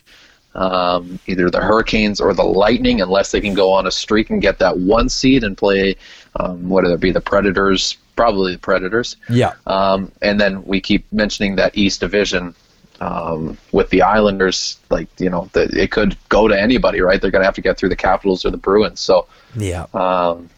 um, 0.56 1.20
either 1.28 1.50
the 1.50 1.62
Hurricanes 1.62 2.20
or 2.20 2.34
the 2.34 2.44
Lightning 2.44 3.02
unless 3.02 3.32
they 3.32 3.42
can 3.42 3.54
go 3.54 3.72
on 3.72 3.88
a 3.88 3.92
streak 3.92 4.30
and 4.30 4.42
get 4.42 4.60
that 4.60 4.78
one 4.78 5.10
seed 5.10 5.44
and 5.44 5.58
play 5.58 5.96
um, 6.38 6.70
whether 6.70 6.92
it 6.94 7.00
be 7.00 7.12
the 7.12 7.22
Predators, 7.22 7.98
probably 8.16 8.54
the 8.54 8.60
Predators. 8.60 9.18
Yeah. 9.30 9.54
Um, 9.68 10.12
and 10.22 10.40
then 10.40 10.64
we 10.64 10.82
keep 10.82 11.06
mentioning 11.12 11.56
that 11.58 11.78
East 11.78 12.00
Division. 12.00 12.56
Um, 13.02 13.58
with 13.74 13.90
the 13.90 14.04
Islanders, 14.04 14.80
like 14.90 15.10
you 15.20 15.30
know, 15.30 15.50
the, 15.52 15.64
it 15.64 15.92
could 15.92 16.18
go 16.30 16.48
to 16.48 16.58
anybody, 16.58 17.02
right? 17.02 17.22
They're 17.22 17.30
going 17.30 17.42
to 17.42 17.46
have 17.46 17.56
to 17.56 17.62
get 17.62 17.78
through 17.78 17.90
the 17.90 17.96
Capitals 17.98 18.46
or 18.46 18.52
the 18.52 18.58
Bruins. 18.58 19.02
So, 19.02 19.28
yeah, 19.58 19.88
um, 19.94 20.50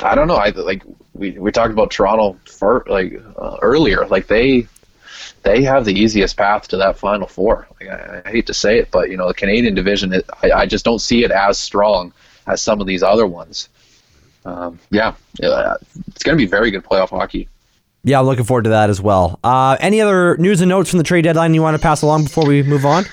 I 0.00 0.14
don't 0.14 0.28
know. 0.28 0.36
I 0.36 0.50
like 0.50 0.84
we, 1.14 1.32
we 1.32 1.50
talked 1.50 1.72
about 1.72 1.90
Toronto 1.90 2.38
for 2.46 2.84
like 2.88 3.20
uh, 3.36 3.56
earlier. 3.60 4.06
Like 4.06 4.28
they 4.28 4.68
they 5.44 5.62
have 5.62 5.84
the 5.84 5.92
easiest 5.92 6.36
path 6.36 6.68
to 6.68 6.76
that 6.78 6.98
Final 6.98 7.28
Four. 7.28 7.68
Like, 7.80 7.90
I, 7.90 8.22
I, 8.24 8.30
hate 8.30 8.46
to 8.46 8.54
say 8.54 8.78
it, 8.78 8.90
but 8.90 9.10
you 9.10 9.16
know 9.16 9.28
the 9.28 9.34
Canadian 9.34 9.74
division, 9.74 10.12
it, 10.12 10.28
I, 10.42 10.50
I, 10.50 10.66
just 10.66 10.84
don't 10.84 11.00
see 11.00 11.22
it 11.22 11.30
as 11.30 11.58
strong 11.58 12.12
as 12.46 12.60
some 12.60 12.80
of 12.80 12.86
these 12.86 13.02
other 13.02 13.26
ones. 13.26 13.68
Um, 14.44 14.78
yeah, 14.90 15.14
it's 15.38 16.22
going 16.22 16.36
to 16.36 16.42
be 16.42 16.46
very 16.46 16.70
good 16.70 16.84
playoff 16.84 17.10
hockey. 17.10 17.48
Yeah, 18.02 18.20
I'm 18.20 18.26
looking 18.26 18.44
forward 18.44 18.64
to 18.64 18.70
that 18.70 18.90
as 18.90 19.00
well. 19.00 19.38
Uh, 19.42 19.76
any 19.80 20.00
other 20.00 20.36
news 20.36 20.60
and 20.60 20.68
notes 20.68 20.90
from 20.90 20.98
the 20.98 21.04
trade 21.04 21.22
deadline 21.22 21.54
you 21.54 21.62
want 21.62 21.74
to 21.74 21.82
pass 21.82 22.02
along 22.02 22.24
before 22.24 22.46
we 22.46 22.62
move 22.62 22.84
on? 22.84 23.04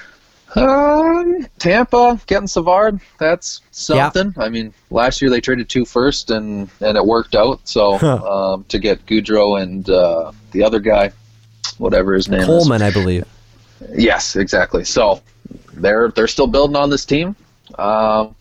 Um, 0.56 1.48
Tampa 1.60 2.20
getting 2.28 2.48
Savard, 2.48 3.00
that's 3.18 3.62
something. 3.72 4.34
Yeah. 4.36 4.44
I 4.44 4.50
mean, 4.50 4.74
last 4.90 5.22
year 5.22 5.32
they 5.32 5.40
traded 5.40 5.70
two 5.70 5.86
first, 5.86 6.30
and 6.30 6.70
and 6.82 6.98
it 6.98 7.06
worked 7.06 7.36
out. 7.36 7.62
So 7.68 7.94
um, 8.00 8.66
to 8.66 8.80
get 8.80 9.06
Gaudreau 9.06 9.62
and 9.62 9.90
uh, 9.90 10.34
the 10.52 10.64
other 10.64 10.82
guy, 10.82 11.14
whatever 11.82 12.14
his 12.14 12.30
name 12.30 12.46
Coleman, 12.46 12.82
is. 12.82 12.82
I 12.84 12.92
believe. 12.92 13.26
Yes, 13.94 14.36
exactly. 14.36 14.86
So 14.86 15.22
they're 15.74 16.10
they're 16.10 16.28
still 16.28 16.48
building 16.48 16.76
on 16.76 16.90
this 16.90 17.06
team. 17.06 17.36
Um, 17.78 18.36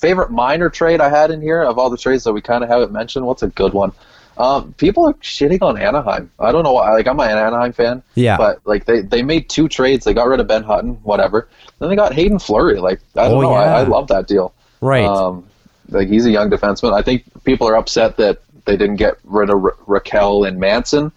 favorite 0.00 0.30
minor 0.30 0.70
trade 0.70 1.00
I 1.00 1.08
had 1.08 1.30
in 1.30 1.42
here 1.42 1.62
of 1.62 1.78
all 1.78 1.90
the 1.90 1.96
trades 1.96 2.24
that 2.24 2.32
we 2.32 2.40
kind 2.40 2.62
of 2.62 2.70
haven't 2.70 2.92
mentioned. 2.92 3.26
What's 3.26 3.42
a 3.42 3.48
good 3.48 3.72
one? 3.72 3.92
Um, 4.38 4.74
people 4.74 5.08
are 5.08 5.14
shitting 5.14 5.62
on 5.62 5.78
Anaheim. 5.78 6.30
I 6.38 6.52
don't 6.52 6.62
know 6.62 6.74
why. 6.74 6.92
Like 6.92 7.08
I'm 7.08 7.18
an 7.18 7.30
Anaheim 7.30 7.72
fan. 7.72 8.02
Yeah. 8.14 8.36
But 8.36 8.60
like 8.64 8.84
they, 8.84 9.00
they 9.00 9.22
made 9.22 9.48
two 9.48 9.66
trades. 9.66 10.04
They 10.04 10.14
got 10.14 10.28
rid 10.28 10.40
of 10.40 10.46
Ben 10.46 10.62
Hutton, 10.62 10.94
whatever. 11.02 11.48
Then 11.78 11.88
they 11.88 11.96
got 11.96 12.14
Haydn 12.14 12.38
Fleury. 12.38 12.78
Like 12.78 13.00
I 13.16 13.28
don't 13.28 13.38
oh, 13.38 13.40
know. 13.40 13.52
Yeah. 13.52 13.58
I, 13.58 13.80
I, 13.80 13.82
love 13.82 14.08
that 14.08 14.28
deal. 14.28 14.54
Right. 14.80 15.04
Um, 15.04 15.46
like 15.88 16.08
he's 16.08 16.26
a 16.26 16.30
young 16.30 16.50
defenseman. 16.50 16.92
I 16.92 17.02
think 17.02 17.24
people 17.44 17.66
are 17.66 17.76
upset 17.76 18.18
that 18.18 18.42
they 18.66 18.76
didn't 18.76 18.96
get 18.96 19.14
rid 19.24 19.48
of 19.48 19.62
Ra- 19.62 20.00
Rakell 20.00 20.46
and 20.46 20.60
Manson, 20.60 21.12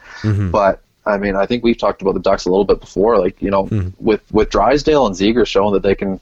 but 0.51 0.81
I 1.09 1.17
mean, 1.17 1.35
I 1.35 1.45
think 1.45 1.63
we've 1.63 1.77
talked 1.77 2.01
about 2.01 2.13
the 2.13 2.19
Ducks 2.19 2.45
a 2.45 2.49
little 2.49 2.65
bit 2.65 2.79
before. 2.79 3.17
Like 3.19 3.41
you 3.41 3.49
know, 3.51 3.67
with 3.99 4.21
with 4.31 4.49
Drysdale 4.49 5.05
and 5.05 5.15
Ziegler 5.15 5.45
showing 5.45 5.73
that 5.73 5.83
they 5.83 5.95
can, 5.95 6.19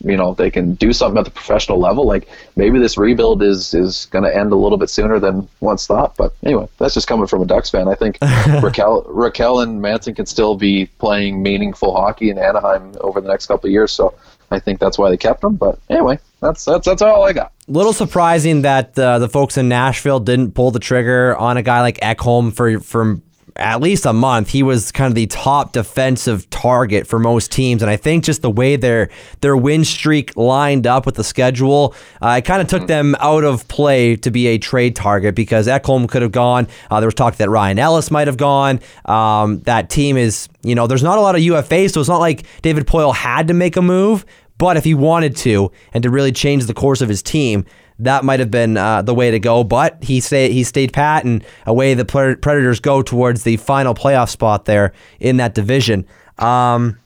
you 0.00 0.16
know, 0.16 0.34
they 0.34 0.50
can 0.50 0.74
do 0.74 0.92
something 0.92 1.18
at 1.18 1.24
the 1.24 1.30
professional 1.30 1.78
level. 1.78 2.06
Like 2.06 2.28
maybe 2.56 2.78
this 2.78 2.96
rebuild 2.96 3.42
is 3.42 3.74
is 3.74 4.06
going 4.06 4.24
to 4.24 4.34
end 4.34 4.52
a 4.52 4.56
little 4.56 4.78
bit 4.78 4.90
sooner 4.90 5.18
than 5.18 5.48
once 5.60 5.86
thought. 5.86 6.16
But 6.16 6.34
anyway, 6.44 6.68
that's 6.78 6.94
just 6.94 7.08
coming 7.08 7.26
from 7.26 7.42
a 7.42 7.46
Ducks 7.46 7.70
fan. 7.70 7.88
I 7.88 7.94
think 7.94 8.18
Rakell 8.20 9.06
Rakell 9.06 9.62
and 9.62 9.82
Manson 9.82 10.14
can 10.14 10.26
still 10.26 10.56
be 10.56 10.86
playing 10.98 11.42
meaningful 11.42 11.94
hockey 11.94 12.30
in 12.30 12.38
Anaheim 12.38 12.94
over 13.00 13.20
the 13.20 13.28
next 13.28 13.46
couple 13.46 13.68
of 13.68 13.72
years. 13.72 13.92
So 13.92 14.14
I 14.52 14.58
think 14.58 14.78
that's 14.78 14.98
why 14.98 15.10
they 15.10 15.16
kept 15.16 15.40
them. 15.40 15.56
But 15.56 15.78
anyway, 15.88 16.18
that's 16.40 16.64
that's 16.64 16.86
that's 16.86 17.02
all 17.02 17.24
I 17.24 17.32
got. 17.32 17.52
little 17.66 17.92
surprising 17.92 18.62
that 18.62 18.98
uh, 18.98 19.18
the 19.18 19.28
folks 19.28 19.56
in 19.56 19.68
Nashville 19.68 20.20
didn't 20.20 20.52
pull 20.52 20.70
the 20.70 20.78
trigger 20.78 21.36
on 21.36 21.56
a 21.56 21.62
guy 21.62 21.80
like 21.80 21.98
Ekholm 22.00 22.54
for 22.54 22.78
for 22.80 23.20
at 23.56 23.80
least 23.80 24.06
a 24.06 24.12
month. 24.12 24.48
He 24.50 24.62
was 24.62 24.92
kind 24.92 25.08
of 25.08 25.14
the 25.14 25.26
top 25.26 25.72
defensive 25.72 26.48
target 26.50 27.06
for 27.06 27.18
most 27.18 27.52
teams, 27.52 27.82
and 27.82 27.90
I 27.90 27.96
think 27.96 28.24
just 28.24 28.42
the 28.42 28.50
way 28.50 28.76
their 28.76 29.10
their 29.40 29.56
win 29.56 29.84
streak 29.84 30.36
lined 30.36 30.86
up 30.86 31.06
with 31.06 31.16
the 31.16 31.24
schedule, 31.24 31.94
uh, 32.20 32.36
it 32.38 32.44
kind 32.44 32.62
of 32.62 32.68
took 32.68 32.86
them 32.86 33.16
out 33.20 33.44
of 33.44 33.68
play 33.68 34.16
to 34.16 34.30
be 34.30 34.46
a 34.48 34.58
trade 34.58 34.96
target 34.96 35.34
because 35.34 35.66
Ekholm 35.66 36.08
could 36.08 36.22
have 36.22 36.32
gone. 36.32 36.68
Uh, 36.90 37.00
there 37.00 37.06
was 37.06 37.14
talk 37.14 37.36
that 37.36 37.50
Ryan 37.50 37.78
Ellis 37.78 38.10
might 38.10 38.26
have 38.26 38.36
gone. 38.36 38.80
Um, 39.04 39.60
that 39.60 39.90
team 39.90 40.16
is, 40.16 40.48
you 40.62 40.74
know, 40.74 40.86
there's 40.86 41.02
not 41.02 41.18
a 41.18 41.20
lot 41.20 41.34
of 41.34 41.42
UFA, 41.42 41.88
so 41.88 42.00
it's 42.00 42.08
not 42.08 42.20
like 42.20 42.44
David 42.62 42.86
Poile 42.86 43.14
had 43.14 43.48
to 43.48 43.54
make 43.54 43.76
a 43.76 43.82
move. 43.82 44.24
But 44.58 44.76
if 44.76 44.84
he 44.84 44.94
wanted 44.94 45.36
to 45.38 45.72
and 45.92 46.02
to 46.04 46.10
really 46.10 46.30
change 46.30 46.66
the 46.66 46.74
course 46.74 47.00
of 47.00 47.08
his 47.08 47.22
team, 47.22 47.64
that 48.04 48.24
might 48.24 48.40
have 48.40 48.50
been 48.50 48.76
uh, 48.76 49.02
the 49.02 49.14
way 49.14 49.30
to 49.30 49.38
go. 49.38 49.64
But 49.64 50.02
he 50.02 50.20
stayed 50.20 50.52
he 50.52 50.64
stayed 50.64 50.92
pat, 50.92 51.24
and 51.24 51.44
away 51.66 51.94
the 51.94 52.04
Predators 52.04 52.80
go 52.80 53.02
towards 53.02 53.44
the 53.44 53.56
final 53.56 53.94
playoff 53.94 54.30
spot 54.30 54.64
there 54.64 54.92
in 55.20 55.38
that 55.38 55.54
division. 55.54 56.06
Um, 56.38 56.98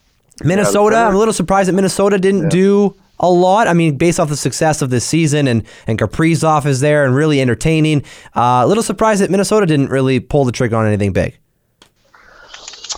Minnesota, 0.43 0.97
I'm 0.97 1.15
a 1.15 1.19
little 1.19 1.35
surprised 1.35 1.69
that 1.69 1.75
Minnesota 1.75 2.19
didn't 2.19 2.51
do 2.51 2.95
a 3.19 3.31
lot. 3.31 3.69
I 3.69 3.73
mean, 3.73 3.97
based 3.97 4.21
off 4.21 4.29
the 4.29 4.37
success 4.37 4.83
of 4.83 4.91
this 4.91 5.05
season, 5.05 5.49
and 5.49 5.65
and 5.87 5.99
Kaprizov 5.99 6.67
is 6.67 6.81
there 6.81 7.05
and 7.05 7.15
really 7.15 7.41
entertaining. 7.41 8.03
Uh, 8.35 8.63
a 8.65 8.67
little 8.67 8.83
surprised 8.83 9.23
that 9.23 9.31
Minnesota 9.31 9.67
didn't 9.67 9.89
really 9.89 10.21
pull 10.21 10.45
the 10.45 10.53
trigger 10.53 10.77
on 10.77 10.87
anything 10.87 11.13
big. 11.13 11.39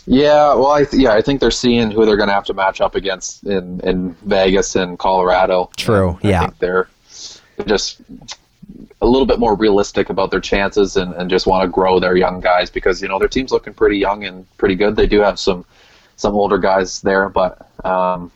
Yeah, 0.06 0.54
well, 0.54 0.70
I 0.70 0.84
th- 0.84 1.02
yeah, 1.02 1.12
I 1.12 1.20
think 1.20 1.40
they're 1.40 1.50
seeing 1.50 1.90
who 1.90 2.06
they're 2.06 2.16
going 2.16 2.28
to 2.28 2.34
have 2.34 2.46
to 2.46 2.54
match 2.54 2.80
up 2.80 2.94
against 2.94 3.44
in, 3.44 3.78
in 3.80 4.14
Vegas 4.24 4.74
and 4.74 4.98
Colorado. 4.98 5.70
True, 5.76 6.18
And 6.22 6.26
I 6.26 6.28
yeah. 6.30 6.40
think 6.40 6.58
they're 6.58 6.88
just 7.66 8.00
a 9.00 9.06
little 9.06 9.26
bit 9.26 9.38
more 9.38 9.54
realistic 9.54 10.10
about 10.10 10.30
their 10.30 10.40
chances 10.40 10.96
and, 10.96 11.14
and 11.14 11.30
just 11.30 11.46
want 11.46 11.62
to 11.62 11.68
grow 11.68 12.00
their 12.00 12.16
young 12.16 12.40
guys 12.40 12.68
because 12.70 13.00
you 13.00 13.08
know 13.08 13.18
their 13.18 13.28
team's 13.28 13.52
looking 13.52 13.72
pretty 13.74 13.96
young 13.98 14.24
and 14.24 14.44
pretty 14.58 14.74
good. 14.74 14.96
They 14.96 15.06
do 15.06 15.20
have 15.20 15.38
some 15.38 15.64
some 16.16 16.34
older 16.34 16.58
guys 16.58 17.00
there, 17.02 17.28
but 17.28 17.68
um, 17.84 18.30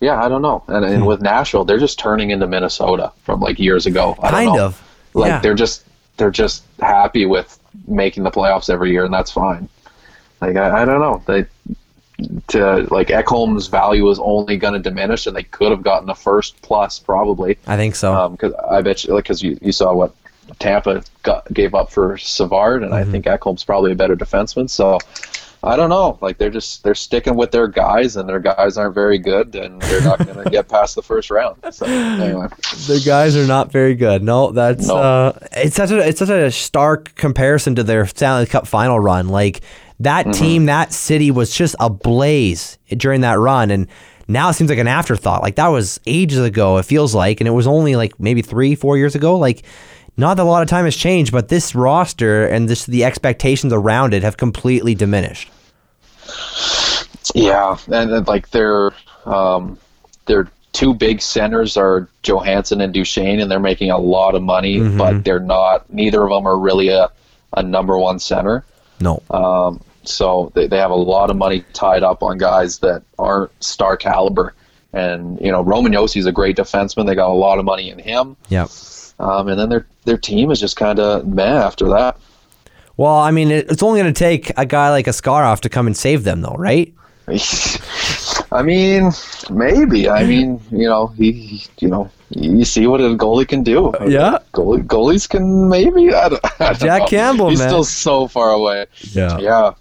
yeah, 0.00 0.22
I 0.22 0.28
don't 0.28 0.42
know. 0.42 0.64
And, 0.68 0.84
and 0.84 1.02
Hmm. 1.02 1.06
with 1.06 1.20
Nashville, 1.20 1.64
they're 1.64 1.78
just 1.78 1.98
turning 1.98 2.30
into 2.30 2.46
Minnesota 2.46 3.12
from 3.22 3.40
like 3.40 3.58
years 3.58 3.86
ago. 3.86 4.16
I 4.22 4.30
don't 4.30 4.44
Kind 4.46 4.56
know. 4.56 4.64
of, 4.66 4.82
like 5.14 5.28
yeah. 5.28 5.38
they're 5.40 5.54
just 5.54 5.84
they're 6.16 6.30
just 6.30 6.64
happy 6.80 7.26
with 7.26 7.58
making 7.86 8.22
the 8.22 8.30
playoffs 8.30 8.70
every 8.70 8.90
year, 8.92 9.04
and 9.04 9.12
that's 9.12 9.30
fine. 9.30 9.68
Like 10.40 10.56
I, 10.56 10.82
I 10.82 10.84
don't 10.86 11.00
know. 11.00 11.22
They 11.26 11.46
to 12.48 12.86
like 12.90 13.08
Ekholm's 13.08 13.66
value 13.66 14.08
is 14.10 14.18
only 14.18 14.56
going 14.56 14.74
to 14.74 14.80
diminish, 14.80 15.26
and 15.26 15.36
they 15.36 15.42
could 15.42 15.70
have 15.70 15.82
gotten 15.82 16.08
a 16.08 16.14
first 16.14 16.60
plus 16.62 16.98
probably. 16.98 17.58
I 17.66 17.76
think 17.76 17.94
so. 17.94 18.28
Because 18.30 18.52
I 18.70 18.80
bet 18.82 19.04
you, 19.04 19.14
because 19.16 19.42
you, 19.42 19.58
you 19.60 19.72
saw 19.72 19.92
what 19.94 20.14
Tampa 20.58 21.02
got, 21.22 21.52
gave 21.52 21.74
up 21.74 21.90
for 21.90 22.16
Savard, 22.18 22.82
and 22.82 22.94
I 22.94 23.04
think 23.04 23.24
Ekholm's 23.26 23.64
probably 23.64 23.92
a 23.92 23.96
better 23.96 24.16
defenseman. 24.16 24.70
So 24.70 24.98
I 25.62 25.74
don't 25.76 25.90
know. 25.90 26.16
Like 26.20 26.38
they're 26.38 26.50
just 26.50 26.84
they're 26.84 26.94
sticking 26.94 27.34
with 27.34 27.50
their 27.50 27.66
guys, 27.68 28.16
and 28.16 28.28
their 28.28 28.38
guys 28.40 28.78
aren't 28.78 28.94
very 28.94 29.18
good, 29.18 29.54
and 29.54 29.82
they're 29.82 30.02
not 30.02 30.24
going 30.24 30.38
to 30.44 30.48
get 30.50 30.68
past 30.68 30.94
the 30.94 31.02
first 31.02 31.30
round. 31.30 31.56
So 31.72 31.84
anyway, 31.86 32.46
The 32.86 33.02
guys 33.04 33.36
are 33.36 33.46
not 33.46 33.72
very 33.72 33.94
good. 33.94 34.22
No, 34.22 34.52
that's 34.52 34.86
No. 34.86 34.96
uh 34.96 35.38
it's 35.52 35.76
such 35.76 35.90
a 35.90 35.98
it's 36.06 36.20
such 36.20 36.28
a 36.30 36.50
stark 36.50 37.14
comparison 37.16 37.74
to 37.74 37.82
their 37.82 38.06
Stanley 38.06 38.46
Cup 38.46 38.66
final 38.66 39.00
run. 39.00 39.28
Like 39.28 39.60
that 40.00 40.32
team, 40.34 40.66
that 40.66 40.92
city 40.92 41.30
was 41.30 41.54
just 41.54 41.74
ablaze 41.80 42.78
during 42.88 43.22
that 43.22 43.38
run 43.38 43.70
and 43.70 43.88
now 44.28 44.48
it 44.48 44.54
seems 44.54 44.70
like 44.70 44.78
an 44.78 44.88
afterthought. 44.88 45.42
Like 45.42 45.54
that 45.56 45.68
was 45.68 46.00
ages 46.06 46.38
ago, 46.38 46.78
it 46.78 46.84
feels 46.84 47.14
like, 47.14 47.40
and 47.40 47.46
it 47.46 47.52
was 47.52 47.66
only 47.66 47.96
like 47.96 48.18
maybe 48.18 48.42
three, 48.42 48.74
four 48.74 48.98
years 48.98 49.14
ago. 49.14 49.36
Like 49.36 49.62
not 50.16 50.36
that 50.36 50.42
a 50.42 50.48
lot 50.48 50.62
of 50.62 50.68
time 50.68 50.84
has 50.84 50.96
changed, 50.96 51.32
but 51.32 51.48
this 51.48 51.74
roster 51.74 52.46
and 52.46 52.68
this 52.68 52.86
the 52.86 53.04
expectations 53.04 53.72
around 53.72 54.14
it 54.14 54.22
have 54.22 54.36
completely 54.36 54.94
diminished. 54.94 55.50
Yeah, 57.34 57.76
and, 57.86 58.10
and 58.12 58.26
like 58.26 58.50
their 58.50 58.92
um, 59.24 59.78
their 60.26 60.48
two 60.72 60.94
big 60.94 61.20
centers 61.20 61.76
are 61.76 62.08
Johansen 62.22 62.82
and 62.82 62.92
Duchene, 62.92 63.40
and 63.40 63.50
they're 63.50 63.60
making 63.60 63.90
a 63.90 63.98
lot 63.98 64.34
of 64.34 64.42
money, 64.42 64.80
but 64.96 65.24
they're 65.24 65.40
not. 65.40 65.90
Neither 65.92 66.22
of 66.22 66.30
them 66.30 66.46
are 66.46 66.58
really 66.58 66.88
a, 66.88 67.10
a 67.56 67.62
number 67.62 67.98
one 67.98 68.18
center. 68.18 68.64
No. 69.00 69.22
Um, 69.30 69.80
so 70.04 70.52
they, 70.54 70.66
they 70.66 70.78
have 70.78 70.90
a 70.90 70.96
lot 70.96 71.30
of 71.30 71.36
money 71.36 71.64
tied 71.72 72.02
up 72.02 72.22
on 72.22 72.38
guys 72.38 72.78
that 72.80 73.02
aren't 73.18 73.50
star 73.62 73.96
caliber. 73.96 74.54
And 74.92 75.40
you 75.40 75.50
know, 75.50 75.62
Roman 75.62 75.92
Josi's 75.92 76.26
a 76.26 76.32
great 76.32 76.56
defenseman. 76.56 77.06
They 77.06 77.14
got 77.14 77.30
a 77.30 77.34
lot 77.34 77.58
of 77.58 77.64
money 77.64 77.90
in 77.90 77.98
him. 77.98 78.36
Yep. 78.48 78.70
Um, 79.18 79.48
and 79.48 79.58
then 79.58 79.68
their 79.68 79.86
their 80.04 80.18
team 80.18 80.50
is 80.50 80.60
just 80.60 80.76
kind 80.76 80.98
of 80.98 81.26
meh 81.26 81.42
after 81.42 81.88
that. 81.90 82.18
Well, 82.96 83.16
I 83.16 83.30
mean, 83.30 83.50
it's 83.50 83.82
only 83.82 84.00
going 84.00 84.12
to 84.12 84.18
take 84.18 84.52
a 84.56 84.64
guy 84.64 84.90
like 84.90 85.04
Askarov 85.06 85.60
to 85.60 85.68
come 85.68 85.86
and 85.86 85.94
save 85.94 86.24
them, 86.24 86.40
though, 86.40 86.54
right? 86.56 86.94
I 88.56 88.62
mean, 88.62 89.12
maybe. 89.50 90.08
I 90.08 90.24
mean, 90.24 90.60
you 90.70 90.88
know, 90.88 91.08
he, 91.08 91.32
he- 91.32 91.66
you 91.78 91.88
know, 91.88 92.10
you 92.30 92.64
see 92.64 92.86
what 92.86 93.00
a 93.00 93.04
goalie 93.14 93.46
can 93.46 93.62
do. 93.62 93.92
Yeah. 94.06 94.38
goalie, 94.52 94.82
goalies 94.84 95.28
can 95.28 95.68
maybe. 95.68 96.12
I 96.14 96.28
don't, 96.30 96.44
I 96.60 96.72
don't 96.72 96.78
Jack 96.80 97.00
know. 97.02 97.06
Campbell, 97.08 97.50
he's 97.50 97.60
man. 97.60 97.68
still 97.68 97.84
so 97.84 98.26
far 98.28 98.50
away. 98.50 98.86
Yeah. 99.12 99.38
Yeah. 99.38 99.72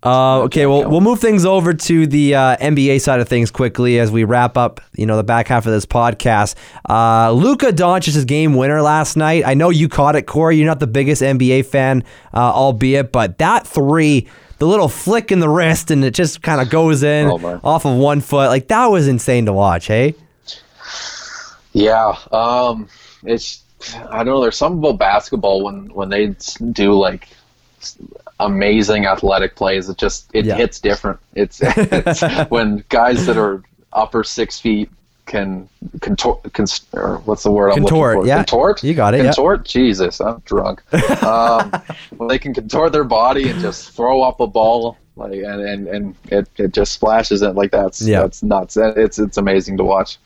Uh, 0.00 0.42
okay, 0.42 0.64
well, 0.66 0.88
we'll 0.88 1.00
move 1.00 1.18
things 1.18 1.44
over 1.44 1.74
to 1.74 2.06
the 2.06 2.32
uh, 2.36 2.56
NBA 2.58 3.00
side 3.00 3.18
of 3.18 3.28
things 3.28 3.50
quickly 3.50 3.98
as 3.98 4.12
we 4.12 4.22
wrap 4.22 4.56
up, 4.56 4.80
you 4.96 5.04
know, 5.06 5.16
the 5.16 5.24
back 5.24 5.48
half 5.48 5.66
of 5.66 5.72
this 5.72 5.84
podcast. 5.86 6.54
Uh, 6.88 7.32
Luka 7.32 7.72
Doncic's 7.72 8.24
game 8.24 8.54
winner 8.54 8.80
last 8.80 9.16
night. 9.16 9.42
I 9.44 9.54
know 9.54 9.70
you 9.70 9.88
caught 9.88 10.14
it, 10.14 10.22
Corey. 10.22 10.56
You're 10.56 10.66
not 10.68 10.78
the 10.78 10.86
biggest 10.86 11.20
NBA 11.20 11.66
fan, 11.66 12.04
uh, 12.32 12.36
albeit, 12.36 13.10
but 13.10 13.38
that 13.38 13.66
three, 13.66 14.28
the 14.58 14.66
little 14.66 14.88
flick 14.88 15.30
in 15.32 15.40
the 15.40 15.48
wrist, 15.48 15.90
and 15.90 16.04
it 16.04 16.14
just 16.14 16.42
kind 16.42 16.60
of 16.60 16.68
goes 16.70 17.02
in 17.02 17.26
Oh, 17.28 17.60
off 17.62 17.84
of 17.84 17.96
one 17.96 18.20
foot. 18.20 18.48
Like 18.48 18.68
that 18.68 18.86
was 18.86 19.06
insane 19.08 19.46
to 19.46 19.52
watch. 19.52 19.86
Hey, 19.86 20.14
Yeah, 21.72 22.16
um, 22.32 22.88
it's 23.22 23.62
I 24.10 24.18
don't 24.18 24.26
know. 24.26 24.40
There's 24.40 24.56
something 24.56 24.78
about 24.80 24.98
basketball 24.98 25.62
when 25.64 25.86
when 25.94 26.08
they 26.08 26.34
do 26.72 26.94
like 26.94 27.28
amazing 28.40 29.06
athletic 29.06 29.54
plays. 29.56 29.88
It 29.88 29.98
just 29.98 30.28
it 30.32 30.44
Yeah. 30.44 30.56
hits 30.56 30.80
different. 30.80 31.20
It's, 31.34 31.60
it's 31.62 32.22
when 32.50 32.84
guys 32.88 33.26
that 33.26 33.36
are 33.36 33.62
upper 33.92 34.24
six 34.24 34.58
feet 34.60 34.90
can 35.28 35.68
contort, 36.00 36.40
or 36.92 37.18
what's 37.26 37.44
the 37.44 37.52
word 37.52 37.70
I'm 37.70 37.78
Contort, 37.82 38.16
looking 38.16 38.22
for? 38.24 38.26
yeah. 38.26 38.36
Contort. 38.38 38.82
You 38.82 38.94
got 38.94 39.14
it. 39.14 39.22
Contort. 39.24 39.64
Jesus, 39.64 40.20
I'm 40.20 40.40
drunk. 40.44 40.82
um, 41.22 41.70
they 42.28 42.38
can 42.40 42.52
contort 42.54 42.92
their 42.92 43.04
body 43.04 43.48
and 43.50 43.60
just 43.60 43.90
throw 43.92 44.22
up 44.22 44.40
a 44.40 44.46
ball. 44.46 44.96
Like 45.16 45.32
and, 45.32 45.60
and, 45.60 45.86
and 45.88 46.14
it, 46.26 46.48
it 46.56 46.72
just 46.72 46.92
splashes 46.92 47.42
it 47.42 47.54
like 47.56 47.70
that's 47.72 48.00
Yeah. 48.02 48.22
that's 48.22 48.42
nuts. 48.42 48.76
It's 48.76 49.18
it's 49.18 49.36
amazing 49.36 49.76
to 49.78 49.84
watch. 49.84 50.18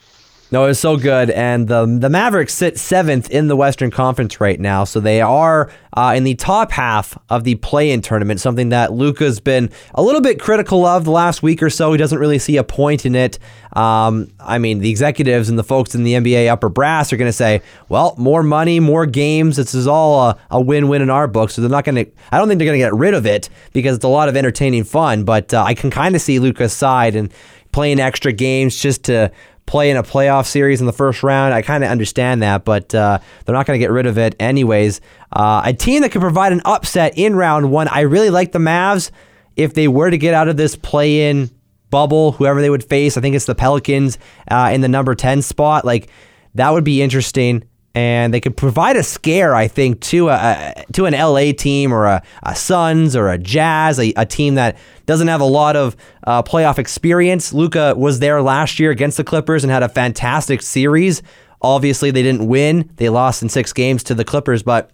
No, 0.53 0.67
it's 0.67 0.79
so 0.79 0.99
good, 0.99 1.31
and 1.31 1.67
the 1.67 1.87
the 1.87 2.11
Mavericks 2.11 2.53
sit 2.53 2.79
seventh 2.79 3.31
in 3.31 3.49
the 3.49 3.57
Western 3.57 3.91
Conference 3.91 4.39
right 4.39 4.61
now, 4.61 4.85
so 4.85 5.01
they 5.01 5.23
are 5.23 5.71
uh, 5.95 6.13
in 6.15 6.25
the 6.25 6.35
top 6.35 6.73
half 6.73 7.17
of 7.31 7.45
the 7.45 7.55
play-in 7.55 8.03
tournament. 8.03 8.39
Something 8.39 8.69
that 8.69 8.93
Luka's 8.93 9.41
been 9.41 9.71
a 9.95 10.03
little 10.03 10.21
bit 10.21 10.39
critical 10.39 10.85
of 10.85 11.07
the 11.07 11.11
last 11.11 11.43
week 11.43 11.63
or 11.63 11.71
so. 11.71 11.91
He 11.93 11.97
doesn't 11.97 12.19
really 12.19 12.39
see 12.39 12.59
a 12.59 12.65
point 12.65 13.07
in 13.07 13.15
it. 13.15 13.39
Um, 13.73 14.29
I 14.41 14.59
mean, 14.59 14.81
the 14.81 14.91
executives 14.91 15.49
and 15.49 15.59
the 15.59 15.65
folks 15.65 15.95
in 15.95 16.05
the 16.05 16.13
NBA 16.13 16.51
upper 16.51 16.69
brass 16.69 17.15
are 17.15 17.17
going 17.17 17.31
to 17.31 17.33
say, 17.33 17.63
"Well, 17.89 18.15
more 18.19 18.43
money, 18.43 18.79
more 18.79 19.07
games. 19.07 19.57
This 19.57 19.73
is 19.73 19.87
all 19.87 20.21
a, 20.21 20.39
a 20.51 20.61
win-win 20.61 21.01
in 21.01 21.09
our 21.09 21.29
book." 21.29 21.49
So 21.49 21.63
they're 21.63 21.71
not 21.71 21.87
going 21.87 22.05
to. 22.05 22.13
I 22.31 22.37
don't 22.37 22.49
think 22.49 22.59
they're 22.59 22.67
going 22.67 22.79
to 22.79 22.85
get 22.85 22.93
rid 22.93 23.15
of 23.15 23.25
it 23.25 23.49
because 23.73 23.97
it's 23.97 24.05
a 24.05 24.09
lot 24.09 24.29
of 24.29 24.37
entertaining 24.37 24.85
fun. 24.85 25.25
But 25.25 25.55
uh, 25.55 25.63
I 25.63 25.73
can 25.73 25.91
kind 25.91 26.15
of 26.15 26.21
see 26.21 26.39
Luka's 26.39 26.75
side 26.75 27.17
and 27.17 27.33
playing 27.73 27.99
extra 27.99 28.33
games 28.33 28.79
just 28.79 29.05
to 29.05 29.33
play 29.73 29.91
in 29.91 29.97
a 29.97 30.03
playoff 30.03 30.45
series 30.45 30.81
in 30.81 30.87
the 30.87 30.93
first 30.93 31.23
round. 31.23 31.55
I 31.55 31.63
kind 31.63 31.83
of 31.83 31.89
understand 31.89 32.43
that, 32.43 32.63
but 32.63 32.95
uh, 32.95 33.19
they're 33.47 33.55
not 33.55 33.65
going 33.65 33.81
to 33.81 33.83
get 33.83 33.91
rid 33.91 34.05
of 34.05 34.19
it 34.19 34.37
anyways. 34.39 35.01
Uh, 35.33 35.63
a 35.65 35.73
team 35.73 36.03
that 36.03 36.13
could 36.13 36.21
provide 36.21 36.53
an 36.53 36.61
upset 36.67 37.15
in 37.17 37.35
round 37.35 37.71
one. 37.71 37.89
I 37.89 38.01
really 38.01 38.29
like 38.29 38.53
the 38.53 38.59
Mavs 38.59 39.11
if 39.57 39.73
they 39.73 39.89
were 39.89 40.11
to 40.11 40.19
get 40.19 40.35
out 40.35 40.47
of 40.47 40.59
this 40.59 40.77
play-in 40.77 41.51
bubble. 41.89 42.33
Whoever 42.33 42.61
they 42.61 42.69
would 42.69 42.85
face, 42.85 43.17
I 43.17 43.23
think 43.23 43.35
it's 43.35 43.47
the 43.47 43.55
Pelicans 43.55 44.19
uh, 44.51 44.71
in 44.75 44.83
the 44.83 44.89
number 44.89 45.15
ten 45.15 45.41
spot. 45.41 45.87
Like 45.87 46.11
That 46.55 46.71
would 46.75 46.85
be 46.85 47.01
interesting. 47.01 47.65
And 47.95 48.33
they 48.33 48.41
could 48.41 48.57
provide 48.57 48.97
a 48.97 49.03
scare, 49.03 49.55
I 49.55 49.69
think, 49.69 50.01
to 50.01 50.31
a, 50.31 50.85
to 50.93 51.05
an 51.05 51.13
LA 51.13 51.53
team 51.53 51.93
or 51.93 52.07
a, 52.07 52.23
a 52.43 52.57
Suns 52.57 53.15
or 53.15 53.29
a 53.29 53.37
Jazz, 53.37 53.99
a, 53.99 54.15
a, 54.17 54.25
team 54.25 54.55
that 54.55 54.79
doesn't 55.05 55.29
have 55.29 55.43
a 55.43 55.47
lot 55.47 55.77
of 55.77 55.95
uh, 56.27 56.43
playoff 56.43 56.79
experience. 56.79 57.53
Luka 57.53 57.95
was 57.95 58.19
there 58.19 58.41
last 58.41 58.81
year 58.81 58.91
against 58.91 59.19
the 59.19 59.25
Clippers 59.25 59.63
and 59.63 59.71
had 59.71 59.83
a 59.83 59.91
fantastic 59.91 60.63
series. 60.63 61.23
Obviously, 61.61 62.11
they 62.11 62.23
didn't 62.23 62.47
win; 62.49 62.91
they 62.97 63.11
lost 63.11 63.43
in 63.43 63.51
six 63.51 63.75
games 63.75 64.03
to 64.05 64.15
the 64.15 64.25
Clippers. 64.25 64.63
But 64.63 64.91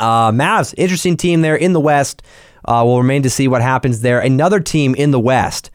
uh, 0.00 0.32
Mavs, 0.32 0.74
interesting 0.76 1.16
team 1.16 1.42
there 1.42 1.56
in 1.56 1.72
the 1.72 1.80
West. 1.80 2.20
Uh, 2.64 2.82
we'll 2.84 2.98
remain 2.98 3.22
to 3.22 3.30
see 3.30 3.46
what 3.46 3.62
happens 3.62 4.00
there. 4.00 4.18
Another 4.18 4.58
team 4.58 4.94
in 4.96 5.12
the 5.12 5.20
West 5.20 5.70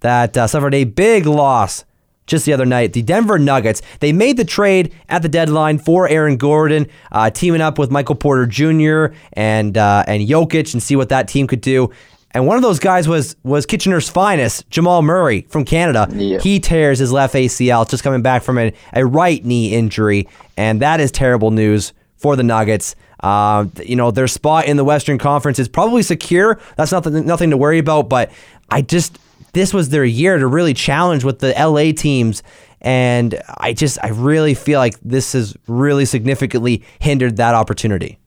that 0.00 0.36
uh, 0.36 0.46
suffered 0.46 0.74
a 0.74 0.84
big 0.84 1.26
loss 1.26 1.84
just 2.28 2.46
the 2.46 2.52
other 2.52 2.64
night. 2.66 2.92
The 2.92 3.02
Denver 3.02 3.38
Nuggets, 3.38 3.82
they 3.98 4.12
made 4.12 4.36
the 4.36 4.44
trade 4.44 4.94
at 5.08 5.22
the 5.22 5.28
deadline 5.28 5.78
for 5.78 6.08
Aaron 6.08 6.36
Gordon, 6.36 6.86
uh, 7.10 7.30
teaming 7.30 7.60
up 7.60 7.78
with 7.78 7.90
Michael 7.90 8.14
Porter 8.14 8.46
Jr. 8.46 9.16
and 9.32 9.76
uh, 9.76 10.04
and 10.06 10.26
Jokic 10.28 10.72
and 10.72 10.82
see 10.82 10.94
what 10.94 11.08
that 11.08 11.26
team 11.26 11.46
could 11.48 11.60
do. 11.60 11.90
And 12.32 12.46
one 12.46 12.56
of 12.56 12.62
those 12.62 12.78
guys 12.78 13.08
was 13.08 13.34
was 13.42 13.66
Kitchener's 13.66 14.08
finest, 14.08 14.68
Jamal 14.70 15.02
Murray 15.02 15.46
from 15.48 15.64
Canada. 15.64 16.06
Yeah. 16.12 16.38
He 16.38 16.60
tears 16.60 16.98
his 16.98 17.10
left 17.10 17.34
ACL, 17.34 17.88
just 17.88 18.04
coming 18.04 18.22
back 18.22 18.42
from 18.42 18.58
a, 18.58 18.72
a 18.92 19.04
right 19.04 19.44
knee 19.44 19.72
injury, 19.72 20.28
and 20.56 20.80
that 20.82 21.00
is 21.00 21.10
terrible 21.10 21.50
news 21.50 21.92
for 22.16 22.36
the 22.36 22.42
Nuggets. 22.42 22.94
Uh, 23.20 23.66
you 23.84 23.96
know, 23.96 24.10
their 24.10 24.28
spot 24.28 24.66
in 24.66 24.76
the 24.76 24.84
Western 24.84 25.18
Conference 25.18 25.58
is 25.58 25.68
probably 25.68 26.02
secure. 26.02 26.60
That's 26.76 26.92
nothing 26.92 27.26
nothing 27.26 27.50
to 27.50 27.56
worry 27.56 27.78
about. 27.78 28.08
But 28.08 28.30
I 28.70 28.82
just 28.82 29.18
this 29.52 29.72
was 29.74 29.88
their 29.88 30.04
year 30.04 30.38
to 30.38 30.46
really 30.46 30.74
challenge 30.74 31.24
with 31.24 31.38
the 31.38 31.52
LA 31.58 31.92
teams. 31.92 32.42
And 32.80 33.40
I 33.58 33.72
just 33.72 33.98
I 34.02 34.08
really 34.08 34.54
feel 34.54 34.78
like 34.78 34.98
this 35.00 35.32
has 35.32 35.56
really 35.66 36.04
significantly 36.04 36.84
hindered 37.00 37.36
that 37.36 37.54
opportunity. 37.54 38.18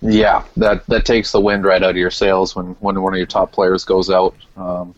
Yeah, 0.00 0.44
that 0.56 0.86
that 0.86 1.04
takes 1.04 1.32
the 1.32 1.40
wind 1.40 1.64
right 1.64 1.82
out 1.82 1.90
of 1.90 1.96
your 1.96 2.10
sails 2.10 2.54
when 2.54 2.66
when 2.80 3.00
one 3.00 3.12
of 3.12 3.18
your 3.18 3.26
top 3.26 3.52
players 3.52 3.84
goes 3.84 4.10
out. 4.10 4.34
Um, 4.56 4.94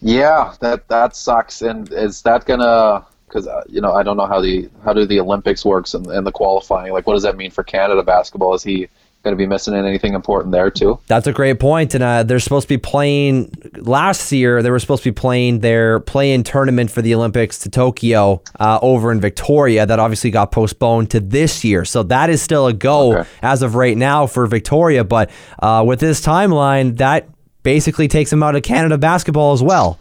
yeah, 0.00 0.54
that 0.60 0.88
that 0.88 1.16
sucks. 1.16 1.62
And 1.62 1.92
is 1.92 2.22
that 2.22 2.44
gonna 2.46 3.04
because 3.28 3.46
uh, 3.46 3.62
you 3.68 3.80
know 3.80 3.92
I 3.92 4.02
don't 4.02 4.16
know 4.16 4.26
how 4.26 4.40
the 4.40 4.68
how 4.84 4.92
do 4.92 5.06
the 5.06 5.20
Olympics 5.20 5.64
works 5.64 5.94
and, 5.94 6.06
and 6.06 6.26
the 6.26 6.32
qualifying. 6.32 6.92
Like, 6.92 7.06
what 7.06 7.14
does 7.14 7.22
that 7.22 7.36
mean 7.36 7.50
for 7.50 7.62
Canada 7.62 8.02
basketball? 8.02 8.54
Is 8.54 8.62
he 8.62 8.88
going 9.22 9.32
to 9.32 9.36
be 9.36 9.46
missing 9.46 9.74
anything 9.74 10.14
important 10.14 10.52
there 10.52 10.70
too? 10.70 10.98
That's 11.08 11.26
a 11.26 11.32
great 11.32 11.58
point. 11.58 11.94
And 11.94 12.04
uh, 12.04 12.22
they're 12.22 12.38
supposed 12.38 12.68
to 12.68 12.74
be 12.74 12.78
playing 12.78 13.52
last 13.76 14.30
year. 14.30 14.62
They 14.62 14.70
were 14.70 14.78
supposed 14.78 15.02
to 15.02 15.10
be 15.10 15.14
playing 15.14 15.60
their 15.60 16.00
play-in 16.00 16.44
tournament 16.44 16.90
for 16.90 17.02
the 17.02 17.14
Olympics 17.14 17.58
to 17.60 17.70
Tokyo 17.70 18.42
uh, 18.60 18.78
over 18.82 19.10
in 19.12 19.20
Victoria. 19.20 19.84
That 19.86 19.98
obviously 19.98 20.30
got 20.30 20.52
postponed 20.52 21.10
to 21.10 21.20
this 21.20 21.64
year. 21.64 21.84
So 21.84 22.02
that 22.04 22.30
is 22.30 22.40
still 22.40 22.66
a 22.66 22.72
go 22.72 23.18
okay. 23.18 23.28
as 23.42 23.62
of 23.62 23.74
right 23.74 23.96
now 23.96 24.26
for 24.26 24.46
Victoria. 24.46 25.04
But 25.04 25.30
uh, 25.58 25.84
with 25.86 26.00
this 26.00 26.20
timeline, 26.24 26.98
that 26.98 27.28
basically 27.66 28.06
takes 28.06 28.32
him 28.32 28.44
out 28.44 28.54
of 28.54 28.62
Canada 28.62 28.96
basketball 28.96 29.52
as 29.52 29.60
well. 29.60 29.98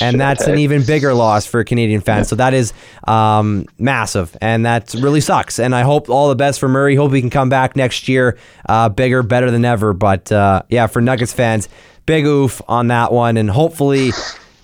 And 0.00 0.20
that's 0.20 0.46
an 0.46 0.56
even 0.60 0.86
bigger 0.86 1.12
loss 1.14 1.46
for 1.46 1.64
Canadian 1.64 2.00
fans. 2.00 2.28
So 2.28 2.36
that 2.36 2.54
is 2.54 2.72
um, 3.08 3.66
massive, 3.76 4.36
and 4.40 4.64
that 4.64 4.94
really 4.94 5.20
sucks. 5.20 5.58
And 5.58 5.74
I 5.74 5.82
hope 5.82 6.08
all 6.08 6.28
the 6.28 6.36
best 6.36 6.60
for 6.60 6.68
Murray. 6.68 6.94
Hope 6.94 7.12
he 7.12 7.20
can 7.20 7.28
come 7.28 7.48
back 7.48 7.74
next 7.74 8.06
year, 8.06 8.38
uh, 8.68 8.88
bigger, 8.88 9.24
better 9.24 9.50
than 9.50 9.64
ever. 9.64 9.92
But 9.92 10.30
uh, 10.30 10.62
yeah, 10.68 10.86
for 10.86 11.02
Nuggets 11.02 11.32
fans, 11.32 11.68
big 12.06 12.24
oof 12.24 12.62
on 12.68 12.86
that 12.86 13.10
one, 13.10 13.36
and 13.36 13.50
hopefully 13.50 14.12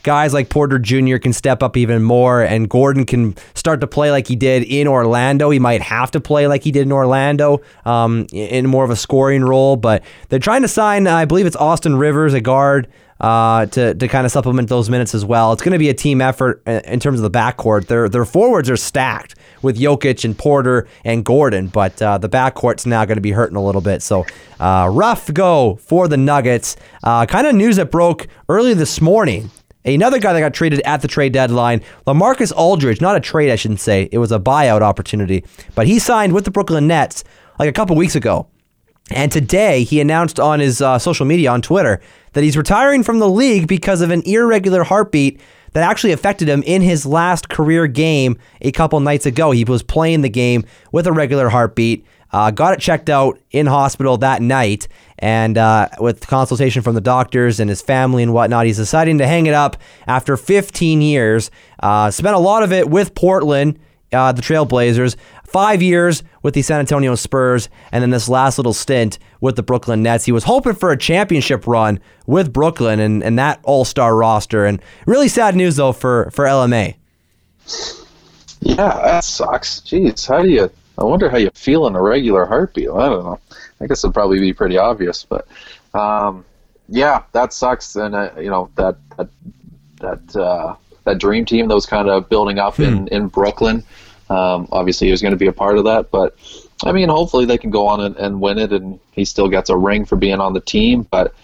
guys 0.05 0.32
like 0.32 0.51
Porter 0.51 0.78
Jr. 0.78 1.16
can 1.16 1.32
step 1.32 1.62
up 1.62 1.76
even 1.76 2.02
more, 2.02 2.43
and 2.43 2.70
Gordon 2.70 3.05
can 3.05 3.35
start 3.55 3.81
to 3.81 3.89
play 3.89 4.12
like 4.12 4.28
he 4.28 4.36
did 4.36 4.62
in 4.62 4.86
Orlando. 4.86 5.51
He 5.51 5.59
might 5.59 5.82
have 5.82 6.12
to 6.12 6.20
play 6.20 6.47
like 6.47 6.62
he 6.62 6.70
did 6.70 6.82
in 6.82 6.93
Orlando 6.93 7.62
um, 7.85 8.26
in 8.32 8.68
more 8.68 8.85
of 8.85 8.90
a 8.90 8.97
scoring 8.97 9.43
role, 9.43 9.76
but 9.76 10.05
they're 10.28 10.39
trying 10.39 10.62
to 10.62 10.68
sign, 10.68 11.09
I 11.09 11.24
believe 11.24 11.47
it's 11.47 11.56
Austin 11.56 11.97
Rivers, 11.97 12.35
a 12.35 12.40
guard. 12.40 12.86
Uh, 13.20 13.64
to, 13.66 13.94
to 13.94 14.09
kind 14.09 14.26
of 14.26 14.32
supplement 14.32 14.68
those 14.68 14.90
minutes 14.90 15.14
as 15.14 15.24
well. 15.24 15.52
It's 15.52 15.62
going 15.62 15.72
to 15.72 15.78
be 15.78 15.89
a 15.89 15.94
team 15.94 16.20
effort 16.20 16.60
in 16.66 16.98
terms 16.98 17.20
of 17.20 17.22
the 17.22 17.31
backcourt. 17.31 17.86
Their 17.86 18.09
their 18.09 18.24
forwards 18.24 18.68
are 18.68 18.76
stacked 18.76 19.36
with 19.62 19.78
Jokic 19.78 20.24
and 20.24 20.36
Porter 20.36 20.89
and 21.05 21.24
Gordon, 21.24 21.68
but 21.68 22.02
uh, 22.02 22.18
the 22.18 22.28
backcourt's 22.28 22.86
now 22.86 23.05
going 23.05 23.16
to 23.16 23.22
be 23.22 23.31
hurting 23.31 23.56
a 23.56 23.64
little 23.64 23.81
bit. 23.81 24.02
So 24.02 24.26
uh, 24.59 24.90
rough 24.93 25.32
go 25.32 25.76
for 25.76 26.09
the 26.09 26.16
Nuggets. 26.16 26.76
Uh, 27.05 27.24
kind 27.24 27.47
of 27.47 27.55
news 27.55 27.76
that 27.76 27.93
broke 27.93 28.26
early 28.48 28.74
this 28.74 29.01
morning 29.01 29.48
Another 29.85 30.19
guy 30.19 30.32
that 30.32 30.40
got 30.40 30.55
traded 30.55 30.81
at 30.86 31.02
the 31.02 31.09
trade 31.09 31.32
deadline, 31.32 31.82
LaMarcus 32.06 32.52
Aldridge, 32.56 33.01
not 33.02 33.16
a 33.16 33.20
trade, 33.20 33.51
I 33.51 33.56
shouldn't 33.56 33.81
say. 33.81 34.09
It 34.11 34.19
was 34.19 34.32
a 34.32 34.39
buyout 34.39 34.81
opportunity. 34.81 35.44
But 35.74 35.86
he 35.86 35.98
signed 35.98 36.32
with 36.32 36.44
the 36.47 36.51
Brooklyn 36.51 36.86
Nets 36.86 37.23
like 37.59 37.69
a 37.69 37.73
couple 37.73 37.94
weeks 37.94 38.15
ago. 38.15 38.48
And 39.11 39.31
today 39.31 39.85
he 39.85 40.01
announced 40.01 40.40
on 40.40 40.61
his 40.61 40.81
uh, 40.81 40.98
social 40.98 41.27
media 41.27 41.51
on 41.51 41.61
Twitter 41.61 42.01
that 42.32 42.43
he's 42.43 42.56
retiring 42.56 43.02
from 43.02 43.19
the 43.19 43.28
league 43.28 43.69
because 43.69 44.01
of 44.01 44.11
an 44.11 44.23
irregular 44.23 44.85
heartbeat 44.85 45.40
that 45.73 45.89
actually 45.89 46.12
affected 46.12 46.48
him 46.48 46.62
in 46.62 46.81
his 46.81 47.05
last 47.05 47.51
career 47.51 47.86
game 47.86 48.39
a 48.62 48.73
couple 48.73 48.98
nights 49.01 49.27
ago. 49.27 49.51
He 49.51 49.65
was 49.65 49.82
playing 49.82 50.23
the 50.23 50.31
game 50.31 50.65
with 50.93 51.06
a 51.06 51.12
regular 51.12 51.51
heartbeat. 51.51 52.06
Uh, 52.35 52.51
got 52.51 52.74
it 52.74 52.81
checked 52.81 53.09
out 53.09 53.39
in 53.52 53.65
hospital 53.65 54.16
that 54.19 54.43
night, 54.43 54.89
and 55.20 55.56
uh, 55.56 55.89
with 56.01 56.27
consultation 56.27 56.82
from 56.82 56.97
the 56.97 57.01
doctors 57.01 57.61
and 57.61 57.70
his 57.70 57.81
family 57.81 58.24
and 58.24 58.35
whatnot, 58.35 58.66
he's 58.66 58.77
deciding 58.77 59.19
to 59.19 59.24
hang 59.24 59.47
it 59.47 59.55
up 59.55 59.77
after 60.09 60.36
15 60.36 61.01
years. 61.01 61.52
Uh, 61.78 62.11
spent 62.11 62.35
a 62.35 62.40
lot 62.40 62.65
of 62.65 62.73
it 62.73 62.90
with 62.90 63.15
Portland, 63.15 63.78
uh, 64.12 64.32
the 64.32 64.43
Trailblazers, 64.43 65.15
five 65.47 65.81
years 65.81 66.24
with 66.43 66.55
the 66.55 66.62
San 66.62 66.81
Antonio 66.81 67.15
Spurs, 67.15 67.69
and 67.93 68.02
then 68.02 68.11
this 68.11 68.28
last 68.28 68.59
little 68.59 68.74
stint 68.74 69.20
with 69.40 69.55
the 69.55 69.62
Brooklyn 69.62 70.02
Nets. 70.02 70.24
He 70.24 70.32
was 70.32 70.43
hoping 70.43 70.74
for 70.74 70.90
a 70.90 70.98
championship 70.98 71.69
run 71.69 72.01
with 72.27 72.52
Brooklyn 72.52 72.98
and, 72.98 73.23
and 73.23 73.39
that 73.39 73.61
all 73.62 73.85
star 73.85 74.16
roster. 74.16 74.66
And 74.66 74.82
really 75.06 75.28
sad 75.28 75.55
news, 75.55 75.77
though, 75.77 75.93
for, 75.93 76.32
for 76.32 76.47
LMA. 76.47 76.97
Yeah, 78.59 78.74
that 79.05 79.23
sucks. 79.23 79.78
Jeez, 79.82 80.27
how 80.27 80.43
do 80.43 80.48
you 80.48 80.69
I 80.99 81.05
wonder 81.05 81.29
how 81.29 81.39
you 81.39 81.51
feel 81.51 81.87
in 81.87 81.97
a 81.97 82.03
regular 82.03 82.45
heartbeat. 82.45 82.89
I 82.89 83.09
don't 83.09 83.25
know. 83.25 83.41
I 83.81 83.87
guess 83.87 84.05
it'd 84.05 84.15
probably 84.15 84.41
be 84.41 84.53
pretty 84.53 84.79
obvious, 84.79 85.25
but 85.25 85.47
um, 85.93 86.45
yeah, 86.89 87.25
that 87.33 87.53
sucks. 87.53 87.97
And 87.97 88.15
uh, 88.15 88.31
you 88.39 88.51
know 88.51 88.71
that 88.77 88.97
that 89.16 89.29
that 90.01 90.37
uh, 90.37 90.77
that 91.05 91.19
dream 91.19 91.45
team 91.45 91.69
that 91.69 91.75
was 91.75 91.87
kind 91.87 92.09
of 92.09 92.29
building 92.29 92.59
up 92.59 92.77
hmm. 92.77 92.83
in 92.83 93.09
in 93.09 93.29
Brooklyn. 93.29 93.83
Um, 94.31 94.69
obviously, 94.73 95.09
he 95.09 95.11
was 95.11 95.21
going 95.21 95.33
to 95.33 95.39
be 95.39 95.49
a 95.49 95.53
part 95.53 95.77
of 95.77 95.85
that, 95.85 96.11
but 96.11 96.37
I 96.85 96.93
mean, 96.93 97.09
hopefully 97.09 97.45
they 97.45 97.59
can 97.59 97.71
go 97.71 97.87
on 97.87 98.01
and, 98.01 98.16
and 98.16 98.41
win 98.41 98.59
it, 98.59 98.73
and 98.73 98.99
he 99.12 99.25
still 99.25 99.49
gets 99.49 99.71
a 99.71 99.77
ring 99.77 100.05
for 100.05 100.16
being 100.16 100.41
on 100.41 100.55
the 100.55 100.61
team. 100.61 101.03
But 101.11 101.35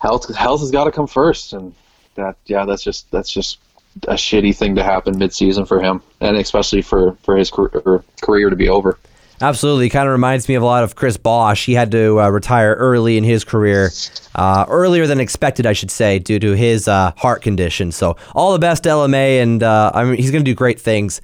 health 0.00 0.34
health 0.34 0.60
has 0.60 0.70
got 0.70 0.84
to 0.84 0.92
come 0.92 1.06
first, 1.06 1.52
and 1.52 1.74
that 2.14 2.36
yeah, 2.46 2.64
that's 2.64 2.82
just 2.82 3.10
that's 3.10 3.30
just 3.30 3.58
a 4.06 4.14
shitty 4.14 4.56
thing 4.56 4.76
to 4.76 4.82
happen 4.82 5.14
midseason 5.14 5.66
for 5.66 5.80
him, 5.80 6.02
and 6.20 6.36
especially 6.36 6.82
for 6.82 7.16
for 7.22 7.36
his 7.36 7.50
career, 7.50 8.04
career 8.20 8.50
to 8.50 8.56
be 8.56 8.68
over. 8.68 8.98
Absolutely, 9.40 9.88
kind 9.88 10.08
of 10.08 10.12
reminds 10.12 10.48
me 10.48 10.56
of 10.56 10.64
a 10.64 10.66
lot 10.66 10.82
of 10.82 10.96
Chris 10.96 11.16
Bosh. 11.16 11.64
He 11.64 11.74
had 11.74 11.92
to 11.92 12.20
uh, 12.20 12.28
retire 12.28 12.74
early 12.74 13.16
in 13.16 13.22
his 13.22 13.44
career, 13.44 13.90
uh, 14.34 14.64
earlier 14.68 15.06
than 15.06 15.20
expected, 15.20 15.64
I 15.64 15.74
should 15.74 15.92
say, 15.92 16.18
due 16.18 16.40
to 16.40 16.52
his 16.52 16.88
uh, 16.88 17.12
heart 17.16 17.42
condition. 17.42 17.92
So, 17.92 18.16
all 18.34 18.52
the 18.52 18.58
best, 18.58 18.82
LMA, 18.84 19.40
and 19.40 19.62
uh, 19.62 19.92
I 19.94 20.04
mean, 20.04 20.16
he's 20.16 20.32
going 20.32 20.44
to 20.44 20.50
do 20.50 20.56
great 20.56 20.80
things. 20.80 21.20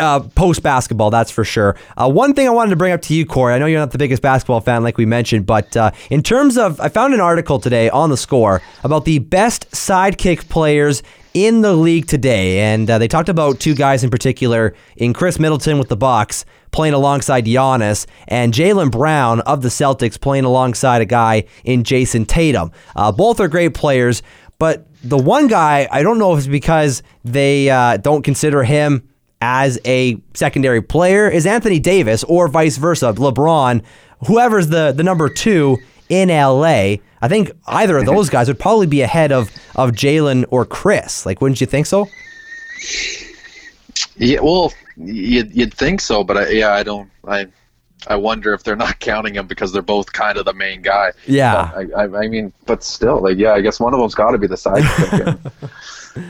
Uh, 0.00 0.20
post 0.20 0.62
basketball, 0.62 1.10
that's 1.10 1.30
for 1.30 1.44
sure. 1.44 1.76
Uh, 1.96 2.10
one 2.10 2.32
thing 2.32 2.48
I 2.48 2.50
wanted 2.50 2.70
to 2.70 2.76
bring 2.76 2.94
up 2.94 3.02
to 3.02 3.14
you, 3.14 3.26
Corey. 3.26 3.52
I 3.52 3.58
know 3.58 3.66
you're 3.66 3.80
not 3.80 3.90
the 3.90 3.98
biggest 3.98 4.22
basketball 4.22 4.62
fan, 4.62 4.82
like 4.82 4.96
we 4.96 5.04
mentioned, 5.04 5.44
but 5.44 5.76
in 6.08 6.22
terms 6.22 6.56
of, 6.56 6.80
I 6.80 6.88
found 6.88 7.12
an 7.12 7.20
article 7.20 7.60
today 7.60 7.90
on 7.90 8.08
the 8.08 8.16
score 8.16 8.62
about 8.82 9.04
the 9.04 9.18
best 9.18 9.70
sidekick 9.72 10.48
players 10.48 11.02
in 11.34 11.62
the 11.62 11.72
league 11.72 12.06
today, 12.06 12.60
and 12.60 12.90
uh, 12.90 12.98
they 12.98 13.08
talked 13.08 13.28
about 13.28 13.60
two 13.60 13.74
guys 13.74 14.04
in 14.04 14.10
particular 14.10 14.74
in 14.96 15.12
Khris 15.12 15.38
Middleton 15.38 15.78
with 15.78 15.88
the 15.88 15.96
Bucks 15.96 16.44
playing 16.72 16.94
alongside 16.94 17.44
Giannis, 17.44 18.06
and 18.26 18.52
Jaylen 18.52 18.90
Brown 18.90 19.40
of 19.42 19.62
the 19.62 19.68
Celtics 19.68 20.18
playing 20.20 20.44
alongside 20.44 21.02
a 21.02 21.04
guy 21.04 21.44
in 21.64 21.84
Jayson 21.84 22.26
Tatum. 22.26 22.72
Uh, 22.96 23.12
both 23.12 23.40
are 23.40 23.48
great 23.48 23.74
players, 23.74 24.22
but 24.58 24.86
the 25.04 25.18
one 25.18 25.48
guy 25.48 25.86
I 25.90 26.02
don't 26.02 26.18
know 26.18 26.32
if 26.32 26.38
it's 26.38 26.46
because 26.46 27.02
they 27.24 27.70
uh, 27.70 27.98
don't 27.98 28.22
consider 28.22 28.64
him 28.64 29.08
as 29.40 29.78
a 29.84 30.20
secondary 30.34 30.80
player 30.80 31.28
is 31.28 31.46
Anthony 31.46 31.78
Davis, 31.78 32.24
or 32.24 32.48
vice 32.48 32.76
versa. 32.78 33.12
LeBron, 33.12 33.82
whoever's 34.26 34.68
the 34.68 34.92
the 34.96 35.02
number 35.02 35.28
two 35.28 35.78
in 36.12 36.28
LA. 36.28 36.96
I 37.22 37.28
think 37.28 37.52
either 37.66 37.96
of 37.96 38.04
those 38.04 38.28
guys 38.28 38.48
would 38.48 38.58
probably 38.58 38.86
be 38.86 39.00
ahead 39.00 39.32
of 39.32 39.50
of 39.74 39.92
Jaylen 39.92 40.44
or 40.50 40.66
Chris. 40.66 41.24
Like, 41.24 41.40
wouldn't 41.40 41.60
you 41.60 41.66
think 41.66 41.86
so? 41.86 42.06
Yeah, 44.16 44.40
well, 44.40 44.72
you'd, 44.96 45.56
you'd 45.56 45.72
think 45.72 46.00
so, 46.00 46.22
but 46.22 46.36
I, 46.36 46.48
yeah, 46.50 46.72
I 46.72 46.82
don't. 46.82 47.10
I 47.26 47.46
I 48.08 48.16
wonder 48.16 48.52
if 48.52 48.62
they're 48.62 48.76
not 48.76 48.98
counting 49.00 49.34
him 49.34 49.46
because 49.46 49.72
they're 49.72 49.80
both 49.80 50.12
kind 50.12 50.36
of 50.36 50.44
the 50.44 50.52
main 50.52 50.82
guy. 50.82 51.12
Yeah. 51.26 51.70
I, 51.74 51.86
I, 51.96 52.02
I, 52.04 52.28
mean, 52.28 52.52
but 52.66 52.82
still, 52.82 53.22
like, 53.22 53.38
yeah, 53.38 53.52
I 53.52 53.62
guess 53.62 53.80
one 53.80 53.94
of 53.94 54.00
them's 54.00 54.14
got 54.14 54.32
to 54.32 54.38
be 54.38 54.48
the 54.48 54.56
sidekick. 54.56 55.38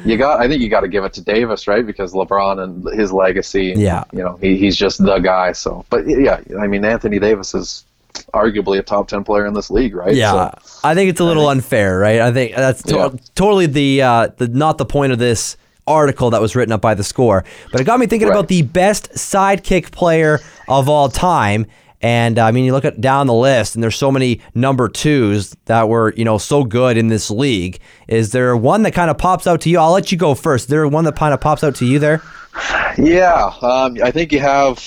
you 0.04 0.16
got. 0.16 0.40
I 0.40 0.46
think 0.46 0.62
you 0.62 0.68
got 0.68 0.82
to 0.82 0.88
give 0.88 1.02
it 1.02 1.12
to 1.14 1.22
Davis, 1.22 1.66
right? 1.66 1.84
Because 1.84 2.12
LeBron 2.12 2.62
and 2.62 2.86
his 2.96 3.12
legacy. 3.12 3.74
Yeah. 3.76 4.04
You 4.12 4.22
know, 4.22 4.36
he, 4.36 4.56
he's 4.56 4.76
just 4.76 5.02
the 5.02 5.18
guy. 5.18 5.52
So, 5.52 5.84
but 5.90 6.06
yeah, 6.06 6.40
I 6.60 6.68
mean, 6.68 6.84
Anthony 6.84 7.18
Davis 7.18 7.54
is 7.54 7.84
arguably 8.34 8.78
a 8.78 8.82
top 8.82 9.08
ten 9.08 9.24
player 9.24 9.46
in 9.46 9.54
this 9.54 9.70
league, 9.70 9.94
right? 9.94 10.14
Yeah, 10.14 10.50
So, 10.64 10.78
I 10.84 10.94
think 10.94 11.10
it's 11.10 11.20
a 11.20 11.24
little 11.24 11.48
unfair, 11.48 11.98
right? 11.98 12.20
I 12.20 12.32
think 12.32 12.54
that's 12.54 12.82
to- 12.84 12.94
Yeah. 12.96 13.08
totally 13.34 13.66
the 13.66 14.02
uh, 14.02 14.28
the 14.36 14.48
not 14.48 14.78
the 14.78 14.84
point 14.86 15.12
of 15.12 15.18
this 15.18 15.56
article 15.86 16.30
that 16.30 16.40
was 16.40 16.54
written 16.54 16.72
up 16.72 16.80
by 16.80 16.94
the 16.94 17.02
score, 17.04 17.44
but 17.72 17.80
it 17.80 17.84
got 17.84 17.98
me 17.98 18.06
thinking 18.06 18.28
Right. 18.28 18.34
about 18.36 18.48
the 18.48 18.62
best 18.62 19.10
sidekick 19.14 19.90
player 19.90 20.40
of 20.68 20.88
all 20.88 21.08
time. 21.08 21.66
And 22.04 22.36
uh, 22.38 22.44
I 22.46 22.50
mean, 22.50 22.64
you 22.64 22.72
look 22.72 22.84
at 22.84 23.00
down 23.00 23.28
the 23.28 23.34
list, 23.34 23.74
and 23.76 23.82
there's 23.82 23.94
so 23.96 24.10
many 24.10 24.40
number 24.56 24.88
twos 24.88 25.54
that 25.66 25.88
were, 25.88 26.12
you 26.16 26.24
know, 26.24 26.36
so 26.36 26.64
good 26.64 26.96
in 26.96 27.06
this 27.08 27.30
league. 27.30 27.78
Is 28.08 28.32
there 28.32 28.56
one 28.56 28.82
that 28.82 28.90
kind 28.92 29.08
of 29.08 29.18
pops 29.18 29.46
out 29.46 29.60
to 29.62 29.70
you? 29.70 29.78
I'll 29.78 29.92
let 29.92 30.10
you 30.10 30.18
go 30.18 30.34
first. 30.34 30.64
Is 30.64 30.68
there 30.68 30.86
one 30.88 31.04
that 31.04 31.14
kind 31.14 31.32
of 31.32 31.40
pops 31.40 31.62
out 31.62 31.76
to 31.76 31.86
you 31.86 32.00
there? 32.00 32.20
yeah. 32.98 33.52
Um, 33.62 33.98
I 34.02 34.10
think 34.10 34.32
you 34.32 34.40
have 34.40 34.78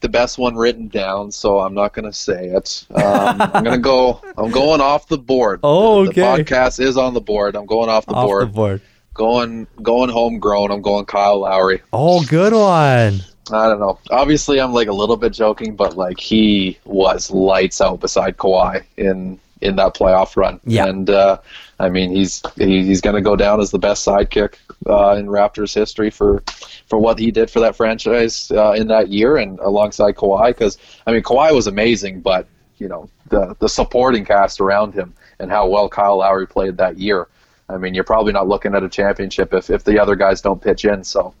the 0.00 0.08
best 0.08 0.38
one 0.38 0.54
written 0.56 0.88
down, 0.88 1.30
so 1.32 1.58
I'm 1.60 1.74
not 1.74 1.92
going 1.92 2.04
to 2.04 2.12
say 2.12 2.46
it. 2.48 2.86
Um, 2.94 3.40
I'm 3.40 3.64
going 3.64 3.76
to 3.76 3.78
go. 3.78 4.20
I'm 4.36 4.50
going 4.50 4.80
off 4.80 5.08
the 5.08 5.18
board. 5.18 5.60
Oh, 5.64 6.06
okay. 6.08 6.20
The 6.20 6.44
podcast 6.44 6.80
is 6.80 6.96
on 6.96 7.14
the 7.14 7.20
board. 7.20 7.56
I'm 7.56 7.66
going 7.66 7.88
off 7.88 8.06
the 8.06 8.12
Off 8.14 8.26
board. 8.26 8.42
the 8.48 8.52
board. 8.52 8.80
Going 9.14 9.66
going 9.82 10.10
homegrown. 10.10 10.70
I'm 10.70 10.80
going 10.82 11.04
Kyle 11.04 11.40
Lowry. 11.40 11.82
Oh, 11.92 12.24
good 12.24 12.52
one. 12.52 13.20
I 13.50 13.66
don't 13.68 13.80
know. 13.80 13.98
Obviously, 14.10 14.60
I'm 14.60 14.72
like 14.72 14.88
a 14.88 14.92
little 14.92 15.16
bit 15.16 15.32
joking, 15.32 15.74
but 15.74 15.96
like 15.96 16.20
he 16.20 16.78
was 16.84 17.30
lights 17.30 17.80
out 17.80 18.00
beside 18.00 18.36
Kawhi 18.36 18.84
in 18.96 19.40
in 19.60 19.76
that 19.76 19.94
playoff 19.94 20.36
run. 20.36 20.60
Yeah. 20.64 20.86
And 20.86 21.08
uh, 21.10 21.38
I 21.78 21.88
mean, 21.88 22.10
he's 22.10 22.42
he, 22.56 22.84
he's 22.84 23.00
going 23.00 23.16
to 23.16 23.22
go 23.22 23.36
down 23.36 23.60
as 23.60 23.70
the 23.70 23.78
best 23.78 24.06
sidekick 24.06 24.54
uh, 24.88 25.16
in 25.16 25.26
Raptors 25.26 25.74
history 25.74 26.10
for 26.10 26.42
for 26.86 26.98
what 26.98 27.18
he 27.18 27.30
did 27.30 27.50
for 27.50 27.60
that 27.60 27.76
franchise 27.76 28.50
uh, 28.52 28.72
in 28.72 28.88
that 28.88 29.08
year 29.08 29.36
and 29.36 29.58
alongside 29.60 30.14
Kawhi. 30.14 30.48
Because 30.48 30.78
I 31.06 31.12
mean, 31.12 31.22
Kawhi 31.22 31.52
was 31.54 31.66
amazing, 31.66 32.20
but 32.20 32.46
you 32.78 32.88
know 32.88 33.08
the 33.30 33.56
the 33.58 33.68
supporting 33.68 34.24
cast 34.24 34.60
around 34.60 34.94
him 34.94 35.12
and 35.38 35.50
how 35.50 35.68
well 35.68 35.88
Kyle 35.88 36.18
Lowry 36.18 36.46
played 36.46 36.76
that 36.78 36.98
year. 36.98 37.28
I 37.68 37.76
mean, 37.76 37.92
you're 37.94 38.04
probably 38.04 38.32
not 38.32 38.48
looking 38.48 38.74
at 38.74 38.82
a 38.82 38.88
championship 38.88 39.52
if, 39.52 39.68
if 39.68 39.84
the 39.84 40.00
other 40.00 40.16
guys 40.16 40.40
don't 40.40 40.60
pitch 40.62 40.84
in. 40.86 41.04
So 41.04 41.34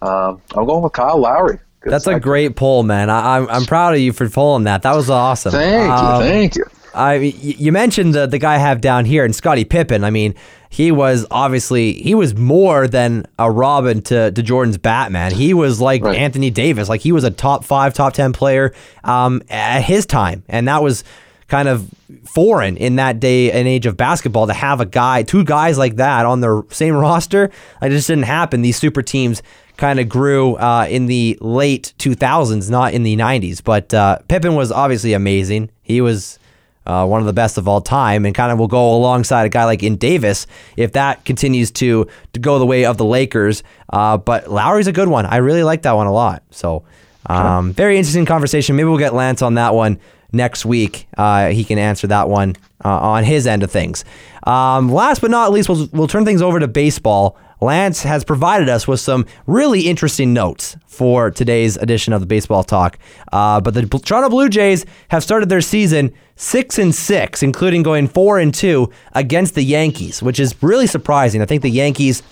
um, 0.00 0.40
I'm 0.54 0.64
going 0.66 0.82
with 0.82 0.94
Kyle 0.94 1.18
Lowry. 1.18 1.58
That's 1.84 2.06
a 2.06 2.12
I- 2.12 2.18
great 2.18 2.56
poll, 2.56 2.82
man. 2.82 3.10
I, 3.10 3.36
I'm 3.36 3.48
I'm 3.48 3.64
proud 3.66 3.94
of 3.94 4.00
you 4.00 4.12
for 4.12 4.28
pulling 4.28 4.64
that. 4.64 4.82
That 4.82 4.96
was 4.96 5.10
awesome. 5.10 5.52
Thank 5.52 5.90
Um, 5.92 6.22
you, 6.22 6.28
thank 6.28 6.56
you. 6.56 6.64
I 6.96 7.18
mean, 7.18 7.34
you 7.40 7.72
mentioned 7.72 8.14
the 8.14 8.26
the 8.26 8.38
guy 8.38 8.54
I 8.54 8.58
have 8.58 8.80
down 8.80 9.04
here, 9.04 9.24
and 9.24 9.34
Scottie 9.34 9.64
Pippen. 9.64 10.02
I 10.04 10.10
mean, 10.10 10.34
he 10.70 10.90
was 10.90 11.26
obviously 11.30 11.92
he 11.92 12.14
was 12.14 12.34
more 12.34 12.88
than 12.88 13.26
a 13.38 13.50
Robin 13.50 14.02
to, 14.02 14.30
to 14.32 14.42
Jordan's 14.42 14.78
Batman. 14.78 15.32
He 15.32 15.54
was 15.54 15.80
like 15.80 16.02
Right. 16.02 16.16
Anthony 16.18 16.50
Davis. 16.50 16.88
Like 16.88 17.00
he 17.02 17.12
was 17.12 17.24
a 17.24 17.30
top 17.30 17.64
five, 17.64 17.94
top 17.94 18.12
ten 18.14 18.32
player 18.32 18.74
um, 19.04 19.42
at 19.50 19.82
his 19.82 20.06
time, 20.06 20.42
and 20.48 20.66
that 20.68 20.82
was 20.82 21.04
kind 21.48 21.68
of 21.68 21.88
foreign 22.24 22.76
in 22.76 22.96
that 22.96 23.20
day 23.20 23.52
and 23.52 23.68
age 23.68 23.86
of 23.86 23.96
basketball 23.96 24.48
to 24.48 24.52
have 24.52 24.80
a 24.80 24.86
guy, 24.86 25.22
two 25.22 25.44
guys 25.44 25.78
like 25.78 25.96
that 25.96 26.26
on 26.26 26.40
the 26.40 26.64
same 26.70 26.94
roster. 27.06 27.50
Like, 27.80 27.92
it 27.92 27.94
just 27.94 28.08
didn't 28.08 28.24
happen. 28.24 28.62
These 28.62 28.76
super 28.78 29.00
teams 29.00 29.42
kind 29.76 30.00
of 30.00 30.08
grew 30.08 30.56
uh, 30.56 30.86
in 30.90 31.06
the 31.06 31.38
late 31.40 31.92
2000s, 31.98 32.68
not 32.68 32.94
in 32.94 33.04
the 33.04 33.16
90s. 33.16 33.62
But 33.62 33.94
uh, 33.94 34.18
Pippen 34.26 34.56
was 34.56 34.72
obviously 34.72 35.12
amazing. 35.12 35.70
He 35.82 36.00
was 36.00 36.38
uh, 36.86 37.06
one 37.06 37.20
of 37.20 37.26
the 37.26 37.32
best 37.32 37.58
of 37.58 37.68
all 37.68 37.80
time, 37.80 38.24
and 38.24 38.34
kind 38.34 38.52
of 38.52 38.58
will 38.58 38.68
go 38.68 38.94
alongside 38.94 39.44
a 39.44 39.48
guy 39.48 39.64
like 39.64 39.82
in 39.82 39.96
Davis 39.96 40.46
if 40.76 40.92
that 40.92 41.24
continues 41.24 41.70
to 41.72 42.06
to 42.32 42.40
go 42.40 42.58
the 42.58 42.66
way 42.66 42.84
of 42.84 42.96
the 42.96 43.04
Lakers. 43.04 43.62
Uh, 43.90 44.16
but 44.16 44.50
Lowry's 44.50 44.86
a 44.86 44.92
good 44.92 45.08
one. 45.08 45.26
I 45.26 45.36
really 45.36 45.62
like 45.62 45.82
that 45.82 45.92
one 45.92 46.06
a 46.06 46.12
lot. 46.12 46.42
So 46.50 46.84
um, 47.26 47.72
very 47.72 47.98
interesting 47.98 48.26
conversation. 48.26 48.76
Maybe 48.76 48.88
we'll 48.88 48.98
get 48.98 49.14
Lance 49.14 49.42
on 49.42 49.54
that 49.54 49.74
one 49.74 49.98
next 50.32 50.64
week. 50.64 51.08
Uh, 51.16 51.48
he 51.48 51.64
can 51.64 51.78
answer 51.78 52.06
that 52.06 52.28
one 52.28 52.56
uh, 52.84 52.88
on 52.88 53.24
his 53.24 53.46
end 53.46 53.62
of 53.62 53.70
things. 53.70 54.04
Um, 54.44 54.90
last 54.92 55.20
but 55.20 55.30
not 55.30 55.52
least, 55.52 55.68
we'll, 55.68 55.88
we'll 55.92 56.08
turn 56.08 56.24
things 56.24 56.42
over 56.42 56.60
to 56.60 56.68
baseball. 56.68 57.36
Lance 57.60 58.02
has 58.02 58.24
provided 58.24 58.68
us 58.68 58.86
with 58.86 59.00
some 59.00 59.26
really 59.46 59.88
interesting 59.88 60.34
notes 60.34 60.76
for 60.86 61.30
today's 61.30 61.76
edition 61.76 62.12
of 62.12 62.20
the 62.20 62.26
Baseball 62.26 62.62
Talk. 62.62 62.98
Uh, 63.32 63.60
but 63.60 63.74
the 63.74 63.86
Toronto 63.86 64.28
Blue 64.28 64.48
Jays 64.48 64.84
have 65.08 65.22
started 65.22 65.48
their 65.48 65.62
season 65.62 66.12
six 66.36 66.78
and 66.78 66.94
six, 66.94 67.42
including 67.42 67.82
going 67.82 68.08
four 68.08 68.38
and 68.38 68.54
two 68.54 68.90
against 69.14 69.54
the 69.54 69.62
Yankees, 69.62 70.22
which 70.22 70.38
is 70.38 70.54
really 70.62 70.86
surprising. 70.86 71.40
I 71.40 71.46
think 71.46 71.62
the 71.62 71.70
Yankees, 71.70 72.22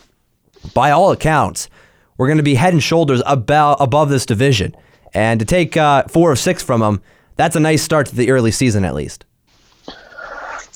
by 0.74 0.90
all 0.90 1.10
accounts, 1.10 1.68
we're 2.18 2.26
going 2.26 2.38
to 2.38 2.44
be 2.44 2.54
head 2.54 2.74
and 2.74 2.82
shoulders 2.82 3.22
about 3.24 3.78
above 3.80 4.10
this 4.10 4.26
division. 4.26 4.76
And 5.14 5.40
to 5.40 5.46
take 5.46 5.76
uh, 5.76 6.04
four 6.04 6.32
of 6.32 6.38
six 6.38 6.62
from 6.62 6.80
them, 6.80 7.00
that's 7.36 7.56
a 7.56 7.60
nice 7.60 7.82
start 7.82 8.06
to 8.08 8.14
the 8.14 8.30
early 8.30 8.50
season, 8.50 8.84
at 8.84 8.94
least. 8.94 9.24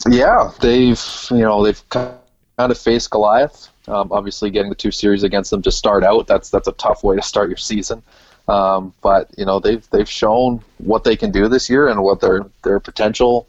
Yeah, 0.09 0.53
they've 0.61 1.01
you 1.31 1.43
know 1.43 1.65
they've 1.65 1.89
kind 1.91 2.13
of 2.57 2.79
faced 2.79 3.11
Goliath. 3.11 3.69
Um, 3.89 4.13
obviously, 4.13 4.51
getting 4.51 4.69
the 4.69 4.75
two 4.77 4.91
series 4.91 5.23
against 5.23 5.51
them 5.51 5.63
to 5.63 5.71
start 5.71 6.05
out 6.05 6.27
that's 6.27 6.51
that's 6.51 6.69
a 6.69 6.73
tough 6.73 7.03
way 7.03 7.17
to 7.17 7.23
start 7.23 7.49
your 7.49 7.57
season. 7.57 8.03
Um, 8.49 8.95
but 9.03 9.31
you 9.37 9.45
know 9.45 9.61
they've 9.61 9.89
they've 9.91 10.09
shown 10.09 10.63
what 10.79 11.05
they 11.05 11.17
can 11.17 11.31
do 11.31 11.49
this 11.49 11.69
year 11.69 11.89
and 11.89 12.03
what 12.03 12.21
their 12.21 12.47
their 12.65 12.81
potential 12.81 13.47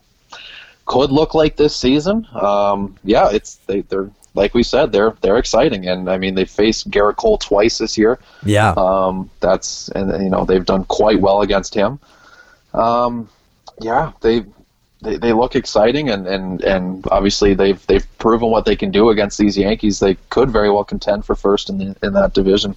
could 0.85 1.11
look 1.11 1.33
like 1.33 1.55
this 1.55 1.75
season. 1.75 2.27
Um, 2.33 2.97
yeah, 3.03 3.29
it's 3.31 3.55
they, 3.67 3.81
they're 3.81 4.09
like 4.33 4.53
we 4.53 4.63
said 4.63 4.91
they're 4.91 5.15
they're 5.21 5.37
exciting 5.37 5.87
and 5.87 6.09
I 6.09 6.17
mean 6.17 6.35
they 6.35 6.45
faced 6.45 6.89
Gerrit 6.89 7.15
Cole 7.15 7.37
twice 7.37 7.77
this 7.77 7.97
year. 7.97 8.19
Yeah. 8.43 8.73
Um, 8.75 9.29
that's 9.39 9.89
and 9.89 10.11
you 10.23 10.29
know 10.29 10.45
they've 10.45 10.65
done 10.65 10.83
quite 10.85 11.21
well 11.21 11.41
against 11.41 11.73
him. 11.73 11.99
Um, 12.73 13.29
yeah, 13.81 14.11
they, 14.21 14.45
they 15.01 15.17
they 15.17 15.33
look 15.33 15.55
exciting 15.55 16.09
and, 16.09 16.27
and, 16.27 16.61
and 16.63 17.05
obviously 17.11 17.53
they've 17.53 17.85
they've 17.87 18.05
proven 18.17 18.49
what 18.49 18.65
they 18.65 18.75
can 18.75 18.91
do 18.91 19.09
against 19.09 19.37
these 19.37 19.57
Yankees. 19.57 19.99
They 19.99 20.15
could 20.29 20.49
very 20.49 20.69
well 20.69 20.83
contend 20.83 21.25
for 21.25 21.35
first 21.35 21.69
in 21.69 21.77
the, 21.77 21.95
in 22.03 22.13
that 22.13 22.33
division. 22.33 22.75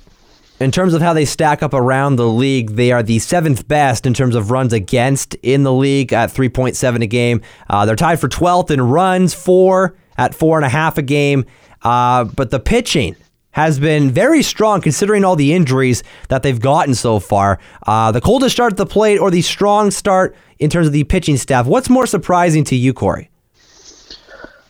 In 0.60 0.70
terms 0.70 0.94
of 0.94 1.02
how 1.02 1.12
they 1.12 1.24
stack 1.24 1.62
up 1.62 1.74
around 1.74 2.16
the 2.16 2.28
league, 2.28 2.72
they 2.72 2.92
are 2.92 3.02
the 3.02 3.18
seventh 3.18 3.66
best 3.66 4.06
in 4.06 4.14
terms 4.14 4.36
of 4.36 4.52
runs 4.52 4.72
against 4.72 5.34
in 5.42 5.64
the 5.64 5.72
league 5.72 6.12
at 6.12 6.30
3.7 6.30 7.02
a 7.02 7.06
game. 7.06 7.40
Uh, 7.68 7.84
they're 7.84 7.96
tied 7.96 8.20
for 8.20 8.28
12th 8.28 8.70
in 8.70 8.80
runs, 8.80 9.34
four 9.34 9.96
at 10.16 10.34
four 10.34 10.58
and 10.58 10.64
a 10.64 10.68
half 10.68 10.98
a 10.98 11.02
game. 11.02 11.46
Uh, 11.82 12.24
but 12.24 12.50
the 12.50 12.60
pitching 12.60 13.16
has 13.52 13.78
been 13.78 14.10
very 14.10 14.42
strong 14.42 14.80
considering 14.80 15.24
all 15.24 15.36
the 15.36 15.52
injuries 15.52 16.02
that 16.28 16.42
they've 16.42 16.60
gotten 16.60 16.94
so 16.94 17.18
far. 17.18 17.58
Uh, 17.86 18.10
the 18.10 18.20
coldest 18.20 18.56
start 18.56 18.72
at 18.72 18.76
the 18.76 18.86
plate 18.86 19.18
or 19.18 19.30
the 19.30 19.42
strong 19.42 19.90
start 19.90 20.34
in 20.58 20.68
terms 20.68 20.86
of 20.86 20.92
the 20.92 21.04
pitching 21.04 21.36
staff. 21.36 21.66
What's 21.66 21.88
more 21.88 22.06
surprising 22.06 22.64
to 22.64 22.76
you, 22.76 22.92
Corey? 22.92 23.30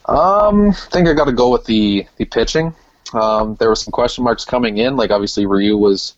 Um, 0.06 0.70
I 0.70 0.72
think 0.90 1.09
I 1.09 1.14
got 1.14 1.26
to 1.26 1.32
go 1.32 1.50
with 1.50 1.64
the 1.64 2.06
the 2.16 2.24
pitching. 2.24 2.74
Um, 3.14 3.56
there 3.56 3.68
were 3.68 3.76
some 3.76 3.92
question 3.92 4.24
marks 4.24 4.44
coming 4.44 4.78
in. 4.78 4.96
Like 4.96 5.10
obviously 5.10 5.46
Ryu 5.46 5.76
was 5.76 6.14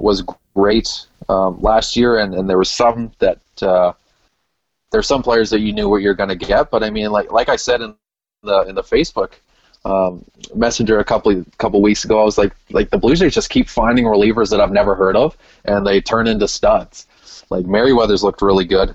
was 0.00 0.24
great 0.54 1.06
um, 1.28 1.60
last 1.60 1.96
year, 1.96 2.18
and, 2.18 2.34
and 2.34 2.48
there 2.50 2.58
was 2.58 2.70
some 2.70 3.12
that 3.20 3.40
uh, 3.62 3.92
there's 4.90 5.06
some 5.06 5.22
players 5.22 5.50
that 5.50 5.60
you 5.60 5.72
knew 5.72 5.88
what 5.88 6.02
you're 6.02 6.14
going 6.14 6.30
to 6.30 6.36
get. 6.36 6.70
But 6.70 6.82
I 6.82 6.90
mean, 6.90 7.10
like 7.10 7.30
like 7.30 7.48
I 7.48 7.56
said 7.56 7.80
in 7.80 7.94
the 8.42 8.62
in 8.62 8.74
the 8.74 8.82
Facebook 8.82 9.34
um, 9.88 10.24
messenger 10.54 10.98
a 10.98 11.04
couple 11.04 11.44
couple 11.58 11.80
weeks 11.80 12.04
ago, 12.04 12.20
I 12.20 12.24
was 12.24 12.38
like 12.38 12.52
like 12.70 12.90
the 12.90 12.98
Blue 12.98 13.14
Jays 13.14 13.34
just 13.34 13.50
keep 13.50 13.68
finding 13.68 14.04
relievers 14.04 14.50
that 14.50 14.60
I've 14.60 14.72
never 14.72 14.94
heard 14.94 15.16
of, 15.16 15.36
and 15.64 15.86
they 15.86 16.00
turn 16.00 16.26
into 16.26 16.46
studs. 16.46 17.06
Like 17.50 17.66
Merryweather's 17.66 18.22
looked 18.22 18.42
really 18.42 18.64
good. 18.64 18.94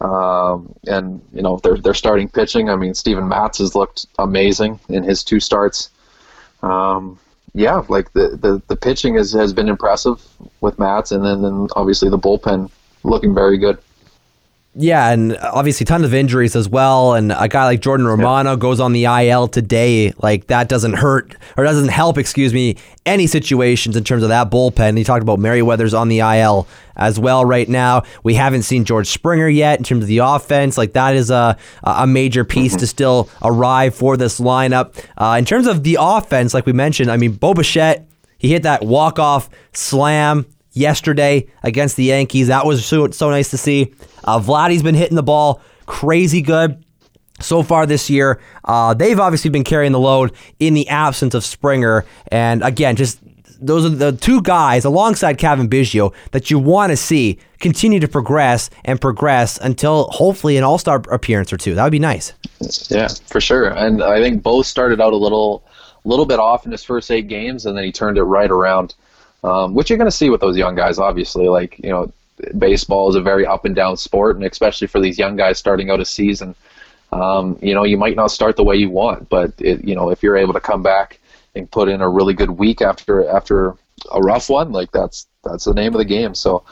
Um, 0.00 0.74
and 0.86 1.20
you 1.34 1.42
know 1.42 1.58
they're 1.62 1.76
they're 1.76 1.94
starting 1.94 2.28
pitching. 2.28 2.70
I 2.70 2.76
mean, 2.76 2.94
Steven 2.94 3.28
Matz 3.28 3.58
has 3.58 3.74
looked 3.74 4.06
amazing 4.18 4.80
in 4.88 5.02
his 5.02 5.22
two 5.22 5.40
starts. 5.40 5.90
Um, 6.62 7.18
yeah, 7.54 7.82
like 7.88 8.12
the, 8.12 8.38
the, 8.40 8.62
the 8.68 8.76
pitching 8.76 9.16
has, 9.16 9.32
has 9.32 9.52
been 9.52 9.68
impressive 9.68 10.24
with 10.60 10.78
Matz, 10.78 11.10
and 11.10 11.24
then, 11.24 11.42
then 11.42 11.66
obviously 11.74 12.08
the 12.08 12.18
bullpen 12.18 12.70
looking 13.02 13.34
very 13.34 13.58
good. 13.58 13.78
Yeah, 14.74 15.10
and 15.10 15.36
obviously 15.38 15.84
tons 15.84 16.04
of 16.04 16.14
injuries 16.14 16.54
as 16.54 16.68
well. 16.68 17.14
And 17.14 17.32
a 17.32 17.48
guy 17.48 17.64
like 17.64 17.80
Jordan 17.80 18.06
Romano 18.06 18.56
goes 18.56 18.78
on 18.78 18.92
the 18.92 19.04
IL 19.04 19.48
today. 19.48 20.12
Like 20.18 20.46
that 20.46 20.68
doesn't 20.68 20.92
hurt 20.92 21.34
or 21.56 21.64
doesn't 21.64 21.88
help, 21.88 22.16
excuse 22.16 22.54
me, 22.54 22.76
any 23.04 23.26
situations 23.26 23.96
in 23.96 24.04
terms 24.04 24.22
of 24.22 24.28
that 24.28 24.48
bullpen. 24.48 24.96
He 24.96 25.02
talked 25.02 25.22
about 25.22 25.40
Merryweather's 25.40 25.92
on 25.92 26.08
the 26.08 26.20
IL 26.20 26.68
as 26.94 27.18
well 27.18 27.44
right 27.44 27.68
now. 27.68 28.04
We 28.22 28.34
haven't 28.34 28.62
seen 28.62 28.84
George 28.84 29.08
Springer 29.08 29.48
yet 29.48 29.78
in 29.78 29.84
terms 29.84 30.04
of 30.04 30.08
the 30.08 30.18
offense. 30.18 30.78
Like 30.78 30.92
that 30.92 31.16
is 31.16 31.30
a 31.30 31.56
a 31.82 32.06
major 32.06 32.44
piece 32.44 32.76
to 32.76 32.86
still 32.86 33.28
arrive 33.42 33.96
for 33.96 34.16
this 34.16 34.38
lineup. 34.38 35.04
Uh, 35.18 35.34
in 35.36 35.44
terms 35.44 35.66
of 35.66 35.82
the 35.82 35.98
offense, 36.00 36.54
like 36.54 36.66
we 36.66 36.72
mentioned, 36.72 37.10
I 37.10 37.16
mean, 37.16 37.32
Bo 37.32 37.54
Bichette, 37.54 38.06
he 38.38 38.50
hit 38.50 38.62
that 38.62 38.84
walk 38.84 39.18
off 39.18 39.50
slam 39.72 40.46
yesterday 40.72 41.46
against 41.62 41.96
the 41.96 42.04
Yankees. 42.04 42.48
That 42.48 42.66
was 42.66 42.84
so, 42.84 43.10
so 43.10 43.30
nice 43.30 43.50
to 43.50 43.56
see. 43.56 43.92
Uh, 44.24 44.38
Vladdy's 44.38 44.82
been 44.82 44.94
hitting 44.94 45.16
the 45.16 45.22
ball 45.22 45.60
crazy 45.86 46.42
good. 46.42 46.84
so 47.40 47.62
far 47.62 47.86
this 47.86 48.10
year. 48.10 48.40
Uh, 48.64 48.94
they've 48.94 49.18
obviously 49.18 49.50
been 49.50 49.64
carrying 49.64 49.92
the 49.92 49.98
load 49.98 50.32
in 50.58 50.74
the 50.74 50.88
absence 50.88 51.34
of 51.34 51.44
Springer. 51.44 52.04
And 52.28 52.62
again, 52.62 52.96
just 52.96 53.18
those 53.60 53.84
are 53.84 53.90
the 53.90 54.12
two 54.12 54.40
guys 54.42 54.84
alongside 54.84 55.38
Cavan 55.38 55.68
Biggio 55.68 56.14
that 56.32 56.50
you 56.50 56.58
want 56.58 56.90
to 56.90 56.96
see 56.96 57.38
continue 57.58 58.00
to 58.00 58.08
progress 58.08 58.70
and 58.84 59.00
progress 59.00 59.58
until 59.58 60.04
hopefully 60.10 60.56
an 60.56 60.64
All 60.64 60.78
Star 60.78 61.02
appearance 61.10 61.52
or 61.52 61.56
two. 61.56 61.74
That 61.74 61.84
would 61.84 61.92
be 61.92 61.98
nice. 61.98 62.32
Yeah, 62.88 63.08
for 63.26 63.40
sure. 63.40 63.68
And 63.68 64.02
I 64.02 64.22
think 64.22 64.42
both 64.42 64.66
started 64.66 65.00
out 65.00 65.12
a 65.12 65.16
little, 65.16 65.64
little 66.04 66.26
bit 66.26 66.38
off 66.38 66.64
in 66.64 66.72
his 66.72 66.84
first 66.84 67.10
eight 67.10 67.28
games, 67.28 67.66
and 67.66 67.76
then 67.76 67.84
he 67.84 67.92
turned 67.92 68.18
it 68.18 68.22
right 68.22 68.50
around. 68.50 68.94
Um, 69.42 69.74
which 69.74 69.88
you're 69.88 69.96
going 69.96 70.10
to 70.10 70.16
see 70.16 70.28
with 70.28 70.42
those 70.42 70.56
young 70.56 70.74
guys, 70.74 70.98
obviously. 70.98 71.48
Like 71.48 71.78
you 71.78 71.90
know, 71.90 72.12
baseball 72.58 73.08
is 73.08 73.16
a 73.16 73.20
very 73.20 73.46
up 73.46 73.64
and 73.64 73.74
down 73.74 73.96
sport, 73.96 74.36
and 74.36 74.44
especially 74.44 74.86
for 74.86 75.00
these 75.00 75.18
young 75.18 75.36
guys 75.36 75.58
starting 75.58 75.90
out 75.90 76.00
a 76.00 76.04
season, 76.04 76.54
um, 77.12 77.58
you 77.60 77.74
know, 77.74 77.84
you 77.84 77.96
might 77.96 78.16
not 78.16 78.30
start 78.30 78.56
the 78.56 78.64
way 78.64 78.76
you 78.76 78.90
want, 78.90 79.28
but 79.28 79.52
it, 79.58 79.84
you 79.84 79.94
know, 79.94 80.10
if 80.10 80.22
you're 80.22 80.36
able 80.36 80.52
to 80.52 80.60
come 80.60 80.82
back 80.82 81.18
and 81.54 81.70
put 81.70 81.88
in 81.88 82.00
a 82.00 82.08
really 82.08 82.34
good 82.34 82.50
week 82.50 82.82
after 82.82 83.28
after 83.28 83.74
a 84.12 84.20
rough 84.20 84.48
one, 84.48 84.72
like 84.72 84.92
that's 84.92 85.26
that's 85.44 85.64
the 85.64 85.74
name 85.74 85.94
of 85.94 85.98
the 85.98 86.04
game. 86.04 86.34
So 86.34 86.64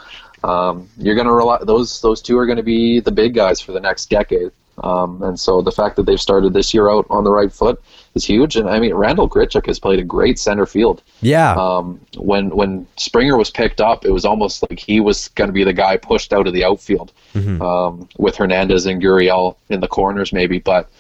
um, 0.45 0.89
you're 0.97 1.15
going 1.15 1.27
to 1.27 1.33
rely 1.33 1.59
those 1.65 2.01
those 2.01 2.23
two 2.23 2.39
are 2.39 2.47
going 2.47 2.57
to 2.59 2.63
be 2.63 3.01
the 3.01 3.11
big 3.11 3.35
guys 3.35 3.61
for 3.61 3.73
the 3.73 3.81
next 3.81 4.11
decade. 4.11 4.53
Um, 4.83 5.23
and 5.23 5.39
so 5.39 5.63
the 5.63 5.73
fact 5.73 5.97
that 5.97 6.07
they've 6.07 6.21
started 6.21 6.53
this 6.53 6.73
year 6.73 6.91
out 6.91 7.07
on 7.11 7.25
the 7.25 7.31
right 7.31 7.53
foot 7.53 7.83
is 8.15 8.25
huge. 8.25 8.57
And 8.57 8.69
I 8.69 8.79
mean, 8.79 8.95
Randall 8.95 9.29
Grichuk 9.29 9.67
has 9.67 9.79
played 9.79 9.99
a 9.99 10.05
great 10.05 10.39
center 10.39 10.67
field. 10.67 11.03
Yeah. 11.21 11.55
Um, 11.55 12.01
when 12.17 12.51
when 12.51 12.87
Springer 12.97 13.37
was 13.37 13.51
picked 13.51 13.81
up, 13.81 14.05
it 14.05 14.11
was 14.11 14.25
almost 14.25 14.69
like 14.69 14.79
he 14.79 15.01
was 15.01 15.29
going 15.29 15.49
to 15.49 15.53
be 15.53 15.65
the 15.65 15.73
guy 15.73 15.97
pushed 15.97 16.33
out 16.33 16.47
of 16.47 16.53
the 16.55 16.65
outfield 16.65 17.13
mm-hmm. 17.35 17.61
um, 17.63 18.09
with 18.19 18.37
Hernandez 18.37 18.87
and 18.87 19.03
Gurriel 19.03 19.57
in 19.69 19.81
the 19.81 19.89
corners, 19.89 20.33
maybe. 20.33 20.59
But 20.59 20.91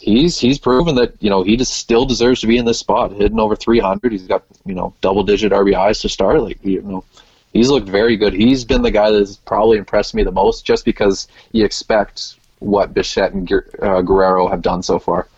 he's 0.00 0.38
he's 0.38 0.58
proven 0.58 0.94
that 0.96 1.14
you 1.20 1.30
know 1.30 1.42
he 1.42 1.56
just 1.56 1.74
still 1.74 2.04
deserves 2.04 2.40
to 2.40 2.46
be 2.46 2.58
in 2.58 2.64
this 2.64 2.78
spot, 2.78 3.12
hitting 3.12 3.40
over 3.40 3.56
300. 3.56 4.12
He's 4.12 4.26
got 4.26 4.44
you 4.64 4.74
know 4.74 4.94
double 5.00 5.22
digit 5.22 5.52
RBIs 5.52 6.00
to 6.02 6.08
start. 6.08 6.40
Like 6.42 6.64
you 6.64 6.82
know, 6.82 7.04
he's 7.52 7.70
looked 7.70 7.88
very 7.88 8.16
good. 8.16 8.32
He's 8.32 8.64
been 8.64 8.82
the 8.82 8.90
guy 8.90 9.10
that's 9.10 9.36
probably 9.36 9.78
impressed 9.78 10.14
me 10.14 10.22
the 10.22 10.32
most, 10.32 10.64
just 10.64 10.84
because 10.84 11.28
you 11.52 11.64
expect 11.64 12.36
what 12.64 12.94
Bichette 12.94 13.32
and 13.32 13.50
uh, 13.82 14.02
Guerrero 14.02 14.48
have 14.48 14.62
done 14.62 14.82
so 14.82 14.98
far. 14.98 15.28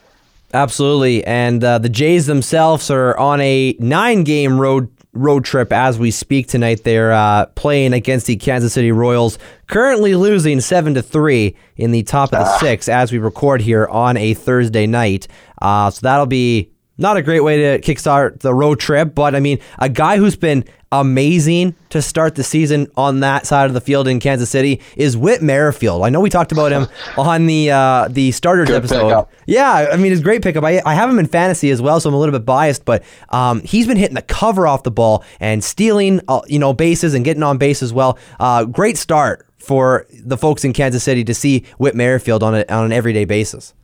Absolutely, 0.55 1.25
and 1.25 1.63
uh, 1.63 1.79
the 1.79 1.89
Jays 1.89 2.27
themselves 2.27 2.91
are 2.91 3.17
on 3.19 3.41
a 3.41 3.77
nine-game 3.79 4.59
road 4.59 4.91
road 5.13 5.45
trip 5.45 5.73
as 5.73 5.99
we 5.99 6.11
speak 6.11 6.47
tonight. 6.47 6.85
They're 6.85 7.13
uh, 7.13 7.47
playing 7.55 7.93
against 7.93 8.27
the 8.27 8.37
Kansas 8.37 8.73
City 8.73 8.93
Royals, 8.93 9.39
currently 9.67 10.15
losing 10.15 10.61
seven 10.61 10.95
to 10.95 11.03
three 11.03 11.57
in 11.77 11.91
the 11.91 12.03
top 12.03 12.33
of 12.33 12.39
the 12.39 12.51
ah. 12.51 12.59
six 12.59 12.89
as 12.89 13.11
we 13.11 13.19
record 13.19 13.61
here 13.61 13.87
on 13.87 14.17
a 14.17 14.35
Thursday 14.35 14.87
night. 14.87 15.27
Uh, 15.61 15.91
so 15.91 16.01
that'll 16.03 16.27
be 16.27 16.71
not 16.99 17.17
a 17.17 17.23
great 17.23 17.41
way 17.41 17.57
to 17.59 17.81
kickstart 17.81 18.41
the 18.41 18.55
road 18.55 18.81
trip, 18.81 19.15
but 19.15 19.35
I 19.35 19.41
mean, 19.41 19.59
a 19.79 19.89
guy 19.89 20.17
who's 20.17 20.37
been 20.37 20.65
amazing 20.93 21.75
to 21.91 22.01
start 22.01 22.37
the 22.37 22.45
season 22.45 22.87
on 22.97 23.21
that 23.21 23.47
side 23.47 23.67
of 23.67 23.75
the 23.75 23.81
field 23.81 24.07
in 24.09 24.21
Kansas 24.21 24.49
City 24.49 24.81
is 24.97 25.17
Whit 25.17 25.43
Merrifield. 25.43 26.03
I 26.03 26.09
know 26.09 26.21
we 26.21 26.31
talked 26.31 26.53
about 26.53 26.73
him 26.73 26.87
on 27.19 27.47
the 27.47 27.71
uh, 27.71 28.09
the 28.09 28.33
starters 28.33 28.69
Good 28.69 28.77
episode. 28.77 29.09
Pickup. 29.09 29.33
Yeah, 29.47 29.89
I 29.93 29.97
mean, 29.97 30.13
it's 30.13 30.23
great 30.23 30.43
pickup. 30.43 30.65
I, 30.65 30.81
I 30.87 30.95
have 30.95 31.11
him 31.11 31.19
in 31.19 31.27
fantasy 31.27 31.71
as 31.71 31.83
well, 31.83 32.01
so 32.01 32.09
I'm 32.09 32.15
a 32.15 32.19
little 32.19 32.33
bit 32.33 32.47
biased, 32.47 32.85
but 32.85 33.03
um, 33.31 33.61
he's 33.63 33.87
been 33.87 33.97
hitting 33.97 34.15
the 34.15 34.23
cover 34.23 34.67
off 34.67 34.83
the 34.83 34.91
ball 34.91 35.25
and 35.41 35.63
stealing, 35.63 36.21
uh, 36.29 36.41
you 36.47 36.59
know, 36.59 36.73
bases 36.73 37.15
and 37.15 37.25
getting 37.25 37.43
on 37.43 37.59
base 37.59 37.83
as 37.83 37.93
well. 37.93 38.19
Uh, 38.41 38.65
great 38.65 38.97
start 38.97 39.47
for 39.59 40.07
the 40.13 40.37
folks 40.37 40.65
in 40.65 40.73
Kansas 40.73 41.03
City 41.03 41.25
to 41.25 41.35
see 41.35 41.65
Whit 41.79 41.95
Merrifield 41.95 42.43
on 42.43 42.55
a, 42.55 42.65
on 42.69 42.85
an 42.85 42.93
everyday 42.93 43.25
basis. 43.25 43.75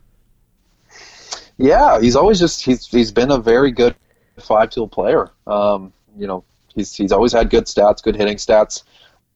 Yeah, 1.57 1.99
he's 1.99 2.15
always 2.15 2.39
just 2.39 2.63
he's 2.63 2.87
he's 2.87 3.11
been 3.11 3.31
a 3.31 3.37
very 3.37 3.71
good 3.71 3.95
five 4.39 4.69
tool 4.69 4.87
player. 4.87 5.29
Um, 5.47 5.93
you 6.17 6.27
know, 6.27 6.43
he's 6.73 6.95
he's 6.95 7.11
always 7.11 7.31
had 7.31 7.49
good 7.49 7.65
stats, 7.65 8.01
good 8.01 8.15
hitting 8.15 8.37
stats. 8.37 8.83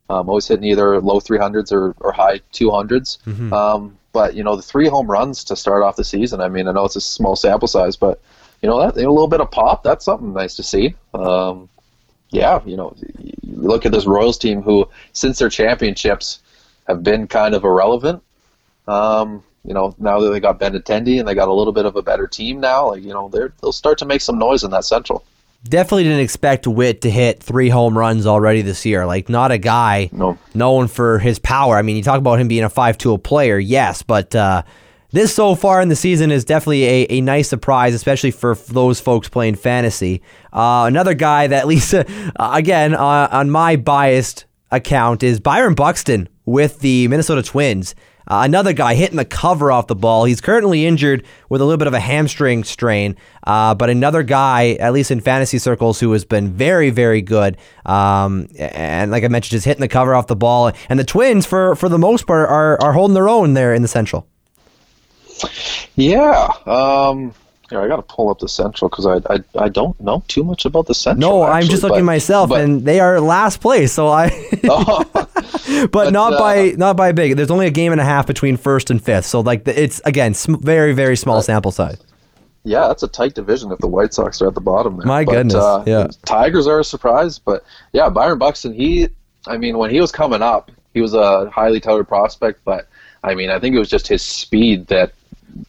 Um, 0.09 0.29
always 0.29 0.47
hitting 0.47 0.63
either 0.63 1.01
low 1.01 1.19
300s 1.19 1.71
or, 1.71 1.93
or 1.99 2.13
high 2.13 2.39
200s. 2.53 3.21
Mm-hmm. 3.23 3.51
Um, 3.51 3.97
but 4.13 4.35
you 4.35 4.43
know, 4.43 4.55
the 4.55 4.61
three 4.61 4.87
home 4.87 5.11
runs 5.11 5.43
to 5.45 5.55
start 5.55 5.83
off 5.83 5.97
the 5.97 6.03
season. 6.03 6.39
I 6.39 6.47
mean, 6.47 6.67
I 6.67 6.71
know 6.71 6.85
it's 6.85 6.95
a 6.95 7.01
small 7.01 7.35
sample 7.35 7.67
size, 7.67 7.97
but 7.97 8.21
you 8.61 8.69
know 8.69 8.79
that 8.79 8.95
a 8.95 8.99
little 8.99 9.27
bit 9.27 9.41
of 9.41 9.51
pop. 9.51 9.83
That's 9.83 10.05
something 10.05 10.33
nice 10.33 10.55
to 10.55 10.63
see. 10.63 10.95
Um, 11.13 11.69
yeah, 12.29 12.61
you 12.65 12.75
know, 12.75 12.95
you 13.19 13.33
look 13.43 13.85
at 13.85 13.91
this 13.91 14.05
Royals 14.05 14.37
team 14.37 14.61
who, 14.61 14.89
since 15.13 15.39
their 15.39 15.49
championships, 15.49 16.41
have 16.87 17.03
been 17.03 17.27
kind 17.27 17.53
of 17.53 17.63
irrelevant. 17.63 18.23
Um, 18.87 19.43
you 19.67 19.73
know, 19.73 19.93
now 19.99 20.19
that 20.19 20.29
they 20.29 20.39
got 20.39 20.59
Benintendi 20.59 21.19
and 21.19 21.27
they 21.27 21.35
got 21.35 21.49
a 21.49 21.53
little 21.53 21.73
bit 21.73 21.85
of 21.85 21.97
a 21.97 22.01
better 22.01 22.25
team 22.25 22.59
now, 22.61 22.87
like 22.87 23.03
you 23.03 23.13
know, 23.13 23.29
they 23.29 23.39
they'll 23.61 23.73
start 23.73 23.97
to 23.99 24.05
make 24.05 24.21
some 24.21 24.39
noise 24.39 24.63
in 24.63 24.71
that 24.71 24.85
Central. 24.85 25.23
Definitely 25.65 26.03
didn't 26.03 26.21
expect 26.21 26.65
Whit 26.65 27.01
to 27.01 27.11
hit 27.11 27.43
three 27.43 27.67
home 27.67 27.97
runs 27.97 28.25
already 28.25 28.61
this 28.61 28.85
year. 28.85 29.05
Like, 29.05 29.27
not 29.27 29.51
a 29.51 29.57
guy 29.57 30.09
no. 30.13 30.37
known 30.53 30.87
for 30.87 31.19
his 31.19 31.39
power. 31.39 31.75
I 31.75 31.81
mean, 31.81 31.97
you 31.97 32.03
talk 32.03 32.19
about 32.19 32.39
him 32.39 32.47
being 32.47 32.63
a 32.63 32.69
five-tool 32.69 33.17
player, 33.17 33.57
yes, 33.57 34.03
but 34.03 34.33
uh, 34.35 34.61
this 35.11 35.33
so 35.33 35.55
far 35.55 35.81
in 35.81 35.89
the 35.89 35.95
season 35.95 36.31
is 36.31 36.45
definitely 36.45 36.85
a, 36.85 37.07
a 37.09 37.21
nice 37.21 37.49
surprise, 37.49 37.93
especially 37.95 38.31
for 38.31 38.55
those 38.55 39.01
folks 39.01 39.27
playing 39.29 39.55
fantasy. 39.55 40.21
Uh, 40.53 40.85
another 40.87 41.15
guy 41.15 41.47
that, 41.47 41.61
at 41.61 41.67
least, 41.67 41.93
uh, 41.93 42.03
again, 42.39 42.93
uh, 42.93 43.27
on 43.31 43.49
my 43.49 43.75
biased 43.75 44.45
account, 44.71 45.23
is 45.23 45.39
Byron 45.39 45.73
Buxton 45.73 46.29
with 46.45 46.79
the 46.79 47.07
Minnesota 47.07 47.41
Twins. 47.41 47.95
Uh, 48.27 48.41
another 48.43 48.73
guy 48.73 48.93
hitting 48.95 49.15
the 49.15 49.25
cover 49.25 49.71
off 49.71 49.87
the 49.87 49.95
ball. 49.95 50.25
He's 50.25 50.41
currently 50.41 50.85
injured 50.85 51.25
with 51.49 51.61
a 51.61 51.65
little 51.65 51.77
bit 51.77 51.87
of 51.87 51.93
a 51.93 51.99
hamstring 51.99 52.63
strain, 52.63 53.15
uh, 53.45 53.73
but 53.75 53.89
another 53.89 54.23
guy, 54.23 54.71
at 54.73 54.91
least 54.93 55.11
in 55.11 55.21
fantasy 55.21 55.57
circles, 55.57 55.99
who 55.99 56.11
has 56.11 56.25
been 56.25 56.51
very, 56.51 56.89
very 56.89 57.21
good. 57.21 57.57
Um, 57.85 58.49
and 58.57 59.11
like 59.11 59.23
I 59.23 59.29
mentioned, 59.29 59.51
just 59.51 59.65
hitting 59.65 59.81
the 59.81 59.87
cover 59.87 60.13
off 60.13 60.27
the 60.27 60.35
ball. 60.35 60.71
And 60.89 60.99
the 60.99 61.05
Twins, 61.05 61.45
for 61.45 61.75
for 61.75 61.89
the 61.89 61.97
most 61.97 62.27
part, 62.27 62.49
are 62.49 62.81
are 62.81 62.93
holding 62.93 63.13
their 63.13 63.29
own 63.29 63.53
there 63.53 63.73
in 63.73 63.81
the 63.81 63.87
Central. 63.87 64.27
Yeah. 65.95 66.51
Um, 66.65 67.33
yeah, 67.71 67.81
I 67.81 67.87
got 67.87 67.97
to 67.97 68.01
pull 68.01 68.29
up 68.29 68.39
the 68.39 68.47
Central 68.47 68.89
because 68.89 69.05
I, 69.05 69.33
I 69.33 69.65
I 69.65 69.69
don't 69.69 69.99
know 69.99 70.23
too 70.27 70.43
much 70.43 70.65
about 70.65 70.87
the 70.87 70.95
Central. 70.95 71.19
No, 71.19 71.43
actually, 71.43 71.57
I'm 71.57 71.69
just 71.69 71.83
looking 71.83 71.99
but, 71.99 72.05
myself, 72.05 72.49
but, 72.49 72.61
and 72.61 72.85
they 72.85 72.99
are 72.99 73.19
last 73.19 73.59
place. 73.59 73.91
So 73.91 74.07
I, 74.07 74.29
oh, 74.65 75.03
but, 75.13 75.91
but, 75.91 76.13
not 76.13 76.33
uh, 76.33 76.39
by 76.39 76.73
not 76.77 76.95
by 76.95 77.11
big. 77.11 77.35
There's 77.35 77.51
only 77.51 77.67
a 77.67 77.71
game 77.71 77.91
and 77.91 77.99
a 77.99 78.05
half 78.05 78.25
between 78.25 78.55
first 78.55 78.89
and 78.89 79.03
fifth. 79.03 79.25
So 79.25 79.41
like 79.41 79.67
it's 79.67 80.01
again 80.05 80.33
sm- 80.33 80.55
very 80.55 80.93
very 80.93 81.17
small 81.17 81.37
uh, 81.37 81.41
sample 81.41 81.71
size. 81.71 81.97
Yeah, 82.63 82.87
that's 82.87 83.03
a 83.03 83.07
tight 83.07 83.33
division 83.33 83.71
if 83.71 83.79
the 83.79 83.87
White 83.87 84.13
Sox 84.13 84.41
are 84.41 84.47
at 84.47 84.53
the 84.53 84.61
bottom. 84.61 84.97
There. 84.97 85.05
My 85.05 85.23
goodness, 85.23 85.55
uh, 85.55 85.83
yeah. 85.85 86.07
Tigers 86.25 86.67
are 86.67 86.79
a 86.79 86.83
surprise, 86.83 87.39
but 87.39 87.63
yeah, 87.93 88.09
Byron 88.09 88.39
Buxton. 88.39 88.73
He, 88.73 89.07
I 89.45 89.57
mean, 89.57 89.77
when 89.77 89.89
he 89.89 90.01
was 90.01 90.11
coming 90.11 90.41
up, 90.41 90.71
he 90.93 91.01
was 91.01 91.13
a 91.13 91.49
highly 91.49 91.79
touted 91.79 92.07
prospect, 92.07 92.61
but 92.65 92.87
I 93.23 93.35
mean, 93.35 93.49
I 93.49 93.59
think 93.59 93.75
it 93.75 93.79
was 93.79 93.89
just 93.89 94.07
his 94.07 94.21
speed 94.21 94.87
that 94.87 95.13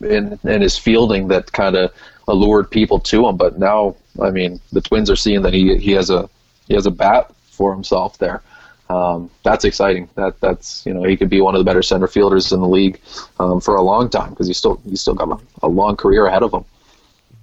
in 0.01 0.39
in 0.45 0.63
his 0.63 0.79
fielding 0.79 1.29
that 1.29 1.53
kind 1.53 1.77
of 1.77 1.93
allured 2.29 2.71
people 2.71 2.99
to 3.01 3.27
him. 3.27 3.37
But 3.37 3.59
now, 3.59 3.97
I 4.21 4.31
mean, 4.31 4.61
the 4.73 4.81
Twins 4.81 5.11
are 5.11 5.17
seeing 5.17 5.43
that 5.43 5.55
he 5.55 5.77
he 5.79 5.93
has 5.93 6.11
a 6.11 6.29
he 6.67 6.75
has 6.75 6.87
a 6.87 6.91
bat 6.91 7.33
for 7.51 7.73
himself 7.73 8.19
there. 8.19 8.43
Um, 8.91 9.31
that's 9.43 9.65
exciting. 9.65 10.09
That 10.15 10.41
that's 10.41 10.85
you 10.87 10.95
know 10.95 11.03
he 11.03 11.17
could 11.17 11.29
be 11.29 11.41
one 11.41 11.55
of 11.55 11.59
the 11.59 11.65
better 11.65 11.83
center 11.83 12.07
fielders 12.07 12.53
in 12.53 12.61
the 12.61 12.69
league 12.69 13.01
um, 13.39 13.61
for 13.61 13.77
a 13.77 13.83
long 13.83 14.09
time 14.09 14.31
because 14.31 14.47
he's 14.47 14.59
still 14.59 14.81
he's 14.89 15.01
still 15.01 15.15
got 15.15 15.31
a, 15.31 15.67
a 15.67 15.69
long 15.69 15.97
career 15.97 16.27
ahead 16.27 16.43
of 16.43 16.53
him 16.53 16.65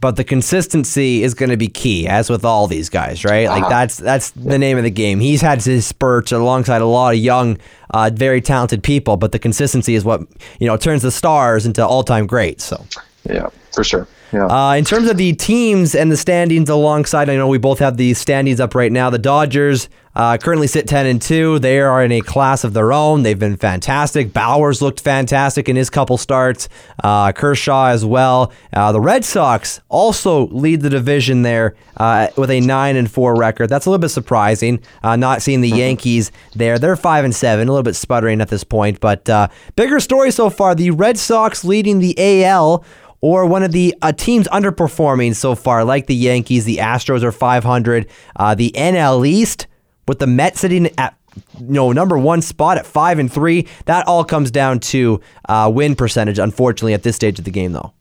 but 0.01 0.17
the 0.17 0.23
consistency 0.23 1.23
is 1.23 1.33
going 1.33 1.49
to 1.49 1.57
be 1.57 1.67
key, 1.67 2.07
as 2.07 2.29
with 2.29 2.45
all 2.45 2.67
these 2.67 2.89
guys, 2.89 3.23
right? 3.23 3.47
Like 3.47 3.63
uh-huh. 3.63 3.69
that's 3.69 3.97
that's 3.97 4.31
the 4.31 4.59
name 4.59 4.77
of 4.77 4.83
the 4.83 4.89
game. 4.89 5.19
He's 5.19 5.41
had 5.41 5.61
his 5.63 5.85
spurts 5.85 6.31
alongside 6.31 6.81
a 6.81 6.85
lot 6.85 7.13
of 7.13 7.19
young, 7.19 7.57
uh, 7.91 8.11
very 8.13 8.41
talented 8.41 8.83
people, 8.83 9.17
but 9.17 9.31
the 9.31 9.39
consistency 9.39 9.95
is 9.95 10.03
what 10.03 10.21
you 10.59 10.67
know 10.67 10.77
turns 10.77 11.01
the 11.01 11.11
stars 11.11 11.65
into 11.65 11.85
all-time 11.85 12.27
greats. 12.27 12.63
So, 12.63 12.85
yeah, 13.27 13.49
for 13.73 13.83
sure. 13.83 14.07
Yeah. 14.31 14.45
Uh, 14.47 14.73
in 14.73 14.85
terms 14.85 15.09
of 15.09 15.17
the 15.17 15.33
teams 15.33 15.95
and 15.95 16.11
the 16.11 16.17
standings 16.17 16.69
alongside, 16.69 17.29
I 17.29 17.35
know 17.35 17.47
we 17.47 17.57
both 17.57 17.79
have 17.79 17.97
the 17.97 18.13
standings 18.13 18.59
up 18.59 18.75
right 18.75 18.91
now. 18.91 19.09
The 19.09 19.19
Dodgers 19.19 19.89
uh, 20.15 20.37
currently 20.37 20.67
sit 20.67 20.87
10 20.87 21.05
and 21.05 21.21
2. 21.21 21.59
They 21.59 21.79
are 21.79 22.03
in 22.03 22.11
a 22.11 22.21
class 22.21 22.63
of 22.63 22.73
their 22.73 22.93
own. 22.93 23.23
They've 23.23 23.37
been 23.37 23.57
fantastic. 23.57 24.31
Bauer's 24.31 24.81
looked 24.81 25.01
fantastic 25.01 25.67
in 25.67 25.75
his 25.75 25.89
couple 25.89 26.17
starts. 26.17 26.69
Uh, 27.03 27.33
Kershaw 27.33 27.87
as 27.87 28.05
well. 28.05 28.53
Uh, 28.71 28.91
the 28.91 29.01
Red 29.01 29.25
Sox 29.25 29.81
also 29.89 30.47
lead 30.47 30.81
the 30.81 30.89
division 30.89 31.41
there 31.41 31.75
uh, 31.97 32.27
with 32.37 32.49
a 32.49 32.61
9 32.61 32.95
and 32.95 33.11
4 33.11 33.35
record. 33.35 33.67
That's 33.67 33.85
a 33.85 33.89
little 33.89 34.01
bit 34.01 34.09
surprising. 34.09 34.81
Uh, 35.03 35.17
not 35.17 35.41
seeing 35.41 35.61
the 35.61 35.69
Yankees 35.69 36.31
there. 36.55 36.79
They're 36.79 36.95
5 36.95 37.25
and 37.25 37.35
7, 37.35 37.67
a 37.67 37.71
little 37.71 37.83
bit 37.83 37.95
sputtering 37.95 38.39
at 38.39 38.47
this 38.47 38.63
point. 38.63 39.01
But 39.01 39.29
uh, 39.29 39.49
bigger 39.75 39.99
story 39.99 40.31
so 40.31 40.49
far 40.49 40.75
the 40.75 40.91
Red 40.91 41.17
Sox 41.17 41.65
leading 41.65 41.99
the 41.99 42.15
AL 42.45 42.85
or 43.21 43.45
one 43.45 43.63
of 43.63 43.71
the 43.71 43.95
uh, 44.01 44.11
teams 44.11 44.47
underperforming 44.49 45.35
so 45.35 45.55
far, 45.55 45.83
like 45.83 46.07
the 46.07 46.15
Yankees. 46.15 46.65
The 46.65 46.77
Astros 46.77 47.23
are 47.23 47.31
500. 47.31 48.07
Uh, 48.35 48.55
the 48.55 48.71
NL 48.75 49.27
East 49.27 49.67
with 50.07 50.19
the 50.19 50.27
Mets 50.27 50.59
sitting 50.59 50.89
at 50.97 51.17
you 51.59 51.65
know 51.67 51.91
number 51.91 52.17
one 52.17 52.41
spot 52.41 52.77
at 52.77 52.85
five 52.85 53.19
and 53.19 53.31
three. 53.31 53.67
That 53.85 54.07
all 54.07 54.23
comes 54.23 54.51
down 54.51 54.79
to 54.81 55.21
uh, 55.49 55.71
win 55.73 55.95
percentage. 55.95 56.39
Unfortunately, 56.39 56.93
at 56.93 57.03
this 57.03 57.15
stage 57.15 57.39
of 57.39 57.45
the 57.45 57.51
game, 57.51 57.73
though. 57.73 57.93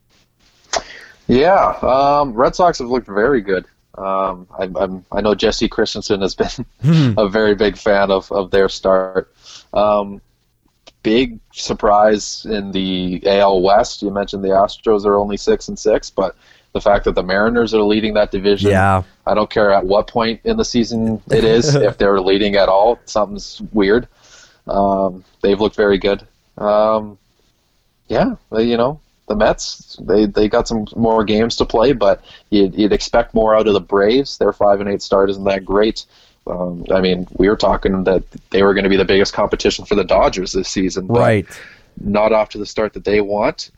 Yeah, 1.27 1.77
um, 1.81 2.33
Red 2.33 2.55
Sox 2.55 2.79
have 2.79 2.87
looked 2.87 3.07
very 3.07 3.41
good. 3.41 3.65
Um, 3.97 4.47
I, 4.59 4.69
I'm, 4.75 5.05
I 5.11 5.21
know 5.21 5.33
Jesse 5.33 5.67
Christensen 5.67 6.21
has 6.21 6.35
been 6.35 6.65
a 7.17 7.27
very 7.27 7.55
big 7.55 7.77
fan 7.77 8.11
of, 8.11 8.31
of 8.31 8.51
their 8.51 8.69
start. 8.69 9.33
Um, 9.73 10.21
big 11.05 11.39
surprise 11.53 12.47
in 12.49 12.71
the 12.71 13.21
AL 13.27 13.61
West. 13.61 14.01
You 14.01 14.09
mentioned 14.09 14.43
the 14.43 14.49
Astros 14.49 15.05
are 15.05 15.17
only 15.17 15.37
six 15.37 15.67
and 15.67 15.77
six, 15.77 16.09
but 16.09 16.35
the 16.73 16.81
fact 16.81 17.05
that 17.05 17.13
the 17.13 17.21
Mariners 17.21 17.75
are 17.75 17.83
leading 17.83 18.15
that 18.15 18.31
division. 18.31 18.71
Yeah. 18.71 19.03
I 19.27 19.35
don't 19.35 19.49
care 19.49 19.71
at 19.71 19.85
what 19.85 20.07
point 20.07 20.41
in 20.43 20.57
the 20.57 20.65
season 20.65 21.21
it 21.29 21.43
is, 21.43 21.75
if 21.89 21.99
they're 21.99 22.19
leading 22.19 22.55
at 22.55 22.69
all, 22.69 22.99
something's 23.05 23.61
weird. 23.71 24.07
Um, 24.67 25.23
they've 25.41 25.61
looked 25.61 25.75
very 25.75 25.99
good. 25.99 26.25
Um, 26.57 27.19
yeah, 28.07 28.35
they, 28.51 28.63
you 28.63 28.75
know, 28.75 28.99
the 29.27 29.35
Mets, 29.35 29.97
they, 30.01 30.25
they 30.25 30.49
got 30.49 30.67
some 30.67 30.87
more 30.95 31.23
games 31.23 31.55
to 31.57 31.65
play, 31.65 31.93
but 31.93 32.25
you'd, 32.49 32.73
you'd 32.73 32.93
expect 32.93 33.35
more 33.35 33.55
out 33.55 33.67
of 33.67 33.73
the 33.73 33.79
Braves. 33.79 34.39
Their 34.39 34.53
five 34.53 34.81
and 34.81 34.89
eight 34.89 35.03
start 35.03 35.29
isn't 35.29 35.43
that 35.43 35.65
great. 35.65 36.05
Um, 36.47 36.85
I 36.91 37.01
mean, 37.01 37.27
we 37.37 37.49
were 37.49 37.55
talking 37.55 38.03
that 38.03 38.23
they 38.51 38.61
were 38.63 38.73
going 38.73 38.83
to 38.83 38.89
be 38.89 38.97
the 38.97 39.05
biggest 39.05 39.33
competition 39.33 39.85
for 39.85 39.95
the 39.95 40.03
Dodgers 40.03 40.53
this 40.53 40.69
season, 40.69 41.07
but 41.07 41.17
Right. 41.19 41.61
not 41.99 42.31
off 42.33 42.49
to 42.49 42.57
the 42.57 42.65
start 42.65 42.93
that 42.93 43.03
they 43.03 43.21
want. 43.21 43.71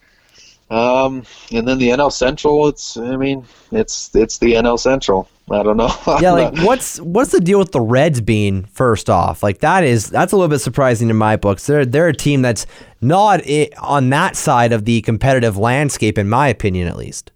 Um, 0.69 1.23
and 1.53 1.65
then 1.65 1.77
the 1.77 1.89
NL 1.91 2.11
Central, 2.11 2.67
it's 2.67 2.97
I 2.97 3.15
mean, 3.15 3.45
it's 3.71 4.13
it's 4.13 4.39
the 4.39 4.53
NL 4.55 4.77
Central. 4.77 5.29
I 5.49 5.63
don't 5.63 5.77
know. 5.77 5.89
Yeah, 6.19 6.33
like 6.33 6.57
what's 6.57 6.99
what's 6.99 7.31
the 7.31 7.39
deal 7.39 7.57
with 7.59 7.71
the 7.71 7.79
Reds 7.79 8.19
being 8.19 8.65
first 8.65 9.09
off? 9.09 9.41
Like 9.41 9.59
that 9.59 9.85
is 9.85 10.09
that's 10.09 10.33
a 10.33 10.35
little 10.35 10.49
bit 10.49 10.59
surprising 10.59 11.09
in 11.09 11.15
my 11.15 11.37
books. 11.37 11.65
They're 11.67 11.85
they're 11.85 12.09
a 12.09 12.13
team 12.13 12.41
that's 12.41 12.65
not 12.99 13.43
on 13.81 14.09
that 14.09 14.35
side 14.35 14.73
of 14.73 14.83
the 14.83 15.01
competitive 15.03 15.55
landscape, 15.55 16.17
in 16.17 16.27
my 16.27 16.49
opinion, 16.49 16.89
at 16.89 16.97
least. 16.97 17.31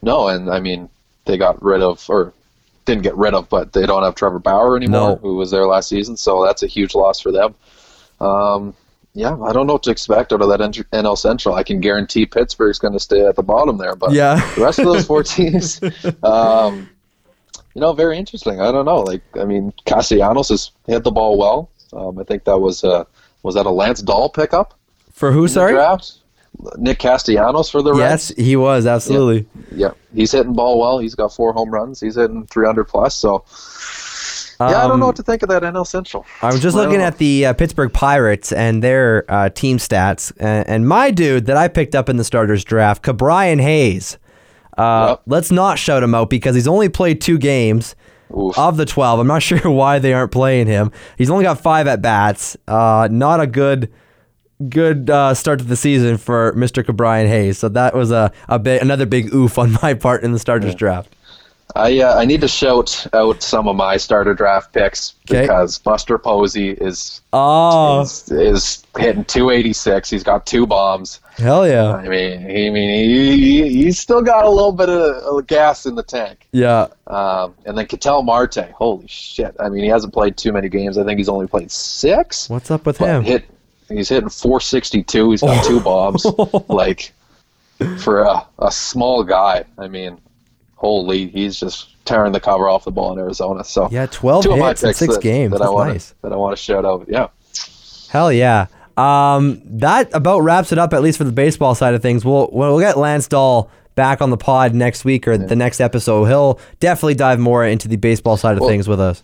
no, 0.00 0.28
and 0.28 0.48
I 0.48 0.60
mean 0.60 0.88
they 1.24 1.36
got 1.36 1.60
rid 1.64 1.82
of 1.82 2.04
or 2.08 2.32
didn't 2.84 3.02
get 3.02 3.16
rid 3.16 3.34
of, 3.34 3.48
but 3.48 3.72
they 3.72 3.86
don't 3.86 4.02
have 4.02 4.14
Trevor 4.14 4.38
Bauer 4.38 4.76
anymore, 4.76 5.10
No. 5.10 5.16
who 5.16 5.36
was 5.36 5.50
there 5.50 5.66
last 5.66 5.88
season. 5.88 6.16
So 6.16 6.44
that's 6.44 6.62
a 6.62 6.66
huge 6.66 6.94
loss 6.94 7.20
for 7.20 7.30
them. 7.32 7.54
Um, 8.20 8.74
yeah, 9.14 9.36
I 9.42 9.52
don't 9.52 9.66
know 9.66 9.74
what 9.74 9.82
to 9.84 9.90
expect 9.90 10.32
out 10.32 10.40
of 10.40 10.48
that 10.48 10.60
NL 10.60 11.16
Central. 11.18 11.54
I 11.54 11.62
can 11.62 11.80
guarantee 11.80 12.24
Pittsburgh's 12.26 12.78
going 12.78 12.94
to 12.94 13.00
stay 13.00 13.24
at 13.26 13.36
the 13.36 13.42
bottom 13.42 13.76
there, 13.78 13.94
but 13.94 14.12
Yeah. 14.12 14.36
the 14.54 14.62
rest 14.62 14.78
of 14.78 14.86
those 14.86 15.04
four 15.06 15.22
teams, 15.34 15.80
um, 16.22 16.88
you 17.74 17.80
know, 17.80 17.92
very 17.92 18.16
interesting. 18.18 18.60
I 18.60 18.72
don't 18.72 18.84
know. 18.86 19.00
Like, 19.00 19.22
I 19.38 19.44
mean, 19.44 19.72
Castellanos 19.84 20.48
has 20.48 20.70
hit 20.86 21.04
the 21.04 21.10
ball 21.10 21.36
well. 21.38 21.70
Um, 21.92 22.18
I 22.18 22.24
think 22.24 22.44
that 22.44 22.58
was 22.58 22.84
uh, 22.84 23.04
was 23.42 23.54
that 23.54 23.66
a 23.66 23.70
Lance 23.70 24.00
Dahl 24.00 24.30
pickup 24.30 24.72
For 25.12 25.30
who? 25.30 25.46
Sorry. 25.46 25.72
draft? 25.72 26.14
Nick 26.76 26.98
Castellanos 26.98 27.68
for 27.70 27.82
the 27.82 27.92
rest. 27.94 28.32
Yes, 28.36 28.44
he 28.46 28.56
was 28.56 28.86
absolutely. 28.86 29.46
Yeah, 29.72 29.92
he's 30.14 30.32
hitting 30.32 30.52
ball 30.52 30.80
well. 30.80 30.98
He's 30.98 31.14
got 31.14 31.32
four 31.34 31.52
home 31.52 31.70
runs. 31.70 32.00
He's 32.00 32.14
hitting 32.16 32.46
300 32.46 32.84
plus. 32.84 33.14
So, 33.16 33.44
yeah, 34.60 34.66
I 34.66 34.82
don't 34.82 34.92
Um, 34.92 35.00
know 35.00 35.06
what 35.06 35.16
to 35.16 35.22
think 35.24 35.42
of 35.42 35.48
that 35.48 35.62
NL 35.62 35.86
Central. 35.86 36.24
I 36.40 36.46
was 36.52 36.60
just 36.60 36.76
looking 36.76 36.98
know. 36.98 37.06
at 37.06 37.18
the 37.18 37.46
uh, 37.46 37.52
Pittsburgh 37.54 37.92
Pirates 37.92 38.52
and 38.52 38.82
their 38.82 39.24
uh, 39.28 39.48
team 39.48 39.78
stats, 39.78 40.30
and, 40.38 40.68
and 40.68 40.88
my 40.88 41.10
dude 41.10 41.46
that 41.46 41.56
I 41.56 41.66
picked 41.68 41.94
up 41.96 42.08
in 42.08 42.16
the 42.16 42.24
starters 42.24 42.62
draft, 42.64 43.02
Ke'Bryan 43.02 43.60
Hayes. 43.60 44.18
Uh, 44.78 45.06
Yep. 45.10 45.22
Let's 45.26 45.50
not 45.50 45.78
shout 45.78 46.02
him 46.02 46.14
out 46.14 46.30
because 46.30 46.54
he's 46.54 46.68
only 46.68 46.88
played 46.88 47.20
two 47.20 47.38
games 47.38 47.94
Oof. 48.36 48.56
of 48.56 48.76
the 48.76 48.86
12. 48.86 49.20
I'm 49.20 49.26
not 49.26 49.42
sure 49.42 49.68
why 49.70 49.98
they 49.98 50.12
aren't 50.14 50.32
playing 50.32 50.66
him. 50.68 50.92
He's 51.18 51.28
only 51.30 51.44
got 51.44 51.60
five 51.60 51.86
at 51.88 52.00
bats. 52.00 52.56
Uh, 52.68 53.08
not 53.10 53.40
a 53.40 53.46
good 53.46 53.92
good 54.68 55.10
uh, 55.10 55.34
start 55.34 55.58
to 55.60 55.64
the 55.64 55.76
season 55.76 56.16
for 56.18 56.52
Mr. 56.54 56.82
Ke'Bryan 56.84 57.26
Hayes. 57.28 57.58
So 57.58 57.68
that 57.70 57.94
was 57.94 58.10
a, 58.10 58.32
a 58.48 58.58
bit, 58.58 58.82
another 58.82 59.06
big 59.06 59.34
oof 59.34 59.58
on 59.58 59.76
my 59.82 59.94
part 59.94 60.22
in 60.22 60.32
the 60.32 60.38
starters 60.38 60.74
draft. 60.74 61.14
I 61.74 62.00
uh, 62.00 62.18
I 62.18 62.26
need 62.26 62.42
to 62.42 62.48
shout 62.48 63.06
out 63.14 63.42
some 63.42 63.66
of 63.66 63.76
my 63.76 63.96
starter 63.96 64.34
draft 64.34 64.74
picks 64.74 65.14
'Kay. 65.26 65.40
because 65.42 65.78
Buster 65.78 66.18
Posey 66.18 66.68
is, 66.72 67.22
Oh, 67.32 68.02
is 68.02 68.30
is 68.30 68.84
hitting 68.98 69.24
286. 69.24 70.10
He's 70.10 70.22
got 70.22 70.44
two 70.44 70.66
bombs. 70.66 71.20
hell 71.38 71.66
yeah. 71.66 71.94
I 71.94 72.06
mean, 72.08 72.40
he, 72.42 72.66
I 72.66 72.70
mean, 72.70 73.08
he, 73.08 73.62
he, 73.62 73.84
he's 73.84 73.98
still 73.98 74.20
got 74.20 74.44
a 74.44 74.50
little 74.50 74.72
bit 74.72 74.90
of, 74.90 75.46
gas 75.46 75.86
in 75.86 75.94
the 75.94 76.02
tank. 76.02 76.46
Yeah. 76.52 76.88
Um, 77.06 77.54
and 77.64 77.78
then 77.78 77.86
Ketel 77.86 78.22
Marte, 78.22 78.70
holy 78.72 79.06
shit! 79.08 79.56
I 79.58 79.70
mean, 79.70 79.82
he 79.82 79.88
hasn't 79.88 80.12
played 80.12 80.36
too 80.36 80.52
many 80.52 80.68
games. 80.68 80.98
I 80.98 81.04
think 81.04 81.16
he's 81.16 81.28
only 81.30 81.46
played 81.46 81.70
six. 81.70 82.50
What's 82.50 82.70
up 82.70 82.84
with 82.84 82.98
him? 82.98 83.22
hit, 83.24 83.46
he's 83.96 84.08
hitting 84.08 84.28
462. 84.28 85.30
He's 85.30 85.40
got 85.42 85.64
two 85.64 85.80
bombs. 85.80 86.24
like 86.68 87.12
for 87.98 88.20
a, 88.22 88.46
a 88.58 88.70
small 88.70 89.24
guy, 89.24 89.64
I 89.78 89.88
mean, 89.88 90.18
holy, 90.76 91.28
he's 91.28 91.58
just 91.58 91.88
tearing 92.04 92.32
the 92.32 92.40
cover 92.40 92.68
off 92.68 92.84
the 92.84 92.90
ball 92.90 93.12
in 93.12 93.18
Arizona. 93.18 93.64
So 93.64 93.88
Yeah, 93.90 94.06
12 94.06 94.44
two 94.44 94.52
hits 94.54 94.82
in 94.82 94.94
six 94.94 95.14
that, 95.14 95.22
games. 95.22 95.52
that 95.52 95.56
I 95.62 95.64
That's 95.66 95.72
want 95.72 95.92
nice. 95.92 96.14
that 96.22 96.32
I 96.32 96.36
want 96.36 96.56
to 96.56 96.62
shout 96.62 96.84
out. 96.84 97.06
Yeah. 97.08 97.28
Hell 98.10 98.32
yeah. 98.32 98.66
Um, 98.96 99.62
that 99.64 100.10
about 100.14 100.40
wraps 100.40 100.70
it 100.72 100.78
up, 100.78 100.92
at 100.92 101.02
least 101.02 101.16
for 101.18 101.24
the 101.24 101.32
baseball 101.32 101.74
side 101.74 101.94
of 101.94 102.02
things. 102.02 102.24
We'll 102.24 102.50
we'll 102.52 102.78
get 102.78 102.98
Lance 102.98 103.26
Dahl 103.26 103.70
back 103.94 104.20
on 104.20 104.30
the 104.30 104.36
pod 104.36 104.74
next 104.74 105.04
week 105.04 105.26
or 105.26 105.38
the 105.38 105.56
next 105.56 105.80
episode. 105.80 106.26
He'll 106.26 106.60
definitely 106.80 107.14
dive 107.14 107.38
more 107.38 107.64
into 107.64 107.88
the 107.88 107.96
baseball 107.96 108.36
side 108.36 108.54
of 108.54 108.60
Well, 108.60 108.68
things 108.68 108.88
with 108.88 109.00
us. 109.00 109.22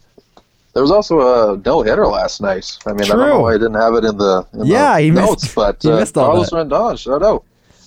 There 0.79 0.83
was 0.85 0.93
also 0.93 1.19
a 1.55 1.57
no 1.67 1.83
hitter 1.83 2.07
last 2.07 2.41
night. 2.41 2.79
I 2.87 2.93
mean, 2.93 3.03
I 3.03 3.07
don't 3.17 3.19
know 3.19 3.41
why 3.41 3.55
I 3.55 3.59
didn't 3.59 3.75
have 3.75 3.95
it 3.95 4.05
in 4.05 4.17
the 4.17 4.47
in 4.53 4.65
Yeah, 4.65 4.95
the 4.95 5.03
he 5.03 5.11
missed- 5.11 5.53
but 5.57 5.83
he 5.83 5.91
uh, 5.91 5.97
missed 5.97 6.17
all 6.17 6.27
Carlos 6.27 6.51
that. 6.51 6.69
Rodon, 6.69 6.97
shout 6.97 7.21
out. 7.21 7.45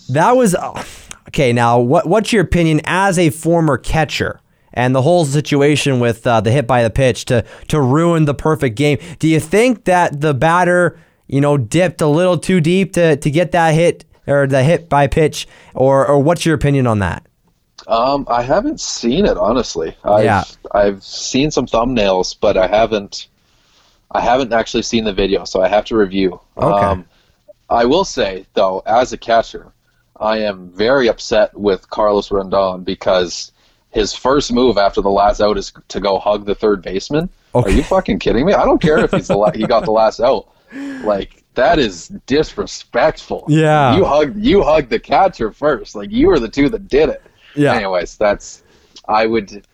That 0.10 0.36
was 0.36 0.56
oh, 0.60 0.84
okay. 1.30 1.54
Now, 1.54 1.80
what 1.80 2.06
what's 2.06 2.34
your 2.34 2.44
opinion 2.44 2.82
as 2.84 3.18
a 3.18 3.30
former 3.30 3.78
catcher 3.78 4.42
and 4.74 4.94
the 4.94 5.02
whole 5.04 5.24
situation 5.24 6.02
with 6.02 6.28
uh, 6.28 6.42
the 6.42 6.52
hit 6.52 6.68
by 6.68 6.84
the 6.84 6.90
pitch 6.90 7.24
to 7.28 7.46
to 7.70 7.80
ruin 7.80 8.26
the 8.26 8.34
perfect 8.34 8.76
game? 8.76 8.98
Do 9.20 9.30
you 9.30 9.40
think 9.40 9.86
that 9.86 10.20
the 10.20 10.34
batter, 10.34 11.00
you 11.28 11.40
know, 11.40 11.56
dipped 11.58 12.02
a 12.02 12.08
little 12.08 12.38
too 12.38 12.60
deep 12.60 12.92
to 12.92 13.16
to 13.16 13.32
get 13.32 13.54
that 13.54 13.74
hit 13.74 14.04
or 14.28 14.48
the 14.48 14.64
hit 14.66 14.90
by 14.90 15.08
pitch, 15.08 15.48
or 15.74 16.06
or 16.06 16.22
what's 16.22 16.46
your 16.46 16.56
opinion 16.56 16.88
on 16.88 17.00
that? 17.00 17.26
Um, 17.88 18.26
I 18.30 18.42
haven't 18.44 18.80
seen 18.80 19.26
it 19.26 19.38
honestly. 19.38 19.96
I've, 20.04 20.24
Yeah. 20.24 20.44
I've 20.72 21.04
seen 21.04 21.52
some 21.52 21.66
thumbnails, 21.66 22.36
but 22.40 22.58
I 22.58 22.68
haven't. 22.68 23.28
I 24.14 24.20
haven't 24.20 24.52
actually 24.52 24.84
seen 24.84 25.06
the 25.06 25.14
video, 25.14 25.46
so 25.46 25.62
I 25.62 25.70
have 25.70 25.86
to 25.86 25.96
review. 25.96 26.40
Okay. 26.58 26.86
Um, 26.86 27.06
I 27.70 27.86
will 27.86 28.04
say 28.04 28.46
though, 28.54 28.84
as 28.86 29.14
a 29.14 29.18
catcher, 29.18 29.72
I 30.20 30.40
am 30.40 30.70
very 30.76 31.08
upset 31.08 31.58
with 31.58 31.90
Carlos 31.90 32.30
Rodon 32.30 32.84
because 32.84 33.54
his 33.92 34.14
first 34.14 34.52
move 34.52 34.78
after 34.78 35.02
the 35.02 35.10
last 35.10 35.40
out 35.42 35.58
is 35.58 35.72
to 35.88 36.00
go 36.00 36.20
hug 36.20 36.46
the 36.46 36.56
third 36.56 36.82
baseman. 36.82 37.30
Okay. 37.56 37.70
Are 37.72 37.74
you 37.74 37.84
fucking 37.84 38.20
kidding 38.20 38.46
me? 38.46 38.54
I 38.54 38.64
don't 38.66 38.82
care 38.82 39.00
if 39.00 39.12
he's 39.12 39.28
the 39.28 39.38
la- 39.38 39.52
he 39.52 39.66
got 39.66 39.86
the 39.86 39.92
last 39.92 40.20
out. 40.20 40.48
Like 41.04 41.44
that 41.56 41.80
is 41.80 42.08
disrespectful. 42.28 43.46
Yeah. 43.50 43.96
You 43.98 44.06
hugged 44.06 44.38
you 44.40 44.64
hug 44.64 44.88
the 44.90 45.00
catcher 45.00 45.52
first. 45.52 45.96
Like 45.96 46.12
you 46.12 46.28
were 46.28 46.40
the 46.40 46.48
two 46.48 46.70
that 46.70 46.88
did 46.88 47.10
it. 47.10 47.22
Yeah. 47.56 47.74
Anyways, 47.74 48.18
that's 48.18 48.64
I 49.08 49.26
would 49.26 49.66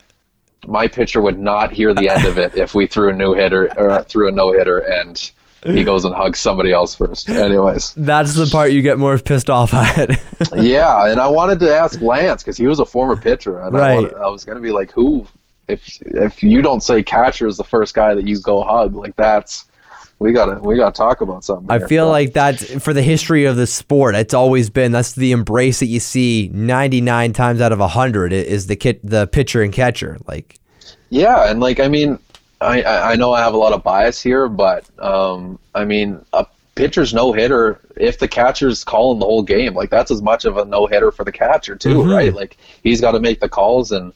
my 0.66 0.88
pitcher 0.88 1.20
would 1.20 1.38
not 1.38 1.72
hear 1.72 1.94
the 1.94 2.08
end 2.08 2.24
of 2.26 2.38
it 2.38 2.56
if 2.56 2.74
we 2.74 2.86
threw 2.86 3.10
a 3.10 3.12
no 3.12 3.32
hitter 3.34 3.72
or 3.78 4.02
threw 4.02 4.28
a 4.28 4.32
no 4.32 4.52
hitter 4.52 4.78
and 4.78 5.30
he 5.64 5.82
goes 5.82 6.04
and 6.04 6.14
hugs 6.14 6.38
somebody 6.38 6.72
else 6.72 6.94
first. 6.94 7.28
Anyways, 7.28 7.92
That's 7.94 8.34
the 8.34 8.46
part 8.46 8.70
you 8.70 8.80
get 8.80 8.98
more 8.98 9.18
pissed 9.18 9.50
off 9.50 9.74
at. 9.74 10.10
yeah, 10.56 11.10
and 11.10 11.20
I 11.20 11.26
wanted 11.28 11.58
to 11.60 11.74
ask 11.74 12.00
Lance 12.00 12.42
because 12.42 12.56
he 12.56 12.66
was 12.66 12.78
a 12.78 12.84
former 12.84 13.16
pitcher, 13.16 13.58
and 13.60 13.76
I, 13.76 13.94
wanted, 13.96 14.14
I 14.14 14.28
was 14.28 14.44
gonna 14.44 14.60
be 14.60 14.70
like, 14.70 14.92
who? 14.92 15.26
If 15.66 16.00
if 16.02 16.42
you 16.42 16.62
don't 16.62 16.82
say 16.82 17.02
catcher 17.02 17.46
is 17.46 17.56
the 17.56 17.64
first 17.64 17.94
guy 17.94 18.14
that 18.14 18.26
you 18.26 18.40
go 18.40 18.62
hug, 18.62 18.94
like 18.94 19.16
that's 19.16 19.66
we 20.20 20.32
gotta 20.32 20.58
we 20.60 20.76
gotta 20.76 20.94
talk 20.96 21.20
about 21.20 21.44
something. 21.44 21.70
I 21.70 21.78
here. 21.78 21.88
feel 21.88 22.06
But- 22.06 22.10
like 22.12 22.32
that's 22.32 22.82
for 22.82 22.92
the 22.92 23.02
history 23.02 23.44
of 23.44 23.56
the 23.56 23.66
sport. 23.66 24.14
It's 24.14 24.34
always 24.34 24.70
been 24.70 24.92
that's 24.92 25.12
the 25.12 25.32
embrace 25.32 25.80
that 25.80 25.86
you 25.86 26.00
see 26.00 26.50
99 26.52 27.32
times 27.32 27.60
out 27.60 27.72
of 27.72 27.78
100 27.80 28.32
is 28.32 28.66
the 28.66 28.76
kit, 28.76 29.00
the 29.04 29.26
pitcher 29.26 29.62
and 29.62 29.72
catcher. 29.72 30.18
Like, 30.26 30.58
Yeah, 31.10 31.50
and 31.50 31.60
like 31.60 31.78
I 31.80 31.88
mean, 31.88 32.18
I 32.60 32.82
I 32.82 33.16
know 33.16 33.32
I 33.32 33.40
have 33.40 33.54
a 33.54 33.58
lot 33.58 33.72
of 33.72 33.82
bias 33.84 34.20
here, 34.20 34.48
but 34.48 34.84
um, 34.98 35.58
I 35.74 35.84
mean 35.84 36.24
a 36.32 36.46
pitcher's 36.74 37.12
no 37.14 37.32
hitter 37.32 37.80
if 37.96 38.18
the 38.20 38.28
catcher's 38.28 38.84
calling 38.84 39.18
the 39.18 39.24
whole 39.26 39.42
game, 39.42 39.74
like 39.74 39.90
that's 39.90 40.10
as 40.10 40.22
much 40.22 40.44
of 40.44 40.56
a 40.56 40.64
no 40.64 40.86
hitter 40.86 41.10
for 41.12 41.24
the 41.24 41.32
catcher 41.32 41.74
too, 41.76 42.02
Mhm. 42.02 42.12
right? 42.14 42.34
Like 42.34 42.56
he's 42.82 43.00
got 43.00 43.12
to 43.12 43.20
make 43.20 43.40
the 43.40 43.48
calls, 43.48 43.90
and 43.92 44.12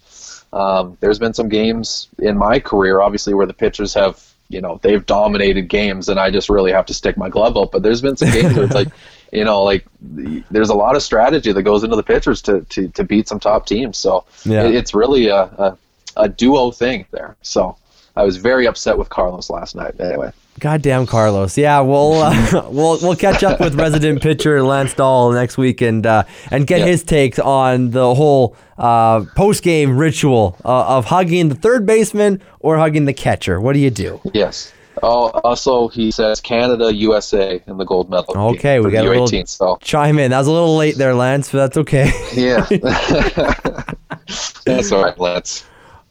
um, 0.52 0.96
there's 1.00 1.18
been 1.18 1.34
some 1.34 1.48
games 1.48 2.08
in 2.18 2.36
my 2.36 2.58
career, 2.60 3.00
obviously, 3.00 3.34
where 3.34 3.46
the 3.46 3.54
pitchers 3.54 3.94
have. 3.94 4.22
You 4.52 4.60
know 4.60 4.78
they've 4.82 5.04
dominated 5.04 5.62
games, 5.68 6.08
and 6.08 6.20
I 6.20 6.30
just 6.30 6.48
really 6.48 6.72
have 6.72 6.86
to 6.86 6.94
stick 6.94 7.16
my 7.16 7.28
glove 7.28 7.56
up. 7.56 7.72
But 7.72 7.82
there's 7.82 8.00
been 8.02 8.16
some 8.16 8.30
games 8.30 8.54
where 8.54 8.64
it's 8.66 8.74
like, 8.74 8.88
you 9.32 9.44
know, 9.44 9.62
like 9.62 9.86
the- 10.00 10.42
there's 10.50 10.68
a 10.70 10.74
lot 10.74 10.94
of 10.96 11.02
strategy 11.02 11.52
that 11.52 11.62
goes 11.62 11.82
into 11.84 11.96
the 11.96 12.02
pitchers 12.02 12.42
to 12.42 12.60
to, 12.70 12.88
to 12.88 13.04
beat 13.04 13.28
some 13.28 13.40
top 13.40 13.66
teams. 13.66 13.96
So 13.98 14.24
Yeah. 14.44 14.64
it, 14.64 14.74
it's 14.74 14.94
really 14.94 15.28
a, 15.28 15.42
a 15.42 15.78
a 16.16 16.28
duo 16.28 16.70
thing 16.70 17.06
there. 17.10 17.36
So 17.42 17.76
I 18.14 18.24
was 18.24 18.36
very 18.36 18.66
upset 18.66 18.98
with 18.98 19.08
Carlos 19.08 19.48
last 19.48 19.74
night. 19.74 19.98
Anyway, 19.98 20.30
Goddamn 20.60 21.06
Carlos. 21.06 21.56
Yeah, 21.58 21.80
we'll 21.80 22.14
uh, 22.14 22.68
we'll 22.70 22.98
we'll 23.02 23.16
catch 23.16 23.42
up 23.42 23.58
with 23.58 23.74
resident 23.74 24.22
pitcher 24.22 24.62
Lance 24.62 24.94
Dahl 24.94 25.32
next 25.32 25.56
week 25.58 25.80
and 25.80 26.06
uh, 26.06 26.24
and 26.50 26.66
get 26.66 26.80
Yeah. 26.80 26.86
his 26.86 27.02
takes 27.02 27.38
on 27.38 27.90
the 27.90 28.14
whole 28.14 28.54
uh, 28.78 29.24
post 29.34 29.62
game 29.62 29.96
ritual 29.96 30.56
uh, 30.64 30.96
of 30.98 31.06
hugging 31.06 31.48
the 31.48 31.54
third 31.54 31.86
baseman 31.86 32.40
or 32.60 32.76
hugging 32.76 33.06
the 33.06 33.14
catcher. 33.14 33.60
What 33.60 33.72
do 33.72 33.78
you 33.80 33.90
do? 33.90 34.20
Yes. 34.34 34.72
Oh, 35.02 35.30
also 35.42 35.88
he 35.88 36.10
says 36.10 36.38
Canada, 36.40 36.94
USA 36.94 37.60
in 37.66 37.78
the 37.78 37.84
gold 37.84 38.10
medal. 38.10 38.36
Okay, 38.54 38.78
we 38.78 38.90
got 38.92 39.06
a 39.06 39.08
little- 39.08 39.46
So 39.46 39.78
Chime 39.80 40.18
in. 40.18 40.30
That 40.30 40.38
was 40.38 40.46
a 40.48 40.52
little 40.52 40.76
late 40.76 40.96
there, 40.96 41.14
Lance, 41.14 41.50
but 41.50 41.58
that's 41.58 41.76
okay. 41.78 42.12
yeah, 42.34 42.66
that's 44.66 44.92
all 44.92 45.02
right, 45.02 45.18
Lance. 45.18 45.64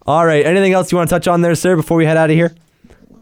All 0.08 0.26
right. 0.26 0.46
Anything 0.46 0.74
else 0.74 0.92
you 0.92 0.98
want 0.98 1.10
to 1.10 1.16
touch 1.16 1.28
on 1.28 1.42
there, 1.42 1.54
sir, 1.56 1.76
before 1.76 1.96
we 1.98 2.06
head 2.06 2.18
out 2.18 2.32
of 2.32 2.36
here? 2.36 2.54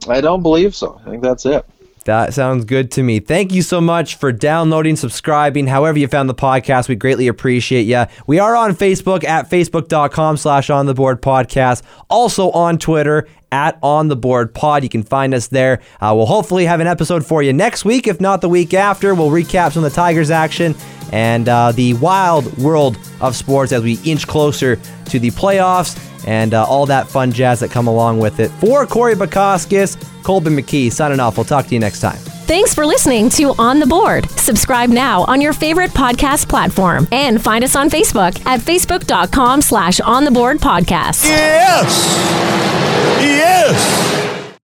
I 0.08 0.22
don't 0.22 0.42
believe 0.42 0.76
so. 0.76 1.02
I 1.06 1.10
think 1.10 1.24
that's 1.24 1.46
it. 1.46 1.66
That 2.06 2.34
sounds 2.34 2.66
good 2.66 2.92
to 2.94 3.04
me. 3.04 3.20
Thank 3.20 3.54
you 3.54 3.62
so 3.62 3.80
much 3.80 4.16
for 4.16 4.32
downloading, 4.32 4.96
subscribing, 4.96 5.68
however 5.68 6.00
you 6.00 6.08
found 6.08 6.30
the 6.30 6.34
podcast. 6.34 6.88
We 6.88 6.96
greatly 6.96 7.28
appreciate 7.28 7.84
you. 7.84 8.06
We 8.26 8.40
are 8.40 8.56
on 8.56 8.76
Facebook 8.76 9.24
at 9.24 9.50
facebook.com 9.50 10.38
slash 10.38 10.70
on 10.70 10.86
the 10.86 10.94
board 10.94 11.22
podcast. 11.22 11.84
Also 12.10 12.50
on 12.52 12.78
Twitter 12.78 13.28
at 13.52 13.78
on 13.84 14.08
the 14.08 14.16
board 14.16 14.54
pod. 14.54 14.84
You 14.84 14.90
can 14.90 15.04
find 15.04 15.34
us 15.34 15.48
there. 15.48 15.82
Uh, 16.02 16.14
we'll 16.16 16.26
hopefully 16.26 16.66
have 16.66 16.80
an 16.80 16.88
episode 16.88 17.26
for 17.26 17.44
you 17.44 17.54
next 17.54 17.86
week, 17.86 18.08
if 18.08 18.22
not 18.22 18.42
the 18.42 18.50
week 18.50 18.74
after. 18.74 19.14
We'll 19.14 19.30
recap 19.30 19.74
some 19.74 19.84
of 19.84 19.92
the 19.92 19.96
Tigers 19.96 20.32
action 20.32 20.76
and 21.12 21.50
uh, 21.50 21.72
the 21.74 21.96
wild 21.96 22.58
world 22.58 22.98
of 23.22 23.36
sports 23.36 23.72
as 23.72 23.84
we 23.84 24.00
inch 24.06 24.28
closer 24.28 24.78
to 25.06 25.20
the 25.20 25.32
playoffs 25.32 26.09
and 26.26 26.54
uh, 26.54 26.64
all 26.66 26.86
that 26.86 27.08
fun 27.08 27.32
jazz 27.32 27.60
that 27.62 27.72
come 27.72 27.88
along 27.88 28.20
with 28.20 28.40
it. 28.40 28.50
For 28.52 28.86
Corey 28.86 29.16
Bakoskis, 29.16 29.98
Colby 30.24 30.52
McKee, 30.52 30.92
signing 30.92 31.20
off. 31.20 31.38
We'll 31.38 31.46
talk 31.46 31.68
to 31.68 31.74
you 31.74 31.80
next 31.80 32.00
time. 32.02 32.18
Thanks 32.50 32.74
for 32.74 32.84
listening 32.86 33.30
to 33.32 33.54
On 33.60 33.80
the 33.80 33.86
Board. 33.86 34.28
Subscribe 34.32 34.90
now 34.90 35.24
on 35.26 35.40
your 35.40 35.54
favorite 35.54 35.92
podcast 35.92 36.50
platform 36.50 37.08
and 37.12 37.40
find 37.40 37.64
us 37.64 37.76
on 37.76 37.90
Facebook 37.92 38.44
at 38.48 38.60
facebook.com 38.60 39.62
slash 39.62 40.00
on 40.00 40.26
the 40.26 40.32
board 40.32 40.58
podcast. 40.58 41.26
Yes! 41.26 42.08
Yes! 43.22 44.09